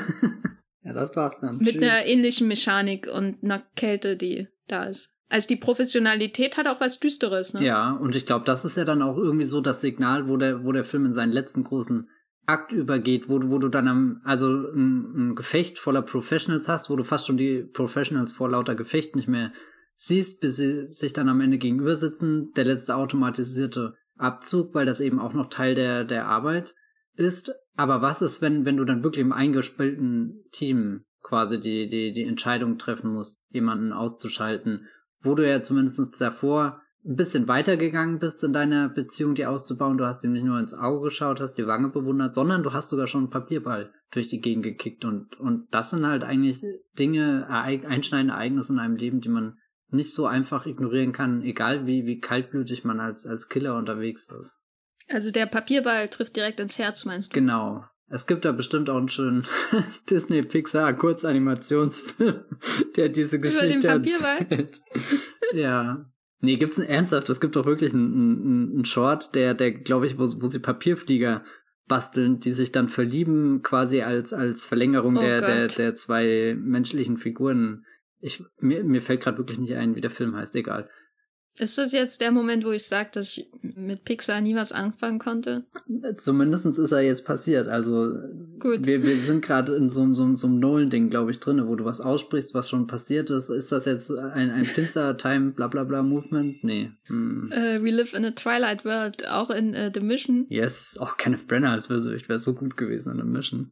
ja, 0.82 0.92
das 0.92 1.14
war's 1.16 1.36
dann. 1.40 1.58
Mit 1.58 1.74
Tschüss. 1.74 1.82
einer 1.82 2.06
ähnlichen 2.06 2.48
Mechanik 2.48 3.06
und 3.06 3.42
einer 3.42 3.62
Kälte, 3.76 4.16
die 4.16 4.48
da 4.66 4.84
ist. 4.84 5.13
Also 5.28 5.48
die 5.48 5.56
Professionalität 5.56 6.56
hat 6.56 6.68
auch 6.68 6.80
was 6.80 7.00
Düsteres, 7.00 7.54
ne? 7.54 7.64
Ja, 7.64 7.92
und 7.92 8.14
ich 8.14 8.26
glaube, 8.26 8.44
das 8.44 8.64
ist 8.64 8.76
ja 8.76 8.84
dann 8.84 9.02
auch 9.02 9.16
irgendwie 9.16 9.44
so 9.44 9.60
das 9.60 9.80
Signal, 9.80 10.28
wo 10.28 10.36
der, 10.36 10.64
wo 10.64 10.72
der 10.72 10.84
Film 10.84 11.06
in 11.06 11.12
seinen 11.12 11.32
letzten 11.32 11.64
großen 11.64 12.08
Akt 12.46 12.72
übergeht, 12.72 13.28
wo, 13.28 13.40
wo 13.44 13.58
du 13.58 13.68
dann 13.68 13.88
am, 13.88 14.20
also 14.24 14.48
ein, 14.48 15.30
ein 15.30 15.34
Gefecht 15.34 15.78
voller 15.78 16.02
Professionals 16.02 16.68
hast, 16.68 16.90
wo 16.90 16.96
du 16.96 17.04
fast 17.04 17.26
schon 17.26 17.38
die 17.38 17.62
Professionals 17.62 18.34
vor 18.34 18.50
lauter 18.50 18.74
Gefecht 18.74 19.16
nicht 19.16 19.28
mehr 19.28 19.52
siehst, 19.96 20.40
bis 20.40 20.56
sie 20.56 20.86
sich 20.86 21.12
dann 21.12 21.28
am 21.28 21.40
Ende 21.40 21.58
gegenüber 21.58 21.96
sitzen. 21.96 22.52
Der 22.56 22.64
letzte 22.64 22.96
automatisierte 22.96 23.94
Abzug, 24.16 24.74
weil 24.74 24.86
das 24.86 25.00
eben 25.00 25.18
auch 25.18 25.32
noch 25.32 25.48
Teil 25.48 25.74
der, 25.74 26.04
der 26.04 26.26
Arbeit 26.26 26.74
ist. 27.14 27.52
Aber 27.76 28.02
was 28.02 28.20
ist, 28.20 28.42
wenn, 28.42 28.64
wenn 28.64 28.76
du 28.76 28.84
dann 28.84 29.02
wirklich 29.02 29.24
im 29.24 29.32
eingespielten 29.32 30.44
Team 30.52 31.04
quasi 31.22 31.60
die, 31.60 31.88
die, 31.88 32.12
die 32.12 32.24
Entscheidung 32.24 32.78
treffen 32.78 33.12
musst, 33.12 33.42
jemanden 33.48 33.92
auszuschalten 33.92 34.86
wo 35.24 35.34
du 35.34 35.48
ja 35.48 35.60
zumindest 35.62 36.20
davor 36.20 36.80
ein 37.04 37.16
bisschen 37.16 37.48
weitergegangen 37.48 38.18
bist 38.18 38.42
in 38.44 38.52
deiner 38.52 38.88
Beziehung, 38.88 39.34
die 39.34 39.44
auszubauen. 39.44 39.98
Du 39.98 40.06
hast 40.06 40.24
ihm 40.24 40.32
nicht 40.32 40.44
nur 40.44 40.58
ins 40.58 40.72
Auge 40.72 41.04
geschaut, 41.04 41.40
hast 41.40 41.54
die 41.54 41.66
Wange 41.66 41.90
bewundert, 41.90 42.34
sondern 42.34 42.62
du 42.62 42.72
hast 42.72 42.88
sogar 42.88 43.06
schon 43.06 43.24
einen 43.24 43.30
Papierball 43.30 43.92
durch 44.10 44.28
die 44.28 44.40
Gegend 44.40 44.64
gekickt. 44.64 45.04
Und, 45.04 45.38
und 45.38 45.66
das 45.70 45.90
sind 45.90 46.06
halt 46.06 46.24
eigentlich 46.24 46.62
Dinge, 46.98 47.46
einschneidende 47.48 48.32
Ereignisse 48.32 48.72
in 48.72 48.78
einem 48.78 48.96
Leben, 48.96 49.20
die 49.20 49.28
man 49.28 49.58
nicht 49.90 50.14
so 50.14 50.26
einfach 50.26 50.66
ignorieren 50.66 51.12
kann, 51.12 51.42
egal 51.42 51.86
wie, 51.86 52.06
wie 52.06 52.20
kaltblütig 52.20 52.84
man 52.84 53.00
als, 53.00 53.26
als 53.26 53.48
Killer 53.48 53.76
unterwegs 53.76 54.30
ist. 54.30 54.58
Also 55.08 55.30
der 55.30 55.46
Papierball 55.46 56.08
trifft 56.08 56.36
direkt 56.36 56.58
ins 56.60 56.78
Herz, 56.78 57.04
meinst 57.04 57.32
du? 57.32 57.34
Genau. 57.34 57.84
Es 58.08 58.26
gibt 58.26 58.44
da 58.44 58.52
bestimmt 58.52 58.90
auch 58.90 58.98
einen 58.98 59.08
schönen 59.08 59.46
Disney 60.10 60.42
Pixar 60.42 60.92
Kurzanimationsfilm, 60.94 62.44
der 62.96 63.08
diese 63.08 63.40
Geschichte 63.40 63.78
Über 63.78 63.98
den 63.98 64.22
erzählt. 64.22 64.82
ja. 65.52 66.04
Nee, 66.40 66.56
gibt's 66.56 66.78
ein 66.78 66.86
ernsthaft, 66.86 67.30
es 67.30 67.40
gibt 67.40 67.56
doch 67.56 67.64
wirklich 67.64 67.94
einen, 67.94 68.12
einen, 68.12 68.72
einen 68.74 68.84
Short, 68.84 69.34
der, 69.34 69.54
der, 69.54 69.72
glaube 69.72 70.06
ich, 70.06 70.18
wo, 70.18 70.22
wo 70.22 70.46
sie 70.46 70.58
Papierflieger 70.58 71.42
basteln, 71.86 72.40
die 72.40 72.52
sich 72.52 72.70
dann 72.70 72.88
verlieben, 72.88 73.62
quasi 73.62 74.02
als, 74.02 74.32
als 74.32 74.66
Verlängerung 74.66 75.16
oh 75.16 75.20
der, 75.20 75.40
der, 75.40 75.66
der 75.68 75.94
zwei 75.94 76.56
menschlichen 76.58 77.16
Figuren. 77.16 77.84
Ich, 78.20 78.42
mir, 78.58 78.84
mir 78.84 79.00
fällt 79.00 79.22
gerade 79.22 79.38
wirklich 79.38 79.58
nicht 79.58 79.74
ein, 79.74 79.96
wie 79.96 80.00
der 80.00 80.10
Film 80.10 80.36
heißt, 80.36 80.54
egal. 80.54 80.88
Ist 81.56 81.78
das 81.78 81.92
jetzt 81.92 82.20
der 82.20 82.32
Moment, 82.32 82.64
wo 82.64 82.72
ich 82.72 82.82
sage, 82.82 83.10
dass 83.12 83.38
ich 83.38 83.48
mit 83.62 84.04
Pixar 84.04 84.40
nie 84.40 84.56
was 84.56 84.72
anfangen 84.72 85.20
konnte? 85.20 85.64
Zumindest 86.16 86.66
ist 86.66 86.90
er 86.90 87.02
jetzt 87.02 87.24
passiert. 87.24 87.68
Also 87.68 88.12
Gut. 88.58 88.84
Wir, 88.84 89.04
wir 89.04 89.14
sind 89.14 89.44
gerade 89.44 89.76
in 89.76 89.88
so, 89.88 90.12
so, 90.12 90.34
so 90.34 90.48
einem 90.48 90.58
Nolan-Ding, 90.58 91.10
glaube 91.10 91.30
ich, 91.30 91.38
drin, 91.38 91.64
wo 91.68 91.76
du 91.76 91.84
was 91.84 92.00
aussprichst, 92.00 92.54
was 92.54 92.68
schon 92.68 92.88
passiert 92.88 93.30
ist. 93.30 93.50
Ist 93.50 93.70
das 93.70 93.84
jetzt 93.84 94.10
ein, 94.10 94.50
ein 94.50 94.64
Pinzer-Time, 94.64 95.52
bla 95.52 95.68
bla 95.68 95.84
bla 95.84 96.02
Movement? 96.02 96.64
Nee. 96.64 96.90
Hm. 97.04 97.52
Uh, 97.52 97.80
we 97.80 97.92
live 97.92 98.14
in 98.14 98.24
a 98.24 98.32
Twilight 98.32 98.84
World, 98.84 99.28
auch 99.28 99.50
in 99.50 99.76
uh, 99.76 99.92
The 99.94 100.00
Mission. 100.00 100.46
Yes, 100.48 100.98
auch 100.98 101.16
Kenneth 101.18 101.46
Brenner, 101.46 101.76
das 101.76 101.88
wäre 101.88 102.00
so, 102.00 102.10
wär 102.10 102.38
so 102.40 102.54
gut 102.54 102.76
gewesen 102.76 103.12
in 103.12 103.18
The 103.18 103.24
Mission. 103.24 103.70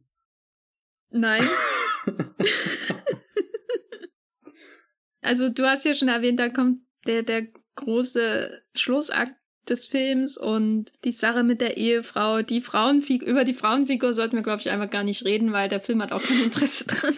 Nein. 1.11 1.43
also 5.21 5.49
du 5.49 5.63
hast 5.63 5.83
ja 5.83 5.93
schon 5.93 6.07
erwähnt, 6.07 6.39
da 6.39 6.47
kommt 6.47 6.79
der, 7.05 7.23
der 7.23 7.47
große 7.75 8.61
Schlussakt 8.73 9.33
des 9.69 9.87
Films 9.87 10.37
und 10.37 10.91
die 11.03 11.11
Sache 11.11 11.43
mit 11.43 11.61
der 11.61 11.77
Ehefrau, 11.77 12.41
die 12.41 12.61
Frauenfigur, 12.61 13.27
über 13.27 13.43
die 13.43 13.53
Frauenfigur 13.53 14.13
sollten 14.13 14.35
wir, 14.35 14.43
glaube 14.43 14.59
ich, 14.59 14.69
einfach 14.69 14.89
gar 14.89 15.03
nicht 15.03 15.23
reden, 15.25 15.53
weil 15.53 15.69
der 15.69 15.79
Film 15.79 16.01
hat 16.01 16.11
auch 16.11 16.21
kein 16.21 16.43
Interesse 16.43 16.85
dran. 16.87 17.17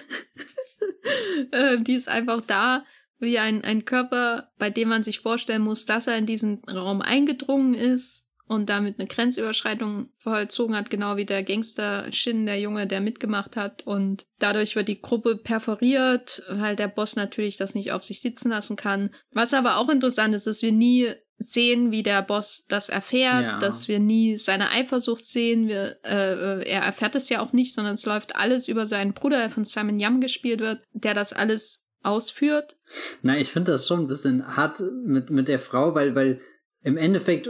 äh, 1.52 1.78
die 1.80 1.96
ist 1.96 2.08
einfach 2.08 2.42
da, 2.42 2.86
wie 3.18 3.40
ein, 3.40 3.64
ein 3.64 3.86
Körper, 3.86 4.52
bei 4.60 4.70
dem 4.70 4.90
man 4.90 5.04
sich 5.04 5.22
vorstellen 5.22 5.64
muss, 5.64 5.86
dass 5.86 6.08
er 6.08 6.18
in 6.18 6.26
diesen 6.26 6.64
Raum 6.66 7.02
eingedrungen 7.02 7.74
ist 7.74 8.25
und 8.48 8.70
damit 8.70 9.00
eine 9.00 9.08
Grenzüberschreitung 9.08 10.10
vollzogen 10.18 10.76
hat, 10.76 10.90
genau 10.90 11.18
wie 11.18 11.26
der 11.26 11.44
Gangster 11.44 12.12
Shin, 12.12 12.46
der 12.46 12.60
Junge, 12.60 12.86
der 12.86 13.02
mitgemacht 13.02 13.58
hat. 13.58 13.86
Und 13.88 14.26
dadurch 14.40 14.76
wird 14.76 14.88
die 14.88 15.02
Gruppe 15.02 15.36
perforiert, 15.36 16.44
weil 16.50 16.76
der 16.76 16.88
Boss 16.88 17.16
natürlich 17.16 17.58
das 17.58 17.74
nicht 17.74 17.92
auf 17.92 18.04
sich 18.04 18.22
sitzen 18.22 18.50
lassen 18.50 18.76
kann. 18.76 19.10
Was 19.32 19.54
aber 19.54 19.78
auch 19.78 19.90
interessant 19.90 20.36
ist, 20.36 20.46
dass 20.48 20.62
wir 20.62 20.72
nie 20.72 21.12
sehen, 21.38 21.92
wie 21.92 22.04
der 22.04 22.22
Boss 22.22 22.66
das 22.70 22.90
erfährt, 22.90 23.44
ja. 23.44 23.60
dass 23.60 23.88
wir 23.88 24.00
nie 24.00 24.38
seine 24.38 24.70
Eifersucht 24.70 25.26
sehen. 25.26 25.68
Wir, 25.68 25.98
äh, 26.04 26.70
er 26.70 26.82
erfährt 26.82 27.16
es 27.16 27.30
ja 27.30 27.42
auch 27.42 27.52
nicht, 27.52 27.74
sondern 27.74 27.96
es 27.96 28.06
läuft 28.06 28.36
alles 28.36 28.68
über 28.68 28.86
seinen 28.86 29.14
Bruder, 29.14 29.40
der 29.40 29.50
von 29.50 29.66
Simon 29.66 30.00
Yam 30.00 30.22
gespielt 30.22 30.62
wird, 30.62 30.82
der 30.94 31.14
das 31.14 31.34
alles 31.34 31.86
ausführt. 32.04 32.78
Na, 33.22 33.38
ich 33.38 33.52
finde 33.52 33.74
das 33.74 33.88
schon 33.88 34.02
ein 34.02 34.08
bisschen 34.08 34.56
hart 34.56 34.82
mit, 35.04 35.30
mit 35.30 35.48
der 35.48 35.60
Frau, 35.60 35.96
weil, 35.96 36.16
weil 36.16 36.40
im 36.84 36.98
Endeffekt 36.98 37.50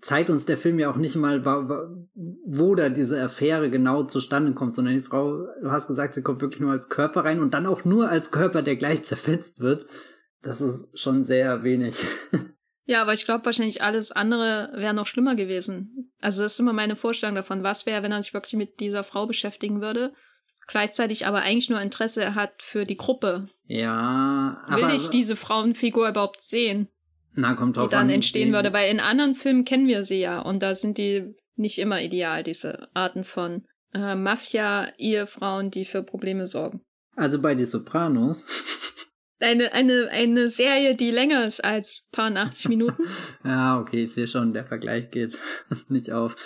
zeigt 0.00 0.30
uns 0.30 0.46
der 0.46 0.56
Film 0.56 0.78
ja 0.78 0.90
auch 0.90 0.96
nicht 0.96 1.16
mal, 1.16 1.44
wo 2.44 2.74
da 2.74 2.88
diese 2.88 3.20
Affäre 3.22 3.70
genau 3.70 4.04
zustande 4.04 4.52
kommt, 4.52 4.74
sondern 4.74 4.94
die 4.94 5.02
Frau, 5.02 5.46
du 5.62 5.70
hast 5.70 5.88
gesagt, 5.88 6.14
sie 6.14 6.22
kommt 6.22 6.40
wirklich 6.40 6.60
nur 6.60 6.72
als 6.72 6.88
Körper 6.88 7.24
rein 7.24 7.40
und 7.40 7.54
dann 7.54 7.66
auch 7.66 7.84
nur 7.84 8.08
als 8.08 8.30
Körper, 8.30 8.62
der 8.62 8.76
gleich 8.76 9.04
zerfetzt 9.04 9.60
wird. 9.60 9.86
Das 10.42 10.60
ist 10.60 10.88
schon 10.98 11.24
sehr 11.24 11.62
wenig. 11.62 11.96
Ja, 12.88 13.02
aber 13.02 13.12
ich 13.12 13.24
glaube 13.24 13.44
wahrscheinlich 13.44 13.82
alles 13.82 14.12
andere 14.12 14.70
wäre 14.76 14.94
noch 14.94 15.08
schlimmer 15.08 15.34
gewesen. 15.34 16.12
Also 16.20 16.44
das 16.44 16.52
ist 16.52 16.60
immer 16.60 16.72
meine 16.72 16.94
Vorstellung 16.94 17.34
davon, 17.34 17.64
was 17.64 17.84
wäre, 17.84 18.04
wenn 18.04 18.12
er 18.12 18.22
sich 18.22 18.32
wirklich 18.32 18.52
mit 18.52 18.78
dieser 18.78 19.02
Frau 19.02 19.26
beschäftigen 19.26 19.80
würde, 19.80 20.14
gleichzeitig 20.68 21.26
aber 21.26 21.42
eigentlich 21.42 21.68
nur 21.68 21.80
Interesse 21.80 22.36
hat 22.36 22.62
für 22.62 22.86
die 22.86 22.96
Gruppe. 22.96 23.46
Ja. 23.64 24.62
Aber, 24.68 24.82
Will 24.82 24.94
ich 24.94 25.10
diese 25.10 25.34
Frauenfigur 25.34 26.08
überhaupt 26.08 26.40
sehen? 26.40 26.88
Na, 27.36 27.54
kommt 27.54 27.76
drauf 27.76 27.88
die 27.88 27.92
dann 27.92 28.08
an, 28.08 28.14
entstehen 28.14 28.52
würde. 28.52 28.72
Weil 28.72 28.90
in 28.90 29.00
anderen 29.00 29.34
Filmen 29.34 29.64
kennen 29.64 29.86
wir 29.86 30.04
sie 30.04 30.20
ja 30.20 30.40
und 30.40 30.62
da 30.62 30.74
sind 30.74 30.98
die 30.98 31.34
nicht 31.54 31.78
immer 31.78 32.02
ideal, 32.02 32.42
diese 32.42 32.88
Arten 32.94 33.24
von 33.24 33.62
äh, 33.94 34.14
Mafia-Ehefrauen, 34.14 35.70
die 35.70 35.84
für 35.84 36.02
Probleme 36.02 36.46
sorgen. 36.46 36.82
Also 37.14 37.40
bei 37.40 37.54
Die 37.54 37.64
Sopranos. 37.64 38.46
Eine, 39.38 39.74
eine, 39.74 40.08
eine 40.12 40.48
Serie, 40.48 40.94
die 40.94 41.10
länger 41.10 41.44
ist 41.44 41.62
als 41.62 42.06
paar 42.10 42.34
80 42.34 42.70
Minuten. 42.70 43.02
ja, 43.44 43.78
okay, 43.78 44.04
ich 44.04 44.14
sehe 44.14 44.26
schon, 44.26 44.54
der 44.54 44.64
Vergleich 44.64 45.10
geht 45.10 45.38
nicht 45.88 46.10
auf. 46.10 46.36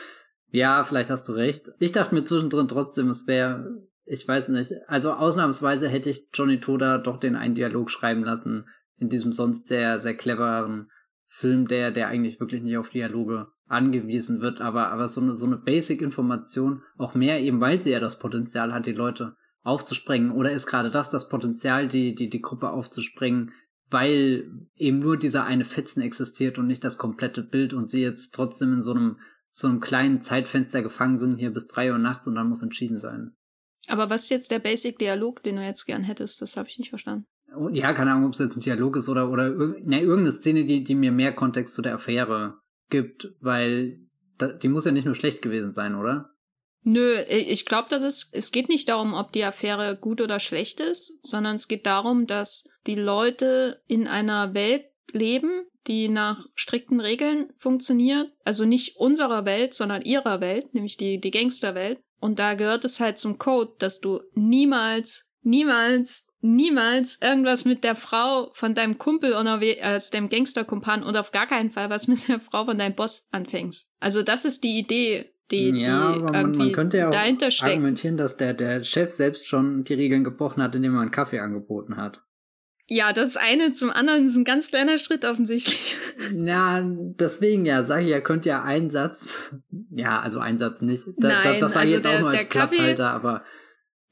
Ja, 0.51 0.83
vielleicht 0.83 1.09
hast 1.09 1.29
du 1.29 1.33
recht. 1.33 1.71
Ich 1.79 1.93
dachte 1.93 2.17
mir 2.17 2.25
zwischendrin 2.25 2.67
trotzdem, 2.67 3.09
es 3.09 3.29
wäre, 3.29 3.87
ich 4.07 4.27
weiß 4.27 4.49
nicht, 4.49 4.73
also 4.89 5.13
ausnahmsweise 5.13 5.89
hätte 5.89 6.11
ich 6.11 6.31
Johnny 6.35 6.59
Toda 6.59 6.99
doch 6.99 7.19
den 7.19 7.37
einen 7.37 7.55
Dialog 7.55 7.93
schreiben 7.93 8.25
lassen, 8.25 8.67
in 9.01 9.09
diesem 9.09 9.33
sonst 9.33 9.67
sehr, 9.67 9.99
sehr 9.99 10.15
cleveren 10.15 10.91
Film, 11.27 11.67
der, 11.67 11.91
der 11.91 12.09
eigentlich 12.09 12.39
wirklich 12.39 12.63
nicht 12.63 12.77
auf 12.77 12.91
Dialoge 12.91 13.49
angewiesen 13.67 14.41
wird, 14.41 14.61
aber, 14.61 14.89
aber 14.89 15.09
so 15.09 15.21
eine, 15.21 15.35
so 15.37 15.47
eine 15.47 15.57
Basic-Information, 15.57 16.83
auch 16.99 17.15
mehr 17.15 17.41
eben, 17.41 17.61
weil 17.61 17.81
sie 17.81 17.91
ja 17.91 18.01
das 18.01 18.19
Potenzial 18.19 18.73
hat, 18.73 18.87
die 18.87 18.93
Leute 18.93 19.37
aufzusprengen, 19.63 20.33
oder 20.33 20.51
ist 20.51 20.67
gerade 20.67 20.91
das 20.91 21.11
das 21.11 21.29
Potenzial, 21.29 21.89
die, 21.89 22.15
die, 22.15 22.29
die 22.29 22.43
Gruppe 22.43 22.71
aufzusprengen, 22.71 23.53
weil 23.89 24.51
eben 24.77 24.99
nur 24.99 25.17
dieser 25.17 25.45
eine 25.45 25.65
Fetzen 25.65 26.01
existiert 26.01 26.59
und 26.59 26.67
nicht 26.67 26.85
das 26.85 26.99
komplette 26.99 27.43
Bild 27.43 27.73
und 27.73 27.87
sie 27.87 28.03
jetzt 28.03 28.35
trotzdem 28.35 28.75
in 28.75 28.83
so 28.83 28.93
einem, 28.93 29.19
so 29.51 29.69
einem 29.69 29.81
kleinen 29.81 30.23
Zeitfenster 30.23 30.83
gefangen 30.83 31.19
sind, 31.19 31.39
hier 31.39 31.51
bis 31.51 31.69
drei 31.69 31.93
Uhr 31.93 31.99
nachts 31.99 32.27
und 32.27 32.35
dann 32.35 32.49
muss 32.49 32.63
entschieden 32.63 32.99
sein. 32.99 33.37
Aber 33.89 34.11
was 34.11 34.25
ist 34.25 34.31
jetzt 34.31 34.51
der 34.51 34.59
Basic-Dialog, 34.59 35.43
den 35.43 35.57
du 35.57 35.65
jetzt 35.65 35.87
gern 35.87 36.03
hättest? 36.03 36.43
Das 36.43 36.57
habe 36.57 36.69
ich 36.69 36.79
nicht 36.79 36.91
verstanden 36.91 37.27
ja, 37.73 37.93
keine 37.93 38.13
Ahnung, 38.13 38.27
ob 38.27 38.33
es 38.35 38.39
jetzt 38.39 38.57
ein 38.57 38.61
Dialog 38.61 38.97
ist 38.97 39.09
oder, 39.09 39.31
oder 39.31 39.51
ne, 39.51 40.01
irgendeine 40.01 40.33
Szene, 40.33 40.65
die, 40.65 40.85
die 40.85 40.95
mir 40.95 41.13
mehr 41.13 41.35
Kontext 41.35 41.75
zu 41.75 41.83
der 41.83 41.95
Affäre 41.95 42.59
gibt, 42.91 43.33
weil 43.41 44.01
da, 44.39 44.49
die 44.49 44.69
muss 44.69 44.85
ja 44.85 44.93
nicht 44.93 45.05
nur 45.05 45.15
schlecht 45.15 45.43
gewesen 45.43 45.73
sein, 45.73 45.95
oder? 45.95 46.31
Nö, 46.83 47.19
ich 47.29 47.67
glaube, 47.67 47.91
dass 47.91 48.03
es, 48.03 48.31
es 48.33 48.53
geht 48.53 48.69
nicht 48.69 48.89
darum, 48.89 49.13
ob 49.13 49.33
die 49.33 49.45
Affäre 49.45 49.99
gut 50.01 50.21
oder 50.21 50.41
schlecht 50.41 50.81
ist, 50.81 51.19
sondern 51.23 51.57
es 51.57 51.69
geht 51.69 51.85
darum, 51.85 52.27
dass 52.27 52.65
die 52.87 52.95
Leute 52.95 53.83
in 53.87 54.07
einer 54.07 54.55
Welt 54.55 54.87
leben, 55.13 55.67
die 55.87 56.09
nach 56.09 56.47
strikten 56.55 57.01
Regeln 57.01 57.51
funktioniert. 57.59 58.31
Also 58.45 58.65
nicht 58.65 58.97
unserer 58.97 59.45
Welt, 59.45 59.75
sondern 59.75 60.03
ihrer 60.03 60.41
Welt, 60.41 60.73
nämlich 60.73 60.97
die, 60.97 61.21
die 61.21 61.31
Gangsterwelt. 61.31 62.01
Und 62.19 62.39
da 62.39 62.55
gehört 62.55 62.85
es 62.85 63.01
halt 63.01 63.19
zum 63.19 63.39
Code, 63.39 63.73
dass 63.79 64.01
du 64.01 64.21
niemals, 64.35 65.31
niemals 65.43 66.27
niemals 66.41 67.19
irgendwas 67.21 67.65
mit 67.65 67.85
der 67.85 67.95
Frau 67.95 68.51
von 68.55 68.75
deinem 68.75 68.99
Kumpel 68.99 69.35
oder 69.35 69.61
als 69.83 70.11
dem 70.11 70.29
Gangsterkumpan 70.29 71.03
und 71.03 71.17
auf 71.17 71.33
gar 71.33 71.47
keinen 71.47 71.71
Fall 71.71 71.91
was 71.91 72.09
mit 72.09 72.29
der 72.29 72.41
Frau 72.41 72.65
von 72.65 72.79
deinem 72.79 72.95
Boss 72.95 73.29
anfängst. 73.31 73.91
Also 74.01 74.23
das 74.23 74.45
ist 74.45 74.65
die 74.65 74.79
Idee, 74.79 75.33
die, 75.51 75.71
ja, 75.71 76.13
die 76.13 76.21
irgendwie 76.21 76.33
man, 76.33 76.57
man 76.57 76.73
könnte 76.73 76.99
ja 76.99 77.11
dahinter 77.11 77.51
steckt. 77.51 77.73
argumentieren, 77.73 78.17
dass 78.17 78.37
der, 78.37 78.55
der 78.55 78.83
Chef 78.85 79.11
selbst 79.11 79.47
schon 79.47 79.85
die 79.85 79.95
Regeln 79.95 80.25
gebrochen 80.25 80.63
hat, 80.63 80.75
indem 80.75 80.95
er 80.95 81.01
einen 81.01 81.11
Kaffee 81.11 81.41
angeboten 81.41 81.97
hat. 81.97 82.23
Ja, 82.93 83.13
das 83.13 83.37
eine 83.37 83.73
zum 83.73 83.91
anderen 83.91 84.27
ist 84.27 84.35
ein 84.35 84.45
ganz 84.45 84.69
kleiner 84.69 84.99
Schritt 84.99 85.25
offensichtlich. 85.25 85.97
Ja, 86.35 86.81
deswegen 86.85 87.65
ja, 87.65 87.83
sage 87.83 88.05
ich, 88.05 88.13
er 88.13 88.21
könnte 88.21 88.51
ja 88.51 88.63
einen 88.63 88.91
Satz, 88.91 89.55
ja, 89.91 90.21
also 90.21 90.39
einen 90.39 90.59
Satz 90.59 90.81
nicht. 90.81 91.05
Da, 91.17 91.29
Nein, 91.29 91.43
da, 91.43 91.59
das 91.59 91.73
sage 91.73 91.89
ich 91.89 91.95
also 91.95 91.95
jetzt 91.95 92.05
der, 92.05 92.15
auch 92.15 92.21
nur 92.21 92.31
als 92.31 92.49
Platzhalter, 92.49 93.11
aber 93.11 93.43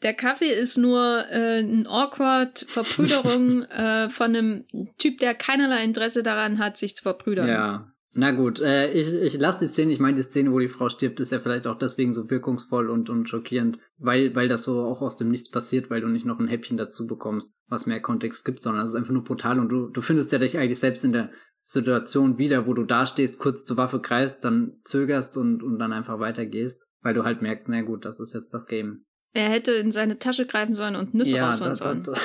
der 0.02 0.14
Kaffee 0.14 0.52
ist 0.52 0.76
nur 0.76 1.24
äh, 1.30 1.60
ein 1.60 1.86
awkward 1.86 2.64
Verbrüderung 2.68 3.62
äh, 3.70 4.08
von 4.08 4.34
einem 4.34 4.64
Typ, 4.98 5.18
der 5.18 5.34
keinerlei 5.34 5.82
Interesse 5.84 6.22
daran 6.22 6.58
hat, 6.58 6.76
sich 6.76 6.94
zu 6.94 7.02
verbrüdern. 7.02 7.48
Ja. 7.48 7.92
Na 8.14 8.32
gut, 8.32 8.60
äh, 8.60 8.90
ich, 8.90 9.12
ich 9.12 9.38
lasse 9.38 9.66
die 9.66 9.72
Szene, 9.72 9.92
ich 9.92 10.00
meine, 10.00 10.16
die 10.16 10.22
Szene, 10.22 10.50
wo 10.50 10.58
die 10.58 10.68
Frau 10.68 10.88
stirbt, 10.88 11.20
ist 11.20 11.30
ja 11.30 11.40
vielleicht 11.40 11.66
auch 11.66 11.78
deswegen 11.78 12.12
so 12.12 12.28
wirkungsvoll 12.28 12.90
und, 12.90 13.10
und 13.10 13.28
schockierend, 13.28 13.78
weil, 13.98 14.34
weil 14.34 14.48
das 14.48 14.64
so 14.64 14.82
auch 14.82 15.02
aus 15.02 15.16
dem 15.16 15.30
Nichts 15.30 15.50
passiert, 15.50 15.88
weil 15.88 16.00
du 16.00 16.08
nicht 16.08 16.26
noch 16.26 16.40
ein 16.40 16.48
Häppchen 16.48 16.76
dazu 16.76 17.06
bekommst, 17.06 17.52
was 17.68 17.86
mehr 17.86 18.00
Kontext 18.00 18.44
gibt, 18.44 18.60
sondern 18.60 18.84
es 18.84 18.90
ist 18.90 18.96
einfach 18.96 19.12
nur 19.12 19.24
brutal 19.24 19.60
und 19.60 19.68
du, 19.68 19.88
du 19.88 20.00
findest 20.00 20.32
ja 20.32 20.38
dich 20.38 20.58
eigentlich 20.58 20.80
selbst 20.80 21.04
in 21.04 21.12
der 21.12 21.30
Situation 21.62 22.38
wieder, 22.38 22.66
wo 22.66 22.72
du 22.72 22.84
dastehst, 22.84 23.38
kurz 23.38 23.64
zur 23.64 23.76
Waffe 23.76 24.00
greifst, 24.00 24.42
dann 24.42 24.80
zögerst 24.84 25.36
und, 25.36 25.62
und 25.62 25.78
dann 25.78 25.92
einfach 25.92 26.18
weitergehst, 26.18 26.88
weil 27.02 27.14
du 27.14 27.24
halt 27.24 27.42
merkst, 27.42 27.68
na 27.68 27.82
gut, 27.82 28.04
das 28.04 28.20
ist 28.20 28.34
jetzt 28.34 28.52
das 28.54 28.66
Game. 28.66 29.04
Er 29.38 29.50
hätte 29.50 29.70
in 29.70 29.92
seine 29.92 30.18
Tasche 30.18 30.46
greifen 30.46 30.74
sollen 30.74 30.96
und 30.96 31.14
Nüsse 31.14 31.36
ja, 31.36 31.46
rausholen 31.46 31.76
sollen. 31.76 32.02
Das, 32.02 32.18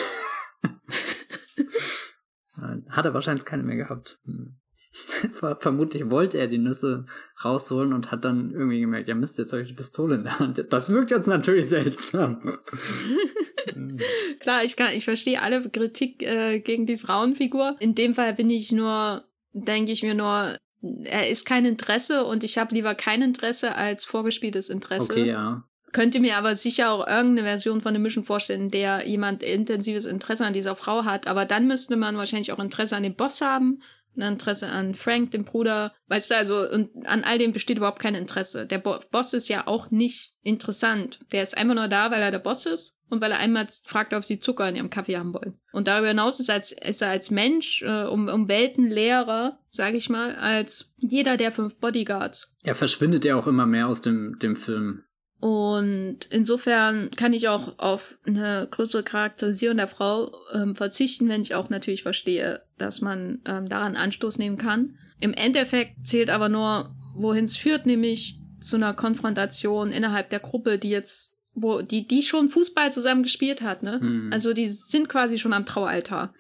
Hat 2.90 3.06
er 3.06 3.14
wahrscheinlich 3.14 3.45
keine 3.45 3.61
mehr 3.61 3.76
gehabt. 3.76 4.18
Hm. 4.26 4.56
Vermutlich 5.60 6.10
wollte 6.10 6.40
er 6.40 6.48
die 6.48 6.57
Nüsse 6.57 7.06
rausholen 7.45 7.94
und 7.94 8.10
hat 8.10 8.26
dann 8.26 8.49
irgendwie 8.52 8.80
gemerkt, 8.80 9.10
ja 9.10 9.14
Mist, 9.14 9.38
jetzt 9.38 9.52
habe 9.52 9.61
ich 9.61 9.68
die 9.68 9.76
Pistole 9.76 10.15
in 10.15 10.23
der 10.23 10.40
Hand. 10.40 10.65
Das 10.72 10.90
wirkt 10.90 11.11
jetzt 11.11 11.27
natürlich 11.27 11.69
seltsam. 11.69 12.57
Klar, 14.40 14.64
ich 14.64 14.76
kann, 14.76 14.94
ich 14.94 15.03
verstehe 15.03 15.40
alle 15.40 15.69
Kritik 15.69 16.23
äh, 16.23 16.61
gegen 16.61 16.88
die 16.88 16.98
Frauenfigur. 16.98 17.76
In 17.80 17.94
dem 17.94 18.15
Fall 18.15 18.34
bin 18.34 18.49
ich 18.49 18.72
nur, 18.72 19.23
denke 19.52 19.91
ich 19.91 20.02
mir 20.02 20.15
nur, 20.15 20.57
er 20.81 21.30
ist 21.30 21.45
kein 21.45 21.65
Interesse 21.65 22.26
und 22.26 22.44
ich 22.44 22.57
habe 22.57 22.73
lieber 22.73 22.95
kein 22.95 23.22
Interesse 23.22 23.76
als 23.76 24.03
vorgespieltes 24.03 24.69
Interesse. 24.69 25.14
Okay, 25.14 25.27
ja. 25.27 25.64
Könnte 25.94 26.20
mir 26.20 26.38
aber 26.38 26.56
sicher 26.56 26.91
auch 26.91 27.07
irgendeine 27.07 27.48
Version 27.48 27.82
von 27.82 27.94
der 27.94 28.02
Mission 28.02 28.26
vorstellen, 28.26 28.70
der 28.70 29.07
jemand 29.07 29.41
intensives 29.44 30.06
Interesse 30.06 30.45
an 30.45 30.53
dieser 30.53 30.76
Frau 30.76 31.06
hat. 31.06 31.28
Aber 31.28 31.45
dann 31.45 31.68
müsste 31.68 31.95
man 31.95 32.18
wahrscheinlich 32.18 32.52
auch 32.52 32.60
Interesse 32.60 32.98
an 32.98 33.03
dem 33.03 33.15
Boss 33.15 33.40
haben 33.40 33.82
ein 34.15 34.34
Interesse 34.34 34.68
an 34.68 34.95
Frank, 34.95 35.32
dem 35.32 35.45
Bruder. 35.45 35.94
Weißt 36.07 36.32
du, 36.32 36.36
also, 36.36 36.70
und 36.70 36.90
an 37.06 37.24
all 37.24 37.38
dem 37.38 37.53
besteht 37.53 37.78
überhaupt 37.78 37.99
kein 37.99 38.15
Interesse. 38.15 38.65
Der 38.65 38.78
Bo 38.78 38.99
Boss 39.11 39.34
ist 39.34 39.48
ja 39.48 39.68
auch 39.68 39.91
nicht 39.91 40.34
interessant. 40.41 41.20
Der 41.32 41.44
ist 41.44 41.57
einfach 41.57 41.76
nur 41.76 41.88
da, 41.88 42.11
weil 42.11 42.22
er 42.22 42.32
der 42.32 42.40
Boss 42.40 42.65
ist 42.65 42.98
und 43.10 43.22
weil 43.22 43.32
er 43.32 43.40
einmal 43.40 43.68
fragt, 43.86 44.14
ob 44.14 44.24
sie 44.24 44.40
Zucker 44.40 44.68
in 44.70 44.76
ihrem 44.76 44.90
Kaffee 44.90 45.18
haben 45.18 45.34
wollen. 45.34 45.57
Und 45.72 45.88
darüber 45.88 46.10
hinaus 46.10 46.40
ist, 46.40 46.49
als, 46.49 46.72
ist 46.72 47.02
er 47.02 47.10
als 47.10 47.32
Mensch 47.32 47.82
äh, 47.82 48.03
um, 48.03 48.28
um 48.28 48.48
Welten 48.48 48.90
leerer, 48.90 49.60
sage 49.70 49.98
ich 49.98 50.10
mal, 50.10 50.36
als 50.36 50.94
jeder 50.98 51.38
der 51.38 51.52
fünf 51.52 51.76
Bodyguards. 51.76 52.53
Er 52.64 52.76
verschwindet 52.76 53.26
ja 53.26 53.36
auch 53.36 53.48
immer 53.48 53.65
mehr 53.65 53.88
aus 53.88 54.02
dem, 54.02 54.38
dem 54.40 54.56
Film. 54.56 55.03
Und 55.44 56.20
insofern 56.30 57.11
kann 57.11 57.34
ich 57.34 57.49
auch 57.49 57.78
auf 57.78 58.18
eine 58.26 58.65
größere 58.72 59.03
Charakterisierung 59.03 59.76
der 59.76 59.90
Frau 59.90 60.34
ähm, 60.53 60.74
verzichten, 60.74 61.28
wenn 61.28 61.41
ich 61.41 61.53
auch 61.53 61.70
natürlich 61.70 62.03
verstehe, 62.03 62.61
dass 62.78 63.02
man 63.02 63.41
ähm, 63.44 63.68
daran 63.68 63.98
Anstoß 63.98 64.38
nehmen 64.38 64.57
kann. 64.57 64.95
Im 65.20 65.34
Endeffekt 65.34 66.07
zählt 66.07 66.30
aber 66.30 66.48
nur, 66.48 66.95
wohin 67.14 67.44
es 67.44 67.57
führt, 67.57 67.86
nämlich 67.86 68.40
zu 68.61 68.78
einer 68.78 68.94
Konfrontation 68.94 69.91
innerhalb 69.91 70.30
der 70.30 70.40
Gruppe, 70.40 70.78
die 70.78 70.91
jetzt, 70.91 71.41
wo 71.53 71.82
die, 71.82 72.07
die 72.07 72.24
schon 72.24 72.48
Fußball 72.48 72.94
zusammen 72.94 73.24
gespielt 73.24 73.61
hat, 73.61 73.84
ne? 73.84 73.99
Hm. 73.99 74.30
Also 74.32 74.53
die 74.53 74.70
sind 74.70 75.10
quasi 75.10 75.38
schon 75.38 75.52
am 75.52 75.65
Traualtar. 75.65 76.34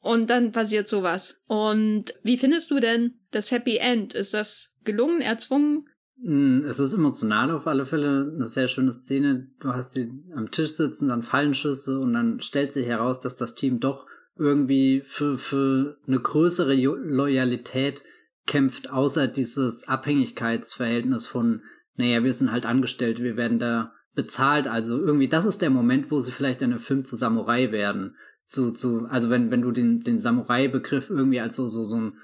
Und 0.00 0.30
dann 0.30 0.50
passiert 0.50 0.88
sowas. 0.88 1.40
Und 1.46 2.14
wie 2.24 2.38
findest 2.38 2.72
du 2.72 2.80
denn 2.80 3.20
das 3.30 3.52
Happy 3.52 3.76
End? 3.76 4.14
Ist 4.14 4.34
das 4.34 4.74
gelungen, 4.82 5.20
erzwungen? 5.20 5.86
Hm, 6.22 6.64
es 6.64 6.78
ist 6.78 6.94
emotional 6.94 7.50
auf 7.50 7.66
alle 7.66 7.84
Fälle 7.84 8.32
eine 8.34 8.46
sehr 8.46 8.68
schöne 8.68 8.92
Szene. 8.92 9.48
Du 9.60 9.70
hast 9.70 9.96
die 9.96 10.10
am 10.34 10.50
Tisch 10.50 10.70
sitzen, 10.70 11.08
dann 11.08 11.22
fallen 11.22 11.54
Schüsse 11.54 11.98
und 11.98 12.12
dann 12.12 12.40
stellt 12.40 12.72
sich 12.72 12.86
heraus, 12.86 13.20
dass 13.20 13.34
das 13.34 13.54
Team 13.54 13.80
doch 13.80 14.06
irgendwie 14.36 15.02
für, 15.04 15.36
für 15.36 15.98
eine 16.06 16.20
größere 16.20 16.74
Loyalität 16.74 18.04
kämpft, 18.46 18.90
außer 18.90 19.28
dieses 19.28 19.88
Abhängigkeitsverhältnis 19.88 21.26
von, 21.26 21.62
naja, 21.96 22.24
wir 22.24 22.32
sind 22.32 22.52
halt 22.52 22.66
angestellt, 22.66 23.20
wir 23.20 23.36
werden 23.36 23.58
da 23.58 23.92
bezahlt. 24.14 24.68
Also 24.68 24.98
irgendwie, 25.00 25.28
das 25.28 25.44
ist 25.44 25.60
der 25.60 25.70
Moment, 25.70 26.10
wo 26.10 26.20
sie 26.20 26.32
vielleicht 26.32 26.62
in 26.62 26.70
einem 26.70 26.80
Film 26.80 27.04
zu 27.04 27.16
Samurai 27.16 27.72
werden. 27.72 28.16
Zu, 28.44 28.72
zu, 28.72 29.06
also 29.06 29.30
wenn, 29.30 29.50
wenn 29.50 29.62
du 29.62 29.70
den, 29.70 30.00
den 30.00 30.18
Samurai-Begriff 30.18 31.10
irgendwie 31.10 31.40
als 31.40 31.56
so, 31.56 31.68
so, 31.68 31.84
so 31.84 31.96
ein, 31.96 32.18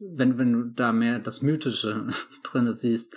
wenn, 0.00 0.38
wenn 0.38 0.52
du 0.52 0.64
da 0.74 0.92
mehr 0.92 1.18
das 1.18 1.42
Mythische 1.42 2.06
drinne 2.42 2.72
siehst, 2.72 3.14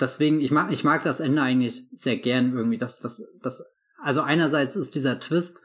deswegen, 0.00 0.40
ich 0.40 0.50
mag, 0.50 0.72
ich 0.72 0.84
mag 0.84 1.02
das 1.02 1.20
Ende 1.20 1.42
eigentlich 1.42 1.84
sehr 1.92 2.16
gern 2.16 2.54
irgendwie, 2.54 2.78
dass 2.78 2.98
das, 2.98 3.22
das, 3.42 3.64
also 4.02 4.22
einerseits 4.22 4.76
ist 4.76 4.94
dieser 4.94 5.18
Twist 5.20 5.62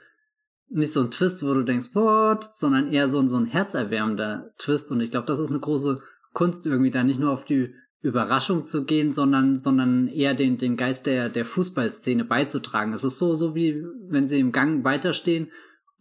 nicht 0.70 0.94
so 0.94 1.02
ein 1.02 1.12
Twist, 1.12 1.46
wo 1.46 1.54
du 1.54 1.64
denkst, 1.64 1.90
what, 1.94 2.50
sondern 2.54 2.92
eher 2.92 3.08
so, 3.08 3.26
so 3.28 3.38
ein 3.38 3.46
herzerwärmender 3.46 4.52
Twist 4.58 4.92
und 4.92 5.00
ich 5.02 5.12
glaube, 5.12 5.28
das 5.28 5.40
ist 5.40 5.52
eine 5.52 5.60
große 5.60 6.02
Kunst 6.34 6.66
irgendwie, 6.66 6.92
da 6.92 7.04
nicht 7.04 7.20
nur 7.20 7.32
auf 7.32 7.46
die 7.46 7.74
Überraschung 8.02 8.66
zu 8.66 8.86
gehen, 8.86 9.14
sondern, 9.14 9.58
sondern 9.58 10.08
eher 10.08 10.36
den, 10.36 10.58
den 10.58 10.78
Geist 10.78 11.08
der, 11.08 11.30
der 11.30 11.46
Fußballszene 11.46 12.26
beizutragen. 12.26 12.94
Es 12.94 13.04
ist 13.04 13.18
so, 13.18 13.34
so 13.34 13.56
wie 13.56 13.84
wenn 14.10 14.28
sie 14.28 14.40
im 14.40 14.52
Gang 14.52 14.84
weiterstehen 14.84 15.52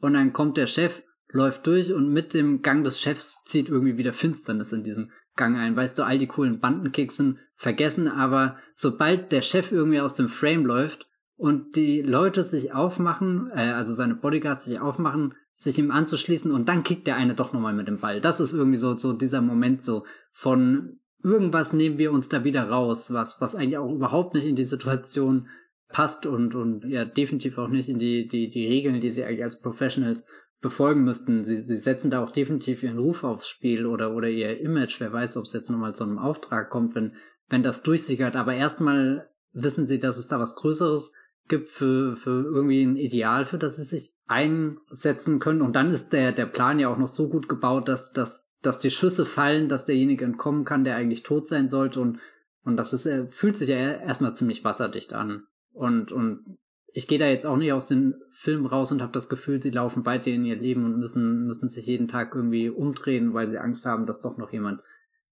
und 0.00 0.14
dann 0.14 0.32
kommt 0.32 0.56
der 0.56 0.66
Chef, 0.66 1.02
läuft 1.28 1.66
durch 1.66 1.92
und 1.92 2.12
mit 2.12 2.34
dem 2.34 2.62
Gang 2.62 2.84
des 2.84 3.00
Chefs 3.00 3.42
zieht 3.44 3.68
irgendwie 3.68 3.96
wieder 3.96 4.12
Finsternis 4.12 4.72
in 4.72 4.84
diesen 4.84 5.12
Gang 5.36 5.56
ein. 5.56 5.76
Weißt 5.76 5.98
du, 5.98 6.04
all 6.04 6.18
die 6.18 6.26
coolen 6.26 6.60
Bandenkicks 6.60 7.16
sind 7.16 7.38
vergessen, 7.56 8.08
aber 8.08 8.56
sobald 8.72 9.32
der 9.32 9.42
Chef 9.42 9.72
irgendwie 9.72 10.00
aus 10.00 10.14
dem 10.14 10.28
Frame 10.28 10.64
läuft 10.64 11.08
und 11.36 11.76
die 11.76 12.02
Leute 12.02 12.42
sich 12.42 12.72
aufmachen, 12.72 13.50
äh, 13.54 13.72
also 13.72 13.94
seine 13.94 14.14
Bodyguards 14.14 14.64
sich 14.64 14.80
aufmachen, 14.80 15.34
sich 15.54 15.78
ihm 15.78 15.90
anzuschließen 15.90 16.50
und 16.50 16.68
dann 16.68 16.82
kickt 16.82 17.06
der 17.06 17.16
eine 17.16 17.34
doch 17.34 17.52
nochmal 17.52 17.74
mit 17.74 17.88
dem 17.88 17.98
Ball. 17.98 18.20
Das 18.20 18.40
ist 18.40 18.52
irgendwie 18.52 18.76
so, 18.76 18.96
so 18.96 19.12
dieser 19.12 19.40
Moment 19.40 19.82
so 19.82 20.04
von 20.32 20.98
irgendwas 21.22 21.72
nehmen 21.72 21.98
wir 21.98 22.12
uns 22.12 22.28
da 22.28 22.44
wieder 22.44 22.68
raus, 22.68 23.12
was, 23.12 23.40
was 23.40 23.54
eigentlich 23.54 23.78
auch 23.78 23.92
überhaupt 23.92 24.34
nicht 24.34 24.46
in 24.46 24.56
die 24.56 24.64
Situation 24.64 25.48
passt 25.88 26.26
und, 26.26 26.54
und 26.54 26.84
ja, 26.84 27.04
definitiv 27.04 27.56
auch 27.56 27.68
nicht 27.68 27.88
in 27.88 27.98
die, 27.98 28.26
die, 28.26 28.50
die 28.50 28.66
Regeln, 28.66 29.00
die 29.00 29.10
sie 29.10 29.24
eigentlich 29.24 29.44
als 29.44 29.60
Professionals 29.60 30.26
befolgen 30.64 31.04
müssten. 31.04 31.44
Sie, 31.44 31.58
sie 31.58 31.76
setzen 31.76 32.10
da 32.10 32.24
auch 32.24 32.30
definitiv 32.30 32.82
ihren 32.82 32.98
Ruf 32.98 33.22
aufs 33.22 33.48
Spiel 33.48 33.84
oder, 33.84 34.14
oder 34.14 34.28
ihr 34.28 34.58
Image. 34.60 34.98
Wer 34.98 35.12
weiß, 35.12 35.36
ob 35.36 35.44
es 35.44 35.52
jetzt 35.52 35.70
nochmal 35.70 35.94
zu 35.94 36.04
einem 36.04 36.18
Auftrag 36.18 36.70
kommt, 36.70 36.94
wenn, 36.94 37.12
wenn 37.50 37.62
das 37.62 37.82
durchsickert. 37.82 38.34
Aber 38.34 38.54
erstmal 38.54 39.28
wissen 39.52 39.84
sie, 39.84 40.00
dass 40.00 40.16
es 40.16 40.26
da 40.26 40.40
was 40.40 40.56
Größeres 40.56 41.12
gibt 41.48 41.68
für, 41.68 42.16
für 42.16 42.44
irgendwie 42.44 42.82
ein 42.82 42.96
Ideal, 42.96 43.44
für 43.44 43.58
das 43.58 43.76
sie 43.76 43.84
sich 43.84 44.14
einsetzen 44.26 45.38
können. 45.38 45.60
Und 45.60 45.76
dann 45.76 45.90
ist 45.90 46.14
der, 46.14 46.32
der 46.32 46.46
Plan 46.46 46.78
ja 46.78 46.88
auch 46.88 46.96
noch 46.96 47.08
so 47.08 47.28
gut 47.28 47.46
gebaut, 47.46 47.86
dass, 47.86 48.12
dass, 48.12 48.50
dass 48.62 48.78
die 48.78 48.90
Schüsse 48.90 49.26
fallen, 49.26 49.68
dass 49.68 49.84
derjenige 49.84 50.24
entkommen 50.24 50.64
kann, 50.64 50.84
der 50.84 50.96
eigentlich 50.96 51.24
tot 51.24 51.46
sein 51.46 51.68
sollte. 51.68 52.00
Und, 52.00 52.20
und 52.64 52.78
das 52.78 52.94
ist, 52.94 53.04
er 53.04 53.28
fühlt 53.28 53.56
sich 53.56 53.68
ja 53.68 53.76
erstmal 53.76 54.34
ziemlich 54.34 54.64
wasserdicht 54.64 55.12
an. 55.12 55.42
Und, 55.72 56.10
und 56.10 56.56
ich 56.96 57.08
gehe 57.08 57.18
da 57.18 57.26
jetzt 57.26 57.44
auch 57.44 57.56
nicht 57.56 57.72
aus 57.72 57.88
den 57.88 58.14
Filmen 58.30 58.66
raus 58.66 58.92
und 58.92 59.02
habe 59.02 59.12
das 59.12 59.28
Gefühl, 59.28 59.60
sie 59.60 59.70
laufen 59.70 60.06
weiter 60.06 60.30
in 60.30 60.44
ihr 60.44 60.54
Leben 60.54 60.84
und 60.84 60.98
müssen, 60.98 61.44
müssen 61.44 61.68
sich 61.68 61.86
jeden 61.86 62.06
Tag 62.06 62.34
irgendwie 62.34 62.70
umdrehen, 62.70 63.34
weil 63.34 63.48
sie 63.48 63.58
Angst 63.58 63.84
haben, 63.84 64.06
dass 64.06 64.20
doch 64.20 64.38
noch 64.38 64.52
jemand 64.52 64.80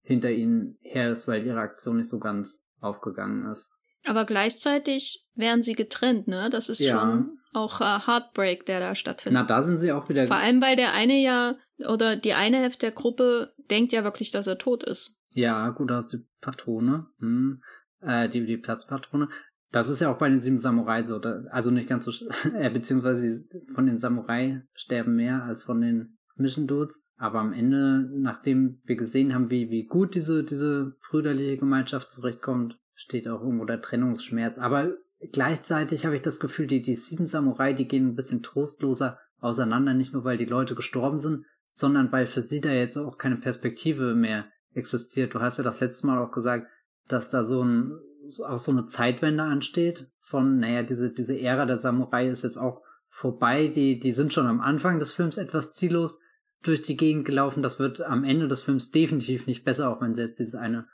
hinter 0.01 0.29
ihnen 0.29 0.77
her 0.81 1.09
ist, 1.09 1.29
weil 1.29 1.45
ihre 1.45 1.61
Aktion 1.61 1.97
nicht 1.97 2.09
so 2.09 2.19
ganz 2.19 2.67
aufgegangen 2.81 3.49
ist. 3.49 3.71
Aber 4.05 4.25
gleichzeitig 4.25 5.25
wären 5.35 5.61
sie 5.61 5.73
getrennt, 5.73 6.27
ne? 6.27 6.49
Das 6.49 6.67
ist 6.67 6.79
ja. 6.79 6.99
schon 6.99 7.39
auch 7.53 7.79
äh, 7.79 7.99
Heartbreak, 8.05 8.65
der 8.65 8.81
da 8.81 8.93
stattfindet. 8.93 9.41
Na, 9.41 9.47
da 9.47 9.63
sind 9.63 9.77
sie 9.77 9.93
auch 9.93 10.09
wieder. 10.09 10.27
Vor 10.27 10.35
allem, 10.35 10.61
weil 10.61 10.75
der 10.75 10.91
eine 10.91 11.21
ja, 11.21 11.55
oder 11.87 12.17
die 12.17 12.33
eine 12.33 12.57
Hälfte 12.57 12.87
der 12.87 12.91
Gruppe 12.91 13.53
denkt 13.71 13.93
ja 13.93 14.03
wirklich, 14.03 14.31
dass 14.31 14.47
er 14.47 14.57
tot 14.57 14.83
ist. 14.83 15.15
Ja, 15.29 15.69
gut, 15.69 15.89
da 15.89 16.01
du 16.01 16.17
die 16.17 16.27
Patrone, 16.41 17.07
hm, 17.19 17.63
äh, 18.01 18.27
die, 18.27 18.45
die 18.45 18.57
Platzpatrone. 18.57 19.29
Das 19.73 19.89
ist 19.89 20.01
ja 20.01 20.13
auch 20.13 20.19
bei 20.19 20.29
den 20.29 20.39
sieben 20.39 20.59
Samurai 20.59 21.01
so, 21.01 21.17
da, 21.17 21.41
also 21.49 21.71
nicht 21.71 21.89
ganz 21.89 22.05
so, 22.05 22.11
äh, 22.57 22.69
beziehungsweise 22.69 23.43
von 23.73 23.87
den 23.87 23.97
Samurai 23.97 24.61
sterben 24.73 25.15
mehr 25.15 25.43
als 25.43 25.63
von 25.63 25.81
den 25.81 26.19
Mission 26.35 26.67
Dudes. 26.67 27.03
Aber 27.17 27.39
am 27.39 27.53
Ende, 27.53 28.07
nachdem 28.13 28.81
wir 28.85 28.95
gesehen 28.95 29.33
haben, 29.33 29.49
wie, 29.49 29.71
wie 29.71 29.87
gut 29.87 30.13
diese, 30.13 30.43
diese 30.43 30.95
brüderliche 31.09 31.57
Gemeinschaft 31.57 32.11
zurechtkommt, 32.11 32.77
steht 32.93 33.27
auch 33.27 33.41
irgendwo 33.41 33.65
der 33.65 33.81
Trennungsschmerz. 33.81 34.59
Aber 34.59 34.93
gleichzeitig 35.31 36.05
habe 36.05 36.15
ich 36.15 36.21
das 36.21 36.39
Gefühl, 36.39 36.67
die, 36.67 36.83
die 36.83 36.95
sieben 36.95 37.25
Samurai, 37.25 37.73
die 37.73 37.87
gehen 37.87 38.09
ein 38.09 38.15
bisschen 38.15 38.43
trostloser 38.43 39.17
auseinander, 39.39 39.95
nicht 39.95 40.13
nur 40.13 40.23
weil 40.23 40.37
die 40.37 40.45
Leute 40.45 40.75
gestorben 40.75 41.17
sind, 41.17 41.45
sondern 41.69 42.11
weil 42.11 42.27
für 42.27 42.41
sie 42.41 42.61
da 42.61 42.69
jetzt 42.69 42.97
auch 42.97 43.17
keine 43.17 43.37
Perspektive 43.37 44.13
mehr 44.13 44.45
existiert. 44.73 45.33
Du 45.33 45.39
hast 45.39 45.57
ja 45.57 45.63
das 45.63 45.79
letzte 45.79 46.05
Mal 46.05 46.23
auch 46.23 46.31
gesagt, 46.31 46.67
dass 47.07 47.31
da 47.31 47.43
so 47.43 47.63
ein 47.63 47.99
auch 48.47 48.59
so 48.59 48.71
eine 48.71 48.85
Zeitwende 48.85 49.43
ansteht 49.43 50.07
von, 50.21 50.59
naja, 50.59 50.83
diese, 50.83 51.13
diese 51.13 51.39
Ära 51.39 51.65
der 51.65 51.77
Samurai 51.77 52.27
ist 52.27 52.43
jetzt 52.43 52.57
auch 52.57 52.81
vorbei. 53.09 53.67
Die, 53.67 53.99
die 53.99 54.11
sind 54.11 54.33
schon 54.33 54.47
am 54.47 54.61
Anfang 54.61 54.99
des 54.99 55.13
Films 55.13 55.37
etwas 55.37 55.73
ziellos 55.73 56.21
durch 56.63 56.81
die 56.81 56.97
Gegend 56.97 57.25
gelaufen. 57.25 57.61
Das 57.61 57.79
wird 57.79 58.01
am 58.01 58.23
Ende 58.23 58.47
des 58.47 58.61
Films 58.61 58.91
definitiv 58.91 59.47
nicht 59.47 59.63
besser, 59.63 59.89
auch 59.89 60.01
wenn 60.01 60.15
sie 60.15 60.21
jetzt 60.21 60.39
dieses 60.39 60.55
eine 60.55 60.87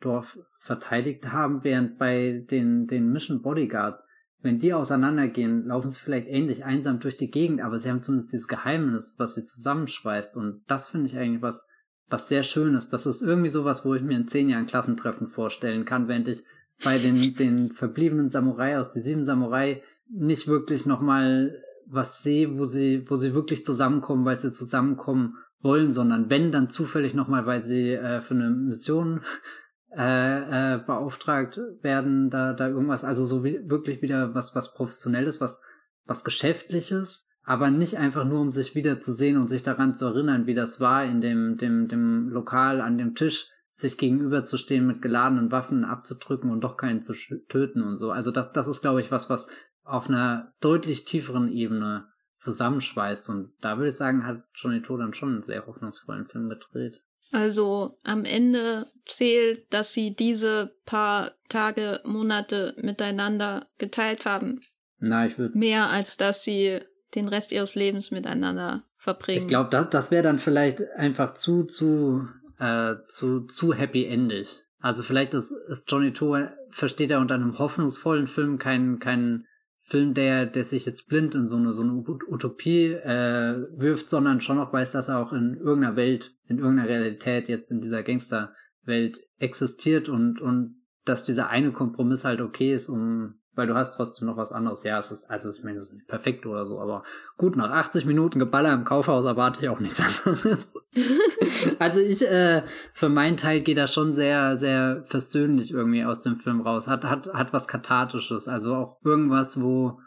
Dorf 0.00 0.38
verteidigt 0.58 1.32
haben, 1.32 1.64
während 1.64 1.98
bei 1.98 2.44
den, 2.50 2.86
den 2.86 3.10
Mission 3.10 3.42
Bodyguards, 3.42 4.06
wenn 4.40 4.58
die 4.58 4.74
auseinandergehen, 4.74 5.66
laufen 5.66 5.90
sie 5.90 5.98
vielleicht 5.98 6.28
ähnlich 6.28 6.64
einsam 6.64 7.00
durch 7.00 7.16
die 7.16 7.30
Gegend, 7.30 7.62
aber 7.62 7.78
sie 7.78 7.88
haben 7.88 8.02
zumindest 8.02 8.32
dieses 8.32 8.48
Geheimnis, 8.48 9.14
was 9.18 9.34
sie 9.34 9.44
zusammenschweißt. 9.44 10.36
Und 10.36 10.62
das 10.66 10.90
finde 10.90 11.08
ich 11.08 11.16
eigentlich 11.16 11.40
was, 11.40 11.66
was 12.08 12.28
sehr 12.28 12.42
schön 12.42 12.74
ist. 12.74 12.90
Das 12.90 13.06
ist 13.06 13.22
irgendwie 13.22 13.48
sowas, 13.48 13.86
wo 13.86 13.94
ich 13.94 14.02
mir 14.02 14.16
in 14.18 14.28
zehn 14.28 14.50
Jahren 14.50 14.66
Klassentreffen 14.66 15.28
vorstellen 15.28 15.86
kann, 15.86 16.08
während 16.08 16.28
ich 16.28 16.44
bei 16.82 16.98
den, 16.98 17.34
den 17.34 17.70
verbliebenen 17.70 18.28
Samurai 18.28 18.78
aus 18.78 18.92
den 18.92 19.02
sieben 19.02 19.24
Samurai 19.24 19.82
nicht 20.08 20.48
wirklich 20.48 20.86
nochmal 20.86 21.62
was 21.86 22.22
sehe, 22.22 22.58
wo 22.58 22.64
sie, 22.64 23.08
wo 23.08 23.14
sie 23.14 23.34
wirklich 23.34 23.64
zusammenkommen, 23.64 24.24
weil 24.24 24.38
sie 24.38 24.52
zusammenkommen 24.52 25.36
wollen, 25.60 25.90
sondern 25.90 26.30
wenn 26.30 26.52
dann 26.52 26.68
zufällig 26.68 27.14
nochmal, 27.14 27.46
weil 27.46 27.62
sie 27.62 27.92
äh, 27.92 28.20
für 28.20 28.34
eine 28.34 28.50
Mission 28.50 29.20
äh, 29.96 30.74
äh, 30.74 30.78
beauftragt 30.78 31.60
werden, 31.82 32.30
da, 32.30 32.52
da 32.52 32.68
irgendwas, 32.68 33.04
also 33.04 33.24
so 33.24 33.44
wie, 33.44 33.60
wirklich 33.68 34.02
wieder 34.02 34.34
was, 34.34 34.54
was 34.54 34.74
Professionelles, 34.74 35.40
was, 35.40 35.62
was 36.04 36.24
Geschäftliches, 36.24 37.28
aber 37.44 37.70
nicht 37.70 37.98
einfach 37.98 38.24
nur, 38.24 38.40
um 38.40 38.50
sich 38.50 38.74
wieder 38.74 39.00
zu 39.00 39.12
sehen 39.12 39.36
und 39.36 39.48
sich 39.48 39.62
daran 39.62 39.94
zu 39.94 40.06
erinnern, 40.06 40.46
wie 40.46 40.54
das 40.54 40.80
war, 40.80 41.04
in 41.04 41.20
dem, 41.20 41.56
dem, 41.56 41.88
dem 41.88 42.28
Lokal 42.28 42.80
an 42.80 42.98
dem 42.98 43.14
Tisch 43.14 43.48
sich 43.74 43.98
gegenüberzustehen 43.98 44.86
mit 44.86 45.02
geladenen 45.02 45.50
Waffen 45.50 45.84
abzudrücken 45.84 46.50
und 46.50 46.60
doch 46.60 46.76
keinen 46.76 47.02
zu 47.02 47.12
töten 47.48 47.82
und 47.82 47.96
so. 47.96 48.12
Also 48.12 48.30
das, 48.30 48.52
das 48.52 48.68
ist, 48.68 48.82
glaube 48.82 49.00
ich, 49.00 49.10
was, 49.10 49.28
was 49.28 49.48
auf 49.82 50.08
einer 50.08 50.54
deutlich 50.60 51.04
tieferen 51.04 51.50
Ebene 51.50 52.06
zusammenschweißt. 52.36 53.28
Und 53.30 53.52
da 53.60 53.76
würde 53.76 53.88
ich 53.88 53.96
sagen, 53.96 54.24
hat 54.24 54.44
Johnny 54.54 54.80
To 54.80 54.96
dann 54.96 55.12
schon 55.12 55.30
einen 55.30 55.42
sehr 55.42 55.66
hoffnungsvollen 55.66 56.26
Film 56.26 56.48
gedreht. 56.48 57.02
Also 57.32 57.98
am 58.04 58.24
Ende 58.24 58.86
zählt, 59.06 59.72
dass 59.72 59.92
sie 59.92 60.14
diese 60.14 60.76
paar 60.86 61.32
Tage, 61.48 62.00
Monate 62.04 62.76
miteinander 62.80 63.66
geteilt 63.78 64.24
haben. 64.24 64.60
Na, 64.98 65.26
ich 65.26 65.36
würde 65.36 65.58
Mehr 65.58 65.90
als 65.90 66.16
dass 66.16 66.44
sie 66.44 66.78
den 67.16 67.26
Rest 67.26 67.50
ihres 67.50 67.74
Lebens 67.74 68.12
miteinander 68.12 68.84
verbringen. 68.98 69.38
Ich 69.38 69.48
glaube, 69.48 69.70
das, 69.70 69.90
das 69.90 70.10
wäre 70.12 70.22
dann 70.22 70.38
vielleicht 70.38 70.80
einfach 70.96 71.34
zu, 71.34 71.64
zu, 71.64 72.28
äh, 72.58 72.94
zu, 73.08 73.42
zu 73.42 73.74
happy 73.74 74.06
endig. 74.06 74.62
Also 74.78 75.02
vielleicht 75.02 75.34
ist, 75.34 75.52
ist 75.68 75.90
Johnny 75.90 76.12
To, 76.12 76.36
versteht 76.70 77.10
er 77.10 77.20
unter 77.20 77.34
einem 77.36 77.58
hoffnungsvollen 77.58 78.26
Film 78.26 78.58
keinen, 78.58 78.98
keinen 78.98 79.46
Film, 79.80 80.14
der, 80.14 80.46
der 80.46 80.64
sich 80.64 80.86
jetzt 80.86 81.08
blind 81.08 81.34
in 81.34 81.46
so 81.46 81.56
eine, 81.56 81.72
so 81.72 81.82
eine 81.82 81.92
Utopie 81.92 82.92
äh, 82.92 83.66
wirft, 83.76 84.08
sondern 84.08 84.40
schon 84.40 84.56
noch 84.56 84.72
weiß, 84.72 84.92
dass 84.92 85.08
er 85.08 85.18
auch 85.18 85.32
in 85.32 85.56
irgendeiner 85.56 85.96
Welt, 85.96 86.34
in 86.48 86.58
irgendeiner 86.58 86.88
Realität 86.88 87.48
jetzt 87.48 87.70
in 87.70 87.80
dieser 87.80 88.02
Gangsterwelt 88.02 89.20
existiert 89.38 90.08
und, 90.08 90.40
und 90.40 90.82
dass 91.04 91.22
dieser 91.22 91.48
eine 91.48 91.72
Kompromiss 91.72 92.24
halt 92.24 92.40
okay 92.40 92.74
ist, 92.74 92.88
um 92.88 93.34
weil 93.54 93.66
du 93.66 93.74
hast 93.74 93.96
trotzdem 93.96 94.26
noch 94.26 94.36
was 94.36 94.52
anderes. 94.52 94.82
Ja, 94.82 94.98
es 94.98 95.10
ist, 95.10 95.30
also 95.30 95.50
ich 95.50 95.62
meine, 95.62 95.78
es 95.78 95.88
ist 95.88 95.94
nicht 95.94 96.08
perfekt 96.08 96.46
oder 96.46 96.64
so, 96.66 96.80
aber 96.80 97.04
gut, 97.36 97.56
nach 97.56 97.70
80 97.70 98.06
Minuten 98.06 98.38
Geballer 98.38 98.72
im 98.72 98.84
Kaufhaus 98.84 99.24
erwarte 99.24 99.60
ich 99.62 99.68
auch 99.68 99.80
nichts 99.80 100.00
anderes. 100.24 100.74
also 101.78 102.00
ich, 102.00 102.22
äh, 102.22 102.62
für 102.92 103.08
meinen 103.08 103.36
Teil 103.36 103.60
geht 103.60 103.78
er 103.78 103.86
schon 103.86 104.12
sehr, 104.12 104.56
sehr 104.56 105.02
versöhnlich 105.06 105.72
irgendwie 105.72 106.04
aus 106.04 106.20
dem 106.20 106.36
Film 106.36 106.60
raus. 106.60 106.88
Hat, 106.88 107.04
hat, 107.04 107.32
hat 107.32 107.52
was 107.52 107.68
Kathartisches, 107.68 108.48
also 108.48 108.74
auch 108.74 108.98
irgendwas, 109.04 109.60
wo, 109.60 110.00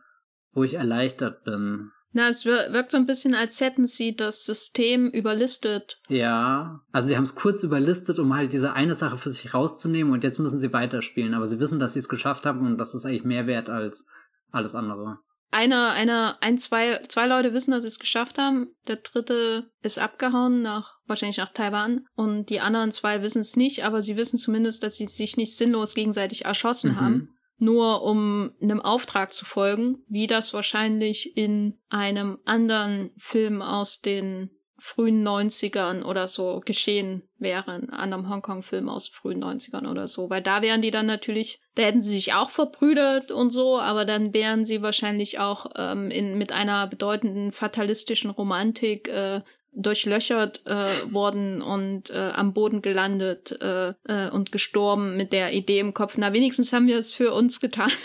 wo 0.54 0.64
ich 0.64 0.76
erleichtert 0.76 1.44
bin. 1.44 1.92
Na, 2.18 2.30
es 2.30 2.46
wirkt 2.46 2.90
so 2.90 2.98
ein 2.98 3.06
bisschen, 3.06 3.36
als 3.36 3.62
hätten 3.62 3.86
sie 3.86 4.16
das 4.16 4.44
System 4.44 5.08
überlistet. 5.08 6.00
Ja, 6.10 6.82
also 6.92 7.08
sie 7.08 7.16
haben 7.16 7.26
es 7.26 7.36
kurz 7.36 7.62
überlistet, 7.62 8.18
um 8.18 8.34
halt 8.34 8.54
diese 8.54 8.74
eine 8.74 8.96
Sache 8.96 9.18
für 9.18 9.30
sich 9.30 9.54
rauszunehmen 9.54 10.12
und 10.12 10.24
jetzt 10.24 10.40
müssen 10.40 10.60
sie 10.60 10.74
weiterspielen. 10.74 11.36
Aber 11.36 11.46
sie 11.46 11.60
wissen, 11.60 11.78
dass 11.78 11.94
sie 11.94 12.00
es 12.00 12.10
geschafft 12.10 12.48
haben 12.48 12.66
und 12.66 12.80
das 12.80 12.96
ist 12.96 13.06
eigentlich 13.06 13.24
mehr 13.24 13.46
wert 13.46 13.70
als 13.70 14.08
alles 14.52 14.74
andere. 14.74 15.20
Einer, 15.52 15.92
einer, 15.92 16.40
ein, 16.42 16.58
zwei, 16.58 17.00
zwei 17.08 17.28
Leute 17.28 17.54
wissen, 17.54 17.70
dass 17.70 17.84
sie 17.84 17.90
es 17.90 18.00
geschafft 18.00 18.40
haben. 18.40 18.72
Der 18.88 18.96
dritte 18.96 19.70
ist 19.84 20.00
abgehauen 20.00 20.64
nach, 20.64 20.96
wahrscheinlich 21.06 21.38
nach 21.38 21.54
Taiwan. 21.54 22.08
Und 22.16 22.50
die 22.50 22.62
anderen 22.62 22.90
zwei 22.90 23.22
wissen 23.22 23.42
es 23.42 23.56
nicht, 23.56 23.86
aber 23.86 24.02
sie 24.02 24.18
wissen 24.18 24.40
zumindest, 24.40 24.82
dass 24.82 24.96
sie 24.96 25.06
sich 25.06 25.38
nicht 25.38 25.56
sinnlos 25.56 25.94
gegenseitig 25.94 26.46
erschossen 26.46 26.94
mhm. 26.94 27.00
haben 27.00 27.37
nur 27.58 28.04
um 28.04 28.52
einem 28.62 28.82
Auftrag 28.82 29.34
zu 29.34 29.46
folgen, 29.46 30.04
wie 30.08 30.28
das 30.28 30.54
wahrscheinlich 30.54 31.36
in 31.36 31.80
einem 31.90 32.40
anderen 32.46 33.12
Film 33.18 33.62
aus 33.62 34.02
den 34.02 34.52
frühen 34.80 35.28
90ern 35.28 36.04
oder 36.04 36.28
so 36.28 36.62
geschehen 36.64 37.24
wäre, 37.40 37.76
in 37.76 37.90
einem 37.90 38.30
Hongkong-Film 38.30 38.90
aus 38.90 39.10
den 39.10 39.14
frühen 39.16 39.44
90ern 39.44 39.90
oder 39.90 40.08
so. 40.08 40.30
Weil 40.30 40.44
da 40.44 40.62
wären 40.62 40.84
die 40.84 40.92
dann 40.92 41.08
natürlich, 41.08 41.60
da 41.76 41.84
hätten 41.84 42.02
sie 42.02 42.14
sich 42.14 42.34
auch 42.34 42.52
verbrüdert 42.52 43.32
und 43.32 43.50
so, 43.50 43.80
aber 43.80 44.06
dann 44.06 44.34
wären 44.36 44.66
sie 44.66 44.84
wahrscheinlich 44.84 45.40
auch 45.40 45.72
ähm, 45.76 46.12
in, 46.12 46.38
mit 46.38 46.52
einer 46.52 46.86
bedeutenden 46.88 47.52
fatalistischen 47.52 48.30
Romantik 48.30 49.08
äh, 49.08 49.42
durchlöchert 49.78 50.66
äh, 50.66 51.14
worden 51.14 51.62
und 51.62 52.10
äh, 52.10 52.32
am 52.34 52.54
Boden 52.54 52.82
gelandet 52.82 53.56
äh, 53.62 53.94
äh, 54.06 54.30
und 54.32 54.52
gestorben 54.52 55.16
mit 55.16 55.32
der 55.32 55.54
Idee 55.54 55.80
im 55.80 55.94
Kopf, 55.94 56.16
na 56.18 56.34
wenigstens 56.34 56.74
haben 56.74 56.88
wir 56.88 56.98
es 56.98 57.14
für 57.14 57.34
uns 57.34 57.60
getan. 57.60 57.92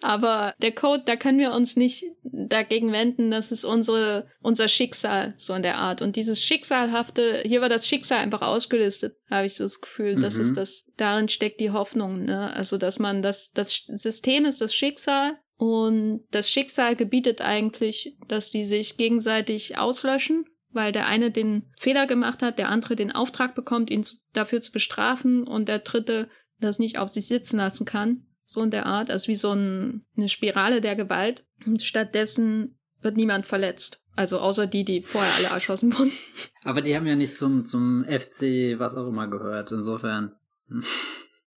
Aber 0.00 0.54
der 0.62 0.72
Code, 0.72 1.02
da 1.06 1.16
können 1.16 1.40
wir 1.40 1.52
uns 1.52 1.74
nicht 1.74 2.04
dagegen 2.22 2.92
wenden, 2.92 3.32
das 3.32 3.50
ist 3.50 3.64
unsere, 3.64 4.28
unser 4.40 4.68
Schicksal, 4.68 5.34
so 5.36 5.54
in 5.54 5.62
der 5.62 5.78
Art. 5.78 6.02
Und 6.02 6.14
dieses 6.14 6.40
Schicksalhafte, 6.40 7.42
hier 7.44 7.60
war 7.60 7.68
das 7.68 7.88
Schicksal 7.88 8.18
einfach 8.18 8.42
ausgelistet, 8.42 9.16
habe 9.28 9.46
ich 9.46 9.56
so 9.56 9.64
das 9.64 9.80
Gefühl. 9.80 10.14
Mhm. 10.14 10.20
Das 10.20 10.36
ist 10.36 10.56
das, 10.56 10.84
darin 10.96 11.28
steckt 11.28 11.60
die 11.60 11.72
Hoffnung, 11.72 12.26
ne? 12.26 12.52
Also, 12.54 12.78
dass 12.78 13.00
man 13.00 13.22
das, 13.22 13.50
das 13.50 13.72
System 13.72 14.44
ist 14.44 14.60
das 14.60 14.72
Schicksal 14.72 15.36
und 15.56 16.24
das 16.30 16.48
Schicksal 16.48 16.94
gebietet 16.94 17.40
eigentlich, 17.40 18.16
dass 18.28 18.52
die 18.52 18.64
sich 18.64 18.98
gegenseitig 18.98 19.78
auslöschen 19.78 20.44
weil 20.70 20.92
der 20.92 21.06
eine 21.06 21.30
den 21.30 21.64
Fehler 21.78 22.06
gemacht 22.06 22.42
hat, 22.42 22.58
der 22.58 22.68
andere 22.68 22.96
den 22.96 23.12
Auftrag 23.12 23.54
bekommt, 23.54 23.90
ihn 23.90 24.06
dafür 24.32 24.60
zu 24.60 24.72
bestrafen 24.72 25.44
und 25.44 25.68
der 25.68 25.80
dritte 25.80 26.28
das 26.60 26.78
nicht 26.78 26.98
auf 26.98 27.08
sich 27.08 27.26
sitzen 27.26 27.58
lassen 27.58 27.84
kann. 27.84 28.26
So 28.44 28.62
in 28.62 28.70
der 28.70 28.86
Art, 28.86 29.10
also 29.10 29.28
wie 29.28 29.36
so 29.36 29.52
ein, 29.52 30.06
eine 30.16 30.28
Spirale 30.28 30.80
der 30.80 30.96
Gewalt. 30.96 31.44
Und 31.66 31.82
stattdessen 31.82 32.78
wird 33.02 33.16
niemand 33.16 33.46
verletzt. 33.46 34.02
Also 34.16 34.38
außer 34.38 34.66
die, 34.66 34.84
die 34.84 35.02
vorher 35.02 35.32
alle 35.36 35.54
erschossen 35.54 35.96
wurden. 35.96 36.12
Aber 36.64 36.82
die 36.82 36.96
haben 36.96 37.06
ja 37.06 37.14
nicht 37.14 37.36
zum, 37.36 37.64
zum 37.64 38.04
FC 38.04 38.78
was 38.78 38.96
auch 38.96 39.08
immer 39.08 39.28
gehört, 39.28 39.70
insofern. 39.70 40.34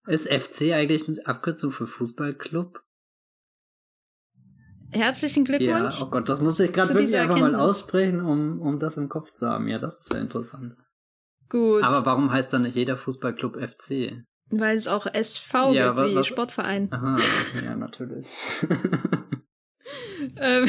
Ist 0.05 0.31
FC 0.31 0.73
eigentlich 0.73 1.07
eine 1.07 1.25
Abkürzung 1.25 1.71
für 1.71 1.87
Fußballclub? 1.87 2.81
Herzlichen 4.93 5.45
Glückwunsch. 5.45 5.99
Ja, 5.99 6.05
oh 6.05 6.09
Gott, 6.09 6.27
das 6.27 6.41
muss 6.41 6.59
ich 6.59 6.73
gerade 6.73 6.89
wirklich 6.89 7.15
einfach 7.15 7.35
Erkenntnis. 7.35 7.53
mal 7.53 7.69
aussprechen, 7.69 8.21
um, 8.21 8.61
um 8.61 8.79
das 8.79 8.97
im 8.97 9.09
Kopf 9.09 9.31
zu 9.31 9.47
haben. 9.47 9.67
Ja, 9.67 9.79
das 9.79 9.99
ist 9.99 10.13
ja 10.13 10.19
interessant. 10.19 10.75
Gut. 11.49 11.83
Aber 11.83 12.05
warum 12.05 12.31
heißt 12.31 12.51
dann 12.53 12.63
nicht 12.63 12.75
jeder 12.75 12.97
Fußballclub 12.97 13.55
FC? 13.55 14.23
Weil 14.49 14.75
es 14.75 14.87
auch 14.87 15.05
SV 15.05 15.73
ja, 15.73 15.93
gibt, 15.93 16.09
wie 16.09 16.15
was, 16.15 16.27
Sportverein. 16.27 16.91
Aha, 16.91 17.15
ja, 17.63 17.75
natürlich. 17.75 18.27
ähm, 20.37 20.67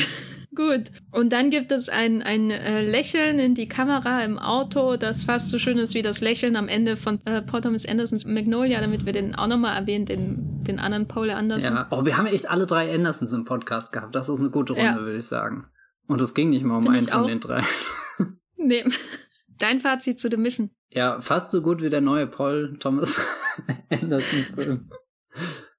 Gut. 0.55 0.91
Und 1.11 1.33
dann 1.33 1.49
gibt 1.49 1.73
es 1.73 1.89
ein, 1.89 2.23
ein 2.23 2.51
äh, 2.51 2.83
Lächeln 2.83 3.39
in 3.39 3.55
die 3.55 3.69
Kamera 3.69 4.23
im 4.23 4.39
Auto, 4.39 4.97
das 4.97 5.25
fast 5.25 5.49
so 5.49 5.59
schön 5.59 5.79
ist 5.79 5.95
wie 5.95 6.03
das 6.03 6.21
Lächeln 6.21 6.57
am 6.57 6.69
Ende 6.69 6.99
von 6.99 7.25
äh, 7.25 7.41
Paul 7.41 7.63
Thomas 7.63 7.87
Andersons 7.87 8.27
Magnolia, 8.27 8.81
damit 8.81 9.07
wir 9.07 9.15
den 9.15 9.35
auch 9.35 9.47
nochmal 9.47 9.77
erwähnen, 9.79 10.05
den, 10.05 10.63
den 10.65 10.79
anderen 10.79 11.09
Paul 11.09 11.31
Anderson. 11.31 11.75
Ja, 11.75 11.87
oh, 11.91 12.05
wir 12.05 12.19
haben 12.19 12.27
echt 12.27 12.51
alle 12.51 12.67
drei 12.67 12.95
Andersons 12.95 13.33
im 13.33 13.47
Podcast 13.47 13.93
gehabt. 13.93 14.15
Das 14.15 14.29
ist 14.29 14.41
eine 14.41 14.51
gute 14.51 14.75
Runde, 14.75 14.87
ja. 14.87 14.97
würde 14.97 15.19
ich 15.19 15.27
sagen. 15.27 15.67
Und 16.07 16.21
es 16.21 16.35
ging 16.35 16.51
nicht 16.51 16.65
mal 16.65 16.77
um 16.77 16.83
Find 16.83 16.97
einen 16.97 17.09
von 17.09 17.27
den 17.27 17.41
drei. 17.41 17.63
nee. 18.57 18.85
Dein 19.59 19.81
Fazit 19.81 20.19
zu 20.19 20.29
The 20.29 20.37
Mission. 20.37 20.71
Ja, 20.91 21.21
fast 21.21 21.51
so 21.51 21.63
gut 21.63 21.81
wie 21.83 21.89
der 21.89 22.01
neue 22.01 22.27
Paul 22.27 22.77
Thomas 22.79 23.21
Anderson-Film. 23.91 24.91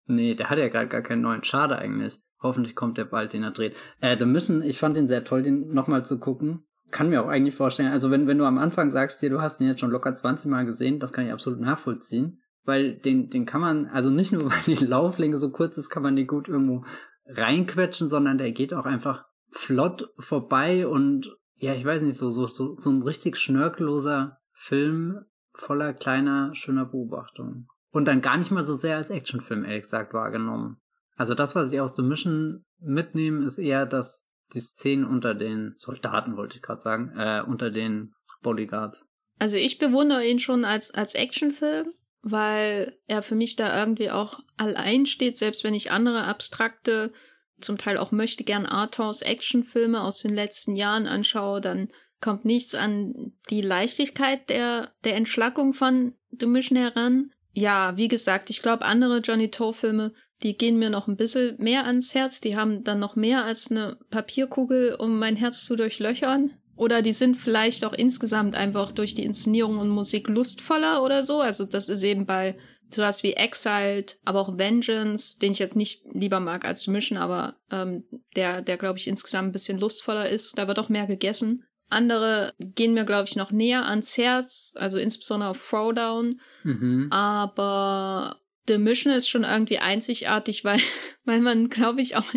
Nee, 0.06 0.36
der 0.36 0.50
hat 0.50 0.58
ja 0.58 0.70
gerade 0.70 0.88
gar 0.88 1.02
keinen 1.02 1.22
neuen. 1.22 1.44
Schade 1.44 1.78
eigentlich. 1.78 2.18
Hoffentlich 2.44 2.76
kommt 2.76 2.98
der 2.98 3.06
bald, 3.06 3.34
den 3.34 3.44
er 3.44 3.52
dreht. 3.52 3.76
Äh, 4.02 4.18
The 4.20 4.26
Mission, 4.26 4.62
ich 4.62 4.78
fand 4.78 4.96
den 4.96 5.08
sehr 5.08 5.24
toll, 5.24 5.42
den 5.42 5.74
nochmal 5.74 6.06
zu 6.06 6.20
gucken. 6.20 6.66
Kann 6.92 7.10
mir 7.10 7.24
auch 7.24 7.30
eigentlich 7.30 7.56
vorstellen, 7.56 7.92
also 7.92 8.12
wenn, 8.12 8.28
wenn 8.28 8.38
du 8.38 8.46
am 8.46 8.60
Anfang 8.60 8.92
sagst, 8.92 9.22
dir, 9.22 9.30
du 9.30 9.42
hast 9.42 9.60
den 9.60 9.68
jetzt 9.68 9.80
schon 9.80 9.90
locker 9.90 10.14
20 10.14 10.52
Mal 10.52 10.66
gesehen, 10.66 11.00
das 11.00 11.14
kann 11.14 11.26
ich 11.26 11.32
absolut 11.32 11.60
nachvollziehen. 11.60 12.42
Weil 12.66 12.96
den, 12.98 13.30
den 13.30 13.46
kann 13.46 13.62
man, 13.62 13.88
also 13.88 14.10
nicht 14.10 14.32
nur, 14.32 14.46
weil 14.52 14.76
die 14.76 14.86
Lauflänge 14.86 15.38
so 15.38 15.52
kurz 15.52 15.78
ist, 15.78 15.90
kann 15.90 16.04
man 16.04 16.16
die 16.16 16.28
gut 16.28 16.48
irgendwo 16.48 16.86
reinquetschen, 17.26 18.10
sondern 18.10 18.38
der 18.38 18.52
geht 18.52 18.74
auch 18.74 18.86
einfach 18.86 19.26
flott 19.50 20.14
vorbei 20.20 20.88
und 20.88 21.36
ja, 21.56 21.74
ich 21.74 21.86
weiß 21.86 22.02
nicht, 22.02 22.18
so, 22.18 22.30
so, 22.32 22.48
so, 22.48 22.74
so 22.74 22.90
ein 22.90 23.04
richtig 23.04 23.38
schnörkelloser 23.38 24.40
Film 24.52 25.24
voller 25.54 25.94
kleiner, 25.94 26.54
schöner 26.54 26.86
Beobachtungen. 26.86 27.68
Und 27.92 28.08
dann 28.08 28.22
gar 28.22 28.38
nicht 28.38 28.52
mal 28.52 28.66
so 28.66 28.74
sehr 28.74 28.98
als 28.98 29.12
Actionfilm, 29.12 29.64
ehrlich 29.64 29.84
gesagt, 29.84 30.14
wahrgenommen. 30.14 30.82
Also 31.16 31.36
das, 31.36 31.56
was 31.56 31.72
ich 31.72 31.80
aus 31.80 31.96
The 31.96 32.02
Mission 32.02 32.66
mitnehme, 32.80 33.46
ist 33.46 33.58
eher, 33.58 33.86
dass 33.86 34.32
die 34.54 34.60
Szenen 34.60 35.06
unter 35.06 35.34
den 35.34 35.76
Soldaten, 35.78 36.38
wollte 36.38 36.58
ich 36.58 36.62
gerade 36.62 36.82
sagen, 36.82 37.14
äh, 37.18 37.44
unter 37.46 37.72
den 37.72 38.14
Bodyguards. 38.42 39.08
Also 39.40 39.56
ich 39.56 39.80
bewundere 39.80 40.26
ihn 40.26 40.40
schon 40.40 40.66
als, 40.66 40.92
als 40.92 41.16
Actionfilm, 41.16 41.94
weil 42.22 42.98
er 43.08 43.22
für 43.22 43.36
mich 43.36 43.56
da 43.56 43.80
irgendwie 43.80 44.12
auch 44.12 44.40
allein 44.58 45.06
steht, 45.06 45.38
selbst 45.38 45.64
wenn 45.64 45.74
ich 45.74 45.92
andere 45.92 46.24
abstrakte, 46.24 47.12
zum 47.60 47.78
Teil 47.78 47.98
auch 47.98 48.12
möchte 48.12 48.44
gern 48.44 48.66
Arthouse 48.66 49.22
Actionfilme 49.22 50.02
aus 50.02 50.20
den 50.20 50.34
letzten 50.34 50.76
Jahren 50.76 51.08
anschaue, 51.08 51.62
dann 51.62 51.90
kommt 52.22 52.46
nichts 52.46 52.76
an 52.76 53.34
die 53.50 53.62
Leichtigkeit 53.62 54.50
der, 54.50 54.94
der 55.04 55.16
Entschlackung 55.16 55.74
von 55.74 56.14
The 56.32 56.46
Mission 56.46 56.78
heran. 56.78 57.32
Ja, 57.52 57.98
wie 57.98 58.08
gesagt, 58.08 58.50
ich 58.50 58.62
glaube, 58.62 58.86
andere 58.86 59.20
Johnny 59.20 59.52
Toe-Filme 59.52 60.14
die 60.42 60.58
gehen 60.58 60.78
mir 60.78 60.90
noch 60.90 61.08
ein 61.08 61.16
bisschen 61.16 61.56
mehr 61.58 61.86
ans 61.86 62.14
Herz. 62.16 62.42
Die 62.42 62.58
haben 62.58 62.84
dann 62.84 63.00
noch 63.00 63.16
mehr 63.16 63.46
als 63.46 63.72
eine 63.72 63.98
Papierkugel, 64.10 64.96
um 64.96 65.20
mein 65.20 65.36
Herz 65.36 65.64
zu 65.64 65.76
durchlöchern. 65.76 66.52
oder 66.76 67.02
die 67.02 67.14
sind 67.14 67.38
vielleicht 67.38 67.86
auch 67.86 67.94
insgesamt 67.94 68.56
einfach 68.56 68.92
durch 68.92 69.14
die 69.14 69.24
Inszenierung 69.24 69.78
und 69.78 69.90
Musik 69.90 70.28
lustvoller 70.28 71.04
oder 71.04 71.24
so. 71.24 71.40
Also 71.40 71.66
das 71.66 71.88
ist 71.88 72.04
eben 72.04 72.26
bei 72.26 72.58
sowas 72.94 73.24
wie 73.24 73.34
Exiled, 73.34 74.18
aber 74.26 74.42
auch 74.42 74.58
Vengeance, 74.58 75.40
den 75.40 75.52
ich 75.52 75.60
jetzt 75.60 75.76
nicht 75.76 76.04
lieber 76.12 76.40
mag 76.40 76.66
als 76.66 76.88
Mission, 76.88 77.18
aber 77.18 77.56
ähm, 77.72 78.04
der, 78.36 78.62
der 78.62 78.78
glaube 78.78 79.00
ich 79.00 79.08
insgesamt 79.08 79.50
ein 79.50 79.52
bisschen 79.52 79.80
lustvoller 79.80 80.30
ist. 80.30 80.58
Da 80.58 80.68
wird 80.68 80.80
auch 80.80 80.90
mehr 80.90 81.08
gegessen. 81.08 81.66
Andere 81.90 82.54
gehen 82.60 82.94
mir, 82.94 83.06
glaube 83.06 83.30
ich, 83.30 83.36
noch 83.36 83.52
näher 83.52 83.86
ans 83.86 84.18
Herz, 84.18 84.74
also 84.78 84.98
insbesondere 84.98 85.52
auf 85.52 85.70
Throwdown. 85.70 86.40
Mhm. 86.64 87.08
Aber 87.12 88.38
The 88.68 88.78
Mission 88.78 89.12
ist 89.12 89.30
schon 89.30 89.44
irgendwie 89.44 89.80
einzigartig, 89.80 90.64
weil, 90.64 90.80
weil 91.26 91.42
man, 91.42 91.70
glaube 91.70 92.02
ich, 92.02 92.16
auch 92.16 92.34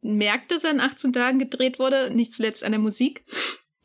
merkt, 0.00 0.50
dass 0.50 0.64
er 0.64 0.70
in 0.70 0.80
18 0.80 1.12
Tagen 1.12 1.38
gedreht 1.38 1.78
wurde, 1.78 2.10
nicht 2.10 2.32
zuletzt 2.32 2.64
an 2.64 2.72
der 2.72 2.80
Musik, 2.80 3.24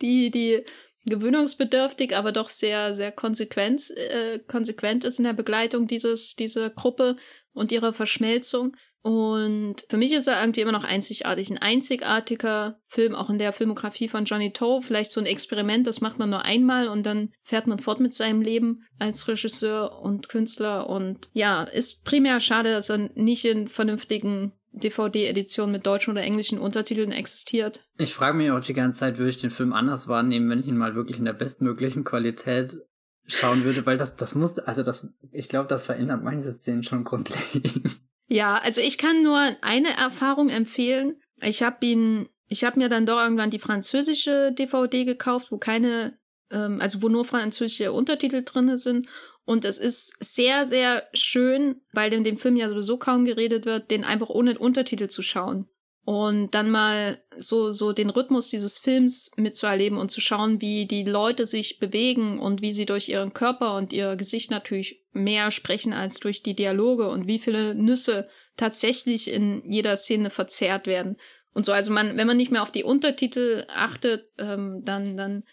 die, 0.02 0.32
die 0.32 0.64
gewöhnungsbedürftig, 1.06 2.15
aber 2.15 2.32
doch 2.32 2.49
sehr, 2.49 2.94
sehr 2.94 3.11
konsequent, 3.11 3.91
äh, 3.91 4.40
konsequent 4.48 5.03
ist 5.03 5.20
in 5.20 5.26
der 5.26 5.34
Begleitung 5.34 5.88
dieses, 5.88 6.36
dieser 6.36 6.70
Gruppe 6.70 7.18
und 7.52 7.72
ihrer 7.72 7.94
Verschmelzung. 7.94 8.76
Und 9.04 9.86
für 9.90 9.98
mich 9.98 10.14
ist 10.14 10.28
er 10.28 10.40
irgendwie 10.40 10.62
immer 10.62 10.72
noch 10.72 10.86
einzigartig. 10.86 11.52
Ein 11.52 11.58
einzigartiger 11.58 12.80
Film, 12.88 13.16
auch 13.16 13.30
in 13.30 13.38
der 13.38 13.52
Filmografie 13.52 14.08
von 14.08 14.24
Johnny 14.24 14.54
Toe. 14.54 14.82
Vielleicht 14.82 15.12
so 15.12 15.20
ein 15.20 15.26
Experiment, 15.26 15.86
das 15.86 16.00
macht 16.00 16.20
man 16.20 16.30
nur 16.30 16.46
einmal 16.46 16.88
und 16.88 17.06
dann 17.06 17.34
fährt 17.44 17.68
man 17.68 17.80
fort 17.80 18.00
mit 18.00 18.14
seinem 18.14 18.42
Leben 18.42 18.86
als 19.00 19.28
Regisseur 19.28 20.02
und 20.02 20.30
Künstler. 20.30 20.90
Und 20.90 21.30
ja, 21.34 21.64
ist 21.64 22.06
primär 22.06 22.40
schade, 22.40 22.72
dass 22.72 22.90
er 22.90 23.10
nicht 23.16 23.44
in 23.44 23.68
vernünftigen 23.68 24.54
DVD-Edition 24.72 25.70
mit 25.70 25.86
deutschen 25.86 26.12
oder 26.12 26.24
englischen 26.24 26.58
Untertiteln 26.58 27.12
existiert. 27.12 27.86
Ich 27.98 28.14
frage 28.14 28.38
mich 28.38 28.52
auch 28.52 28.62
die 28.62 28.74
ganze 28.74 29.00
Zeit, 29.00 29.18
würde 29.18 29.30
ich 29.30 29.42
den 29.42 29.52
Film 29.52 29.74
anders 29.74 30.08
wahrnehmen, 30.08 30.50
wenn 30.50 30.62
ich 30.62 30.68
ihn 30.68 30.78
mal 30.78 30.96
wirklich 30.96 31.20
in 31.20 31.26
der 31.26 31.34
bestmöglichen 31.34 32.06
Qualität 32.06 32.78
schauen 33.28 33.66
würde, 33.66 33.86
weil 33.86 33.98
das, 33.98 34.16
das 34.16 34.34
muss, 34.34 34.60
also 34.60 34.82
das, 34.82 35.18
ich 35.34 35.50
glaube, 35.50 35.68
das 35.68 35.86
verändert 35.86 36.24
manche 36.24 36.54
Szenen 36.54 36.84
schon 36.84 37.04
grundlegend. 37.04 38.00
Ja, 38.28 38.58
also 38.58 38.82
ich 38.82 38.98
kann 38.98 39.22
nur 39.22 39.56
eine 39.62 39.95
Erfahrung 39.95 40.50
empfehlen. 40.50 41.22
Ich 41.41 41.62
habe 41.62 41.86
ihn, 41.86 42.30
ich 42.48 42.64
habe 42.64 42.80
mir 42.80 42.90
dann 42.90 43.06
doch 43.06 43.20
irgendwann 43.20 43.50
die 43.50 43.60
französische 43.60 44.52
DVD 44.52 45.06
gekauft, 45.06 45.52
wo 45.52 45.58
keine, 45.58 46.18
ähm, 46.52 46.80
also 46.82 47.02
wo 47.02 47.10
nur 47.10 47.26
französische 47.26 47.91
Untertitel 47.91 48.44
drinne 48.44 48.78
sind. 48.78 49.08
Und 49.45 49.66
es 49.66 49.78
ist 49.78 50.16
sehr, 50.24 50.66
sehr 50.66 51.04
schön, 51.14 51.82
weil 51.91 52.14
in 52.14 52.24
dem 52.24 52.38
Film 52.38 52.56
ja 52.56 52.70
sowieso 52.70 52.98
kaum 52.98 53.26
geredet 53.26 53.66
wird, 53.66 53.91
den 53.91 54.06
einfach 54.06 54.30
ohne 54.30 54.58
Untertitel 54.58 55.10
zu 55.10 55.22
schauen. 55.22 55.68
Und 56.06 56.54
dann 56.54 56.70
mal 56.70 57.22
so, 57.38 57.72
so 57.72 57.94
den 57.94 58.10
Rhythmus 58.10 58.50
dieses 58.50 58.78
Films 58.78 59.32
mitzuerleben 59.38 59.98
und 59.98 60.12
zu 60.12 60.20
schauen, 60.20 60.60
wie 60.60 60.86
die 60.86 61.04
Leute 61.04 61.46
sich 61.46 61.80
bewegen 61.80 62.40
und 62.40 62.62
wie 62.62 62.74
sie 62.74 62.86
durch 62.86 63.08
ihren 63.08 63.32
Körper 63.32 63.76
und 63.76 63.94
ihr 63.94 64.18
Gesicht 64.18 64.52
natürlich 64.52 65.02
mehr 65.14 65.50
sprechen 65.50 65.94
als 65.94 66.20
durch 66.20 66.44
die 66.44 66.56
Dialoge 66.56 67.08
und 67.08 67.28
wie 67.28 67.40
viele 67.40 67.74
Nüsse 67.74 68.28
tatsächlich 68.58 69.30
in 69.30 69.64
jeder 69.66 69.96
Szene 69.96 70.30
verzehrt 70.30 70.88
werden. 70.88 71.16
Und 71.54 71.66
so, 71.66 71.72
also 71.72 71.94
man, 71.94 72.18
wenn 72.18 72.28
man 72.28 72.38
nicht 72.38 72.52
mehr 72.52 72.64
auf 72.64 72.72
die 72.72 72.84
Untertitel 72.84 73.66
achtet, 73.70 74.28
ähm, 74.38 74.82
dann, 74.84 75.16
dann 75.16 75.44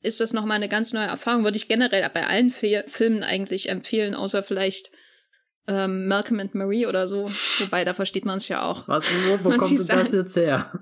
ist 0.00 0.20
das 0.20 0.32
nochmal 0.32 0.56
eine 0.56 0.68
ganz 0.68 0.92
neue 0.92 1.06
Erfahrung. 1.06 1.44
Würde 1.44 1.58
ich 1.58 1.68
generell 1.68 2.08
bei 2.14 2.26
allen 2.26 2.50
Fi 2.50 2.82
Filmen 2.86 3.22
eigentlich 3.22 3.68
empfehlen, 3.68 4.14
außer 4.14 4.42
vielleicht 4.42 4.90
ähm, 5.70 6.08
Malcolm 6.08 6.40
and 6.40 6.54
Marie 6.54 6.86
oder 6.86 7.06
so. 7.06 7.30
Wobei, 7.58 7.84
da 7.84 7.94
versteht 7.94 8.24
man 8.24 8.38
es 8.38 8.48
ja 8.48 8.62
auch. 8.62 8.88
Was, 8.88 9.04
wo, 9.28 9.38
wo 9.44 9.56
kommt 9.56 9.88
das 9.88 10.12
jetzt 10.12 10.36
her? 10.36 10.72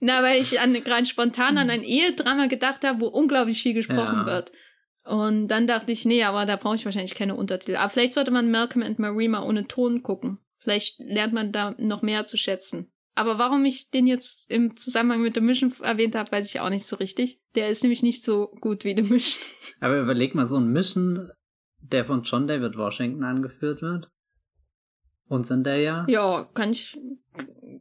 Na, 0.00 0.22
weil 0.22 0.40
ich 0.40 0.60
an, 0.60 0.76
rein 0.86 1.06
spontan 1.06 1.56
an 1.56 1.70
ein 1.70 1.82
Ehedrama 1.82 2.46
gedacht 2.46 2.84
habe, 2.84 3.00
wo 3.00 3.06
unglaublich 3.06 3.62
viel 3.62 3.72
gesprochen 3.72 4.18
ja. 4.18 4.26
wird. 4.26 4.52
Und 5.04 5.48
dann 5.48 5.66
dachte 5.66 5.92
ich, 5.92 6.04
nee, 6.04 6.24
aber 6.24 6.44
da 6.44 6.56
brauche 6.56 6.74
ich 6.74 6.84
wahrscheinlich 6.84 7.14
keine 7.14 7.34
Untertitel. 7.34 7.76
Aber 7.76 7.88
vielleicht 7.88 8.12
sollte 8.12 8.30
man 8.30 8.50
Malcolm 8.50 8.84
and 8.84 8.98
Marie 8.98 9.28
mal 9.28 9.42
ohne 9.42 9.66
Ton 9.66 10.02
gucken. 10.02 10.38
Vielleicht 10.58 10.98
lernt 10.98 11.32
man 11.32 11.50
da 11.50 11.74
noch 11.78 12.02
mehr 12.02 12.26
zu 12.26 12.36
schätzen. 12.36 12.90
Aber 13.14 13.38
warum 13.38 13.64
ich 13.64 13.90
den 13.90 14.06
jetzt 14.06 14.50
im 14.50 14.76
Zusammenhang 14.76 15.22
mit 15.22 15.34
The 15.34 15.40
Mission 15.40 15.72
erwähnt 15.82 16.16
habe, 16.16 16.32
weiß 16.32 16.48
ich 16.48 16.60
auch 16.60 16.70
nicht 16.70 16.84
so 16.84 16.96
richtig. 16.96 17.40
Der 17.54 17.68
ist 17.68 17.82
nämlich 17.82 18.02
nicht 18.02 18.24
so 18.24 18.48
gut 18.60 18.84
wie 18.84 18.94
The 18.96 19.02
Mission. 19.02 19.42
Aber 19.80 20.00
überleg 20.00 20.34
mal, 20.34 20.46
so 20.46 20.56
ein 20.56 20.72
Mission, 20.72 21.30
der 21.78 22.04
von 22.04 22.22
John 22.22 22.46
David 22.46 22.76
Washington 22.76 23.24
angeführt 23.24 23.82
wird. 23.82 24.10
Und 25.28 25.46
Zendaya? 25.46 26.04
Ja, 26.08 26.48
kann 26.54 26.70
ich. 26.70 26.98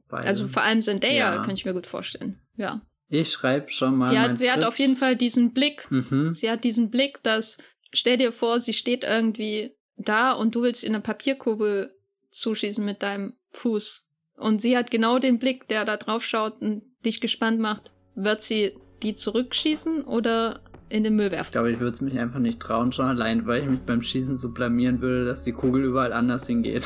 Beide. 0.07 0.27
Also 0.27 0.47
vor 0.47 0.63
allem 0.63 0.81
Zendaya 0.81 1.35
ja. 1.35 1.41
kann 1.41 1.53
ich 1.53 1.65
mir 1.65 1.73
gut 1.73 1.87
vorstellen. 1.87 2.39
Ja. 2.55 2.81
Ich 3.09 3.31
schreibe 3.31 3.69
schon 3.69 3.95
mal. 3.95 4.09
Die 4.09 4.17
hat, 4.17 4.37
sie 4.39 4.51
hat 4.51 4.63
auf 4.63 4.79
jeden 4.79 4.95
Fall 4.95 5.15
diesen 5.15 5.53
Blick. 5.53 5.89
Mhm. 5.91 6.33
Sie 6.33 6.49
hat 6.49 6.63
diesen 6.63 6.89
Blick, 6.89 7.21
dass, 7.23 7.57
stell 7.91 8.17
dir 8.17 8.31
vor, 8.31 8.59
sie 8.59 8.73
steht 8.73 9.03
irgendwie 9.03 9.75
da 9.97 10.31
und 10.31 10.55
du 10.55 10.63
willst 10.63 10.83
in 10.83 10.93
eine 10.93 11.01
Papierkurbel 11.01 11.93
zuschießen 12.31 12.83
mit 12.83 13.03
deinem 13.03 13.33
Fuß. 13.51 14.07
Und 14.37 14.61
sie 14.61 14.75
hat 14.75 14.89
genau 14.89 15.19
den 15.19 15.37
Blick, 15.37 15.67
der 15.67 15.85
da 15.85 15.97
drauf 15.97 16.23
schaut 16.23 16.61
und 16.61 16.83
dich 17.05 17.21
gespannt 17.21 17.59
macht. 17.59 17.91
Wird 18.15 18.41
sie 18.41 18.75
die 19.03 19.15
zurückschießen 19.15 20.03
oder 20.05 20.61
in 20.93 21.03
den 21.03 21.15
Müll 21.15 21.31
werfen? 21.31 21.47
Ich 21.47 21.51
glaube, 21.51 21.71
ich 21.71 21.79
würde 21.79 21.93
es 21.93 22.01
mich 22.01 22.19
einfach 22.19 22.39
nicht 22.39 22.59
trauen, 22.59 22.91
schon 22.91 23.05
allein, 23.05 23.47
weil 23.47 23.63
ich 23.63 23.69
mich 23.69 23.79
beim 23.79 24.01
Schießen 24.01 24.37
so 24.37 24.53
blamieren 24.53 25.01
würde, 25.01 25.25
dass 25.25 25.41
die 25.41 25.51
Kugel 25.51 25.83
überall 25.85 26.13
anders 26.13 26.45
hingeht. 26.45 26.85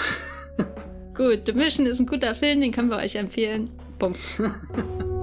Gut, 1.13 1.41
The 1.45 1.53
Mission 1.53 1.85
ist 1.85 1.99
ein 1.99 2.05
guter 2.05 2.33
Film, 2.33 2.61
den 2.61 2.71
können 2.71 2.89
wir 2.89 2.97
euch 2.97 3.15
empfehlen. 3.15 3.69
Punkt. 3.99 4.19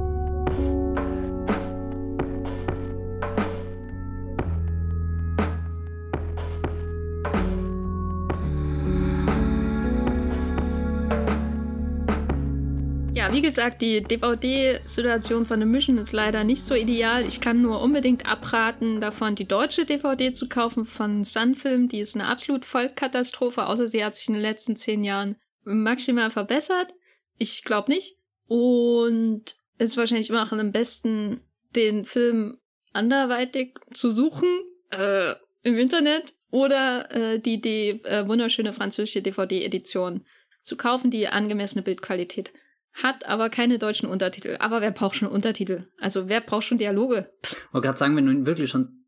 wie 13.35 13.43
gesagt, 13.43 13.82
die 13.82 14.01
DVD-Situation 14.01 15.44
von 15.44 15.59
The 15.59 15.66
Mission 15.66 15.98
ist 15.98 16.12
leider 16.12 16.44
nicht 16.44 16.62
so 16.62 16.73
ideal. 16.77 17.27
Ich 17.27 17.40
kann 17.40 17.62
nur 17.62 17.82
unbedingt 17.82 18.27
abraten, 18.27 19.01
davon 19.01 19.35
die 19.35 19.48
deutsche 19.48 19.85
DVD 19.85 20.31
zu 20.31 20.48
kaufen 20.48 20.85
von 20.85 21.24
Sunfilm. 21.24 21.89
Die 21.89 21.98
ist 21.98 22.15
eine 22.15 22.28
absolut 22.28 22.65
Vollkatastrophe, 22.65 23.66
außer 23.66 23.89
sie 23.89 24.05
hat 24.05 24.15
sich 24.15 24.28
in 24.28 24.35
den 24.35 24.43
letzten 24.43 24.77
zehn 24.77 25.02
Jahren 25.02 25.35
maximal 25.65 26.31
verbessert. 26.31 26.94
Ich 27.36 27.65
glaube 27.65 27.90
nicht. 27.90 28.19
Und 28.47 29.56
es 29.78 29.90
ist 29.90 29.97
wahrscheinlich 29.97 30.31
immer 30.31 30.44
auch 30.44 30.52
am 30.52 30.70
besten, 30.70 31.40
den 31.74 32.05
Film 32.05 32.59
anderweitig 32.93 33.81
zu 33.93 34.12
suchen 34.12 34.48
äh, 34.90 35.35
im 35.65 35.77
Internet 35.77 36.35
oder 36.52 37.11
äh, 37.11 37.40
die, 37.40 37.61
die 37.61 38.01
äh, 38.05 38.28
wunderschöne 38.28 38.73
französische 38.73 39.23
DVD-Edition 39.23 40.24
zu 40.62 40.77
kaufen, 40.77 41.11
die 41.11 41.27
angemessene 41.27 41.82
Bildqualität 41.82 42.52
hat 42.94 43.26
aber 43.26 43.50
keine 43.50 43.78
deutschen 43.78 44.08
Untertitel. 44.08 44.56
Aber 44.60 44.80
wer 44.80 44.92
braucht 44.92 45.16
schon 45.16 45.28
Untertitel? 45.28 45.88
Also 45.98 46.28
wer 46.28 46.40
braucht 46.40 46.64
schon 46.64 46.78
Dialoge? 46.78 47.32
Ich 47.42 47.72
wollte 47.72 47.86
gerade 47.86 47.98
sagen, 47.98 48.16
wenn 48.16 48.26
du 48.26 48.32
ihn 48.32 48.46
wirklich 48.46 48.70
schon 48.70 49.04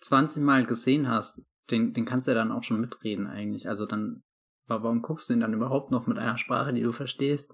20 0.00 0.42
Mal 0.42 0.64
gesehen 0.66 1.08
hast, 1.08 1.42
den, 1.70 1.92
den 1.92 2.04
kannst 2.04 2.26
du 2.26 2.32
ja 2.32 2.36
dann 2.36 2.52
auch 2.52 2.62
schon 2.62 2.80
mitreden 2.80 3.26
eigentlich. 3.26 3.68
Also 3.68 3.86
dann, 3.86 4.22
warum 4.66 5.02
guckst 5.02 5.28
du 5.28 5.34
ihn 5.34 5.40
dann 5.40 5.54
überhaupt 5.54 5.90
noch 5.90 6.06
mit 6.06 6.18
einer 6.18 6.38
Sprache, 6.38 6.72
die 6.72 6.82
du 6.82 6.92
verstehst? 6.92 7.52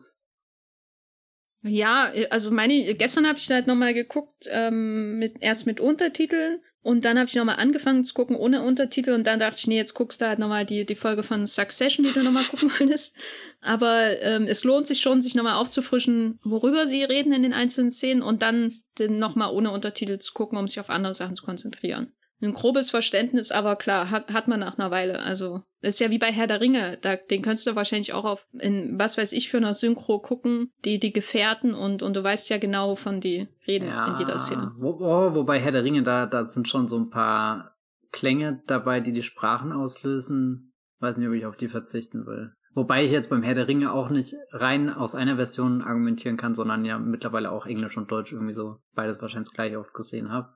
Ja, 1.63 2.11
also 2.31 2.51
meine, 2.51 2.95
gestern 2.95 3.27
habe 3.27 3.39
ich 3.39 3.51
halt 3.51 3.67
nochmal 3.67 3.93
geguckt, 3.93 4.47
ähm, 4.49 5.19
mit, 5.19 5.37
erst 5.41 5.67
mit 5.67 5.79
Untertiteln 5.79 6.61
und 6.83 7.05
dann 7.05 7.19
habe 7.19 7.29
ich 7.29 7.35
nochmal 7.35 7.57
angefangen 7.57 8.05
zu 8.05 8.15
gucken 8.15 8.37
ohne 8.37 8.63
Untertitel 8.63 9.13
und 9.13 9.27
dann 9.27 9.39
dachte 9.39 9.59
ich, 9.59 9.67
nee, 9.67 9.77
jetzt 9.77 9.95
guckst 9.95 10.21
du 10.21 10.27
halt 10.27 10.39
nochmal 10.39 10.65
die, 10.65 10.87
die 10.87 10.95
Folge 10.95 11.23
von 11.23 11.47
Succession, 11.47 12.07
die 12.07 12.13
du 12.13 12.23
nochmal 12.23 12.45
gucken 12.45 12.71
wolltest. 12.79 13.15
Aber 13.61 14.21
ähm, 14.23 14.47
es 14.47 14.65
lohnt 14.65 14.87
sich 14.87 15.01
schon, 15.01 15.21
sich 15.21 15.35
nochmal 15.35 15.57
aufzufrischen, 15.57 16.39
worüber 16.43 16.87
sie 16.87 17.05
reden 17.05 17.33
in 17.33 17.43
den 17.43 17.53
einzelnen 17.53 17.91
Szenen 17.91 18.23
und 18.23 18.43
dann 18.43 18.81
nochmal 18.99 19.53
ohne 19.53 19.71
Untertitel 19.71 20.19
zu 20.19 20.33
gucken, 20.33 20.59
um 20.59 20.69
sich 20.69 20.81
auf 20.81 20.91
andere 20.91 21.15
Sachen 21.15 21.35
zu 21.35 21.45
konzentrieren 21.45 22.13
ein 22.43 22.55
grobes 22.55 22.91
Verständnis, 22.91 23.51
aber 23.51 23.77
klar, 23.77 24.11
hat, 24.11 24.33
hat 24.33 24.49
man 24.49 24.61
nach 24.61 24.79
einer 24.79 24.91
Weile. 24.91 25.21
Also, 25.21 25.63
ist 25.81 26.01
ja 26.01 26.11
wie 26.11 26.19
bei 26.19 26.33
Herr 26.33 26.47
der 26.47 26.61
Ringe. 26.61 26.99
Da, 27.01 27.17
den 27.17 27.43
könntest 27.43 27.67
du 27.67 27.75
wahrscheinlich 27.75 28.13
auch 28.13 28.25
auf, 28.25 28.47
in 28.59 28.99
was 28.99 29.19
weiß 29.19 29.33
ich 29.33 29.51
für 29.51 29.59
einer 29.59 29.75
Synchro 29.75 30.19
gucken, 30.21 30.71
die, 30.85 30.99
die 30.99 31.13
Gefährten 31.13 31.75
und, 31.75 32.03
und 32.03 32.17
du 32.17 32.25
weißt 32.25 32.49
ja 32.51 32.59
genau, 32.59 32.97
von 32.97 33.21
die 33.21 33.49
reden 33.67 33.87
ja, 33.87 34.13
in 34.13 34.19
jeder 34.19 34.39
Szene. 34.39 34.73
Wo, 34.79 34.99
oh, 35.01 35.35
wobei 35.35 35.59
Herr 35.59 35.73
der 35.73 35.85
Ringe, 35.85 36.03
da, 36.03 36.27
da 36.27 36.45
sind 36.45 36.69
schon 36.69 36.89
so 36.89 36.99
ein 36.99 37.11
paar 37.11 37.77
Klänge 38.13 38.63
dabei, 38.67 39.01
die 39.01 39.13
die 39.13 39.23
Sprachen 39.23 39.73
auslösen. 39.73 40.73
Weiß 40.99 41.19
nicht, 41.19 41.29
ob 41.29 41.35
ich 41.35 41.47
auf 41.47 41.57
die 41.57 41.69
verzichten 41.69 42.27
will. 42.27 42.53
Wobei 42.73 43.03
ich 43.05 43.11
jetzt 43.11 43.31
beim 43.31 43.43
Herr 43.43 43.55
der 43.55 43.67
Ringe 43.67 43.93
auch 43.93 44.11
nicht 44.11 44.35
rein 44.53 44.91
aus 44.91 45.15
einer 45.15 45.37
Version 45.37 45.83
argumentieren 45.83 46.37
kann, 46.37 46.55
sondern 46.55 46.85
ja 46.85 46.99
mittlerweile 46.99 47.51
auch 47.51 47.67
Englisch 47.67 47.97
und 47.97 48.11
Deutsch 48.11 48.33
irgendwie 48.33 48.53
so 48.53 48.77
beides 48.95 49.21
wahrscheinlich 49.21 49.53
gleich 49.53 49.77
oft 49.77 49.93
gesehen 49.93 50.31
habe. 50.31 50.55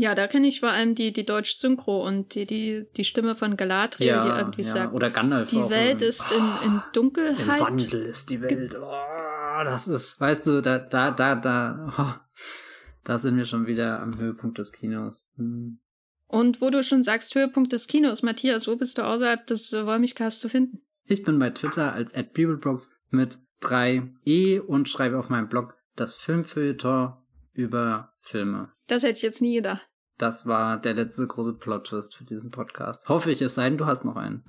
Ja, 0.00 0.14
da 0.14 0.28
kenne 0.28 0.46
ich 0.46 0.60
vor 0.60 0.70
allem 0.70 0.94
die, 0.94 1.12
die 1.12 1.26
deutsche 1.26 1.54
Synchro 1.54 2.06
und 2.06 2.34
die, 2.34 2.46
die, 2.46 2.86
die 2.96 3.04
Stimme 3.04 3.36
von 3.36 3.58
Galadriel, 3.58 4.06
ja, 4.06 4.24
die 4.24 4.38
irgendwie 4.40 4.62
ja. 4.62 4.68
sagt. 4.68 4.94
Oder 4.94 5.10
Gandalf. 5.10 5.50
Die 5.50 5.58
Welt 5.68 6.00
ist 6.00 6.24
in, 6.32 6.70
in 6.70 6.82
Dunkelheit. 6.94 7.58
Im 7.58 7.64
Wandel 7.66 8.06
ist 8.06 8.30
die 8.30 8.40
Welt. 8.40 8.74
Oh, 8.80 9.64
das 9.64 9.88
ist, 9.88 10.18
weißt 10.18 10.46
du, 10.46 10.62
da, 10.62 10.78
da, 10.78 11.10
da, 11.10 11.34
da. 11.34 11.92
Oh. 11.98 12.40
Da 13.04 13.18
sind 13.18 13.36
wir 13.36 13.44
schon 13.44 13.66
wieder 13.66 14.00
am 14.00 14.18
Höhepunkt 14.18 14.56
des 14.56 14.72
Kinos. 14.72 15.26
Hm. 15.36 15.80
Und 16.26 16.62
wo 16.62 16.70
du 16.70 16.82
schon 16.82 17.02
sagst, 17.02 17.34
Höhepunkt 17.34 17.72
des 17.72 17.86
Kinos, 17.86 18.22
Matthias, 18.22 18.66
wo 18.68 18.76
bist 18.76 18.96
du 18.96 19.02
außerhalb 19.02 19.46
des 19.46 19.70
Wollmilchcasts 19.74 20.40
zu 20.40 20.48
finden? 20.48 20.80
Ich 21.04 21.24
bin 21.24 21.38
bei 21.38 21.50
Twitter 21.50 21.92
als 21.92 22.14
@bibelbrooks 22.14 22.90
mit 23.10 23.38
3 23.60 24.14
E 24.24 24.60
und 24.60 24.88
schreibe 24.88 25.18
auf 25.18 25.28
meinem 25.28 25.50
Blog 25.50 25.74
das 25.94 26.16
Filmfeuilleton 26.16 27.12
über 27.52 28.14
Filme. 28.20 28.72
Das 28.86 29.02
hätte 29.02 29.18
ich 29.18 29.22
jetzt 29.22 29.42
nie 29.42 29.56
gedacht. 29.56 29.89
Das 30.20 30.46
war 30.46 30.78
der 30.78 30.92
letzte 30.92 31.26
große 31.26 31.54
Plot-Twist 31.54 32.14
für 32.14 32.24
diesen 32.24 32.50
Podcast. 32.50 33.08
Hoffe 33.08 33.30
ich, 33.30 33.40
es 33.40 33.54
sei 33.54 33.70
denn, 33.70 33.78
du 33.78 33.86
hast 33.86 34.04
noch 34.04 34.16
einen. 34.16 34.44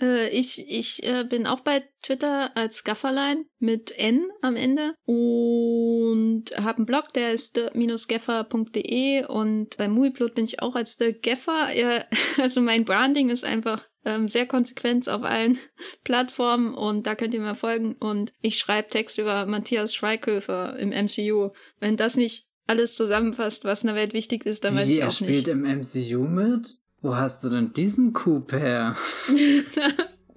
Äh, 0.00 0.28
ich 0.28 0.64
ich 0.68 1.02
äh, 1.02 1.24
bin 1.24 1.48
auch 1.48 1.60
bei 1.60 1.82
Twitter 2.02 2.56
als 2.56 2.84
Gafferlein 2.84 3.46
mit 3.58 3.90
N 3.98 4.28
am 4.40 4.54
Ende 4.54 4.94
und 5.04 6.44
habe 6.56 6.78
einen 6.78 6.86
Blog, 6.86 7.12
der 7.12 7.32
ist 7.32 7.56
the-geffer.de 7.56 9.26
und 9.26 9.76
bei 9.76 9.88
Movieplot 9.88 10.36
bin 10.36 10.44
ich 10.44 10.62
auch 10.62 10.76
als 10.76 10.96
The 10.96 11.12
Geffer. 11.12 11.72
Ja, 11.74 12.04
also 12.40 12.60
mein 12.60 12.84
Branding 12.84 13.30
ist 13.30 13.44
einfach 13.44 13.82
ähm, 14.04 14.28
sehr 14.28 14.46
konsequent 14.46 15.08
auf 15.08 15.24
allen 15.24 15.58
Plattformen 16.04 16.74
und 16.74 17.06
da 17.06 17.16
könnt 17.16 17.34
ihr 17.34 17.40
mir 17.40 17.56
folgen 17.56 17.94
und 17.94 18.32
ich 18.40 18.58
schreibe 18.58 18.90
Text 18.90 19.18
über 19.18 19.46
Matthias 19.46 19.92
Schweighöfer 19.94 20.76
im 20.78 20.90
MCU. 20.90 21.50
Wenn 21.80 21.96
das 21.96 22.16
nicht 22.16 22.46
alles 22.66 22.94
zusammenfasst, 22.94 23.64
was 23.64 23.82
in 23.82 23.88
der 23.88 23.96
Welt 23.96 24.12
wichtig 24.14 24.46
ist, 24.46 24.64
dann 24.64 24.74
weiß 24.76 24.86
Wie, 24.88 24.94
ich 24.94 25.00
er 25.00 25.08
auch 25.08 25.12
spielt 25.12 25.30
nicht. 25.30 25.48
im 25.48 25.62
MCU 25.62 26.24
mit? 26.26 26.76
Wo 27.02 27.14
hast 27.16 27.44
du 27.44 27.50
denn 27.50 27.72
diesen 27.74 28.12
Coup 28.14 28.50
her? 28.52 28.96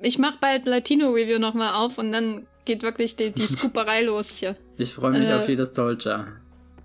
ich 0.01 0.17
mache 0.19 0.37
bald 0.41 0.65
Latino 0.65 1.11
Review 1.11 1.39
nochmal 1.39 1.73
auf 1.75 1.97
und 1.97 2.11
dann 2.11 2.45
geht 2.65 2.83
wirklich 2.83 3.15
die, 3.15 3.31
die 3.31 3.47
Scooperei 3.47 4.01
los 4.03 4.31
hier. 4.37 4.57
Ich 4.77 4.93
freue 4.93 5.11
mich 5.11 5.29
Äh. 5.29 5.33
auf 5.35 5.47
jedes 5.47 5.71
Dolce. 5.73 6.27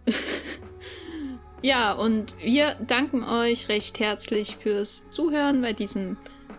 Ja, 1.65 1.93
und 1.93 2.35
wir 2.43 2.75
danken 2.89 3.23
euch 3.23 3.69
recht 3.69 4.01
herzlich 4.01 4.57
fürs 4.61 5.09
Zuhören 5.11 5.63
bei 5.63 5.73
diesem 5.73 6.17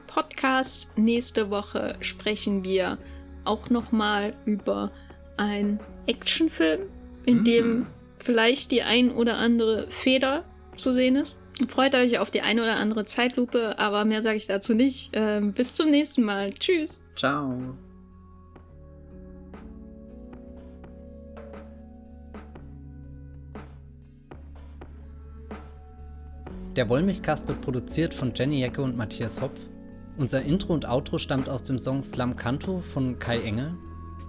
Podcast. 0.07 0.97
Nächste 0.97 1.49
Woche 1.49 1.97
sprechen 1.99 2.63
wir 2.63 2.97
auch 3.43 3.69
nochmal 3.69 4.33
über 4.45 4.91
einen 5.35 5.81
Actionfilm, 6.07 6.83
in 7.25 7.39
Mhm. 7.39 7.43
dem 7.43 7.85
vielleicht 8.23 8.71
die 8.71 8.81
ein 8.81 9.11
oder 9.11 9.37
andere 9.37 9.87
Feder 9.89 10.45
zu 10.77 10.93
sehen 10.93 11.15
ist. 11.15 11.37
Freut 11.67 11.93
euch 11.93 12.17
auf 12.17 12.31
die 12.31 12.41
ein 12.41 12.59
oder 12.59 12.77
andere 12.77 13.05
Zeitlupe, 13.05 13.77
aber 13.77 14.05
mehr 14.05 14.23
sage 14.23 14.37
ich 14.37 14.47
dazu 14.47 14.73
nicht. 14.73 15.11
Ähm, 15.13 15.53
bis 15.53 15.75
zum 15.75 15.91
nächsten 15.91 16.23
Mal. 16.23 16.51
Tschüss. 16.51 17.05
Ciao. 17.15 17.77
Der 26.75 26.89
Wollmilchcast 26.89 27.47
wird 27.47 27.61
produziert 27.61 28.15
von 28.15 28.33
Jenny 28.35 28.59
Jecke 28.59 28.81
und 28.81 28.97
Matthias 28.97 29.39
Hopf. 29.39 29.59
Unser 30.17 30.41
Intro 30.41 30.73
und 30.73 30.87
Outro 30.89 31.19
stammt 31.19 31.47
aus 31.47 31.61
dem 31.61 31.77
Song 31.77 32.01
Slam 32.01 32.35
Canto 32.35 32.79
von 32.79 33.19
Kai 33.19 33.41
Engel. 33.41 33.75